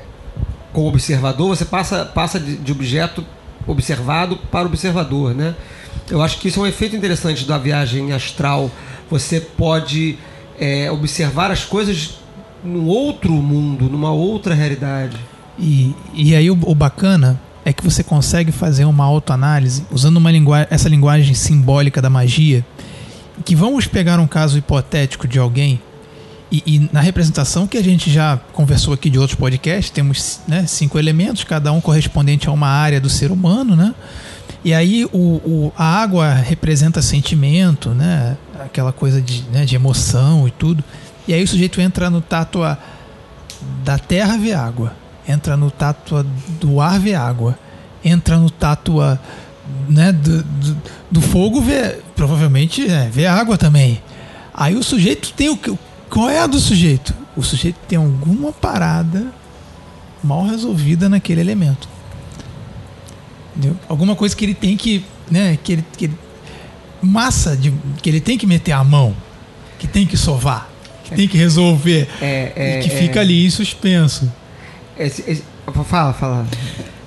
como 0.74 0.90
observador, 0.90 1.56
você 1.56 1.64
passa, 1.64 2.04
passa 2.04 2.38
de, 2.38 2.58
de 2.58 2.72
objeto 2.74 3.26
observado 3.66 4.36
para 4.36 4.66
observador, 4.66 5.34
né? 5.34 5.56
Eu 6.10 6.22
acho 6.22 6.40
que 6.40 6.50
isso 6.50 6.60
é 6.60 6.64
um 6.64 6.68
efeito 6.68 6.94
interessante 6.94 7.46
da 7.46 7.58
viagem 7.58 8.12
astral. 8.12 8.70
Você 9.10 9.40
pode 9.40 10.20
é, 10.60 10.92
observar 10.92 11.52
as 11.52 11.64
coisas 11.64 12.21
num 12.64 12.86
outro 12.88 13.32
mundo, 13.32 13.90
numa 13.90 14.12
outra 14.12 14.54
realidade. 14.54 15.18
E, 15.60 15.94
e 16.14 16.36
aí 16.36 16.50
o, 16.50 16.58
o 16.64 16.74
bacana 16.76 17.40
é 17.64 17.72
que 17.72 17.84
você 17.84 18.04
consegue 18.04 18.52
fazer 18.52 18.86
uma 18.86 19.04
autoanálise 19.04 19.86
usando 19.92 20.18
uma 20.18 20.32
lingua 20.32 20.66
essa 20.70 20.90
linguagem 20.90 21.34
simbólica 21.34 22.02
da 22.02 22.10
magia. 22.10 22.66
Que 23.46 23.56
vamos 23.56 23.88
pegar 23.88 24.20
um 24.20 24.28
caso 24.28 24.58
hipotético 24.58 25.28
de 25.28 25.38
alguém 25.40 25.80
e, 26.52 26.62
e 26.66 26.90
na 26.92 27.00
representação 27.00 27.66
que 27.66 27.78
a 27.78 27.84
gente 27.84 28.12
já 28.12 28.38
conversou 28.52 28.94
aqui 28.94 29.10
de 29.10 29.18
outros 29.18 29.40
podcasts, 29.40 29.90
temos 29.90 30.42
né, 30.48 30.66
cinco 30.68 31.00
elementos, 31.00 31.44
cada 31.46 31.72
um 31.72 31.80
correspondente 31.80 32.50
a 32.50 32.52
uma 32.52 32.68
área 32.68 33.00
do 33.00 33.10
ser 33.10 33.32
humano, 33.32 33.74
né? 33.76 33.96
E 34.64 34.74
aí 34.74 35.06
o, 35.06 35.18
o- 35.18 35.74
a 35.78 35.86
água 36.02 36.34
representa 36.34 37.02
sentimento, 37.02 37.92
né? 37.92 38.36
Aquela 38.60 38.92
coisa 38.92 39.22
de, 39.22 39.44
né, 39.52 39.66
de 39.66 39.76
emoção 39.76 40.48
e 40.48 40.52
tudo. 40.52 40.84
E 41.32 41.34
aí 41.34 41.44
o 41.44 41.48
sujeito 41.48 41.80
entra 41.80 42.10
no 42.10 42.20
tato 42.20 42.62
a- 42.62 42.78
da 43.86 43.98
terra 43.98 44.36
vê 44.38 44.52
água, 44.52 44.94
entra 45.26 45.56
no 45.56 45.72
tato 45.72 46.24
do 46.60 46.82
ar 46.82 47.00
vê 47.00 47.16
água, 47.16 47.58
entra 48.04 48.36
no 48.38 48.50
tato 48.50 48.98
né, 49.88 50.12
do, 50.12 50.44
do, 50.44 50.78
do 51.10 51.22
fogo 51.22 51.62
vê 51.62 52.00
provavelmente 52.18 52.86
é, 52.86 53.28
água 53.28 53.58
também. 53.58 54.02
Aí 54.54 54.76
o 54.76 54.84
sujeito 54.84 55.32
tem 55.32 55.48
o 55.48 55.56
que? 55.56 55.74
Qual 56.10 56.30
é 56.30 56.40
a 56.40 56.48
do 56.48 56.60
sujeito? 56.60 57.14
O 57.38 57.42
sujeito 57.42 57.78
tem 57.88 57.98
alguma 57.98 58.52
parada 58.52 59.28
mal 60.22 60.46
resolvida 60.46 61.08
naquele 61.08 61.40
elemento. 61.40 61.88
Entendeu? 63.56 63.78
Alguma 63.88 64.18
coisa 64.18 64.36
que 64.36 64.44
ele 64.44 64.54
tem 64.54 64.76
que, 64.76 65.06
né, 65.30 65.58
que 65.64 65.72
ele, 65.72 65.86
que 65.98 66.06
ele- 66.06 66.18
massa 67.02 67.56
de 67.56 67.72
que 68.02 68.10
ele 68.10 68.20
tem 68.20 68.38
que 68.38 68.46
meter 68.46 68.74
a 68.74 68.84
mão, 68.84 69.16
que 69.80 69.88
tem 69.88 70.06
que 70.06 70.18
sovar, 70.18 70.70
tem 71.16 71.28
que 71.28 71.38
resolver, 71.38 72.08
É, 72.22 72.52
é, 72.56 72.80
e 72.80 72.84
que 72.84 72.92
é. 72.94 72.98
fica 72.98 73.20
ali 73.22 73.46
em 73.46 73.50
suspenso. 73.50 74.32
Esse- 74.98 75.24
esse- 75.30 75.44
fala, 75.86 76.14
fala. 76.14 76.48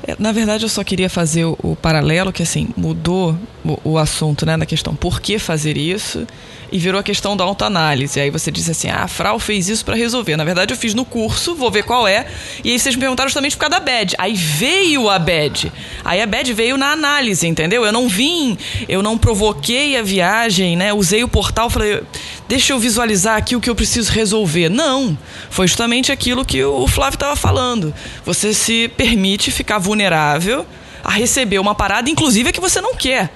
É, 0.06 0.16
Na 0.18 0.32
verdade, 0.32 0.64
eu 0.64 0.68
só 0.68 0.82
queria 0.85 1.09
fazer 1.10 1.44
o, 1.44 1.56
o 1.62 1.76
paralelo 1.76 2.32
que 2.32 2.43
assim 2.43 2.68
mudou 2.76 3.36
o, 3.65 3.93
o 3.93 3.99
assunto, 3.99 4.45
né, 4.45 4.57
na 4.57 4.66
questão 4.66 4.95
por 4.95 5.20
que 5.20 5.39
fazer 5.39 5.77
isso 5.77 6.27
e 6.70 6.78
virou 6.78 7.01
a 7.01 7.05
questão 7.05 7.36
da 7.36 7.45
autoanálise. 7.45 8.20
Aí 8.20 8.31
você 8.31 8.51
disse 8.51 8.70
assim: 8.70 8.89
"Ah, 8.89 9.05
a 9.05 9.09
Frau 9.09 9.39
fez 9.39 9.69
isso 9.69 9.85
para 9.85 9.95
resolver". 9.95 10.36
Na 10.36 10.45
verdade, 10.45 10.74
eu 10.74 10.77
fiz 10.77 10.93
no 10.93 11.05
curso, 11.05 11.55
vou 11.55 11.70
ver 11.70 11.85
qual 11.85 12.07
é. 12.07 12.27
E 12.62 12.73
aí 12.73 12.78
vocês 12.78 12.95
me 12.95 13.01
perguntaram 13.01 13.28
justamente 13.28 13.57
por 13.57 13.61
causa 13.61 13.78
da 13.78 13.81
bad. 13.81 14.15
Aí 14.19 14.35
veio 14.35 15.09
a 15.09 15.19
bad. 15.19 15.73
Aí 16.05 16.20
a 16.20 16.27
bad 16.27 16.53
veio 16.53 16.77
na 16.77 16.93
análise, 16.93 17.47
entendeu? 17.47 17.85
Eu 17.85 17.93
não 17.93 18.09
vim, 18.09 18.59
eu 18.89 19.03
não 19.03 19.16
provoquei 19.16 19.97
a 19.97 20.03
viagem, 20.03 20.77
né? 20.77 20.93
Usei 20.93 21.23
o 21.23 21.28
portal, 21.28 21.70
falei: 21.70 22.03
"Deixa 22.49 22.73
eu 22.73 22.78
visualizar 22.78 23.36
aqui 23.36 23.57
o 23.57 23.61
que 23.61 23.70
eu 23.70 23.74
preciso 23.74 24.12
resolver". 24.12 24.69
Não, 24.69 25.16
foi 25.51 25.66
justamente 25.66 26.11
aquilo 26.11 26.45
que 26.45 26.62
o 26.65 26.86
Flávio 26.86 27.16
estava 27.16 27.36
falando. 27.36 27.95
Você 28.24 28.53
se 28.53 28.89
permite 28.89 29.51
ficar 29.51 29.78
vulnerável 29.78 30.66
a 31.05 31.10
receber 31.10 31.59
uma 31.59 31.74
parada, 31.74 32.09
inclusive 32.09 32.48
a 32.48 32.52
que 32.52 32.60
você 32.60 32.81
não 32.81 32.94
quer. 32.94 33.31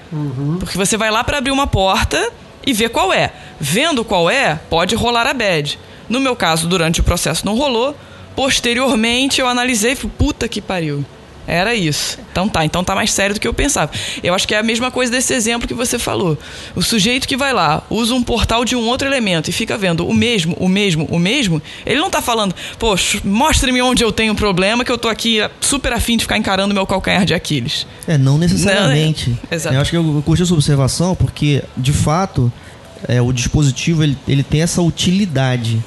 Porque 0.59 0.77
você 0.77 0.97
vai 0.97 1.11
lá 1.11 1.23
para 1.23 1.37
abrir 1.37 1.51
uma 1.51 1.67
porta 1.67 2.31
e 2.65 2.73
ver 2.73 2.89
qual 2.89 3.13
é. 3.13 3.31
Vendo 3.59 4.03
qual 4.03 4.29
é, 4.29 4.55
pode 4.69 4.95
rolar 4.95 5.27
a 5.27 5.33
bad. 5.33 5.77
No 6.09 6.19
meu 6.19 6.35
caso, 6.35 6.67
durante 6.67 6.99
o 6.99 7.03
processo 7.03 7.45
não 7.45 7.55
rolou. 7.55 7.95
Posteriormente, 8.35 9.39
eu 9.39 9.47
analisei 9.47 9.91
e 9.91 9.95
falei, 9.95 10.15
puta 10.17 10.47
que 10.47 10.61
pariu. 10.61 11.05
Era 11.49 11.73
isso. 11.73 12.17
Então 12.31 12.47
tá, 12.47 12.65
então 12.65 12.83
tá 12.83 12.93
mais 12.93 13.11
sério 13.11 13.35
do 13.35 13.39
que 13.39 13.47
eu 13.47 13.53
pensava. 13.53 13.91
Eu 14.21 14.33
acho 14.33 14.47
que 14.47 14.53
é 14.53 14.59
a 14.59 14.63
mesma 14.63 14.91
coisa 14.91 15.11
desse 15.11 15.33
exemplo 15.33 15.67
que 15.67 15.73
você 15.73 15.97
falou. 15.97 16.37
O 16.75 16.81
sujeito 16.81 17.27
que 17.27 17.37
vai 17.37 17.53
lá, 17.53 17.83
usa 17.89 18.13
um 18.13 18.23
portal 18.23 18.65
de 18.65 18.75
um 18.75 18.87
outro 18.87 19.07
elemento 19.07 19.49
e 19.49 19.53
fica 19.53 19.77
vendo 19.77 20.07
o 20.07 20.13
mesmo, 20.13 20.55
o 20.59 20.67
mesmo, 20.67 21.05
o 21.09 21.17
mesmo, 21.17 21.61
ele 21.85 21.99
não 21.99 22.09
tá 22.09 22.21
falando, 22.21 22.53
poxa, 22.77 23.19
mostre-me 23.23 23.81
onde 23.81 24.03
eu 24.03 24.11
tenho 24.11 24.33
um 24.33 24.35
problema 24.35 24.83
que 24.83 24.91
eu 24.91 24.97
tô 24.97 25.07
aqui 25.07 25.39
super 25.61 25.93
afim 25.93 26.17
de 26.17 26.23
ficar 26.23 26.37
encarando 26.37 26.73
meu 26.73 26.85
calcanhar 26.85 27.25
de 27.25 27.33
Aquiles. 27.33 27.87
É, 28.07 28.17
não 28.17 28.37
necessariamente. 28.37 29.29
Não, 29.29 29.37
é. 29.51 29.55
Exato. 29.55 29.75
Eu 29.75 29.81
acho 29.81 29.91
que 29.91 29.97
eu 29.97 30.19
eu 30.19 30.23
curti 30.23 30.43
essa 30.43 30.53
observação 30.53 31.15
porque, 31.15 31.63
de 31.77 31.93
fato, 31.93 32.51
é, 33.07 33.21
o 33.21 33.31
dispositivo 33.31 34.03
ele, 34.03 34.17
ele 34.27 34.43
tem 34.43 34.61
essa 34.61 34.81
utilidade. 34.81 35.83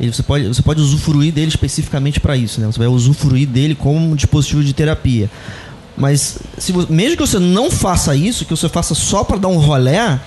Ele, 0.00 0.12
você, 0.12 0.22
pode, 0.22 0.48
você 0.48 0.60
pode 0.62 0.80
usufruir 0.80 1.32
dele 1.32 1.48
especificamente 1.48 2.18
para 2.20 2.36
isso, 2.36 2.60
né? 2.60 2.66
Você 2.66 2.78
vai 2.78 2.88
usufruir 2.88 3.46
dele 3.46 3.74
como 3.74 3.98
um 3.98 4.14
dispositivo 4.16 4.62
de 4.64 4.72
terapia. 4.72 5.30
Mas 5.96 6.38
se 6.58 6.72
vo- 6.72 6.86
mesmo 6.90 7.16
que 7.16 7.26
você 7.26 7.38
não 7.38 7.70
faça 7.70 8.16
isso, 8.16 8.44
que 8.44 8.50
você 8.50 8.68
faça 8.68 8.94
só 8.94 9.22
para 9.22 9.36
dar 9.38 9.48
um 9.48 9.58
rolé, 9.58 10.18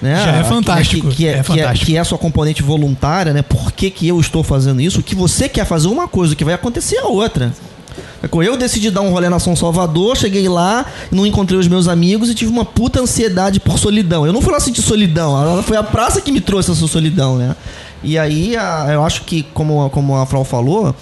né? 0.00 0.16
Já 0.24 0.32
é 0.36 0.42
Que- 0.42 0.48
fantástico, 0.48 1.08
Que, 1.08 1.16
que 1.16 1.26
é, 1.26 1.30
é 1.30 1.32
que, 1.32 1.38
é, 1.38 1.42
fantástico. 1.42 1.86
que 1.86 1.96
é 1.96 2.00
a 2.00 2.04
sua 2.04 2.18
componente 2.18 2.62
voluntária, 2.62 3.32
né? 3.32 3.42
Por 3.42 3.72
que, 3.72 3.90
que 3.90 4.06
eu 4.06 4.20
estou 4.20 4.44
fazendo 4.44 4.80
isso? 4.80 5.00
O 5.00 5.02
que 5.02 5.14
você 5.16 5.48
quer 5.48 5.66
fazer 5.66 5.88
uma 5.88 6.06
coisa, 6.06 6.34
o 6.34 6.36
que 6.36 6.44
vai 6.44 6.54
acontecer 6.54 6.96
é 6.96 7.02
outra. 7.04 7.52
É 8.22 8.28
Eu 8.46 8.56
decidi 8.56 8.88
dar 8.90 9.00
um 9.00 9.10
rolê 9.10 9.28
na 9.28 9.40
São 9.40 9.56
Salvador, 9.56 10.16
cheguei 10.16 10.48
lá, 10.48 10.86
não 11.10 11.26
encontrei 11.26 11.58
os 11.58 11.66
meus 11.66 11.88
amigos 11.88 12.30
e 12.30 12.34
tive 12.36 12.52
uma 12.52 12.64
puta 12.64 13.00
ansiedade 13.00 13.58
por 13.58 13.78
solidão. 13.80 14.24
Eu 14.24 14.32
não 14.32 14.40
fui 14.40 14.52
lá 14.52 14.60
sentir 14.60 14.80
solidão, 14.80 15.60
foi 15.64 15.76
a 15.76 15.82
praça 15.82 16.20
que 16.20 16.30
me 16.30 16.40
trouxe 16.40 16.70
essa 16.70 16.86
solidão, 16.86 17.36
né? 17.36 17.56
E 18.02 18.18
aí 18.18 18.56
a- 18.56 18.86
eu 18.92 19.04
acho 19.04 19.22
que, 19.22 19.42
como, 19.54 19.88
como 19.90 20.16
a 20.16 20.26
Frau 20.26 20.44
falou, 20.44 20.94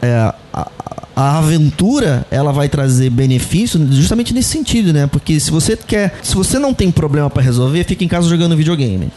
é, 0.00 0.32
a, 0.52 0.68
a 1.14 1.38
aventura 1.38 2.26
ela 2.30 2.52
vai 2.52 2.68
trazer 2.68 3.10
benefício 3.10 3.78
justamente 3.92 4.32
nesse 4.32 4.50
sentido, 4.50 4.92
né? 4.92 5.06
Porque 5.06 5.38
se 5.40 5.50
você 5.50 5.76
quer, 5.76 6.18
se 6.22 6.34
você 6.34 6.58
não 6.58 6.72
tem 6.72 6.90
problema 6.90 7.28
pra 7.28 7.42
resolver, 7.42 7.84
fica 7.84 8.04
em 8.04 8.08
casa 8.08 8.28
jogando 8.28 8.56
videogame. 8.56 9.10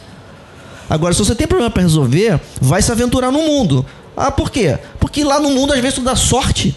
Agora, 0.90 1.14
se 1.14 1.20
você 1.20 1.34
tem 1.34 1.48
problema 1.48 1.72
pra 1.72 1.82
resolver, 1.82 2.40
vai 2.62 2.82
se 2.82 2.92
aventurar 2.92 3.32
no 3.32 3.40
mundo. 3.42 3.86
Ah, 4.16 4.32
por 4.32 4.52
quê? 4.52 4.78
Porque 5.00 5.24
lá 5.24 5.40
no 5.40 5.50
mundo 5.50 5.74
às 5.74 5.80
vezes 5.80 5.96
tu 5.96 6.02
dá 6.02 6.16
sorte 6.16 6.76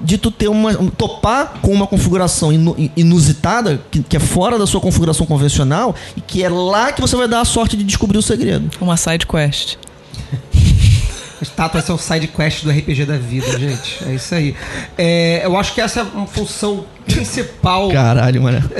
de 0.00 0.18
tu 0.18 0.30
ter 0.30 0.48
uma 0.48 0.74
topar 0.90 1.54
com 1.62 1.72
uma 1.72 1.86
configuração 1.86 2.52
inu- 2.52 2.76
inusitada 2.96 3.80
que, 3.90 4.02
que 4.02 4.16
é 4.16 4.20
fora 4.20 4.58
da 4.58 4.66
sua 4.66 4.80
configuração 4.80 5.26
convencional 5.26 5.94
e 6.16 6.20
que 6.20 6.42
é 6.44 6.48
lá 6.48 6.92
que 6.92 7.00
você 7.00 7.16
vai 7.16 7.26
dar 7.28 7.40
a 7.40 7.44
sorte 7.44 7.76
de 7.76 7.84
descobrir 7.84 8.18
o 8.18 8.22
segredo. 8.22 8.70
Uma 8.80 8.96
side 8.96 9.26
quest. 9.26 9.76
Estátua 11.40 11.84
é 11.86 11.92
o 11.92 11.98
side 11.98 12.28
quest 12.28 12.64
do 12.64 12.70
RPG 12.70 13.04
da 13.04 13.18
vida, 13.18 13.58
gente. 13.58 14.02
É 14.06 14.14
isso 14.14 14.34
aí. 14.34 14.54
É, 14.96 15.42
eu 15.44 15.54
acho 15.56 15.74
que 15.74 15.80
essa 15.82 16.00
é 16.00 16.02
uma 16.02 16.26
função 16.26 16.86
principal. 17.06 17.90
Caralho, 17.90 18.42
mano. 18.42 18.62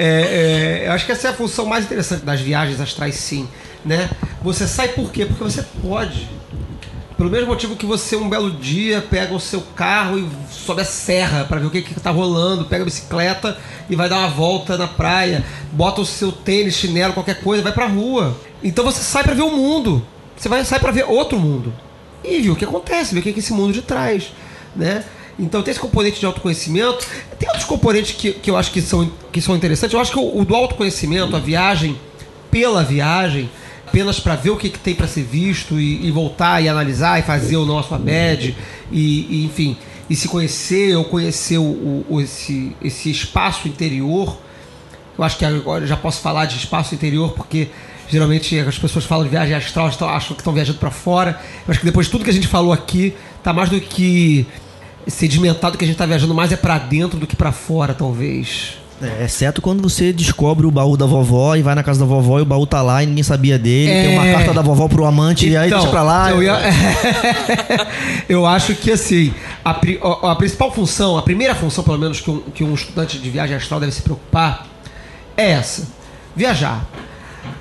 É, 0.00 0.82
é, 0.84 0.88
eu 0.88 0.92
acho 0.92 1.04
que 1.04 1.10
essa 1.10 1.26
é 1.26 1.30
a 1.32 1.34
função 1.34 1.66
mais 1.66 1.84
interessante 1.84 2.24
das 2.24 2.40
viagens 2.40 2.80
astrais, 2.80 3.16
sim. 3.16 3.48
Né? 3.84 4.08
Você 4.42 4.68
sai 4.68 4.88
por 4.88 5.10
quê? 5.10 5.26
Porque 5.26 5.42
você 5.42 5.64
pode. 5.82 6.28
Pelo 7.18 7.30
mesmo 7.30 7.48
motivo 7.48 7.74
que 7.74 7.84
você, 7.84 8.14
um 8.14 8.28
belo 8.28 8.48
dia, 8.48 9.02
pega 9.02 9.34
o 9.34 9.40
seu 9.40 9.60
carro 9.74 10.20
e 10.20 10.28
sobe 10.52 10.82
a 10.82 10.84
serra 10.84 11.44
para 11.44 11.58
ver 11.58 11.66
o 11.66 11.70
que, 11.70 11.82
que 11.82 11.98
tá 11.98 12.12
rolando, 12.12 12.64
pega 12.66 12.82
a 12.82 12.84
bicicleta 12.84 13.58
e 13.90 13.96
vai 13.96 14.08
dar 14.08 14.18
uma 14.18 14.28
volta 14.28 14.78
na 14.78 14.86
praia, 14.86 15.44
bota 15.72 16.00
o 16.00 16.06
seu 16.06 16.30
tênis, 16.30 16.74
chinelo, 16.74 17.12
qualquer 17.12 17.40
coisa, 17.40 17.60
vai 17.60 17.72
pra 17.72 17.88
rua. 17.88 18.38
Então 18.62 18.84
você 18.84 19.02
sai 19.02 19.24
para 19.24 19.34
ver 19.34 19.42
o 19.42 19.50
mundo. 19.50 20.06
Você 20.36 20.48
vai 20.48 20.64
sai 20.64 20.78
para 20.78 20.92
ver 20.92 21.06
outro 21.08 21.40
mundo. 21.40 21.74
E 22.22 22.40
ver 22.40 22.50
o 22.50 22.56
que 22.56 22.64
acontece, 22.64 23.14
ver 23.14 23.18
o 23.18 23.22
que, 23.24 23.32
que 23.32 23.40
esse 23.40 23.52
mundo 23.52 23.72
de 23.72 23.82
trás, 23.82 24.32
né? 24.76 25.04
Então 25.36 25.60
tem 25.60 25.72
esse 25.72 25.80
componente 25.80 26.20
de 26.20 26.26
autoconhecimento. 26.26 27.04
Tem 27.36 27.48
outros 27.48 27.66
componentes 27.66 28.14
que, 28.14 28.32
que 28.32 28.48
eu 28.48 28.56
acho 28.56 28.70
que 28.70 28.80
são, 28.80 29.10
que 29.32 29.40
são 29.40 29.56
interessantes. 29.56 29.92
Eu 29.92 30.00
acho 30.00 30.12
que 30.12 30.18
o, 30.20 30.38
o 30.38 30.44
do 30.44 30.54
autoconhecimento, 30.54 31.34
a 31.34 31.40
viagem 31.40 31.98
pela 32.48 32.84
viagem, 32.84 33.50
apenas 33.88 34.20
para 34.20 34.36
ver 34.36 34.50
o 34.50 34.56
que, 34.56 34.68
que 34.68 34.78
tem 34.78 34.94
para 34.94 35.08
ser 35.08 35.22
visto 35.22 35.80
e, 35.80 36.06
e, 36.06 36.10
voltar 36.10 36.62
e 36.62 36.68
analisar 36.68 37.18
e 37.18 37.22
fazer 37.22 37.56
o 37.56 37.64
nosso 37.64 37.94
ABED 37.94 38.54
e, 38.92 39.26
e, 39.30 39.44
enfim, 39.44 39.76
e 40.08 40.14
se 40.14 40.28
conhecer 40.28 40.94
ou 40.96 41.04
conhecer 41.04 41.58
o, 41.58 42.04
o, 42.08 42.20
esse, 42.20 42.76
esse 42.82 43.10
espaço 43.10 43.66
interior. 43.66 44.38
Eu 45.16 45.24
acho 45.24 45.38
que 45.38 45.44
agora 45.44 45.86
já 45.86 45.96
posso 45.96 46.20
falar 46.20 46.44
de 46.44 46.56
espaço 46.56 46.94
interior 46.94 47.32
porque 47.32 47.68
geralmente 48.08 48.58
as 48.58 48.78
pessoas 48.78 49.04
falam 49.04 49.24
de 49.24 49.30
viagem 49.30 49.54
astral, 49.54 49.86
acham 49.86 50.34
que 50.34 50.40
estão 50.40 50.52
viajando 50.52 50.78
para 50.78 50.90
fora. 50.90 51.40
Eu 51.66 51.70
acho 51.70 51.80
que 51.80 51.86
depois 51.86 52.06
de 52.06 52.12
tudo 52.12 52.24
que 52.24 52.30
a 52.30 52.34
gente 52.34 52.46
falou 52.46 52.72
aqui, 52.72 53.14
tá 53.42 53.52
mais 53.52 53.70
do 53.70 53.80
que 53.80 54.46
sedimentado 55.06 55.78
que 55.78 55.84
a 55.84 55.86
gente 55.86 55.94
está 55.94 56.04
viajando 56.04 56.34
mais 56.34 56.52
é 56.52 56.56
para 56.56 56.78
dentro 56.78 57.18
do 57.18 57.26
que 57.26 57.34
para 57.34 57.50
fora, 57.50 57.94
talvez. 57.94 58.76
É, 59.00 59.24
exceto 59.24 59.62
quando 59.62 59.80
você 59.80 60.12
descobre 60.12 60.66
o 60.66 60.70
baú 60.72 60.96
da 60.96 61.06
vovó 61.06 61.54
e 61.54 61.62
vai 61.62 61.74
na 61.74 61.84
casa 61.84 62.00
da 62.00 62.06
vovó 62.06 62.40
e 62.40 62.42
o 62.42 62.44
baú 62.44 62.66
tá 62.66 62.82
lá 62.82 63.02
e 63.02 63.06
ninguém 63.06 63.22
sabia 63.22 63.56
dele. 63.56 63.90
É... 63.90 64.02
Tem 64.02 64.18
uma 64.18 64.32
carta 64.32 64.52
da 64.52 64.62
vovó 64.62 64.88
pro 64.88 65.04
amante 65.04 65.46
então, 65.46 65.54
e 65.54 65.56
aí 65.56 65.68
então, 65.68 65.78
deixa 65.78 65.90
pra 65.90 66.02
lá. 66.02 66.30
Eu, 66.32 66.42
ia... 66.42 66.58
eu 68.28 68.44
acho 68.44 68.74
que 68.74 68.90
assim, 68.90 69.32
a, 69.64 69.70
a, 69.70 70.34
principal 70.34 70.72
função, 70.72 71.16
a 71.16 71.22
primeira 71.22 71.54
função, 71.54 71.84
pelo 71.84 71.98
menos, 71.98 72.20
que 72.20 72.30
um, 72.30 72.40
que 72.40 72.64
um 72.64 72.74
estudante 72.74 73.18
de 73.18 73.30
viagem 73.30 73.56
astral 73.56 73.78
deve 73.78 73.92
se 73.92 74.02
preocupar 74.02 74.66
é 75.36 75.50
essa: 75.50 75.86
viajar. 76.34 76.84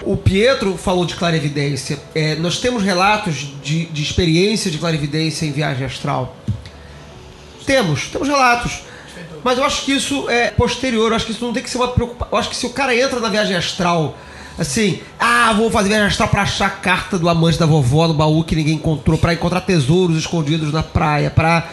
O 0.01 0.17
Pietro 0.17 0.75
falou 0.75 1.05
de 1.05 1.15
clarividência. 1.15 1.99
É, 2.15 2.35
nós 2.35 2.59
temos 2.59 2.81
relatos 2.81 3.53
de, 3.63 3.85
de 3.85 4.01
experiência 4.01 4.71
de 4.71 4.79
clarividência 4.79 5.45
em 5.45 5.51
viagem 5.51 5.85
astral. 5.85 6.35
Temos, 7.65 8.07
temos 8.07 8.27
relatos. 8.27 8.86
Mas 9.47 9.57
eu 9.57 9.63
acho 9.63 9.85
que 9.85 9.93
isso 9.93 10.29
é 10.29 10.51
posterior, 10.51 11.09
eu 11.09 11.15
acho 11.15 11.25
que 11.25 11.31
isso 11.31 11.45
não 11.45 11.53
tem 11.53 11.63
que 11.63 11.69
ser 11.69 11.77
uma 11.77 11.87
preocupação. 11.87 12.27
Eu 12.33 12.37
acho 12.37 12.49
que 12.49 12.55
se 12.57 12.65
o 12.65 12.69
cara 12.69 12.93
entra 12.93 13.21
na 13.21 13.29
viagem 13.29 13.55
astral, 13.55 14.17
assim, 14.59 14.99
ah, 15.17 15.53
vou 15.53 15.71
fazer 15.71 15.87
viagem 15.87 16.07
astral 16.07 16.27
pra 16.27 16.41
achar 16.41 16.65
a 16.65 16.69
carta 16.69 17.17
do 17.17 17.29
amante 17.29 17.57
da 17.57 17.65
vovó 17.65 18.09
no 18.09 18.13
baú 18.13 18.43
que 18.43 18.57
ninguém 18.57 18.73
encontrou, 18.73 19.17
para 19.17 19.33
encontrar 19.33 19.61
tesouros 19.61 20.17
escondidos 20.17 20.73
na 20.73 20.83
praia, 20.83 21.29
pra, 21.31 21.65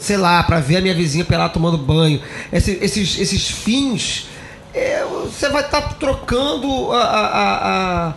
sei 0.00 0.16
lá, 0.16 0.42
pra 0.42 0.60
ver 0.60 0.78
a 0.78 0.80
minha 0.80 0.94
vizinha 0.94 1.22
pelada 1.22 1.52
tomando 1.52 1.76
banho. 1.76 2.22
Esse, 2.50 2.78
esses, 2.80 3.18
esses 3.18 3.50
fins, 3.50 4.26
é, 4.72 5.04
você 5.04 5.50
vai 5.50 5.62
estar 5.62 5.82
tá 5.82 5.88
trocando 5.90 6.90
a, 6.90 7.02
a, 7.02 8.08
a 8.08 8.14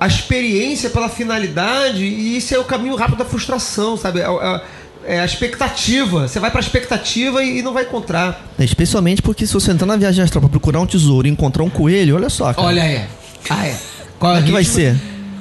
a 0.00 0.06
experiência 0.06 0.88
pela 0.90 1.08
finalidade 1.08 2.04
e 2.04 2.36
isso 2.36 2.54
é 2.54 2.58
o 2.58 2.64
caminho 2.64 2.94
rápido 2.94 3.18
da 3.18 3.24
frustração, 3.24 3.96
sabe? 3.96 4.20
É, 4.20 4.24
é, 4.24 4.60
é 5.04 5.20
a 5.20 5.24
expectativa. 5.24 6.28
Você 6.28 6.38
vai 6.38 6.50
pra 6.50 6.60
expectativa 6.60 7.42
e, 7.42 7.58
e 7.58 7.62
não 7.62 7.72
vai 7.72 7.84
encontrar. 7.84 8.46
É, 8.58 8.64
especialmente 8.64 9.22
porque 9.22 9.46
se 9.46 9.54
você 9.54 9.72
entrar 9.72 9.86
na 9.86 9.96
viagem 9.96 10.22
astral 10.22 10.42
pra 10.42 10.50
procurar 10.50 10.80
um 10.80 10.86
tesouro 10.86 11.26
e 11.26 11.30
encontrar 11.30 11.62
um 11.62 11.70
coelho, 11.70 12.16
olha 12.16 12.28
só. 12.28 12.52
Cara. 12.52 12.66
Olha 12.66 12.82
aí. 12.82 13.04
Ah, 13.50 13.66
é. 13.66 13.76
Qual 14.18 14.36
é 14.36 14.42
que 14.42 14.50
vai 14.50 14.64
ser? 14.64 14.96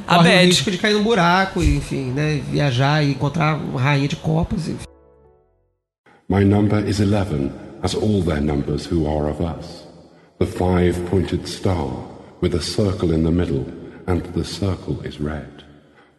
A 0.07 0.17
Corre 0.17 0.37
o 0.37 0.45
risco 0.45 0.71
de 0.71 0.77
cair 0.77 0.93
num 0.93 1.03
buraco, 1.03 1.61
enfim, 1.61 2.11
né? 2.11 2.41
Viajar 2.49 3.03
e 3.03 3.11
encontrar 3.11 3.57
uma 3.57 3.81
rainha 3.81 4.07
de 4.07 4.15
copas, 4.15 4.67
enfim. 4.67 4.85
My 6.29 6.45
number 6.45 6.87
is 6.87 6.99
eleven, 6.99 7.51
as 7.81 7.93
all 7.93 8.21
their 8.23 8.41
numbers 8.41 8.89
who 8.89 9.05
are 9.05 9.29
of 9.29 9.41
us. 9.41 9.85
The 10.39 10.45
five-pointed 10.45 11.47
star, 11.47 11.87
with 12.41 12.55
a 12.55 12.61
circle 12.61 13.11
in 13.11 13.23
the 13.23 13.31
middle, 13.31 13.65
and 14.07 14.21
the 14.33 14.43
circle 14.43 14.99
is 15.03 15.19
red. 15.19 15.65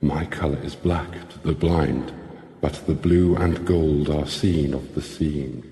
My 0.02 0.26
color 0.26 0.58
is 0.64 0.74
black 0.74 1.10
to 1.28 1.38
the 1.44 1.54
blind, 1.54 2.12
but 2.60 2.72
the 2.86 2.94
blue 2.94 3.36
and 3.36 3.64
gold 3.64 4.10
are 4.10 4.26
seen 4.26 4.74
of 4.74 4.84
the 4.94 5.00
seeing. 5.00 5.62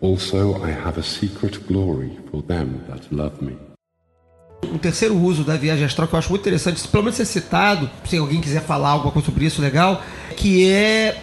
Also 0.00 0.62
I 0.64 0.70
have 0.70 0.98
a 0.98 1.02
secret 1.02 1.66
glory 1.66 2.10
for 2.30 2.42
them 2.42 2.80
that 2.88 3.06
love 3.12 3.40
me. 3.40 3.56
Um 4.64 4.78
terceiro 4.78 5.16
uso 5.16 5.44
da 5.44 5.56
viagem 5.56 5.84
astral 5.84 6.08
que 6.08 6.14
eu 6.14 6.18
acho 6.18 6.30
muito 6.30 6.42
interessante, 6.42 6.86
pelo 6.88 7.04
menos 7.04 7.16
ser 7.16 7.24
citado, 7.24 7.90
se 8.04 8.16
alguém 8.16 8.40
quiser 8.40 8.62
falar 8.62 8.90
alguma 8.90 9.12
coisa 9.12 9.26
sobre 9.26 9.44
isso, 9.44 9.60
legal, 9.60 10.02
que 10.36 10.68
é 10.68 11.20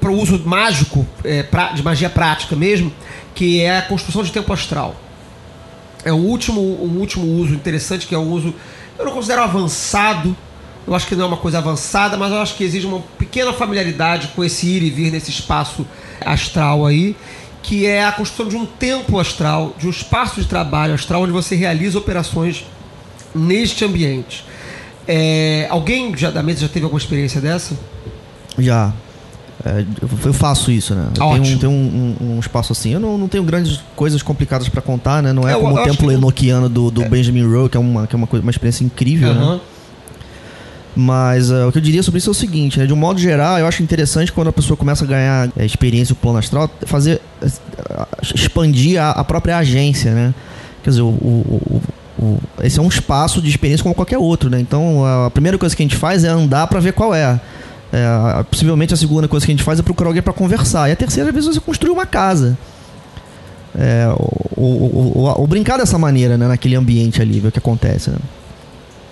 para 0.00 0.10
o 0.10 0.18
uso 0.18 0.42
mágico, 0.44 1.06
é, 1.24 1.42
pra, 1.42 1.72
de 1.72 1.82
magia 1.82 2.08
prática 2.08 2.56
mesmo, 2.56 2.92
que 3.34 3.60
é 3.60 3.78
a 3.78 3.82
construção 3.82 4.22
de 4.22 4.32
tempo 4.32 4.52
astral. 4.52 4.96
É 6.04 6.12
um 6.12 6.24
último, 6.24 6.60
um 6.60 6.98
último 6.98 7.26
uso 7.26 7.54
interessante, 7.54 8.06
que 8.06 8.14
é 8.14 8.18
um 8.18 8.30
uso, 8.30 8.54
eu 8.98 9.04
não 9.04 9.12
considero 9.12 9.42
avançado, 9.42 10.36
eu 10.88 10.94
acho 10.94 11.06
que 11.06 11.14
não 11.14 11.24
é 11.24 11.28
uma 11.28 11.36
coisa 11.36 11.58
avançada, 11.58 12.16
mas 12.16 12.32
eu 12.32 12.38
acho 12.38 12.56
que 12.56 12.64
exige 12.64 12.86
uma 12.86 13.00
pequena 13.18 13.52
familiaridade 13.52 14.28
com 14.28 14.42
esse 14.42 14.66
ir 14.66 14.82
e 14.82 14.88
vir 14.88 15.12
nesse 15.12 15.30
espaço 15.30 15.86
astral 16.24 16.86
aí, 16.86 17.14
que 17.62 17.84
é 17.84 18.06
a 18.06 18.12
construção 18.12 18.48
de 18.48 18.56
um 18.56 18.64
templo 18.64 19.20
astral, 19.20 19.74
de 19.78 19.86
um 19.86 19.90
espaço 19.90 20.40
de 20.40 20.46
trabalho 20.46 20.94
astral 20.94 21.22
onde 21.22 21.32
você 21.32 21.54
realiza 21.54 21.98
operações 21.98 22.64
neste 23.34 23.84
ambiente. 23.84 24.46
É, 25.06 25.66
alguém 25.68 26.16
já 26.16 26.30
da 26.30 26.42
mesa 26.42 26.60
já 26.60 26.68
teve 26.68 26.84
alguma 26.84 26.98
experiência 26.98 27.38
dessa? 27.38 27.78
Já. 28.58 28.90
É, 29.66 29.84
eu 30.24 30.32
faço 30.32 30.70
isso, 30.70 30.94
né? 30.94 31.08
Eu 31.18 31.24
Ótimo. 31.26 31.44
tenho, 31.44 31.58
tenho 31.58 31.72
um, 31.72 32.16
um, 32.18 32.36
um, 32.36 32.40
espaço 32.40 32.72
assim. 32.72 32.94
Eu 32.94 33.00
não, 33.00 33.18
não 33.18 33.28
tenho 33.28 33.44
grandes 33.44 33.80
coisas 33.94 34.22
complicadas 34.22 34.70
para 34.70 34.80
contar, 34.80 35.22
né? 35.22 35.34
Não 35.34 35.46
é, 35.46 35.52
é 35.52 35.56
como 35.56 35.74
o 35.74 35.82
templo 35.82 36.10
enoquiano 36.10 36.66
do, 36.66 36.90
do 36.90 37.02
é. 37.02 37.08
Benjamin 37.08 37.42
Rowe, 37.42 37.68
que 37.68 37.76
é 37.76 37.80
uma, 37.80 38.06
que 38.06 38.14
é 38.14 38.16
uma, 38.16 38.26
coisa, 38.26 38.42
uma 38.42 38.50
experiência 38.50 38.84
incrível, 38.84 39.32
uhum. 39.32 39.54
né? 39.56 39.60
Mas 41.00 41.48
uh, 41.48 41.68
o 41.68 41.70
que 41.70 41.78
eu 41.78 41.82
diria 41.82 42.02
sobre 42.02 42.18
isso 42.18 42.28
é 42.28 42.32
o 42.32 42.34
seguinte, 42.34 42.80
né? 42.80 42.84
De 42.84 42.92
um 42.92 42.96
modo 42.96 43.20
geral, 43.20 43.56
eu 43.56 43.68
acho 43.68 43.84
interessante 43.84 44.32
quando 44.32 44.48
a 44.48 44.52
pessoa 44.52 44.76
começa 44.76 45.04
a 45.04 45.06
ganhar 45.06 45.48
é, 45.56 45.64
experiência 45.64 46.12
no 46.12 46.16
plano 46.16 46.38
astral, 46.38 46.68
fazer 46.86 47.20
uh, 47.40 48.34
expandir 48.34 49.00
a, 49.00 49.10
a, 49.12 49.22
própria 49.22 49.58
agência, 49.58 50.12
né? 50.12 50.34
Quer 50.82 50.90
dizer, 50.90 51.02
o, 51.02 51.10
o, 51.10 51.82
o, 52.18 52.40
esse 52.64 52.80
é 52.80 52.82
um 52.82 52.88
espaço 52.88 53.40
de 53.40 53.48
experiência 53.48 53.84
como 53.84 53.94
qualquer 53.94 54.18
outro, 54.18 54.50
né? 54.50 54.58
Então, 54.58 55.04
a 55.06 55.30
primeira 55.30 55.56
coisa 55.56 55.76
que 55.76 55.80
a 55.84 55.86
gente 55.86 55.94
faz 55.94 56.24
é 56.24 56.28
andar 56.30 56.66
para 56.66 56.80
ver 56.80 56.92
qual 56.92 57.14
é. 57.14 57.40
é. 57.92 58.42
Possivelmente 58.50 58.92
a 58.92 58.96
segunda 58.96 59.28
coisa 59.28 59.46
que 59.46 59.52
a 59.52 59.54
gente 59.54 59.62
faz 59.62 59.78
é 59.78 59.84
procurar 59.84 60.08
alguém 60.08 60.22
para 60.22 60.32
conversar. 60.32 60.88
E 60.88 60.92
a 60.92 60.96
terceira, 60.96 61.30
vezes, 61.30 61.54
você 61.54 61.60
construir 61.60 61.92
uma 61.92 62.06
casa. 62.06 62.58
É, 63.78 64.08
ou, 64.56 65.14
ou, 65.14 65.34
ou, 65.38 65.46
brincar 65.46 65.76
dessa 65.76 65.96
maneira, 65.96 66.36
né? 66.36 66.48
Naquele 66.48 66.74
ambiente 66.74 67.22
ali, 67.22 67.38
ver 67.38 67.48
o 67.48 67.52
que 67.52 67.60
acontece, 67.60 68.10
né? 68.10 68.16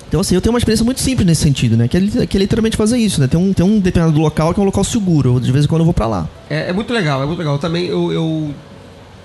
Então, 0.09 0.21
assim, 0.21 0.35
eu 0.35 0.41
tenho 0.41 0.53
uma 0.53 0.59
experiência 0.59 0.85
muito 0.85 1.01
simples 1.01 1.27
nesse 1.27 1.43
sentido, 1.43 1.77
né? 1.77 1.89
Que 1.89 1.97
é, 1.97 2.27
que 2.27 2.37
é 2.37 2.41
literalmente 2.41 2.77
fazer 2.77 2.97
isso, 2.97 3.21
né? 3.21 3.27
Tem 3.27 3.39
um, 3.39 3.53
tem 3.53 3.67
um 3.67 3.81
determinado 3.81 4.19
local 4.21 4.55
que 4.55 4.61
é 4.61 4.63
um 4.63 4.67
local 4.67 4.85
seguro. 4.85 5.41
De 5.41 5.51
vez 5.51 5.65
em 5.65 5.69
quando 5.69 5.81
eu 5.81 5.85
vou 5.85 5.95
para 5.95 6.07
lá. 6.07 6.29
É, 6.49 6.71
é, 6.71 6.73
muito 6.73 6.93
legal, 6.93 7.23
é 7.23 7.27
muito 7.27 7.39
legal. 7.39 7.59
Também 7.59 7.87
eu. 7.87 8.13
eu... 8.13 8.55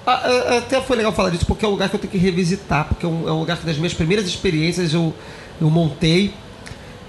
Ah, 0.06 0.58
até 0.58 0.82
foi 0.82 0.98
legal 0.98 1.12
falar 1.12 1.30
disso 1.30 1.45
porque 1.45 1.64
é 1.64 1.68
um 1.68 1.72
lugar 1.72 1.88
que 1.88 1.95
eu 1.95 1.99
tenho 1.99 2.12
que 2.12 2.18
revisitar, 2.18 2.88
porque 2.88 3.06
é 3.06 3.10
um, 3.10 3.30
é 3.30 3.32
um 3.32 3.40
lugar 3.40 3.58
que 3.58 3.66
das 3.66 3.78
minhas 3.78 3.94
primeiras 3.94 4.26
experiências 4.26 4.94
eu, 4.94 5.14
eu 5.60 5.70
montei. 5.70 6.34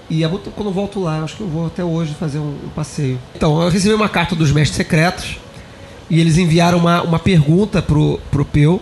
E 0.09 0.23
é 0.23 0.27
muito, 0.27 0.51
quando 0.51 0.67
eu 0.67 0.73
volto 0.73 0.99
lá, 0.99 1.23
acho 1.23 1.35
que 1.35 1.41
eu 1.41 1.47
vou 1.47 1.65
até 1.65 1.83
hoje 1.83 2.13
fazer 2.13 2.37
um, 2.37 2.55
um 2.65 2.69
passeio. 2.75 3.19
Então, 3.35 3.59
eu 3.59 3.69
recebi 3.69 3.95
uma 3.95 4.09
carta 4.09 4.35
dos 4.35 4.51
mestres 4.51 4.77
secretos 4.77 5.37
e 6.09 6.19
eles 6.19 6.37
enviaram 6.37 6.77
uma, 6.77 7.01
uma 7.01 7.17
pergunta 7.17 7.81
pro, 7.81 8.19
pro 8.29 8.45
Peu 8.45 8.79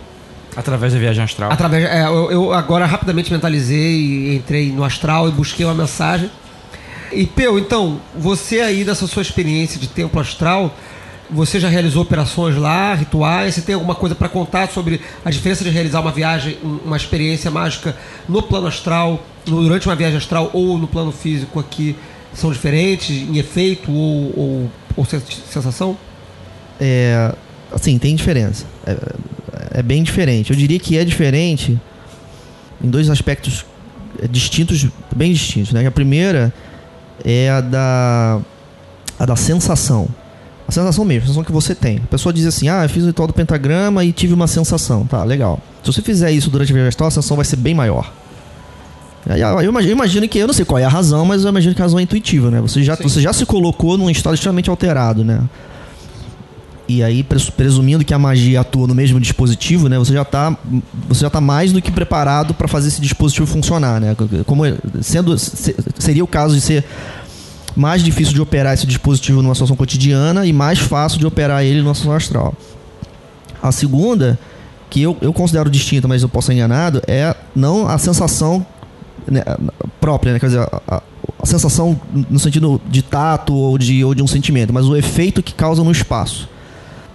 Através 0.54 0.92
da 0.92 0.98
viagem 0.98 1.24
astral. 1.24 1.50
Através, 1.50 1.84
é, 1.84 2.04
eu, 2.04 2.30
eu, 2.30 2.52
agora 2.52 2.84
rapidamente 2.84 3.32
mentalizei, 3.32 4.36
entrei 4.36 4.70
no 4.70 4.84
astral 4.84 5.28
e 5.28 5.32
busquei 5.32 5.64
uma 5.64 5.74
mensagem. 5.74 6.30
E 7.10 7.26
Peu, 7.26 7.58
então, 7.58 8.00
você 8.16 8.60
aí 8.60 8.84
dessa 8.84 9.06
sua 9.06 9.22
experiência 9.22 9.78
de 9.78 9.86
templo 9.86 10.20
astral, 10.20 10.74
você 11.30 11.58
já 11.58 11.68
realizou 11.68 12.02
operações 12.02 12.56
lá, 12.56 12.94
rituais? 12.94 13.54
Você 13.54 13.62
tem 13.62 13.74
alguma 13.74 13.94
coisa 13.94 14.14
para 14.14 14.28
contar 14.28 14.68
sobre 14.68 15.00
a 15.24 15.30
diferença 15.30 15.64
de 15.64 15.70
realizar 15.70 16.00
uma 16.00 16.12
viagem, 16.12 16.58
uma 16.62 16.96
experiência 16.96 17.50
mágica 17.50 17.96
no 18.28 18.42
plano 18.42 18.66
astral, 18.66 19.24
durante 19.46 19.88
uma 19.88 19.96
viagem 19.96 20.18
astral 20.18 20.50
ou 20.52 20.76
no 20.78 20.86
plano 20.86 21.12
físico 21.12 21.58
aqui? 21.58 21.96
São 22.34 22.50
diferentes 22.50 23.10
em 23.10 23.38
efeito 23.38 23.90
ou, 23.90 24.32
ou, 24.36 24.70
ou 24.96 25.04
sensação? 25.04 25.96
É, 26.80 27.34
assim, 27.70 27.98
tem 27.98 28.14
diferença. 28.14 28.66
É, 28.86 28.96
é 29.70 29.82
bem 29.82 30.02
diferente. 30.02 30.50
Eu 30.50 30.56
diria 30.56 30.78
que 30.78 30.96
é 30.96 31.04
diferente 31.04 31.78
em 32.82 32.90
dois 32.90 33.08
aspectos 33.08 33.64
distintos, 34.30 34.86
bem 35.14 35.32
distintos. 35.32 35.72
Né? 35.72 35.86
A 35.86 35.90
primeira 35.90 36.52
é 37.24 37.50
a 37.50 37.60
da, 37.60 38.40
a 39.18 39.26
da 39.26 39.36
sensação. 39.36 40.08
A 40.66 40.72
sensação 40.72 41.04
mesmo, 41.04 41.24
a 41.24 41.26
sensação 41.26 41.44
que 41.44 41.52
você 41.52 41.74
tem. 41.74 41.98
A 41.98 42.06
pessoa 42.06 42.32
diz 42.32 42.46
assim: 42.46 42.68
Ah, 42.68 42.84
eu 42.84 42.88
fiz 42.88 43.02
o 43.02 43.06
ritual 43.06 43.26
do 43.26 43.34
pentagrama 43.34 44.04
e 44.04 44.12
tive 44.12 44.32
uma 44.32 44.46
sensação. 44.46 45.06
Tá, 45.06 45.24
legal. 45.24 45.60
Se 45.82 45.92
você 45.92 46.00
fizer 46.00 46.30
isso 46.30 46.50
durante 46.50 46.76
a 46.76 46.88
astral, 46.88 47.08
a 47.08 47.10
sensação 47.10 47.36
vai 47.36 47.44
ser 47.44 47.56
bem 47.56 47.74
maior. 47.74 48.12
Aí, 49.28 49.40
Eu 49.40 49.62
imagino, 49.62 49.92
eu 49.92 49.96
imagino 49.96 50.28
que, 50.28 50.38
eu 50.38 50.46
não 50.46 50.54
sei 50.54 50.64
qual 50.64 50.78
é 50.78 50.84
a 50.84 50.88
razão, 50.88 51.24
mas 51.24 51.44
eu 51.44 51.50
imagino 51.50 51.74
que 51.74 51.82
a 51.82 51.84
razão 51.84 51.98
é 51.98 52.02
intuitiva, 52.02 52.50
né? 52.50 52.60
Você 52.60 52.82
já, 52.82 52.96
você 52.96 53.20
já 53.20 53.32
se 53.32 53.46
colocou 53.46 53.96
num 53.96 54.10
estado 54.10 54.34
extremamente 54.34 54.68
alterado, 54.68 55.24
né? 55.24 55.42
E 56.98 57.02
aí, 57.02 57.22
pres- 57.22 57.48
presumindo 57.50 58.04
que 58.04 58.12
a 58.14 58.18
magia 58.18 58.60
atua 58.60 58.86
no 58.86 58.94
mesmo 58.94 59.18
dispositivo, 59.20 59.88
né? 59.88 59.98
Você 59.98 60.12
já 60.12 60.24
tá, 60.24 60.56
você 61.08 61.20
já 61.20 61.30
tá 61.30 61.40
mais 61.40 61.72
do 61.72 61.80
que 61.80 61.90
preparado 61.90 62.52
para 62.54 62.68
fazer 62.68 62.88
esse 62.88 63.00
dispositivo 63.00 63.46
funcionar, 63.46 64.00
né? 64.00 64.16
Como 64.46 64.62
sendo 65.00 65.38
se- 65.38 65.74
seria 65.98 66.22
o 66.24 66.26
caso 66.26 66.54
de 66.54 66.60
ser 66.60 66.84
mais 67.74 68.02
difícil 68.02 68.34
de 68.34 68.40
operar 68.40 68.74
esse 68.74 68.86
dispositivo 68.86 69.40
numa 69.42 69.54
situação 69.54 69.76
cotidiana 69.76 70.44
e 70.44 70.52
mais 70.52 70.78
fácil 70.78 71.18
de 71.18 71.26
operar 71.26 71.64
ele 71.64 71.80
numa 71.80 71.94
situação 71.94 72.16
astral. 72.16 72.54
A 73.62 73.72
segunda, 73.72 74.38
que 74.90 75.00
eu, 75.00 75.16
eu 75.22 75.32
considero 75.32 75.70
distinta, 75.70 76.06
mas 76.06 76.22
eu 76.22 76.28
posso 76.28 76.52
enganado, 76.52 77.00
é 77.06 77.34
não 77.54 77.86
a 77.88 77.96
sensação 77.96 78.66
né, 79.26 79.42
própria, 80.00 80.32
né? 80.34 80.38
Quer 80.38 80.46
dizer, 80.46 80.60
a, 80.60 80.80
a- 80.96 81.02
a 81.40 81.46
sensação 81.46 82.00
no 82.30 82.38
sentido 82.38 82.80
de 82.88 83.02
tato 83.02 83.52
ou 83.52 83.76
de, 83.76 84.04
ou 84.04 84.14
de 84.14 84.22
um 84.22 84.26
sentimento, 84.28 84.72
mas 84.72 84.86
o 84.86 84.94
efeito 84.96 85.42
que 85.42 85.52
causa 85.52 85.82
no 85.82 85.90
espaço. 85.90 86.48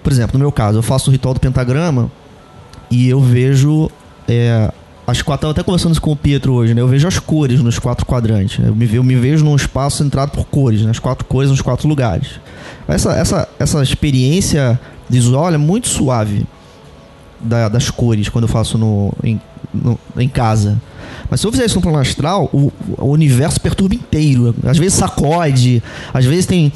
Por 0.07 0.13
exemplo, 0.13 0.38
no 0.38 0.39
meu 0.39 0.53
caso, 0.53 0.77
eu 0.77 0.81
faço 0.81 1.09
o 1.09 1.11
ritual 1.11 1.34
do 1.34 1.39
pentagrama 1.41 2.09
e 2.89 3.09
eu 3.09 3.19
vejo 3.19 3.91
é, 4.25 4.71
as 5.05 5.21
quatro. 5.21 5.47
Eu 5.47 5.51
até 5.51 5.61
conversando 5.61 5.91
isso 5.91 6.01
com 6.01 6.13
o 6.13 6.15
Pietro 6.15 6.53
hoje, 6.53 6.73
né? 6.73 6.79
Eu 6.79 6.88
vejo 6.88 7.05
as 7.05 7.19
cores 7.19 7.59
nos 7.61 7.77
quatro 7.77 8.05
quadrantes. 8.05 8.57
né? 8.59 8.69
Eu 8.69 8.75
me, 8.75 8.95
eu 8.95 9.03
me 9.03 9.15
vejo 9.17 9.43
num 9.43 9.53
espaço 9.53 9.97
centrado 9.97 10.31
por 10.31 10.45
cores, 10.45 10.81
nas 10.84 10.97
quatro 10.97 11.25
cores, 11.25 11.49
nos 11.51 11.59
quatro 11.59 11.89
lugares. 11.89 12.39
Essa, 12.88 13.11
essa, 13.15 13.49
essa 13.59 13.84
experiência 13.84 14.79
visual 15.09 15.53
é 15.53 15.57
muito 15.57 15.89
suave 15.89 16.45
da- 17.38 17.67
das 17.67 17.89
cores 17.89 18.29
quando 18.29 18.45
eu 18.45 18.49
faço 18.49 18.77
no, 18.77 19.11
em, 19.21 19.41
no- 19.73 19.99
em 20.17 20.29
casa. 20.29 20.81
Mas 21.29 21.41
se 21.41 21.47
eu 21.47 21.51
fizer 21.51 21.65
isso 21.65 21.75
no 21.75 21.81
plano 21.81 21.97
astral, 21.97 22.49
o, 22.53 22.71
o 22.97 23.07
universo 23.11 23.59
perturba 23.59 23.93
inteiro. 23.93 24.55
Às 24.65 24.77
vezes 24.77 24.93
sacode, 24.93 25.84
às 26.13 26.23
vezes 26.23 26.45
tem 26.45 26.71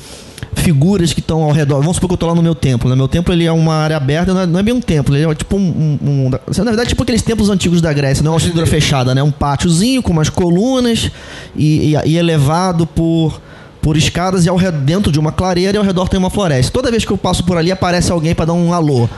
figuras 0.56 1.14
que 1.14 1.20
estão 1.20 1.42
ao 1.44 1.52
redor. 1.52 1.80
Vamos 1.82 1.96
supor 1.96 2.10
que 2.10 2.14
eu 2.14 2.18
tô 2.18 2.28
lá 2.28 2.36
no 2.36 2.42
meu 2.44 2.54
templo. 2.56 2.90
Né? 2.90 2.96
Meu 2.96 3.08
templo 3.08 3.34
ele 3.34 3.46
é 3.46 3.52
uma 3.52 3.76
área 3.76 3.98
aberta, 3.98 4.34
não 4.34 4.42
é, 4.42 4.46
não 4.46 4.60
é 4.60 4.64
bem 4.64 4.74
um 4.74 4.82
templo, 4.82 5.16
ele 5.16 5.30
é 5.30 5.36
tipo 5.36 5.56
um. 5.58 5.60
um, 6.02 6.10
um- 6.28 6.30
na 6.30 6.64
verdade, 6.66 6.90
tipo 6.90 7.04
aqueles 7.04 7.22
templos 7.22 7.50
antigos 7.50 7.82
da 7.82 7.92
Grécia, 7.94 8.24
não 8.24 8.32
é 8.32 8.34
uma 8.34 8.38
estrutura 8.40 8.66
fechada, 8.68 9.14
né? 9.16 9.22
Um 9.24 9.32
pátiozinho 9.32 10.02
com 10.04 10.12
umas 10.12 10.30
colunas 10.30 11.10
e, 11.56 11.94
e- 11.96 12.10
e 12.12 12.18
elevado 12.18 12.86
por. 12.86 13.40
Por 13.82 13.98
escadas 13.98 14.46
e 14.46 14.50
ao 14.50 14.56
redor, 14.58 14.78
dentro 14.82 15.12
de 15.12 15.18
uma 15.20 15.32
clareira 15.32 15.76
e 15.76 15.80
ao 15.80 15.84
redor 15.84 16.08
tem 16.08 16.20
uma 16.20 16.30
floresta. 16.30 16.72
Toda 16.72 16.92
vez 16.92 17.04
que 17.04 17.10
eu 17.10 17.18
passo 17.18 17.44
por 17.44 17.58
ali 17.58 17.72
aparece 17.72 18.12
alguém 18.12 18.36
para 18.36 18.46
dar 18.46 18.54
um 18.54 18.72
alô. 18.72 19.10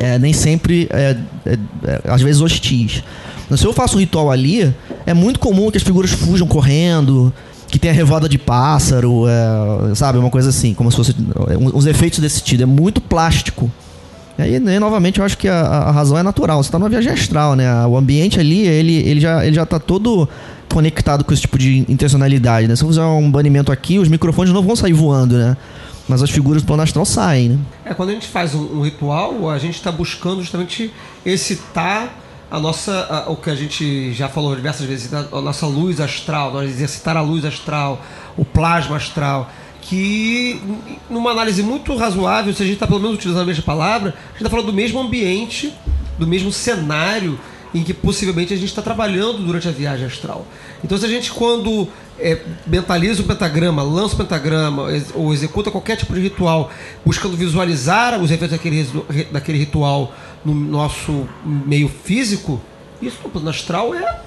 É, 0.00 0.18
nem 0.18 0.32
sempre, 0.32 0.88
é, 0.90 1.16
é- 1.46 1.58
é, 1.84 2.00
às 2.06 2.20
vezes 2.22 2.40
hostis. 2.42 3.04
Mas 3.48 3.60
se 3.60 3.66
eu 3.66 3.72
faço 3.72 3.96
um 3.96 4.00
ritual 4.00 4.32
ali, 4.32 4.74
é 5.06 5.14
muito 5.14 5.38
comum 5.38 5.70
que 5.70 5.76
as 5.76 5.84
figuras 5.84 6.10
fujam 6.10 6.44
correndo, 6.48 7.32
que 7.72 7.78
tenha 7.78 7.94
revoada 7.94 8.28
de 8.28 8.36
pássaro, 8.36 9.24
é, 9.26 9.94
sabe? 9.94 10.18
Uma 10.18 10.28
coisa 10.28 10.50
assim, 10.50 10.74
como 10.74 10.90
se 10.90 10.96
fosse 10.98 11.16
é, 11.48 11.56
uns 11.56 11.86
efeitos 11.86 12.18
desse 12.18 12.40
sentido. 12.40 12.64
É 12.64 12.66
muito 12.66 13.00
plástico. 13.00 13.72
E 14.38 14.42
aí, 14.42 14.60
né, 14.60 14.78
novamente, 14.78 15.20
eu 15.20 15.24
acho 15.24 15.38
que 15.38 15.48
a, 15.48 15.58
a 15.58 15.90
razão 15.90 16.18
é 16.18 16.22
natural. 16.22 16.62
Você 16.62 16.68
está 16.68 16.78
numa 16.78 16.90
viagem 16.90 17.10
astral, 17.10 17.56
né? 17.56 17.86
O 17.86 17.96
ambiente 17.96 18.38
ali, 18.38 18.66
ele, 18.66 18.96
ele, 18.96 19.20
já, 19.20 19.46
ele 19.46 19.56
já 19.56 19.64
tá 19.64 19.78
todo 19.78 20.28
conectado 20.70 21.24
com 21.24 21.32
esse 21.32 21.40
tipo 21.40 21.56
de 21.56 21.78
intencionalidade, 21.90 22.68
né? 22.68 22.76
Se 22.76 22.84
eu 22.84 22.88
fizer 22.88 23.04
um 23.04 23.30
banimento 23.30 23.72
aqui, 23.72 23.98
os 23.98 24.08
microfones 24.08 24.52
não 24.52 24.62
vão 24.62 24.76
sair 24.76 24.92
voando, 24.92 25.38
né? 25.38 25.56
Mas 26.06 26.22
as 26.22 26.28
figuras 26.28 26.60
do 26.60 26.66
plano 26.66 26.82
astral 26.82 27.06
saem, 27.06 27.48
né? 27.48 27.58
É, 27.86 27.94
quando 27.94 28.10
a 28.10 28.12
gente 28.12 28.28
faz 28.28 28.54
um, 28.54 28.80
um 28.80 28.82
ritual, 28.82 29.48
a 29.48 29.56
gente 29.56 29.76
está 29.76 29.90
buscando 29.90 30.42
justamente 30.42 30.92
excitar 31.24 32.21
a 32.52 32.60
nossa, 32.60 33.06
a- 33.26 33.30
o 33.30 33.36
que 33.36 33.48
a 33.48 33.54
gente 33.54 34.12
já 34.12 34.28
falou 34.28 34.54
diversas 34.54 34.86
vezes, 34.86 35.12
a, 35.14 35.20
a 35.32 35.40
nossa 35.40 35.66
luz 35.66 35.98
astral, 36.00 36.52
nós 36.52 36.68
exercitar 36.70 37.16
a 37.16 37.22
luz 37.22 37.46
astral, 37.46 38.04
o 38.36 38.44
plasma 38.44 38.96
astral, 38.96 39.50
que 39.80 40.60
numa 41.08 41.30
análise 41.30 41.62
muito 41.62 41.96
razoável, 41.96 42.52
se 42.52 42.62
a 42.62 42.66
gente 42.66 42.74
está 42.74 42.86
pelo 42.86 43.00
menos 43.00 43.16
utilizando 43.16 43.42
a 43.44 43.46
mesma 43.46 43.64
palavra, 43.64 44.10
a 44.10 44.26
gente 44.32 44.36
está 44.36 44.50
falando 44.50 44.66
do 44.66 44.72
mesmo 44.72 45.00
ambiente, 45.00 45.72
do 46.18 46.26
mesmo 46.26 46.52
cenário 46.52 47.40
em 47.74 47.82
que 47.82 47.94
possivelmente 47.94 48.52
a 48.52 48.56
gente 48.56 48.68
está 48.68 48.82
trabalhando 48.82 49.38
durante 49.38 49.66
a 49.66 49.70
viagem 49.70 50.04
astral. 50.04 50.46
Então, 50.84 50.98
se 50.98 51.06
a 51.06 51.08
gente, 51.08 51.32
quando 51.32 51.88
é, 52.18 52.38
mentaliza 52.66 53.22
o 53.22 53.24
pentagrama, 53.24 53.82
lança 53.82 54.14
o 54.14 54.18
pentagrama 54.18 54.88
ou 55.14 55.32
executa 55.32 55.70
qualquer 55.70 55.96
tipo 55.96 56.12
de 56.14 56.20
ritual, 56.20 56.70
buscando 57.04 57.34
visualizar 57.34 58.20
os 58.20 58.30
efeitos 58.30 58.50
daquele, 58.50 58.86
daquele 59.32 59.56
ritual 59.58 60.12
no 60.44 60.54
nosso 60.54 61.26
meio 61.44 61.88
físico, 61.88 62.60
isso 63.00 63.18
no 63.24 63.30
plano 63.30 63.48
astral 63.50 63.94
é, 63.94 64.20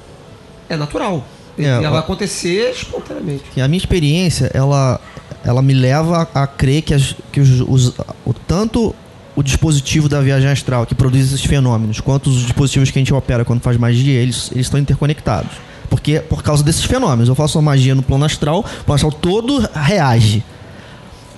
é 0.70 0.76
natural. 0.78 1.26
É, 1.58 1.64
ela 1.66 1.90
vai 1.92 2.00
acontecer 2.00 2.72
espontaneamente. 2.72 3.44
E 3.56 3.62
a 3.62 3.68
minha 3.68 3.78
experiência, 3.78 4.52
ela, 4.54 5.00
ela 5.44 5.62
me 5.62 5.74
leva 5.74 6.28
a, 6.34 6.44
a 6.44 6.48
crer 6.48 6.82
que, 6.82 6.94
as, 6.94 7.16
que 7.32 7.40
os, 7.40 7.62
os- 7.62 7.94
o, 8.26 8.34
tanto 8.34 8.94
o 9.36 9.44
dispositivo 9.44 10.08
da 10.10 10.20
viagem 10.22 10.50
astral 10.50 10.86
que 10.86 10.94
produz 10.96 11.26
esses 11.28 11.46
fenômenos, 11.46 12.00
quanto 12.02 12.30
os 12.30 12.42
dispositivos 12.42 12.92
que 12.92 12.98
a 13.00 13.02
gente 13.02 13.14
opera 13.14 13.44
quando 13.46 13.62
faz 13.62 13.78
magia, 13.78 14.20
eles, 14.20 14.50
eles 14.52 14.66
estão 14.66 14.80
interconectados. 14.80 15.52
Porque 15.90 16.20
por 16.20 16.42
causa 16.44 16.64
desses 16.64 16.84
fenômenos, 16.84 17.30
eu 17.30 17.36
faço 17.36 17.58
uma 17.58 17.72
magia 17.72 17.94
no 17.96 18.02
plano 18.04 18.26
astral, 18.26 18.60
o 18.60 18.64
plano 18.84 18.96
astral 18.96 19.12
todo 19.12 19.60
reage. 19.74 20.44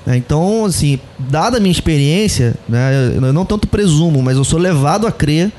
Né? 0.08 0.16
Então, 0.16 0.64
assim, 0.64 0.98
dada 1.20 1.58
a 1.58 1.60
minha 1.60 1.72
experiência, 1.72 2.56
né, 2.68 3.12
eu 3.14 3.34
não 3.34 3.46
tanto 3.46 3.68
presumo, 3.68 4.24
mas 4.24 4.38
eu 4.38 4.44
sou 4.46 4.58
levado 4.58 5.06
a 5.06 5.12
crer 5.12 5.52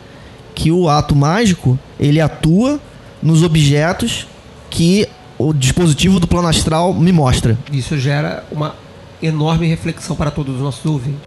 que 0.54 0.72
o 0.72 0.88
ato 0.88 1.14
mágico 1.14 1.78
ele 2.00 2.18
atua 2.18 2.80
nos 3.22 3.42
objetos 3.42 4.26
que 4.70 5.06
o 5.38 5.52
dispositivo 5.52 6.18
do 6.18 6.26
plano 6.26 6.48
astral 6.48 6.94
me 6.94 7.12
mostra. 7.12 7.58
Isso 7.70 7.98
gera 7.98 8.42
uma 8.50 8.74
enorme 9.22 9.66
reflexão 9.66 10.16
para 10.16 10.30
todos 10.30 10.56
os 10.56 10.62
nossos 10.62 10.86
ouvintes. 10.86 11.20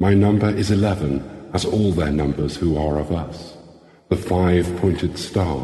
My 0.00 0.16
number 0.16 0.58
is 0.58 0.70
eleven, 0.70 1.22
as 1.52 1.64
all 1.64 1.92
their 1.92 2.10
numbers 2.10 2.60
who 2.60 2.76
are 2.76 3.00
of 3.00 3.14
us. 3.14 3.54
The 4.10 4.16
five 4.16 4.68
pointed 4.80 5.16
star, 5.16 5.56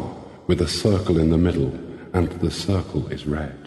with 0.48 0.62
a 0.62 0.68
circle 0.68 1.20
in 1.20 1.30
the 1.30 1.36
middle, 1.36 1.72
and 2.14 2.28
the 2.40 2.50
circle 2.50 3.12
is 3.12 3.26
red. 3.26 3.59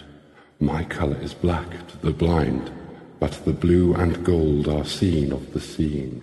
My 0.64 0.86
color 0.86 1.18
is 1.22 1.34
black 1.34 1.68
to 1.90 1.98
the 2.02 2.14
blind, 2.14 2.72
but 3.20 3.32
the 3.44 3.52
blue 3.52 3.94
and 3.96 4.24
gold 4.24 4.70
are 4.70 4.86
seen 4.86 5.34
of 5.34 5.42
the 5.52 5.60
seeing. 5.60 6.22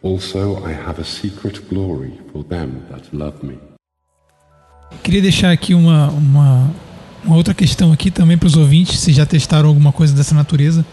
Also, 0.00 0.64
I 0.64 0.72
have 0.72 1.00
a 1.00 1.04
secret 1.04 1.68
glory 1.68 2.12
for 2.32 2.44
them 2.44 2.86
that 2.88 3.12
love 3.12 3.44
me. 3.44 3.58
Queria 5.02 5.20
deixar 5.20 5.50
aqui 5.50 5.74
uma, 5.74 6.08
uma, 6.10 6.70
uma 7.24 7.34
outra 7.34 7.52
questão 7.52 7.90
aqui 7.90 8.12
também 8.12 8.38
para 8.38 8.46
os 8.46 8.56
ouvintes, 8.56 9.00
se 9.00 9.12
já 9.12 9.26
testaram 9.26 9.68
alguma 9.68 9.90
coisa 9.90 10.14
dessa 10.14 10.36
natureza. 10.36 10.86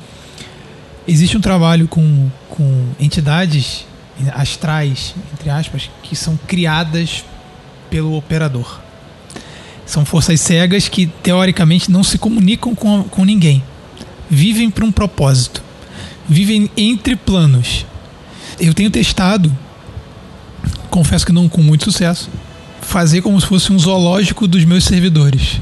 Existe 1.07 1.37
um 1.37 1.41
trabalho 1.41 1.87
com, 1.87 2.31
com 2.49 2.85
entidades 2.99 3.85
astrais, 4.33 5.13
entre 5.33 5.51
aspas, 5.51 5.87
que 6.01 6.15
são 6.15 6.35
criadas 6.47 7.23
pelo 7.91 8.17
operador. 8.17 8.86
São 9.87 10.05
forças 10.05 10.39
cegas 10.41 10.87
que, 10.89 11.07
teoricamente, 11.07 11.89
não 11.89 12.03
se 12.03 12.17
comunicam 12.17 12.75
com, 12.75 13.03
com 13.03 13.25
ninguém. 13.25 13.63
Vivem 14.29 14.69
para 14.69 14.85
um 14.85 14.91
propósito. 14.91 15.63
Vivem 16.27 16.69
entre 16.75 17.15
planos. 17.15 17.85
Eu 18.59 18.73
tenho 18.73 18.91
testado, 18.91 19.55
confesso 20.89 21.25
que 21.25 21.31
não 21.31 21.47
com 21.47 21.63
muito 21.63 21.85
sucesso, 21.85 22.29
fazer 22.81 23.21
como 23.21 23.39
se 23.39 23.47
fosse 23.47 23.71
um 23.71 23.79
zoológico 23.79 24.45
dos 24.47 24.65
meus 24.65 24.83
servidores. 24.83 25.61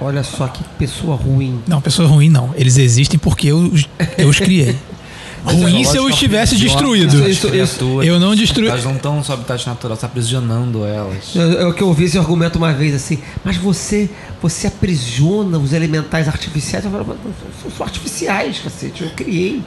Olha 0.00 0.22
só 0.22 0.48
que 0.48 0.64
pessoa 0.78 1.14
ruim. 1.14 1.60
Não, 1.66 1.80
pessoa 1.80 2.08
ruim 2.08 2.30
não. 2.30 2.54
Eles 2.56 2.78
existem 2.78 3.18
porque 3.18 3.48
eu, 3.48 3.70
eu 4.16 4.28
os 4.28 4.38
criei. 4.38 4.78
ruim 5.44 5.84
se 5.84 5.96
eu 5.96 6.08
estivesse 6.08 6.56
destruído. 6.56 7.16
eu 8.02 8.20
não 8.20 8.34
destruí. 8.34 8.68
Elas 8.68 8.84
não 8.84 8.96
estão 8.96 9.16
no 9.16 9.24
seu 9.24 9.34
habitat 9.34 9.66
natural, 9.66 9.96
você 9.96 10.02
tá 10.02 10.06
aprisionando 10.06 10.84
elas. 10.84 11.34
É 11.36 11.66
o 11.66 11.72
que 11.72 11.82
eu 11.82 11.88
ouvi 11.88 12.04
esse 12.04 12.18
argumento 12.18 12.56
uma 12.56 12.72
vez 12.72 12.94
assim, 12.94 13.18
mas 13.44 13.56
você 13.56 14.08
você 14.40 14.66
aprisiona 14.66 15.58
os 15.58 15.72
elementais 15.72 16.28
artificiais. 16.28 16.84
Eu 16.84 16.90
falo, 16.90 17.16
são 17.76 17.86
artificiais, 17.86 18.58
cacete, 18.58 19.02
eu 19.02 19.10
criei. 19.10 19.62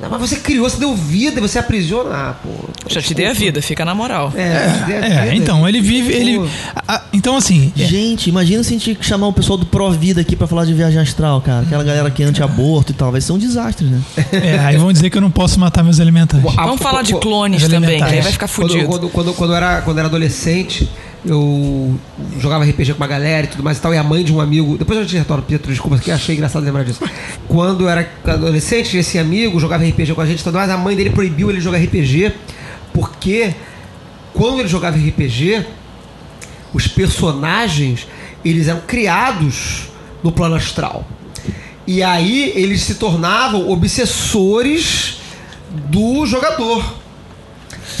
Não, 0.00 0.08
mas 0.10 0.20
você 0.20 0.36
criou, 0.36 0.68
você 0.68 0.78
deu 0.78 0.94
vida, 0.94 1.40
você 1.40 1.58
aprisiona. 1.58 2.10
Ah, 2.14 2.34
pô. 2.40 2.48
Já 2.88 3.02
te 3.02 3.12
dei 3.14 3.26
a 3.26 3.32
vida, 3.32 3.60
fica 3.60 3.84
na 3.84 3.94
moral. 3.94 4.32
É, 4.36 5.34
então, 5.34 5.68
ele 5.68 5.80
vive. 5.80 6.12
Ele, 6.12 6.48
a- 6.86 7.02
então, 7.12 7.36
assim. 7.36 7.72
Gente, 7.74 8.28
imagina 8.30 8.62
se 8.62 8.74
a 8.74 8.78
gente 8.78 8.96
chamar 9.00 9.26
o 9.26 9.32
pessoal 9.32 9.58
do 9.58 9.66
Provida 9.66 10.20
aqui 10.20 10.36
pra 10.36 10.46
falar 10.46 10.64
de 10.64 10.72
viagem 10.72 11.00
astral, 11.00 11.40
cara. 11.40 11.62
Aquela 11.62 11.82
galera 11.82 12.10
que 12.10 12.22
é 12.22 12.26
anti-aborto 12.26 12.92
e 12.92 12.94
tal. 12.94 13.10
Vai 13.10 13.20
ser 13.20 13.32
um 13.32 13.38
desastre, 13.38 13.86
né? 13.86 14.00
É, 14.32 14.58
aí 14.60 14.76
vão 14.76 14.92
dizer 14.92 15.10
que 15.10 15.18
eu 15.18 15.22
não 15.22 15.30
posso 15.30 15.58
matar 15.58 15.82
meus 15.82 15.98
elementais. 15.98 16.42
Vamos 16.42 16.80
falar 16.80 17.02
de 17.02 17.14
clones 17.14 17.66
também, 17.68 17.98
que 17.98 18.04
aí 18.04 18.20
vai 18.20 18.32
ficar 18.32 18.48
Quando, 18.48 18.68
fudido. 18.70 18.88
quando, 18.88 19.08
quando, 19.08 19.34
quando 19.34 19.50
eu 19.50 19.56
era, 19.56 19.80
quando 19.82 19.96
eu 19.98 20.00
era 20.00 20.08
adolescente, 20.08 20.88
eu 21.28 21.98
jogava 22.40 22.64
RPG 22.64 22.94
com 22.94 23.00
uma 23.00 23.06
galera 23.06 23.46
e 23.46 23.50
tudo 23.50 23.62
mais 23.62 23.76
e 23.76 23.80
tal, 23.80 23.92
e 23.92 23.98
a 23.98 24.02
mãe 24.02 24.24
de 24.24 24.32
um 24.32 24.40
amigo. 24.40 24.78
Depois 24.78 24.98
eu 24.98 25.06
te 25.06 25.16
retorno, 25.16 25.42
Pietro, 25.42 25.70
desculpa, 25.70 25.98
que 25.98 26.10
achei 26.10 26.34
engraçado 26.34 26.64
lembrar 26.64 26.84
disso. 26.84 27.00
Quando 27.46 27.84
eu 27.84 27.88
era 27.88 28.10
adolescente, 28.24 28.96
esse 28.96 29.18
amigo 29.18 29.60
jogava 29.60 29.84
RPG 29.84 30.14
com 30.14 30.20
a 30.22 30.26
gente 30.26 30.42
tudo 30.42 30.54
mais, 30.54 30.70
a 30.70 30.76
mãe 30.76 30.96
dele 30.96 31.10
proibiu 31.10 31.50
ele 31.50 31.60
jogar 31.60 31.78
RPG, 31.78 32.32
porque 32.94 33.54
quando 34.32 34.60
ele 34.60 34.68
jogava 34.68 34.96
RPG, 34.96 35.66
os 36.72 36.88
personagens, 36.88 38.06
eles 38.42 38.66
eram 38.66 38.80
criados 38.80 39.88
no 40.22 40.32
plano 40.32 40.54
astral. 40.54 41.06
E 41.86 42.02
aí 42.02 42.52
eles 42.54 42.82
se 42.82 42.94
tornavam 42.94 43.70
obsessores 43.70 45.18
do 45.70 46.24
jogador. 46.24 46.97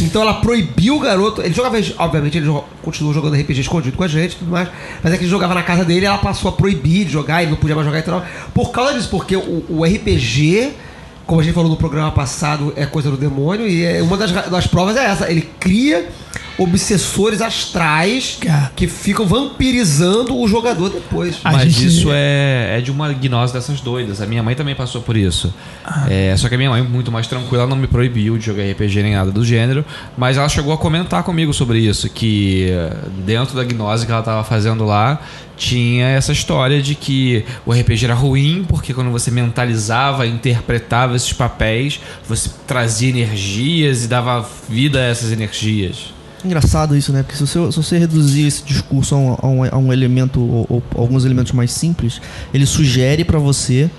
Então 0.00 0.22
ela 0.22 0.34
proibiu 0.34 0.96
o 0.96 1.00
garoto. 1.00 1.42
Ele 1.42 1.52
jogava, 1.54 1.76
obviamente, 1.98 2.38
ele 2.38 2.46
jo- 2.46 2.64
continuou 2.82 3.12
jogando 3.14 3.34
RPG 3.34 3.60
escondido 3.60 3.96
com 3.96 4.04
a 4.04 4.08
gente 4.08 4.32
e 4.32 4.36
tudo 4.36 4.50
mais. 4.50 4.68
Mas 5.02 5.12
é 5.12 5.16
que 5.16 5.24
ele 5.24 5.30
jogava 5.30 5.54
na 5.54 5.62
casa 5.62 5.84
dele 5.84 6.06
ela 6.06 6.18
passou 6.18 6.48
a 6.50 6.52
proibir 6.52 7.04
de 7.06 7.12
jogar, 7.12 7.42
ele 7.42 7.50
não 7.52 7.58
podia 7.58 7.74
mais 7.74 7.86
jogar 7.86 7.98
e 7.98 8.02
tal. 8.02 8.24
Por 8.54 8.70
causa 8.70 8.94
disso, 8.94 9.08
porque 9.10 9.36
o, 9.36 9.64
o 9.68 9.84
RPG, 9.84 10.72
como 11.26 11.40
a 11.40 11.44
gente 11.44 11.54
falou 11.54 11.70
no 11.70 11.76
programa 11.76 12.10
passado, 12.10 12.72
é 12.76 12.86
coisa 12.86 13.10
do 13.10 13.16
demônio, 13.16 13.66
e 13.68 13.84
é, 13.84 14.02
uma 14.02 14.16
das, 14.16 14.30
das 14.32 14.66
provas 14.66 14.96
é 14.96 15.04
essa. 15.04 15.30
Ele 15.30 15.48
cria 15.60 16.08
obsessores 16.58 17.40
astrais 17.40 18.38
que 18.74 18.88
ficam 18.88 19.26
vampirizando 19.26 20.36
o 20.36 20.48
jogador 20.48 20.90
depois. 20.90 21.38
Mas 21.42 21.80
isso 21.80 22.08
é, 22.12 22.78
é 22.78 22.80
de 22.80 22.90
uma 22.90 23.12
gnose 23.12 23.52
dessas 23.52 23.80
doidas. 23.80 24.20
A 24.20 24.26
minha 24.26 24.42
mãe 24.42 24.54
também 24.54 24.74
passou 24.74 25.00
por 25.00 25.16
isso. 25.16 25.54
É, 26.10 26.36
só 26.36 26.48
que 26.48 26.54
a 26.56 26.58
minha 26.58 26.70
mãe, 26.70 26.82
muito 26.82 27.12
mais 27.12 27.26
tranquila, 27.26 27.66
não 27.66 27.76
me 27.76 27.86
proibiu 27.86 28.36
de 28.36 28.46
jogar 28.46 28.64
RPG 28.64 29.02
nem 29.02 29.14
nada 29.14 29.30
do 29.30 29.44
gênero. 29.44 29.84
Mas 30.16 30.36
ela 30.36 30.48
chegou 30.48 30.72
a 30.72 30.78
comentar 30.78 31.22
comigo 31.22 31.54
sobre 31.54 31.78
isso. 31.78 32.08
Que 32.08 32.70
eh, 32.70 32.96
dentro 33.24 33.54
da 33.54 33.62
gnose 33.62 34.04
que 34.04 34.10
ela 34.10 34.20
estava 34.20 34.42
fazendo 34.42 34.84
lá, 34.84 35.20
tinha 35.56 36.06
essa 36.06 36.32
história 36.32 36.80
de 36.80 36.94
que 36.94 37.44
o 37.66 37.72
RPG 37.72 38.04
era 38.04 38.14
ruim, 38.14 38.64
porque 38.66 38.94
quando 38.94 39.10
você 39.10 39.30
mentalizava, 39.30 40.26
interpretava 40.26 41.16
esses 41.16 41.32
papéis, 41.32 42.00
você 42.26 42.50
trazia 42.66 43.10
energias 43.10 44.04
e 44.04 44.08
dava 44.08 44.48
vida 44.68 44.98
a 44.98 45.02
essas 45.02 45.32
energias. 45.32 46.12
Engraçado 46.44 46.96
isso, 46.96 47.12
né? 47.12 47.22
Porque 47.22 47.36
se 47.36 47.46
você, 47.46 47.72
se 47.72 47.76
você 47.76 47.98
reduzir 47.98 48.46
esse 48.46 48.62
discurso 48.62 49.14
a 49.14 49.18
um, 49.46 49.64
a 49.64 49.76
um- 49.78 49.92
elemento, 49.92 50.40
ou, 50.40 50.66
ou 50.68 50.82
alguns 50.94 51.24
elementos 51.24 51.52
mais 51.52 51.72
simples, 51.72 52.20
ele 52.54 52.64
sugere 52.64 53.24
pra 53.24 53.38
você 53.38 53.90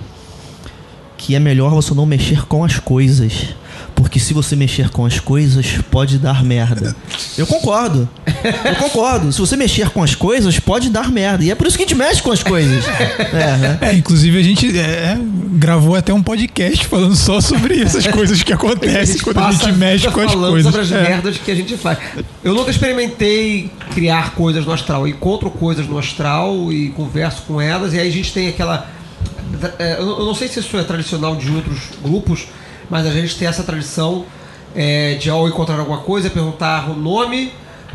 que 1.20 1.36
é 1.36 1.40
melhor 1.40 1.72
você 1.72 1.94
não 1.94 2.06
mexer 2.06 2.46
com 2.46 2.64
as 2.64 2.80
coisas. 2.80 3.50
Porque 3.94 4.18
se 4.20 4.34
você 4.34 4.56
mexer 4.56 4.90
com 4.90 5.06
as 5.06 5.20
coisas, 5.20 5.78
pode 5.92 6.18
dar 6.18 6.42
merda. 6.44 6.96
Eu 7.38 7.46
concordo. 7.46 8.08
Eu 8.64 8.76
concordo. 8.78 9.30
Se 9.34 9.40
você 9.40 9.58
mexer 9.58 9.90
com 9.90 10.02
as 10.02 10.16
coisas, 10.16 10.58
pode 10.58 10.90
dar 10.90 11.12
merda. 11.12 11.44
E 11.44 11.52
é 11.52 11.56
por 11.56 11.68
isso 11.68 11.76
que 11.78 11.84
a 11.84 11.86
gente 11.86 11.98
mexe 11.98 12.22
com 12.22 12.32
as 12.32 12.42
coisas. 12.42 12.86
É, 12.88 13.58
né? 13.58 13.78
É, 13.82 13.94
inclusive 13.94 14.40
a 14.40 14.44
gente 14.44 14.80
é, 14.80 15.20
gravou 15.52 15.96
até 15.98 16.14
um 16.14 16.24
podcast 16.24 16.86
falando 16.88 17.16
só 17.16 17.42
sobre 17.42 17.82
essas 17.82 18.08
coisas 18.08 18.42
que 18.42 18.54
acontecem 18.54 19.18
quando 19.22 19.40
a 19.40 19.52
gente 19.52 19.74
mexe 19.74 20.08
a 20.08 20.12
com 20.12 20.22
as 20.22 20.32
falando 20.32 20.52
coisas. 20.52 20.72
sobre 20.74 20.86
as 20.86 20.92
É. 21.06 21.10
merdas 21.10 21.38
que 21.38 21.52
a 21.52 21.56
gente 21.56 21.76
faz. 21.76 21.98
Eu 22.42 22.54
nunca 22.54 22.72
experimentei 22.72 23.70
criar 23.94 24.32
coisas 24.36 24.66
no 24.66 24.72
astral. 24.72 25.02
Eu 25.02 25.08
encontro 25.14 25.50
coisas 25.52 25.86
no 25.86 26.00
astral 26.00 26.72
e 26.72 26.90
converso 26.90 27.42
com 27.46 27.60
elas, 27.60 27.94
e 27.94 28.00
aí 28.00 28.08
a 28.08 28.12
gente 28.12 28.32
tem 28.32 28.48
aquela. 28.48 28.88
É, 29.80 30.00
Eu 30.00 30.26
não 30.26 30.34
sei 30.36 30.48
se 30.48 30.60
isso 30.60 30.78
é 30.78 30.84
tradicional 30.84 31.36
de 31.36 31.52
outros 31.52 31.80
grupos, 32.02 32.48
mas 32.90 33.06
a 33.06 33.12
gente 33.12 33.38
tem 33.38 33.48
essa 33.48 33.64
tradição 33.64 34.26
é, 34.76 35.16
de 35.16 35.30
ao 35.30 35.48
encontrar 35.48 35.80
alguma 35.80 36.00
coisa, 36.00 36.30
perguntar 36.30 36.90
o 36.90 36.96
nome, 36.96 37.52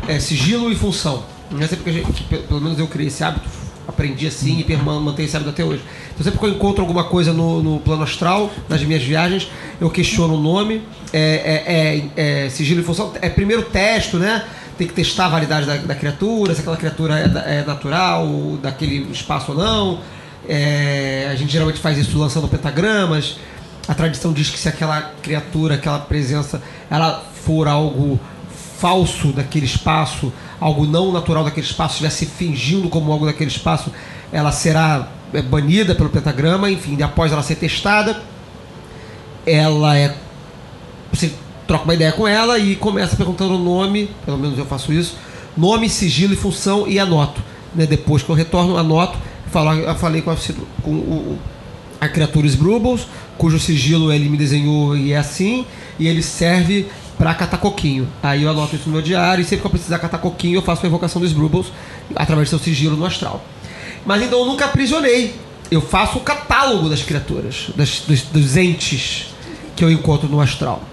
é, 0.07 0.19
sigilo 0.19 0.71
e 0.71 0.75
função. 0.75 1.23
Não 1.51 1.61
é 1.61 1.67
sempre 1.67 1.83
que 1.83 1.89
a 1.89 1.93
gente, 1.93 2.11
que 2.11 2.23
pe- 2.23 2.37
pelo 2.39 2.59
menos 2.61 2.77
eu 2.79 2.87
criei 2.87 3.07
esse 3.07 3.23
hábito, 3.23 3.47
aprendi 3.87 4.27
assim 4.27 4.65
e 4.67 4.75
mantenho 4.75 5.25
esse 5.27 5.35
hábito 5.35 5.51
até 5.51 5.63
hoje. 5.63 5.81
Então 6.13 6.23
sempre 6.23 6.39
que 6.39 6.45
eu 6.45 6.49
encontro 6.49 6.81
alguma 6.81 7.03
coisa 7.05 7.31
no, 7.31 7.61
no 7.61 7.79
plano 7.79 8.03
astral, 8.03 8.51
nas 8.67 8.81
minhas 8.83 9.03
viagens, 9.03 9.47
eu 9.79 9.89
questiono 9.89 10.35
o 10.35 10.41
nome, 10.41 10.81
é, 11.13 12.03
é- 12.17 12.45
é- 12.45 12.49
sigilo 12.49 12.81
e 12.81 12.83
função. 12.83 13.13
É 13.21 13.29
primeiro 13.29 13.63
testo, 13.63 14.17
né? 14.17 14.43
Tem 14.77 14.87
que 14.87 14.93
testar 14.93 15.27
a 15.27 15.29
validade 15.29 15.65
da, 15.65 15.77
da 15.77 15.95
criatura, 15.95 16.53
se 16.53 16.59
aquela 16.61 16.75
criatura 16.77 17.19
é, 17.45 17.59
é 17.59 17.63
natural, 17.65 18.27
daquele 18.61 19.09
espaço 19.11 19.51
ou 19.53 19.57
não. 19.57 19.99
É, 20.47 21.27
a 21.31 21.35
gente 21.35 21.51
geralmente 21.51 21.79
faz 21.79 21.97
isso 21.97 22.17
lançando 22.17 22.47
pentagramas. 22.47 23.37
A 23.87 23.93
tradição 23.93 24.33
diz 24.33 24.49
que 24.49 24.57
se 24.57 24.67
aquela 24.67 25.13
criatura, 25.21 25.75
aquela 25.75 25.99
presença, 25.99 26.61
ela 26.89 27.23
for 27.33 27.67
algo 27.67 28.19
falso 28.77 29.31
daquele 29.31 29.65
espaço, 29.65 30.33
algo 30.59 30.85
não 30.85 31.11
natural 31.11 31.43
daquele 31.43 31.65
espaço, 31.65 31.93
estivesse 31.93 32.25
fingindo 32.25 32.89
como 32.89 33.11
algo 33.11 33.25
daquele 33.25 33.49
espaço, 33.49 33.91
ela 34.31 34.51
será 34.51 35.09
é, 35.33 35.41
banida 35.41 35.95
pelo 35.95 36.09
pentagrama, 36.09 36.69
enfim, 36.69 37.01
após 37.01 37.31
ela 37.31 37.43
ser 37.43 37.55
testada, 37.55 38.21
ela 39.45 39.97
é. 39.97 40.15
Você 41.11 41.31
troca 41.67 41.83
uma 41.85 41.93
ideia 41.93 42.11
com 42.11 42.27
ela 42.27 42.57
e 42.59 42.75
começa 42.75 43.15
perguntando 43.15 43.55
o 43.55 43.59
nome, 43.59 44.09
pelo 44.25 44.37
menos 44.37 44.57
eu 44.57 44.65
faço 44.65 44.91
isso, 44.91 45.15
nome, 45.55 45.89
sigilo 45.89 46.33
e 46.33 46.37
função 46.37 46.87
e 46.87 46.99
anoto. 46.99 47.41
Né? 47.73 47.85
Depois 47.85 48.23
que 48.23 48.29
eu 48.29 48.35
retorno, 48.35 48.77
anoto, 48.77 49.17
falo, 49.51 49.73
eu 49.73 49.95
falei 49.95 50.21
com, 50.21 50.31
a, 50.31 50.37
com 50.81 50.91
o, 50.91 51.39
a 52.01 52.07
criatura 52.07 52.45
Sbrubbles, 52.47 53.07
cujo 53.37 53.59
sigilo 53.59 54.11
ele 54.11 54.29
me 54.29 54.37
desenhou 54.37 54.95
e 54.97 55.11
é 55.13 55.17
assim, 55.17 55.65
e 55.99 56.07
ele 56.07 56.21
serve 56.21 56.87
para 57.17 57.33
catar 57.33 57.57
coquinho. 57.57 58.07
Aí 58.21 58.43
eu 58.43 58.49
anoto 58.49 58.75
isso 58.75 58.85
no 58.87 58.93
meu 58.93 59.01
diário 59.01 59.41
e 59.41 59.45
sempre 59.45 59.61
que 59.61 59.67
eu 59.67 59.71
precisar 59.71 59.99
catar 59.99 60.17
coquinho, 60.17 60.55
eu 60.57 60.61
faço 60.61 60.85
a 60.85 60.87
invocação 60.89 61.21
dos 61.21 61.31
Sbrubbles 61.31 61.67
através 62.15 62.47
do 62.49 62.51
seu 62.51 62.59
sigilo 62.59 62.97
no 62.97 63.05
astral. 63.05 63.43
Mas 64.05 64.21
então 64.21 64.39
eu 64.39 64.45
nunca 64.45 64.65
aprisionei. 64.65 65.33
Eu 65.71 65.81
faço 65.81 66.17
o 66.19 66.21
catálogo 66.21 66.89
das 66.89 67.01
criaturas, 67.01 67.67
das- 67.75 68.01
dos, 68.07 68.21
dos 68.23 68.55
entes 68.57 69.27
que 69.75 69.83
eu 69.83 69.89
encontro 69.89 70.27
no 70.29 70.39
astral. 70.39 70.83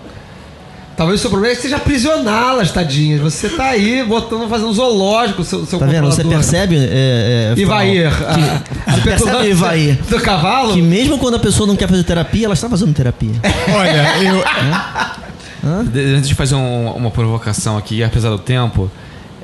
Talvez 0.96 1.18
o 1.18 1.22
seu 1.22 1.30
problema 1.30 1.54
seja 1.54 1.76
aprisioná-las, 1.76 2.70
tadinhas. 2.70 3.20
Você 3.20 3.48
tá 3.48 3.64
aí 3.70 4.04
botando, 4.04 4.48
fazendo 4.48 4.72
zoológico, 4.72 5.42
seu, 5.42 5.64
seu 5.64 5.78
Tá 5.78 5.86
vendo? 5.86 6.06
Você 6.06 6.22
percebe, 6.22 6.76
é, 6.76 7.54
é, 7.56 7.60
Ivair, 7.60 8.10
Fral, 8.10 8.30
a- 8.30 8.34
que- 8.34 8.90
a 8.90 8.94
Você 8.94 9.00
percebe, 9.02 9.48
Ivair, 9.48 9.98
do 10.08 10.20
cavalo? 10.20 10.74
que 10.74 10.82
mesmo 10.82 11.18
quando 11.18 11.34
a 11.36 11.38
pessoa 11.38 11.66
não 11.66 11.76
quer 11.76 11.88
fazer 11.88 12.04
terapia, 12.04 12.44
ela 12.46 12.54
está 12.54 12.68
fazendo 12.68 12.92
terapia. 12.94 13.32
Olha, 13.74 14.14
eu. 14.22 14.44
Antes 15.64 16.28
de 16.28 16.34
fazer 16.34 16.54
um- 16.56 16.90
uma 16.92 17.10
provocação 17.10 17.76
aqui, 17.78 18.02
apesar 18.02 18.30
do 18.30 18.38
tempo, 18.38 18.90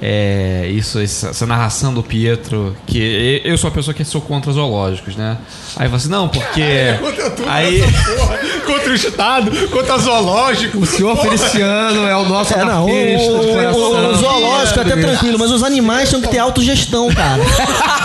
é, 0.00 0.66
isso, 0.70 0.98
essa, 0.98 1.46
narração 1.46 1.92
do 1.92 2.02
Pietro, 2.02 2.76
que 2.86 3.40
eu 3.44 3.56
sou 3.58 3.68
a 3.68 3.70
pessoa 3.70 3.92
que 3.94 4.04
sou 4.04 4.20
contra 4.20 4.52
zoológicos, 4.52 5.16
né? 5.16 5.36
Aí 5.76 5.86
fala 5.86 5.96
assim, 5.96 6.08
não, 6.08 6.28
porque. 6.28 6.62
Contra 7.00 7.30
tudo 7.30 7.48
Aí- 7.48 7.80
porra, 7.82 8.38
contra 8.66 8.90
o 8.90 8.94
Estado, 8.94 9.68
contra 9.70 9.98
zoológico. 9.98 10.78
O 10.78 10.86
senhor 10.86 11.16
Feliciano 11.16 12.06
é 12.06 12.16
o 12.16 12.24
nosso 12.28 12.54
É, 12.54 12.64
não, 12.64 12.84
o, 12.86 12.88
o- 12.90 13.72
o- 13.74 14.10
o 14.10 14.14
zoológico 14.16 14.78
é 14.78 14.82
até 14.82 14.96
tranquilo, 14.96 15.38
mas 15.38 15.50
os 15.50 15.62
animais 15.62 16.08
tinham 16.08 16.20
que 16.22 16.28
ter 16.28 16.38
autogestão, 16.38 17.08
cara. 17.12 17.42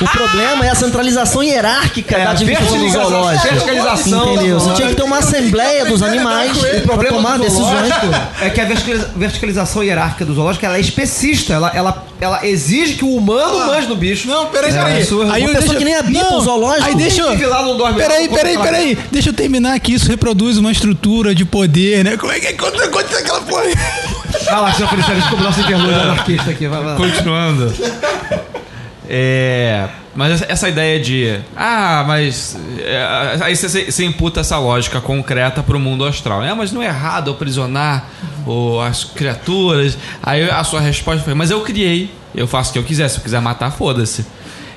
O 0.00 0.08
problema 0.08 0.64
é 0.64 0.70
a 0.70 0.74
centralização 0.74 1.42
hierárquica 1.42 2.16
É, 2.16 2.24
da 2.24 2.30
administração 2.30 2.78
do 2.78 2.84
verticalização- 2.84 4.18
zoológico. 4.20 4.34
Entendeu? 4.34 4.60
Você 4.60 4.74
tinha 4.74 4.88
que 4.88 4.94
ter 4.94 5.02
uma 5.02 5.18
assembleia 5.18 5.84
dos 5.84 6.02
animais 6.02 6.56
O 6.56 6.60
para 6.60 6.80
problema 6.80 7.16
tomar 7.16 7.38
decisões. 7.38 7.88
zoológico 7.88 8.06
é 8.40 8.50
que 8.50 8.60
a 8.60 8.64
verticaliza- 8.64 9.10
verticalização 9.14 9.84
hierárquica 9.84 10.24
do 10.24 10.34
zoológico 10.34 10.64
ela 10.64 10.76
é 10.76 10.80
especista. 10.80 11.52
Ela, 11.52 11.70
ela, 11.74 12.04
ela 12.20 12.46
exige 12.46 12.94
que 12.94 13.04
o 13.04 13.14
humano 13.14 13.66
manje 13.66 13.86
no 13.88 13.96
bicho. 13.96 14.26
Não, 14.28 14.46
peraí, 14.46 14.70
É 14.70 14.74
peraí. 14.74 14.96
absurdo. 15.02 15.32
Aí 15.32 15.42
Uma 15.42 15.50
eu 15.50 15.54
pessoa 15.54 15.60
deixa- 15.74 15.78
que 15.78 15.84
nem 15.84 15.94
habita 15.96 16.34
o 16.34 16.40
zoológico. 16.40 16.86
Aí 16.88 16.94
deixa 16.94 17.20
eu. 17.22 17.36
Peraí, 17.36 18.28
lá, 18.28 18.34
peraí, 18.36 18.58
peraí. 18.58 18.98
Deixa 19.12 19.28
eu 19.28 19.32
terminar 19.34 19.74
aqui. 19.74 19.94
Isso 19.94 20.08
reproduz 20.08 20.56
uma 20.56 20.72
estrutura 20.72 21.34
de 21.34 21.44
poder, 21.44 22.04
né? 22.04 22.16
Como 22.16 22.32
é 22.32 22.40
que 22.40 22.46
é? 22.46 22.52
Conta 22.54 22.82
aquela 23.18 23.40
porra. 23.42 23.64
Vai 24.44 24.60
lá, 24.60 24.72
senhor 24.72 24.88
Feliciano, 24.88 25.20
desculpa 25.20 25.42
o 25.42 25.46
nosso 25.46 25.60
interlúdio 25.60 26.00
anarquista 26.00 26.50
aqui. 26.50 26.66
Vai, 26.68 26.78
vai 26.82 26.88
lá. 26.92 26.96
Continuando. 26.96 27.74
É. 29.12 29.88
Mas 30.14 30.42
essa- 30.42 30.68
ideia 30.68 31.00
de. 31.00 31.40
Ah, 31.56 32.04
mas. 32.06 32.56
é, 32.78 33.38
aí 33.40 33.56
você, 33.56 33.90
você 33.90 34.04
imputa 34.04 34.40
essa 34.40 34.56
lógica 34.58 35.00
concreta 35.00 35.62
pro 35.64 35.80
mundo 35.80 36.04
astral. 36.04 36.42
É, 36.44 36.54
mas 36.54 36.70
não 36.70 36.80
é 36.80 36.86
errado 36.86 37.30
aprisionar 37.30 38.06
o, 38.46 38.80
as 38.80 39.02
criaturas. 39.02 39.98
Aí 40.22 40.48
a 40.48 40.62
sua 40.62 40.80
resposta 40.80 41.24
foi: 41.24 41.34
Mas 41.34 41.50
eu 41.50 41.60
criei. 41.62 42.10
Eu 42.34 42.46
faço 42.46 42.70
o 42.70 42.72
que 42.74 42.78
eu 42.78 42.84
quiser. 42.84 43.08
Se 43.08 43.18
eu 43.18 43.22
quiser 43.22 43.40
matar, 43.40 43.72
foda-se. 43.72 44.24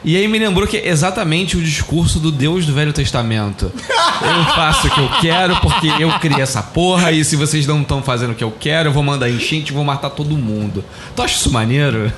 E 0.04 0.18
aí 0.18 0.28
me 0.28 0.38
lembrou 0.38 0.68
que 0.68 0.76
é 0.78 0.90
exatamente 0.90 1.56
o 1.56 1.62
discurso 1.62 2.20
do 2.20 2.30
Deus 2.32 2.66
do 2.66 2.74
Velho 2.74 2.92
Testamento. 2.92 3.72
Eu 3.76 4.44
faço 4.54 4.88
o 4.88 4.90
que 4.90 5.00
eu 5.00 5.10
quero 5.22 5.56
porque 5.62 5.88
eu 5.88 6.12
criei 6.20 6.42
essa 6.42 6.62
porra 6.62 7.12
e 7.14 7.24
se 7.24 7.38
vocês 7.38 7.66
não 7.66 7.82
estão 7.82 8.04
fazendo 8.04 8.32
o 8.32 8.36
que 8.36 8.44
eu 8.44 8.52
quero, 8.52 8.90
eu 8.90 8.94
vou 8.94 9.02
mandar 9.02 9.30
enchente 9.30 9.72
e 9.72 9.74
vou 9.74 9.86
matar 9.86 10.10
todo 10.10 10.36
mundo. 10.36 10.84
Tu 11.16 11.22
acha 11.22 11.36
isso 11.38 11.50
maneiro? 11.52 12.12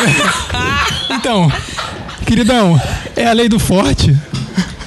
Então, 1.10 1.50
queridão, 2.26 2.80
é 3.14 3.26
a 3.26 3.32
lei 3.32 3.48
do 3.48 3.58
forte. 3.58 4.16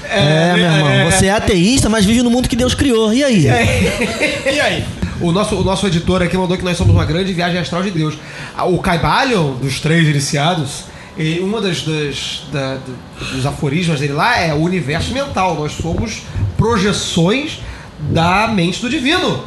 É, 0.10 0.53
meu 0.56 0.64
irmão. 0.65 1.11
Você 1.11 1.27
é 1.27 1.31
ateísta, 1.31 1.90
mas 1.90 2.06
vive 2.06 2.22
no 2.23 2.30
mundo 2.30 2.48
que 2.49 2.56
Deus 2.56 2.73
criou. 2.73 3.14
E 3.14 3.23
aí? 3.23 3.45
E 3.45 4.60
aí? 4.60 4.86
O 5.22 5.31
nosso, 5.31 5.56
o 5.56 5.64
nosso 5.64 5.86
editor 5.88 6.22
aqui 6.22 6.38
mandou 6.38 6.57
que 6.57 6.64
nós 6.64 6.77
somos 6.77 6.94
uma 6.94 7.06
grande 7.06 7.34
viagem 7.34 7.60
astral 7.60 7.84
de 7.84 7.91
Deus. 7.91 8.15
Ah, 8.57 8.65
O 8.65 8.80
Caibalion, 8.80 9.53
dos 9.56 9.80
três 9.80 10.07
iniciados, 10.07 10.86
ele, 11.18 11.41
uma 11.41 11.60
das, 11.61 11.81
das- 11.81 12.44
da- 12.52 12.76
do- 12.76 13.36
dos 13.36 13.45
aforismos 13.45 13.99
dele 13.99 14.14
lá 14.14 14.40
é 14.40 14.53
o 14.53 14.57
universo 14.57 15.11
mental. 15.14 15.56
Nós 15.56 15.73
somos 15.73 16.22
projeções 16.57 17.60
da 17.99 18.48
mente 18.48 18.81
do 18.81 18.90
divino. 18.90 19.44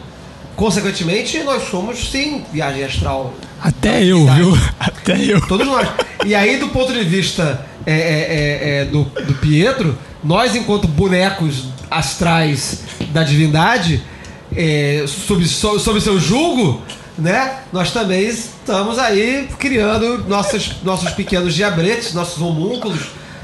Consequentemente, 0.57 1.43
nós 1.43 1.69
somos, 1.70 2.11
sim, 2.11 2.45
viagem 2.53 2.85
astral. 2.85 3.35
Até 3.61 4.05
eu, 4.05 4.27
viu? 4.27 4.59
Até 4.79 5.16
eu. 5.24 5.41
Todos 5.47 5.66
nós. 5.66 5.89
E 6.24 6.35
aí, 6.35 6.59
do 6.59 6.69
ponto 6.69 6.93
de 6.93 7.05
vista 7.05 7.65
é, 7.87 7.93
é, 7.93 7.97
é, 7.97 8.81
é, 8.81 8.85
do, 8.85 9.05
do 9.05 9.35
Pietro, 9.35 9.99
nós, 10.23 10.55
enquanto 10.55 10.87
bonecos 10.87 11.65
astrais 11.91 12.85
da 13.12 13.23
divindade, 13.23 14.03
é, 14.55 15.05
sob, 15.07 15.47
sob, 15.47 15.81
sob 15.81 16.01
seu 16.01 16.20
julgo, 16.20 16.83
né? 17.19 17.59
Nós 17.73 17.91
também 17.91 18.27
estamos 18.27 18.99
aí 18.99 19.49
criando 19.59 20.24
nossos, 20.29 20.83
nossos 20.83 21.11
pequenos 21.11 21.55
diabretes, 21.55 22.15
nossos 22.15 22.41
homúnculos, 22.41 23.01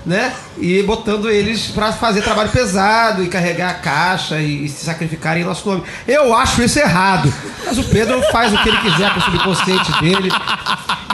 né? 0.07 0.33
E 0.59 0.83
botando 0.83 1.29
eles 1.31 1.67
para 1.69 1.93
fazer 1.93 2.23
trabalho 2.23 2.49
pesado 2.51 3.23
e 3.23 3.29
carregar 3.29 3.71
a 3.71 3.75
caixa 3.75 4.39
e, 4.41 4.65
e 4.65 4.69
se 4.69 4.85
sacrificarem 4.85 5.43
em 5.43 5.47
nosso 5.47 5.69
nome. 5.69 5.83
Eu 6.07 6.35
acho 6.35 6.63
isso 6.63 6.79
errado. 6.79 7.33
Mas 7.65 7.77
o 7.79 7.85
Pedro 7.85 8.21
faz 8.33 8.53
o 8.53 8.59
que 8.63 8.69
ele 8.69 8.79
quiser 8.79 9.13
com 9.13 9.21
o 9.21 9.23
subconsciente 9.23 9.93
dele. 10.01 10.31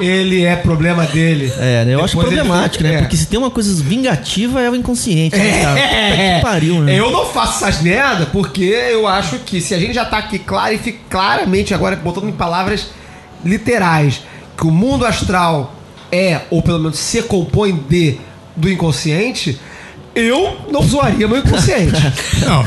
Ele 0.00 0.44
é 0.44 0.56
problema 0.56 1.04
dele. 1.06 1.52
É, 1.58 1.84
né? 1.84 1.94
eu 1.94 2.04
acho 2.04 2.16
Depois 2.16 2.32
ele- 2.32 2.42
problemático, 2.42 2.82
né? 2.84 2.94
é. 2.94 2.98
Porque 2.98 3.16
se 3.16 3.26
tem 3.26 3.38
uma 3.38 3.50
coisa 3.50 3.82
vingativa 3.82 4.60
é 4.60 4.70
o 4.70 4.74
inconsciente, 4.74 5.36
né, 5.36 5.62
cara? 5.62 5.74
Puta 5.80 5.86
É, 5.94 6.36
que 6.36 6.42
pariu, 6.42 6.80
né? 6.80 6.98
Eu 6.98 7.10
não 7.10 7.26
faço 7.26 7.64
essas 7.64 7.80
merda 7.82 8.26
porque 8.26 8.64
eu 8.64 9.06
acho 9.06 9.38
que 9.40 9.60
se 9.60 9.74
a 9.74 9.78
gente 9.78 9.94
já 9.94 10.04
tá 10.04 10.18
aqui 10.18 10.38
clarifi- 10.38 10.98
claramente 11.08 11.72
agora 11.74 11.96
botando 11.96 12.28
em 12.28 12.32
palavras 12.32 12.88
literais 13.44 14.22
que 14.56 14.66
o 14.66 14.70
mundo 14.70 15.04
astral 15.04 15.74
é, 16.10 16.42
ou 16.50 16.62
pelo 16.62 16.78
menos 16.78 16.98
se 16.98 17.22
compõe 17.22 17.72
de 17.88 18.18
do 18.56 18.70
inconsciente, 18.70 19.58
eu 20.14 20.56
não 20.70 20.82
zoaria 20.82 21.26
meu 21.26 21.38
inconsciente. 21.38 22.00
Não. 22.46 22.66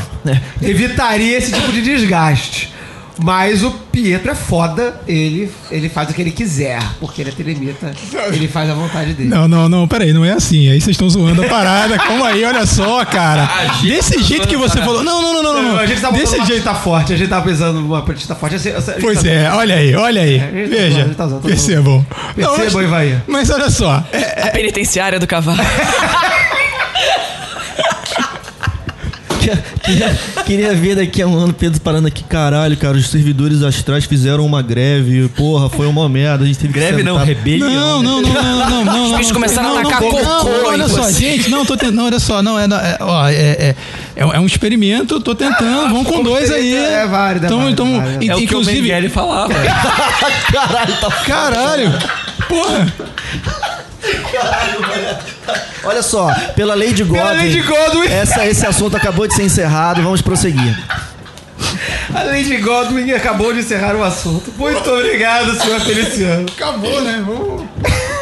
Evitaria 0.60 1.38
esse 1.38 1.52
tipo 1.52 1.72
de 1.72 1.80
desgaste. 1.80 2.72
Mas 3.18 3.64
o 3.64 3.70
Pietro 3.70 4.30
é 4.30 4.34
foda, 4.34 5.00
ele, 5.06 5.50
ele 5.70 5.88
faz 5.88 6.08
o 6.10 6.14
que 6.14 6.22
ele 6.22 6.30
quiser, 6.30 6.80
porque 7.00 7.20
ele 7.20 7.30
é 7.30 7.32
telemita, 7.32 7.92
ele 8.32 8.46
faz 8.46 8.70
a 8.70 8.74
vontade 8.74 9.12
dele. 9.12 9.28
Não, 9.28 9.48
não, 9.48 9.68
não, 9.68 9.88
peraí, 9.88 10.12
não 10.12 10.24
é 10.24 10.32
assim. 10.32 10.68
Aí 10.70 10.80
vocês 10.80 10.94
estão 10.94 11.10
zoando 11.10 11.42
a 11.42 11.48
parada. 11.48 11.98
Calma 11.98 12.28
aí, 12.28 12.44
olha 12.44 12.64
só, 12.64 13.04
cara. 13.04 13.48
Desse 13.82 14.22
jeito 14.22 14.46
que 14.46 14.56
você 14.56 14.78
falou. 14.80 15.02
Não, 15.02 15.20
não, 15.20 15.42
não, 15.42 15.42
não, 15.42 15.62
não. 15.62 15.78
A 15.78 15.86
gente 15.86 16.00
tá 16.00 16.10
Desse 16.10 16.44
jeito. 16.44 16.62
tá 16.62 16.74
forte, 16.74 17.12
a 17.12 17.16
gente 17.16 17.28
tá 17.28 17.40
pensando 17.40 17.80
numa 17.80 18.02
petista 18.02 18.34
forte. 18.34 18.56
Pois 19.00 19.22
tá- 19.22 19.28
é, 19.28 19.50
olha 19.50 19.74
aí, 19.74 19.94
olha 19.94 20.22
aí. 20.22 20.38
gente 20.38 20.70
tá 20.70 20.76
Veja, 20.76 21.14
tá 21.16 21.28
tá 21.28 21.36
percebam. 21.38 22.06
Percebam, 22.34 22.82
Ivaí. 22.82 23.18
Mas 23.26 23.50
olha 23.50 23.70
só, 23.70 24.04
é, 24.12 24.48
A 24.48 24.50
penitenciária 24.52 25.18
do 25.18 25.26
cavalo. 25.26 25.58
queria, 29.38 30.18
queria 30.44 30.74
ver 30.74 30.96
daqui 30.96 31.22
a 31.22 31.26
um 31.26 31.36
ano 31.36 31.52
Pedro 31.52 31.80
parando 31.80 32.08
aqui, 32.08 32.22
caralho, 32.24 32.76
cara, 32.76 32.96
os 32.96 33.08
servidores 33.08 33.62
astrais 33.62 34.04
fizeram 34.04 34.44
uma 34.44 34.60
greve, 34.62 35.28
porra, 35.30 35.68
foi 35.70 35.86
uma 35.86 36.08
merda, 36.08 36.44
a 36.44 36.46
gente 36.46 36.58
teve 36.58 36.72
que 36.72 36.78
Greve 36.78 37.02
não, 37.02 37.16
rebelião. 37.16 38.02
Não, 38.02 38.22
não, 38.22 38.22
não, 38.22 38.42
não, 38.42 38.70
não, 38.70 38.84
não. 38.84 39.04
Os 39.04 39.10
bichos 39.12 39.26
não, 39.28 39.34
começaram 39.34 39.70
a 39.70 39.82
não, 39.82 39.90
tacar 39.90 40.00
não, 40.02 40.10
cocô 40.10 40.22
não, 40.24 40.66
Olha 40.66 40.88
só, 40.88 41.02
você. 41.04 41.12
gente, 41.12 41.48
não, 41.50 41.64
tô 41.64 41.76
tentando. 41.76 41.94
Não, 41.96 42.04
olha 42.06 42.18
só, 42.20 42.42
não, 42.42 42.58
é, 42.58 42.64
é, 42.64 42.98
ó, 43.00 43.28
é, 43.28 43.34
é, 43.34 43.76
é, 44.16 44.22
é 44.22 44.40
um 44.40 44.46
experimento, 44.46 45.20
tô 45.20 45.34
tentando, 45.34 45.88
vamos 45.92 46.06
com 46.06 46.22
dois 46.22 46.50
aí. 46.50 46.74
É 46.74 47.06
válido, 47.06 47.46
é 47.46 47.48
válido, 47.48 47.70
então, 47.70 47.86
é 47.96 48.00
válido. 48.00 48.24
in- 48.24 48.28
É 48.28 48.34
o 48.34 48.36
que 48.38 48.42
o 48.42 48.44
inclusive. 48.44 48.80
Mengele 48.82 49.08
falava. 49.08 49.54
Caralho, 50.52 50.94
tá 51.00 51.10
Caralho! 51.24 51.92
Porra! 52.48 52.92
Olha 55.84 56.02
só, 56.02 56.32
pela 56.54 56.74
lei 56.74 56.92
de 56.92 57.04
Godwin, 57.04 57.18
Pela 57.22 57.32
lei 57.32 57.50
de 57.50 57.60
Godwin. 57.62 58.08
Essa, 58.08 58.46
esse 58.46 58.66
assunto 58.66 58.96
acabou 58.96 59.26
de 59.26 59.34
ser 59.34 59.42
encerrado, 59.44 60.02
vamos 60.02 60.20
prosseguir. 60.22 60.76
A 62.14 62.22
Lady 62.22 62.56
Godwin 62.58 63.10
acabou 63.12 63.52
de 63.52 63.60
encerrar 63.60 63.94
o 63.94 64.02
assunto. 64.02 64.52
Muito 64.56 64.90
obrigado, 64.90 65.54
senhor 65.60 65.80
Feliciano. 65.80 66.46
Acabou, 66.56 67.00
né? 67.02 67.22
Vamos... 67.24 67.64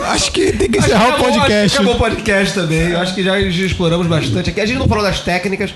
Acho 0.06 0.30
que 0.32 0.52
tem 0.52 0.70
que 0.70 0.78
encerrar 0.78 1.04
o 1.06 1.08
acabou- 1.14 1.26
acho 1.28 1.34
que 1.34 1.40
podcast. 1.40 1.76
Acabou 1.76 1.94
o 1.94 1.98
podcast 1.98 2.54
também. 2.54 2.90
Eu 2.90 3.00
acho 3.00 3.14
que 3.14 3.22
já, 3.22 3.40
já 3.40 3.66
exploramos 3.66 4.06
bastante 4.06 4.50
aqui. 4.50 4.60
A 4.60 4.66
gente 4.66 4.78
não 4.78 4.88
falou 4.88 5.02
das 5.04 5.20
técnicas, 5.20 5.74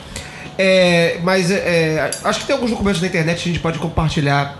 é, 0.59 1.18
mas 1.22 1.51
é, 1.51 2.10
acho 2.24 2.40
que 2.40 2.47
tem 2.47 2.55
alguns 2.55 2.70
documentos 2.70 3.01
na 3.01 3.06
internet 3.09 3.43
que 3.43 3.48
a 3.48 3.52
gente 3.52 3.62
pode 3.62 3.78
compartilhar. 3.78 4.56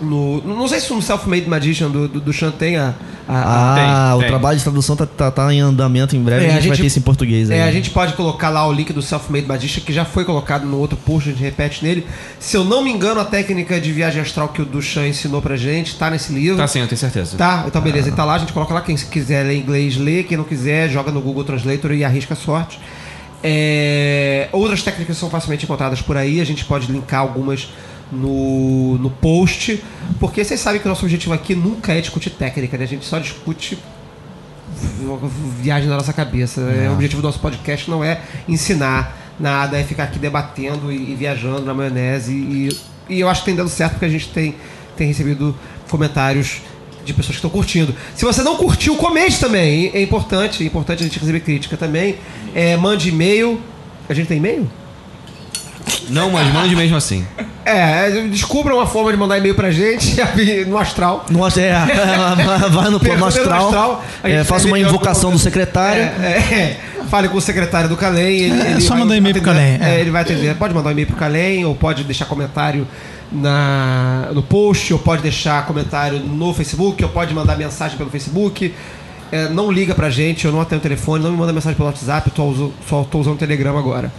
No, 0.00 0.40
não 0.42 0.68
sei 0.68 0.80
se 0.80 0.92
no 0.92 1.02
Self-Made 1.02 1.48
Magician 1.48 1.90
do, 1.90 2.06
do, 2.08 2.20
do 2.20 2.32
Chan 2.32 2.50
tem 2.52 2.76
a. 2.76 2.94
a- 3.26 3.34
a- 3.34 3.74
Ah, 3.74 4.08
tem, 4.10 4.16
o 4.16 4.20
tem. 4.20 4.28
trabalho 4.28 4.56
de 4.56 4.62
tradução 4.64 4.94
tá, 4.96 5.04
tá, 5.06 5.30
tá 5.30 5.52
em 5.52 5.60
andamento 5.60 6.14
em 6.16 6.22
breve, 6.22 6.44
É, 6.46 6.48
a, 6.48 6.52
gente 6.54 6.68
vai 6.68 6.76
ter 6.76 6.86
isso 6.86 6.98
em 6.98 7.02
português 7.02 7.50
aí. 7.50 7.58
É, 7.58 7.62
a 7.64 7.72
gente 7.72 7.90
pode 7.90 8.12
colocar 8.14 8.48
lá 8.48 8.66
o 8.66 8.72
link 8.72 8.92
do 8.92 9.02
Self-Made 9.02 9.46
Magician, 9.46 9.82
que 9.84 9.92
já 9.92 10.04
foi 10.04 10.24
colocado 10.24 10.64
no 10.64 10.78
outro 10.78 10.96
post, 10.96 11.28
a 11.28 11.32
gente 11.32 11.42
repete 11.42 11.84
nele. 11.84 12.06
Se 12.38 12.56
eu 12.56 12.64
não 12.64 12.82
me 12.82 12.90
engano, 12.90 13.20
a 13.20 13.24
técnica 13.24 13.80
de 13.80 13.92
viagem 13.92 14.22
astral 14.22 14.48
que 14.48 14.62
o 14.62 14.64
Duchamp 14.64 15.06
ensinou 15.08 15.42
pra 15.42 15.56
gente 15.56 15.96
tá 15.96 16.08
nesse 16.10 16.32
livro. 16.32 16.56
Tá 16.58 16.66
sim, 16.68 16.80
eu 16.80 16.86
tenho 16.88 16.98
certeza. 16.98 17.36
Tá, 17.36 17.64
então 17.66 17.82
beleza, 17.82 18.08
ele 18.08 18.16
tá 18.16 18.24
lá, 18.24 18.34
a 18.34 18.38
gente 18.38 18.52
coloca 18.52 18.72
lá. 18.72 18.80
Quem 18.80 18.96
quiser 18.96 19.42
ler 19.44 19.56
inglês, 19.58 19.96
lê. 19.96 20.22
Quem 20.22 20.36
não 20.36 20.44
quiser, 20.44 20.88
joga 20.88 21.10
no 21.10 21.20
Google 21.20 21.44
Translator 21.44 21.92
e 21.92 22.04
arrisca 22.04 22.34
a 22.34 22.36
sorte. 22.36 22.78
É, 23.42 24.48
outras 24.52 24.82
técnicas 24.82 25.16
são 25.16 25.30
facilmente 25.30 25.64
encontradas 25.64 26.02
por 26.02 26.16
aí, 26.16 26.40
a 26.40 26.44
gente 26.44 26.64
pode 26.64 26.90
linkar 26.90 27.20
algumas 27.20 27.68
no, 28.10 28.98
no 28.98 29.10
post, 29.10 29.82
porque 30.18 30.44
vocês 30.44 30.60
sabem 30.60 30.80
que 30.80 30.86
o 30.86 30.88
nosso 30.88 31.04
objetivo 31.04 31.34
aqui 31.34 31.54
nunca 31.54 31.92
é 31.92 32.00
discutir 32.00 32.30
técnica, 32.30 32.76
né? 32.78 32.84
A 32.84 32.88
gente 32.88 33.04
só 33.04 33.18
discute 33.18 33.78
viagem 35.60 35.88
na 35.88 35.96
nossa 35.96 36.12
cabeça. 36.12 36.60
É, 36.60 36.88
o 36.88 36.94
objetivo 36.94 37.22
do 37.22 37.26
nosso 37.26 37.40
podcast 37.40 37.90
não 37.90 38.02
é 38.02 38.20
ensinar 38.48 39.34
nada, 39.38 39.78
é 39.78 39.84
ficar 39.84 40.04
aqui 40.04 40.18
debatendo 40.18 40.92
e, 40.92 41.12
e 41.12 41.14
viajando 41.14 41.62
na 41.62 41.74
maionese. 41.74 42.32
E, 42.32 42.68
e 43.08 43.20
eu 43.20 43.28
acho 43.28 43.42
que 43.42 43.46
tem 43.46 43.56
dado 43.56 43.68
certo 43.68 43.92
porque 43.92 44.06
a 44.06 44.10
gente 44.10 44.28
tem, 44.28 44.54
tem 44.96 45.08
recebido 45.08 45.56
comentários 45.88 46.60
de 47.04 47.14
pessoas 47.14 47.36
que 47.36 47.38
estão 47.38 47.50
curtindo. 47.50 47.94
Se 48.14 48.24
você 48.24 48.42
não 48.42 48.56
curtiu, 48.56 48.96
comente 48.96 49.40
também. 49.40 49.90
É 49.94 50.02
importante, 50.02 50.62
é 50.62 50.66
importante 50.66 51.02
a 51.02 51.06
gente 51.06 51.18
receber 51.18 51.40
crítica 51.40 51.76
também. 51.76 52.16
É, 52.54 52.76
mande 52.76 53.08
e-mail. 53.08 53.60
A 54.08 54.14
gente 54.14 54.26
tem 54.26 54.38
e-mail? 54.38 54.70
Não, 56.08 56.30
mas 56.30 56.52
mande 56.52 56.74
mesmo 56.74 56.96
assim. 56.96 57.26
É, 57.64 58.10
descubra 58.30 58.74
uma 58.74 58.86
forma 58.86 59.10
de 59.10 59.18
mandar 59.18 59.36
e-mail 59.36 59.54
pra 59.54 59.70
gente 59.70 60.16
no 60.66 60.78
astral. 60.78 61.26
Nossa, 61.30 61.60
é, 61.60 61.72
vai 62.72 62.88
no 62.88 62.98
plano 62.98 63.20
no 63.20 63.26
astral, 63.26 63.64
astral, 63.66 64.04
é, 64.22 64.42
faça 64.42 64.66
uma 64.66 64.78
invocação 64.78 65.30
do 65.30 65.38
secretário. 65.38 66.02
É, 66.02 66.36
é. 66.52 66.80
Fale 67.10 67.28
com 67.28 67.38
o 67.38 67.40
secretário 67.40 67.88
do 67.88 67.96
Calem. 67.96 68.40
Ele, 68.40 68.60
É, 68.60 68.70
ele 68.72 68.80
só 68.80 68.94
mandar 68.96 69.16
e-mail 69.16 69.34
pro 69.34 69.44
Calem, 69.44 69.78
é. 69.80 69.96
É, 69.96 70.00
ele 70.00 70.10
vai 70.10 70.22
atender. 70.22 70.54
Pode 70.56 70.74
mandar 70.74 70.88
um 70.88 70.92
e-mail 70.92 71.06
pro 71.06 71.16
Calem, 71.16 71.64
ou 71.64 71.74
pode 71.74 72.04
deixar 72.04 72.26
comentário 72.26 72.86
na, 73.30 74.28
no 74.32 74.42
post, 74.42 74.92
ou 74.92 74.98
pode 74.98 75.22
deixar 75.22 75.66
comentário 75.66 76.18
no 76.20 76.52
Facebook, 76.54 77.02
ou 77.02 77.10
pode 77.10 77.34
mandar 77.34 77.56
mensagem 77.56 77.96
pelo 77.96 78.10
Facebook. 78.10 78.74
É, 79.30 79.48
não 79.48 79.70
liga 79.70 79.94
pra 79.94 80.08
gente, 80.10 80.44
eu 80.46 80.52
não 80.52 80.60
atendo 80.60 80.80
o 80.80 80.82
telefone, 80.82 81.22
não 81.22 81.30
me 81.30 81.36
manda 81.36 81.52
mensagem 81.52 81.76
pelo 81.76 81.88
WhatsApp, 81.88 82.30
eu 82.36 82.72
só 82.88 83.04
tô 83.04 83.18
usando 83.18 83.34
o 83.34 83.38
Telegram 83.38 83.76
agora. 83.76 84.10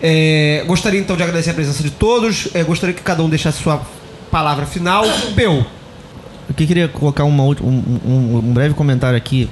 É, 0.00 0.62
gostaria 0.66 1.00
então 1.00 1.16
de 1.16 1.22
agradecer 1.22 1.50
a 1.50 1.54
presença 1.54 1.82
de 1.82 1.90
todos. 1.90 2.48
É, 2.54 2.62
gostaria 2.62 2.94
que 2.94 3.02
cada 3.02 3.22
um 3.22 3.28
deixasse 3.28 3.62
sua 3.62 3.82
palavra 4.30 4.64
final. 4.66 5.04
Peu. 5.34 5.64
Eu 6.48 6.54
que 6.56 6.66
queria 6.66 6.88
colocar 6.88 7.24
uma 7.24 7.42
um, 7.44 7.54
um- 7.60 8.36
um 8.44 8.52
breve 8.52 8.74
comentário 8.74 9.16
aqui 9.16 9.48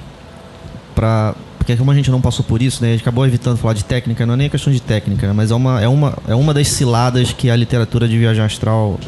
para 0.95 1.33
porque 1.57 1.75
como 1.77 1.91
a 1.91 1.95
gente 1.95 2.09
não 2.09 2.19
passou 2.19 2.43
por 2.43 2.59
isso, 2.59 2.81
né, 2.81 2.89
a 2.89 2.91
gente 2.93 3.01
acabou 3.01 3.23
evitando 3.25 3.55
falar 3.55 3.75
de 3.75 3.85
técnica, 3.85 4.25
não 4.25 4.33
é 4.33 4.37
nem 4.37 4.49
questão 4.49 4.73
de 4.73 4.81
técnica, 4.81 5.27
né, 5.27 5.33
mas 5.33 5.51
é 5.51 5.55
uma, 5.55 5.79
é, 5.79 5.87
uma, 5.87 6.17
é 6.27 6.33
uma 6.33 6.55
das 6.55 6.67
ciladas 6.69 7.31
que 7.33 7.51
a 7.51 7.55
literatura 7.55 8.07
de 8.07 8.17
viagem 8.17 8.43
astral 8.43 8.99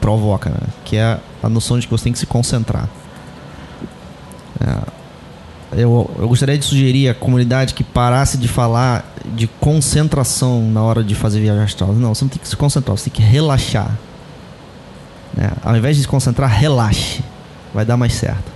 provoca, 0.00 0.48
né, 0.50 0.56
que 0.84 0.96
é 0.96 1.18
a 1.42 1.48
noção 1.48 1.80
de 1.80 1.86
que 1.88 1.90
você 1.90 2.04
tem 2.04 2.12
que 2.12 2.20
se 2.20 2.26
concentrar. 2.26 2.88
É, 4.60 4.76
eu, 5.76 6.10
eu 6.18 6.28
gostaria 6.28 6.56
de 6.58 6.64
sugerir 6.64 7.08
à 7.08 7.14
comunidade 7.14 7.74
que 7.74 7.82
parasse 7.84 8.36
de 8.36 8.48
falar 8.48 9.14
de 9.34 9.46
concentração 9.46 10.62
na 10.70 10.82
hora 10.82 11.02
de 11.02 11.14
fazer 11.14 11.40
viagem 11.40 11.62
astral. 11.62 11.92
Não, 11.92 12.14
você 12.14 12.24
não 12.24 12.28
tem 12.28 12.38
que 12.38 12.48
se 12.48 12.56
concentrar, 12.56 12.96
você 12.96 13.10
tem 13.10 13.14
que 13.14 13.22
relaxar. 13.22 13.96
né? 15.34 15.50
Ao 15.62 15.76
invés 15.76 15.96
de 15.96 16.02
se 16.02 16.08
concentrar, 16.08 16.50
relaxe. 16.50 17.22
Vai 17.72 17.84
dar 17.84 17.96
mais 17.96 18.12
certo. 18.14 18.52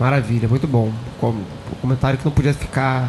Maravilha, 0.00 0.48
muito 0.48 0.66
bom. 0.66 0.90
Com- 1.20 1.40
comentário 1.80 2.18
que 2.18 2.24
não 2.24 2.32
podia 2.32 2.52
ficar. 2.52 3.08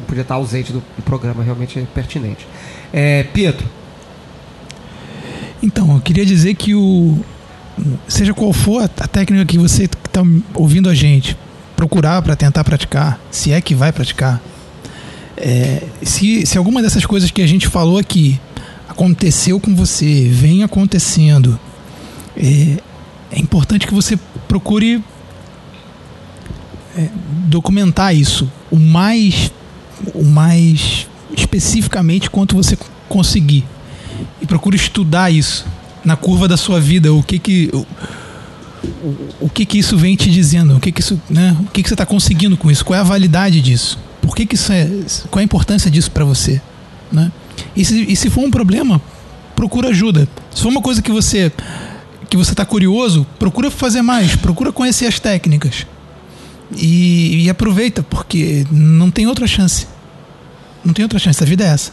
Não 0.00 0.06
podia 0.06 0.22
estar 0.22 0.34
ausente 0.36 0.72
do, 0.72 0.78
do 0.96 1.02
programa, 1.04 1.42
realmente 1.42 1.78
é 1.78 1.82
pertinente. 1.94 2.46
É, 2.92 3.22
Pietro, 3.24 3.66
Então, 5.62 5.94
eu 5.94 6.00
queria 6.00 6.24
dizer 6.26 6.54
que 6.54 6.74
o. 6.74 7.18
Seja 8.06 8.34
qual 8.34 8.52
for 8.52 8.82
a 8.82 8.84
a 8.84 9.08
técnica 9.08 9.44
que 9.46 9.58
você 9.58 9.84
está 9.84 10.22
ouvindo 10.54 10.88
a 10.90 10.94
gente 10.94 11.36
procurar 11.76 12.22
para 12.22 12.36
tentar 12.36 12.64
praticar, 12.64 13.20
se 13.30 13.52
é 13.52 13.60
que 13.60 13.74
vai 13.74 13.92
praticar, 13.92 14.40
é, 15.36 15.82
se, 16.02 16.46
se 16.46 16.58
alguma 16.58 16.82
dessas 16.82 17.04
coisas 17.04 17.30
que 17.30 17.42
a 17.42 17.46
gente 17.46 17.66
falou 17.66 17.98
aqui 17.98 18.40
aconteceu 18.88 19.58
com 19.58 19.74
você, 19.74 20.28
vem 20.28 20.62
acontecendo, 20.62 21.58
é, 22.36 22.78
é 23.30 23.38
importante 23.38 23.86
que 23.86 23.94
você 23.94 24.18
procure 24.46 25.02
é, 26.96 27.08
documentar 27.46 28.14
isso 28.14 28.50
o 28.70 28.78
mais, 28.78 29.50
o 30.14 30.24
mais 30.24 31.06
especificamente 31.36 32.30
quanto 32.30 32.54
você 32.54 32.76
conseguir. 33.08 33.64
E 34.40 34.46
procure 34.46 34.76
estudar 34.76 35.30
isso 35.30 35.66
na 36.04 36.16
curva 36.16 36.46
da 36.46 36.56
sua 36.56 36.80
vida, 36.80 37.12
o 37.12 37.22
que 37.22 37.38
que 37.38 37.70
o, 37.72 37.86
o, 39.40 39.48
que 39.48 39.64
que 39.64 39.78
isso 39.78 39.96
vem 39.96 40.16
te 40.16 40.30
dizendo? 40.30 40.76
O 40.76 40.80
que 40.80 40.90
que 40.90 41.00
isso, 41.00 41.20
né? 41.30 41.56
O 41.60 41.64
que 41.70 41.82
que 41.82 41.88
você 41.88 41.94
está 41.94 42.06
conseguindo 42.06 42.56
com 42.56 42.70
isso? 42.70 42.84
Qual 42.84 42.96
é 42.96 43.00
a 43.00 43.04
validade 43.04 43.60
disso? 43.60 43.98
Por 44.20 44.34
que 44.34 44.46
que 44.46 44.54
isso 44.54 44.72
é? 44.72 44.88
Qual 45.30 45.40
é 45.40 45.42
a 45.42 45.44
importância 45.44 45.90
disso 45.90 46.10
para 46.10 46.24
você, 46.24 46.60
né? 47.10 47.30
E 47.76 47.84
se, 47.84 48.12
e 48.12 48.16
se 48.16 48.30
for 48.30 48.44
um 48.44 48.50
problema, 48.50 49.00
procura 49.54 49.88
ajuda. 49.88 50.28
Se 50.54 50.62
for 50.62 50.68
uma 50.68 50.82
coisa 50.82 51.00
que 51.00 51.10
você 51.10 51.52
que 52.28 52.36
você 52.36 52.52
está 52.52 52.64
curioso, 52.64 53.26
procura 53.38 53.70
fazer 53.70 54.00
mais, 54.00 54.34
procura 54.34 54.72
conhecer 54.72 55.06
as 55.06 55.20
técnicas 55.20 55.86
e, 56.74 57.44
e 57.44 57.50
aproveita 57.50 58.02
porque 58.02 58.66
não 58.70 59.10
tem 59.10 59.26
outra 59.26 59.46
chance. 59.46 59.86
Não 60.84 60.94
tem 60.94 61.04
outra 61.04 61.18
chance. 61.18 61.42
A 61.42 61.46
vida 61.46 61.64
é 61.64 61.68
essa. 61.68 61.92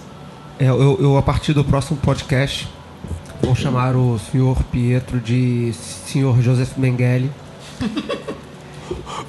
É, 0.58 0.70
eu, 0.70 0.98
eu, 1.00 1.18
a 1.18 1.22
partir 1.22 1.54
do 1.54 1.64
próximo 1.64 1.98
podcast, 1.98 2.68
vou 3.42 3.56
chamar 3.56 3.96
o 3.96 4.20
senhor 4.32 4.62
Pietro 4.72 5.20
de 5.20 5.72
senhor 5.74 6.42
Joseph 6.42 6.78
Mengele. 6.78 7.32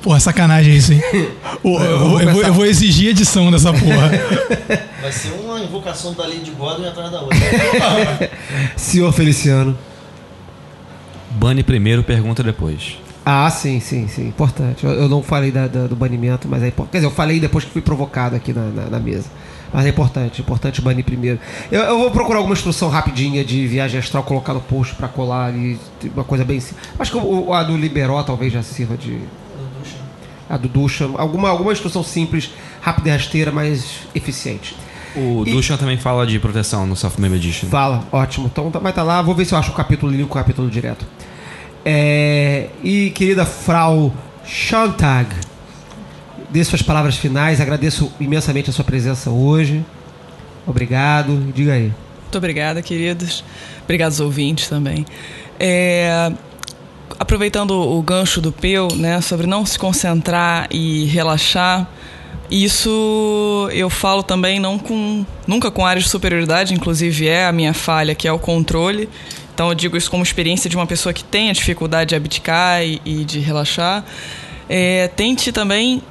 Porra, 0.02 0.18
sacanagem 0.20 0.74
isso, 0.76 0.92
hein? 0.92 1.02
Eu, 1.62 1.98
vou, 1.98 2.20
eu 2.22 2.32
vou- 2.32 2.42
eu 2.42 2.54
vou 2.54 2.64
exigir 2.64 3.10
edição 3.10 3.50
dessa 3.50 3.70
porra. 3.70 4.10
Vai 5.02 5.12
ser 5.12 5.32
uma 5.32 5.60
invocação 5.60 6.14
da 6.14 6.22
Lady 6.26 6.50
Godwin 6.52 6.86
atrás 6.86 7.10
da 7.10 7.20
outra. 7.20 7.36
senhor 8.78 9.12
Feliciano. 9.12 9.76
Bane 11.32 11.62
primeiro, 11.62 12.02
pergunta 12.02 12.42
depois. 12.42 12.96
Ah, 13.26 13.50
sim, 13.50 13.78
sim, 13.78 14.08
sim. 14.08 14.28
Importante. 14.28 14.84
Eu, 14.86 14.92
eu 14.92 15.08
não 15.08 15.22
falei 15.22 15.50
da- 15.52 15.66
da- 15.68 15.86
do 15.86 15.94
banimento, 15.94 16.48
mas 16.48 16.62
é 16.62 16.68
importante. 16.68 16.92
Quer 16.92 16.98
dizer, 16.98 17.06
eu 17.08 17.14
falei 17.14 17.38
depois 17.38 17.64
que 17.64 17.70
fui 17.70 17.82
provocado 17.82 18.34
aqui 18.34 18.54
na, 18.54 18.62
na- 18.70 18.86
na 18.90 18.98
mesa. 18.98 19.26
Mas 19.72 19.86
é 19.86 19.88
importante, 19.90 20.40
importante 20.40 20.80
banir 20.80 21.04
primeiro. 21.04 21.38
Eu, 21.70 21.80
eu 21.82 21.98
vou 21.98 22.10
procurar 22.10 22.38
alguma 22.38 22.54
instrução 22.54 22.88
rapidinha 22.88 23.44
de 23.44 23.66
viagem 23.66 23.98
astral, 24.00 24.22
colocar 24.24 24.52
no 24.52 24.60
post 24.60 24.94
pra 24.96 25.06
colar 25.08 25.46
ali. 25.46 25.78
Uma 26.14 26.24
coisa 26.24 26.44
bem 26.44 26.58
simples. 26.60 26.88
Acho 26.98 27.12
que 27.12 27.16
o, 27.18 27.52
a 27.52 27.62
do 27.62 27.76
Liberó 27.76 28.22
talvez 28.22 28.52
já 28.52 28.62
sirva 28.62 28.96
de. 28.96 29.18
A 30.48 30.56
do 30.56 30.68
Ducha. 30.68 31.08
Alguma, 31.16 31.48
alguma 31.48 31.72
instrução 31.72 32.02
simples, 32.02 32.50
rápida 32.80 33.10
e 33.10 33.12
rasteira, 33.12 33.52
mas 33.52 34.00
eficiente. 34.14 34.76
O 35.14 35.44
E- 35.46 35.52
Dushan 35.52 35.76
também 35.76 35.96
fala 35.96 36.26
de 36.26 36.38
proteção 36.40 36.86
no 36.86 36.96
Self-Made 36.96 37.34
Edition. 37.36 37.68
Fala, 37.68 38.02
ótimo. 38.10 38.46
Então 38.52 38.68
tá- 38.70 38.78
vai 38.80 38.90
estar 38.90 39.02
lá, 39.04 39.22
vou 39.22 39.34
ver 39.34 39.44
se 39.44 39.54
eu 39.54 39.58
acho 39.58 39.70
o 39.70 39.74
capítulo 39.74 40.12
com 40.18 40.24
o 40.24 40.26
capítulo 40.28 40.68
direto. 40.68 41.06
É, 41.84 42.68
e 42.82 43.10
querida 43.10 43.46
Frau 43.46 44.12
Schontag, 44.44 45.28
dê 46.50 46.64
suas 46.64 46.82
palavras 46.82 47.16
finais, 47.16 47.60
agradeço 47.60 48.12
imensamente 48.20 48.70
a 48.70 48.72
sua 48.72 48.84
presença 48.84 49.30
hoje. 49.30 49.84
Obrigado, 50.66 51.52
diga 51.54 51.72
aí. 51.72 51.92
Muito 52.22 52.38
obrigada, 52.38 52.82
queridos. 52.82 53.42
Obrigado 53.82 54.10
aos 54.10 54.20
ouvintes 54.20 54.68
também. 54.68 55.04
É, 55.58 56.32
aproveitando 57.18 57.72
o 57.72 58.00
gancho 58.02 58.40
do 58.40 58.52
Peu, 58.52 58.88
né, 58.94 59.20
sobre 59.20 59.46
não 59.46 59.66
se 59.66 59.78
concentrar 59.78 60.68
e 60.70 61.06
relaxar, 61.06 61.88
isso 62.50 63.68
eu 63.72 63.88
falo 63.88 64.22
também 64.22 64.58
não 64.58 64.78
com 64.78 65.24
nunca 65.46 65.70
com 65.70 65.86
áreas 65.86 66.04
de 66.04 66.10
superioridade, 66.10 66.74
inclusive 66.74 67.28
é 67.28 67.46
a 67.46 67.52
minha 67.52 67.72
falha, 67.72 68.14
que 68.14 68.26
é 68.26 68.32
o 68.32 68.38
controle. 68.38 69.08
Então 69.54 69.68
eu 69.68 69.74
digo 69.74 69.96
isso 69.96 70.10
como 70.10 70.22
experiência 70.22 70.68
de 70.68 70.76
uma 70.76 70.86
pessoa 70.86 71.12
que 71.12 71.22
tem 71.22 71.50
a 71.50 71.52
dificuldade 71.52 72.08
de 72.08 72.16
abdicar 72.16 72.82
e, 72.82 73.00
e 73.04 73.24
de 73.24 73.38
relaxar. 73.38 74.04
É, 74.68 75.08
tente 75.08 75.52
também 75.52 76.02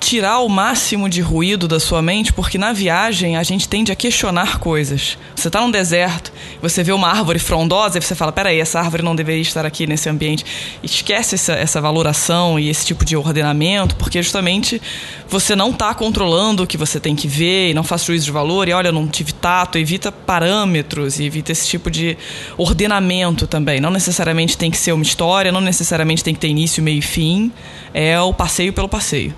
tirar 0.00 0.40
o 0.40 0.48
máximo 0.48 1.10
de 1.10 1.20
ruído 1.20 1.68
da 1.68 1.78
sua 1.78 2.00
mente, 2.00 2.32
porque 2.32 2.56
na 2.56 2.72
viagem 2.72 3.36
a 3.36 3.42
gente 3.42 3.68
tende 3.68 3.92
a 3.92 3.94
questionar 3.94 4.58
coisas. 4.58 5.18
Você 5.36 5.48
está 5.48 5.60
num 5.60 5.70
deserto, 5.70 6.32
você 6.60 6.82
vê 6.82 6.90
uma 6.90 7.08
árvore 7.08 7.38
frondosa 7.38 7.98
e 7.98 8.00
você 8.00 8.14
fala: 8.14 8.32
peraí, 8.32 8.58
essa 8.58 8.80
árvore 8.80 9.02
não 9.02 9.14
deveria 9.14 9.42
estar 9.42 9.66
aqui 9.66 9.86
nesse 9.86 10.08
ambiente. 10.08 10.44
Esquece 10.82 11.34
essa, 11.34 11.52
essa 11.52 11.80
valoração 11.80 12.58
e 12.58 12.70
esse 12.70 12.86
tipo 12.86 13.04
de 13.04 13.14
ordenamento, 13.14 13.94
porque 13.96 14.22
justamente 14.22 14.80
você 15.28 15.54
não 15.54 15.70
está 15.70 15.94
controlando 15.94 16.62
o 16.62 16.66
que 16.66 16.78
você 16.78 16.98
tem 16.98 17.14
que 17.14 17.28
ver 17.28 17.70
e 17.70 17.74
não 17.74 17.84
faz 17.84 18.02
juízo 18.04 18.24
de 18.24 18.32
valor. 18.32 18.68
E 18.68 18.72
olha, 18.72 18.90
não 18.90 19.06
tive 19.06 19.32
tato, 19.34 19.76
evita 19.76 20.10
parâmetros 20.10 21.20
e 21.20 21.24
evita 21.24 21.52
esse 21.52 21.68
tipo 21.68 21.90
de 21.90 22.16
ordenamento 22.56 23.46
também. 23.46 23.80
Não 23.80 23.90
necessariamente 23.90 24.56
tem 24.56 24.70
que 24.70 24.78
ser 24.78 24.92
uma 24.92 25.02
história, 25.02 25.52
não 25.52 25.60
necessariamente 25.60 26.24
tem 26.24 26.32
que 26.32 26.40
ter 26.40 26.48
início, 26.48 26.82
meio 26.82 26.98
e 26.98 27.02
fim. 27.02 27.52
É 27.92 28.18
o 28.18 28.32
passeio 28.32 28.72
pelo 28.72 28.88
passeio. 28.88 29.34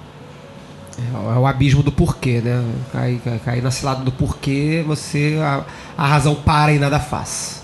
É 0.99 1.39
o 1.39 1.47
abismo 1.47 1.83
do 1.83 1.91
porquê, 1.91 2.41
né? 2.43 2.63
Cair 2.93 3.19
cai, 3.25 3.41
cai 3.45 3.61
na 3.61 3.71
cilada 3.71 4.05
do 4.05 4.13
porquê, 4.13 4.85
você. 4.87 5.39
A, 5.43 5.65
a 5.97 6.07
razão 6.07 6.35
para 6.35 6.73
e 6.73 6.79
nada 6.79 7.01
faz. 7.01 7.63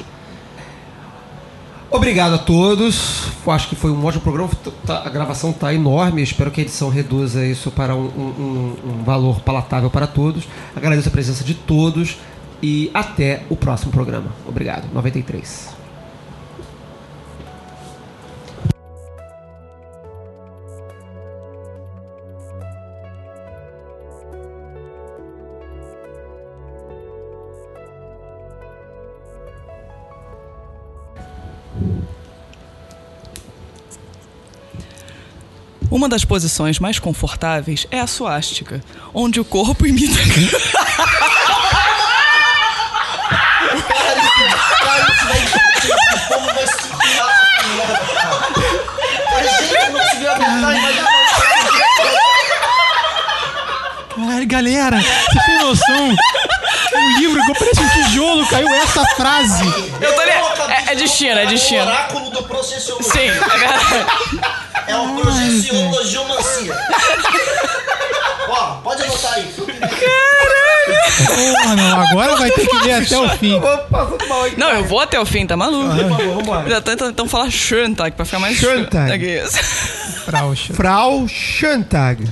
Obrigado 1.90 2.34
a 2.34 2.38
todos. 2.38 3.28
Acho 3.46 3.68
que 3.68 3.74
foi 3.76 3.90
um 3.90 4.04
ótimo 4.04 4.22
programa. 4.22 4.50
Tá- 4.86 5.02
A 5.06 5.08
gravação 5.08 5.50
está 5.50 5.72
enorme. 5.72 6.22
Espero 6.22 6.50
que 6.50 6.60
a 6.60 6.64
edição 6.64 6.90
reduza 6.90 7.44
isso 7.46 7.70
para 7.70 7.94
um- 7.96 8.08
um- 8.08 8.76
um 9.00 9.04
valor 9.04 9.40
palatável 9.40 9.88
para 9.88 10.06
todos. 10.06 10.44
Agradeço 10.76 11.08
a 11.08 11.12
presença 11.12 11.42
de 11.44 11.54
todos 11.54 12.18
e 12.62 12.90
até 12.92 13.42
o 13.48 13.56
próximo 13.56 13.90
programa. 13.90 14.26
Obrigado. 14.46 14.84
93. 14.92 15.77
Uma 35.98 36.08
das 36.08 36.24
posições 36.24 36.78
mais 36.78 37.00
confortáveis 37.00 37.84
é 37.90 37.98
a 37.98 38.06
suástica, 38.06 38.80
onde 39.12 39.40
o 39.40 39.44
corpo 39.44 39.84
imita. 39.84 40.14
Caralho, 54.14 54.46
galera, 54.46 55.00
você 55.00 55.46
tem 55.46 55.58
noção? 55.58 56.16
Um 56.94 57.18
livro 57.18 57.44
que 57.44 57.58
parece 57.58 57.80
um 57.80 57.88
tijolo, 57.88 58.46
caiu 58.46 58.72
essa 58.74 59.04
frase. 59.16 59.64
Eu 60.00 60.14
tô 60.14 60.22
li... 60.22 60.30
é, 60.30 60.92
é 60.92 60.94
de 60.94 61.08
China, 61.08 61.40
é 61.40 61.46
de 61.46 61.56
O 61.56 61.58
China. 61.58 61.86
oráculo 61.86 62.30
do 62.30 62.42
processiologia. 62.44 63.10
Sim, 63.12 63.28
é 63.28 63.58
verdade. 63.58 64.67
É 64.88 64.96
o 64.96 65.14
processiologiomancia. 65.20 66.76
Ó, 68.48 68.74
pode 68.82 69.02
anotar 69.02 69.34
aí. 69.34 69.52
Porra, 71.26 71.76
não, 71.76 72.00
agora 72.00 72.36
vai 72.36 72.50
ter 72.50 72.66
que 72.66 72.76
ler 72.78 72.92
até 72.94 73.18
o 73.18 73.28
fim. 73.36 73.60
Não, 74.56 74.70
eu 74.70 74.84
vou 74.84 75.00
até 75.00 75.20
o 75.20 75.26
fim, 75.26 75.46
tá 75.46 75.56
maluco? 75.56 75.94
Por 75.94 76.08
favor, 76.18 76.34
vambora. 76.36 76.70
Já 76.70 76.80
tenta 76.80 77.06
então 77.06 77.28
falar 77.28 77.50
Schontag 77.50 78.16
pra 78.16 78.24
ficar 78.24 78.38
mais 78.38 78.56
Schontag. 78.56 79.10
É 79.28 79.44
isso. 79.44 79.58
Fraucha. 80.24 80.72
Frau 80.74 81.26
Schontag. 81.28 82.26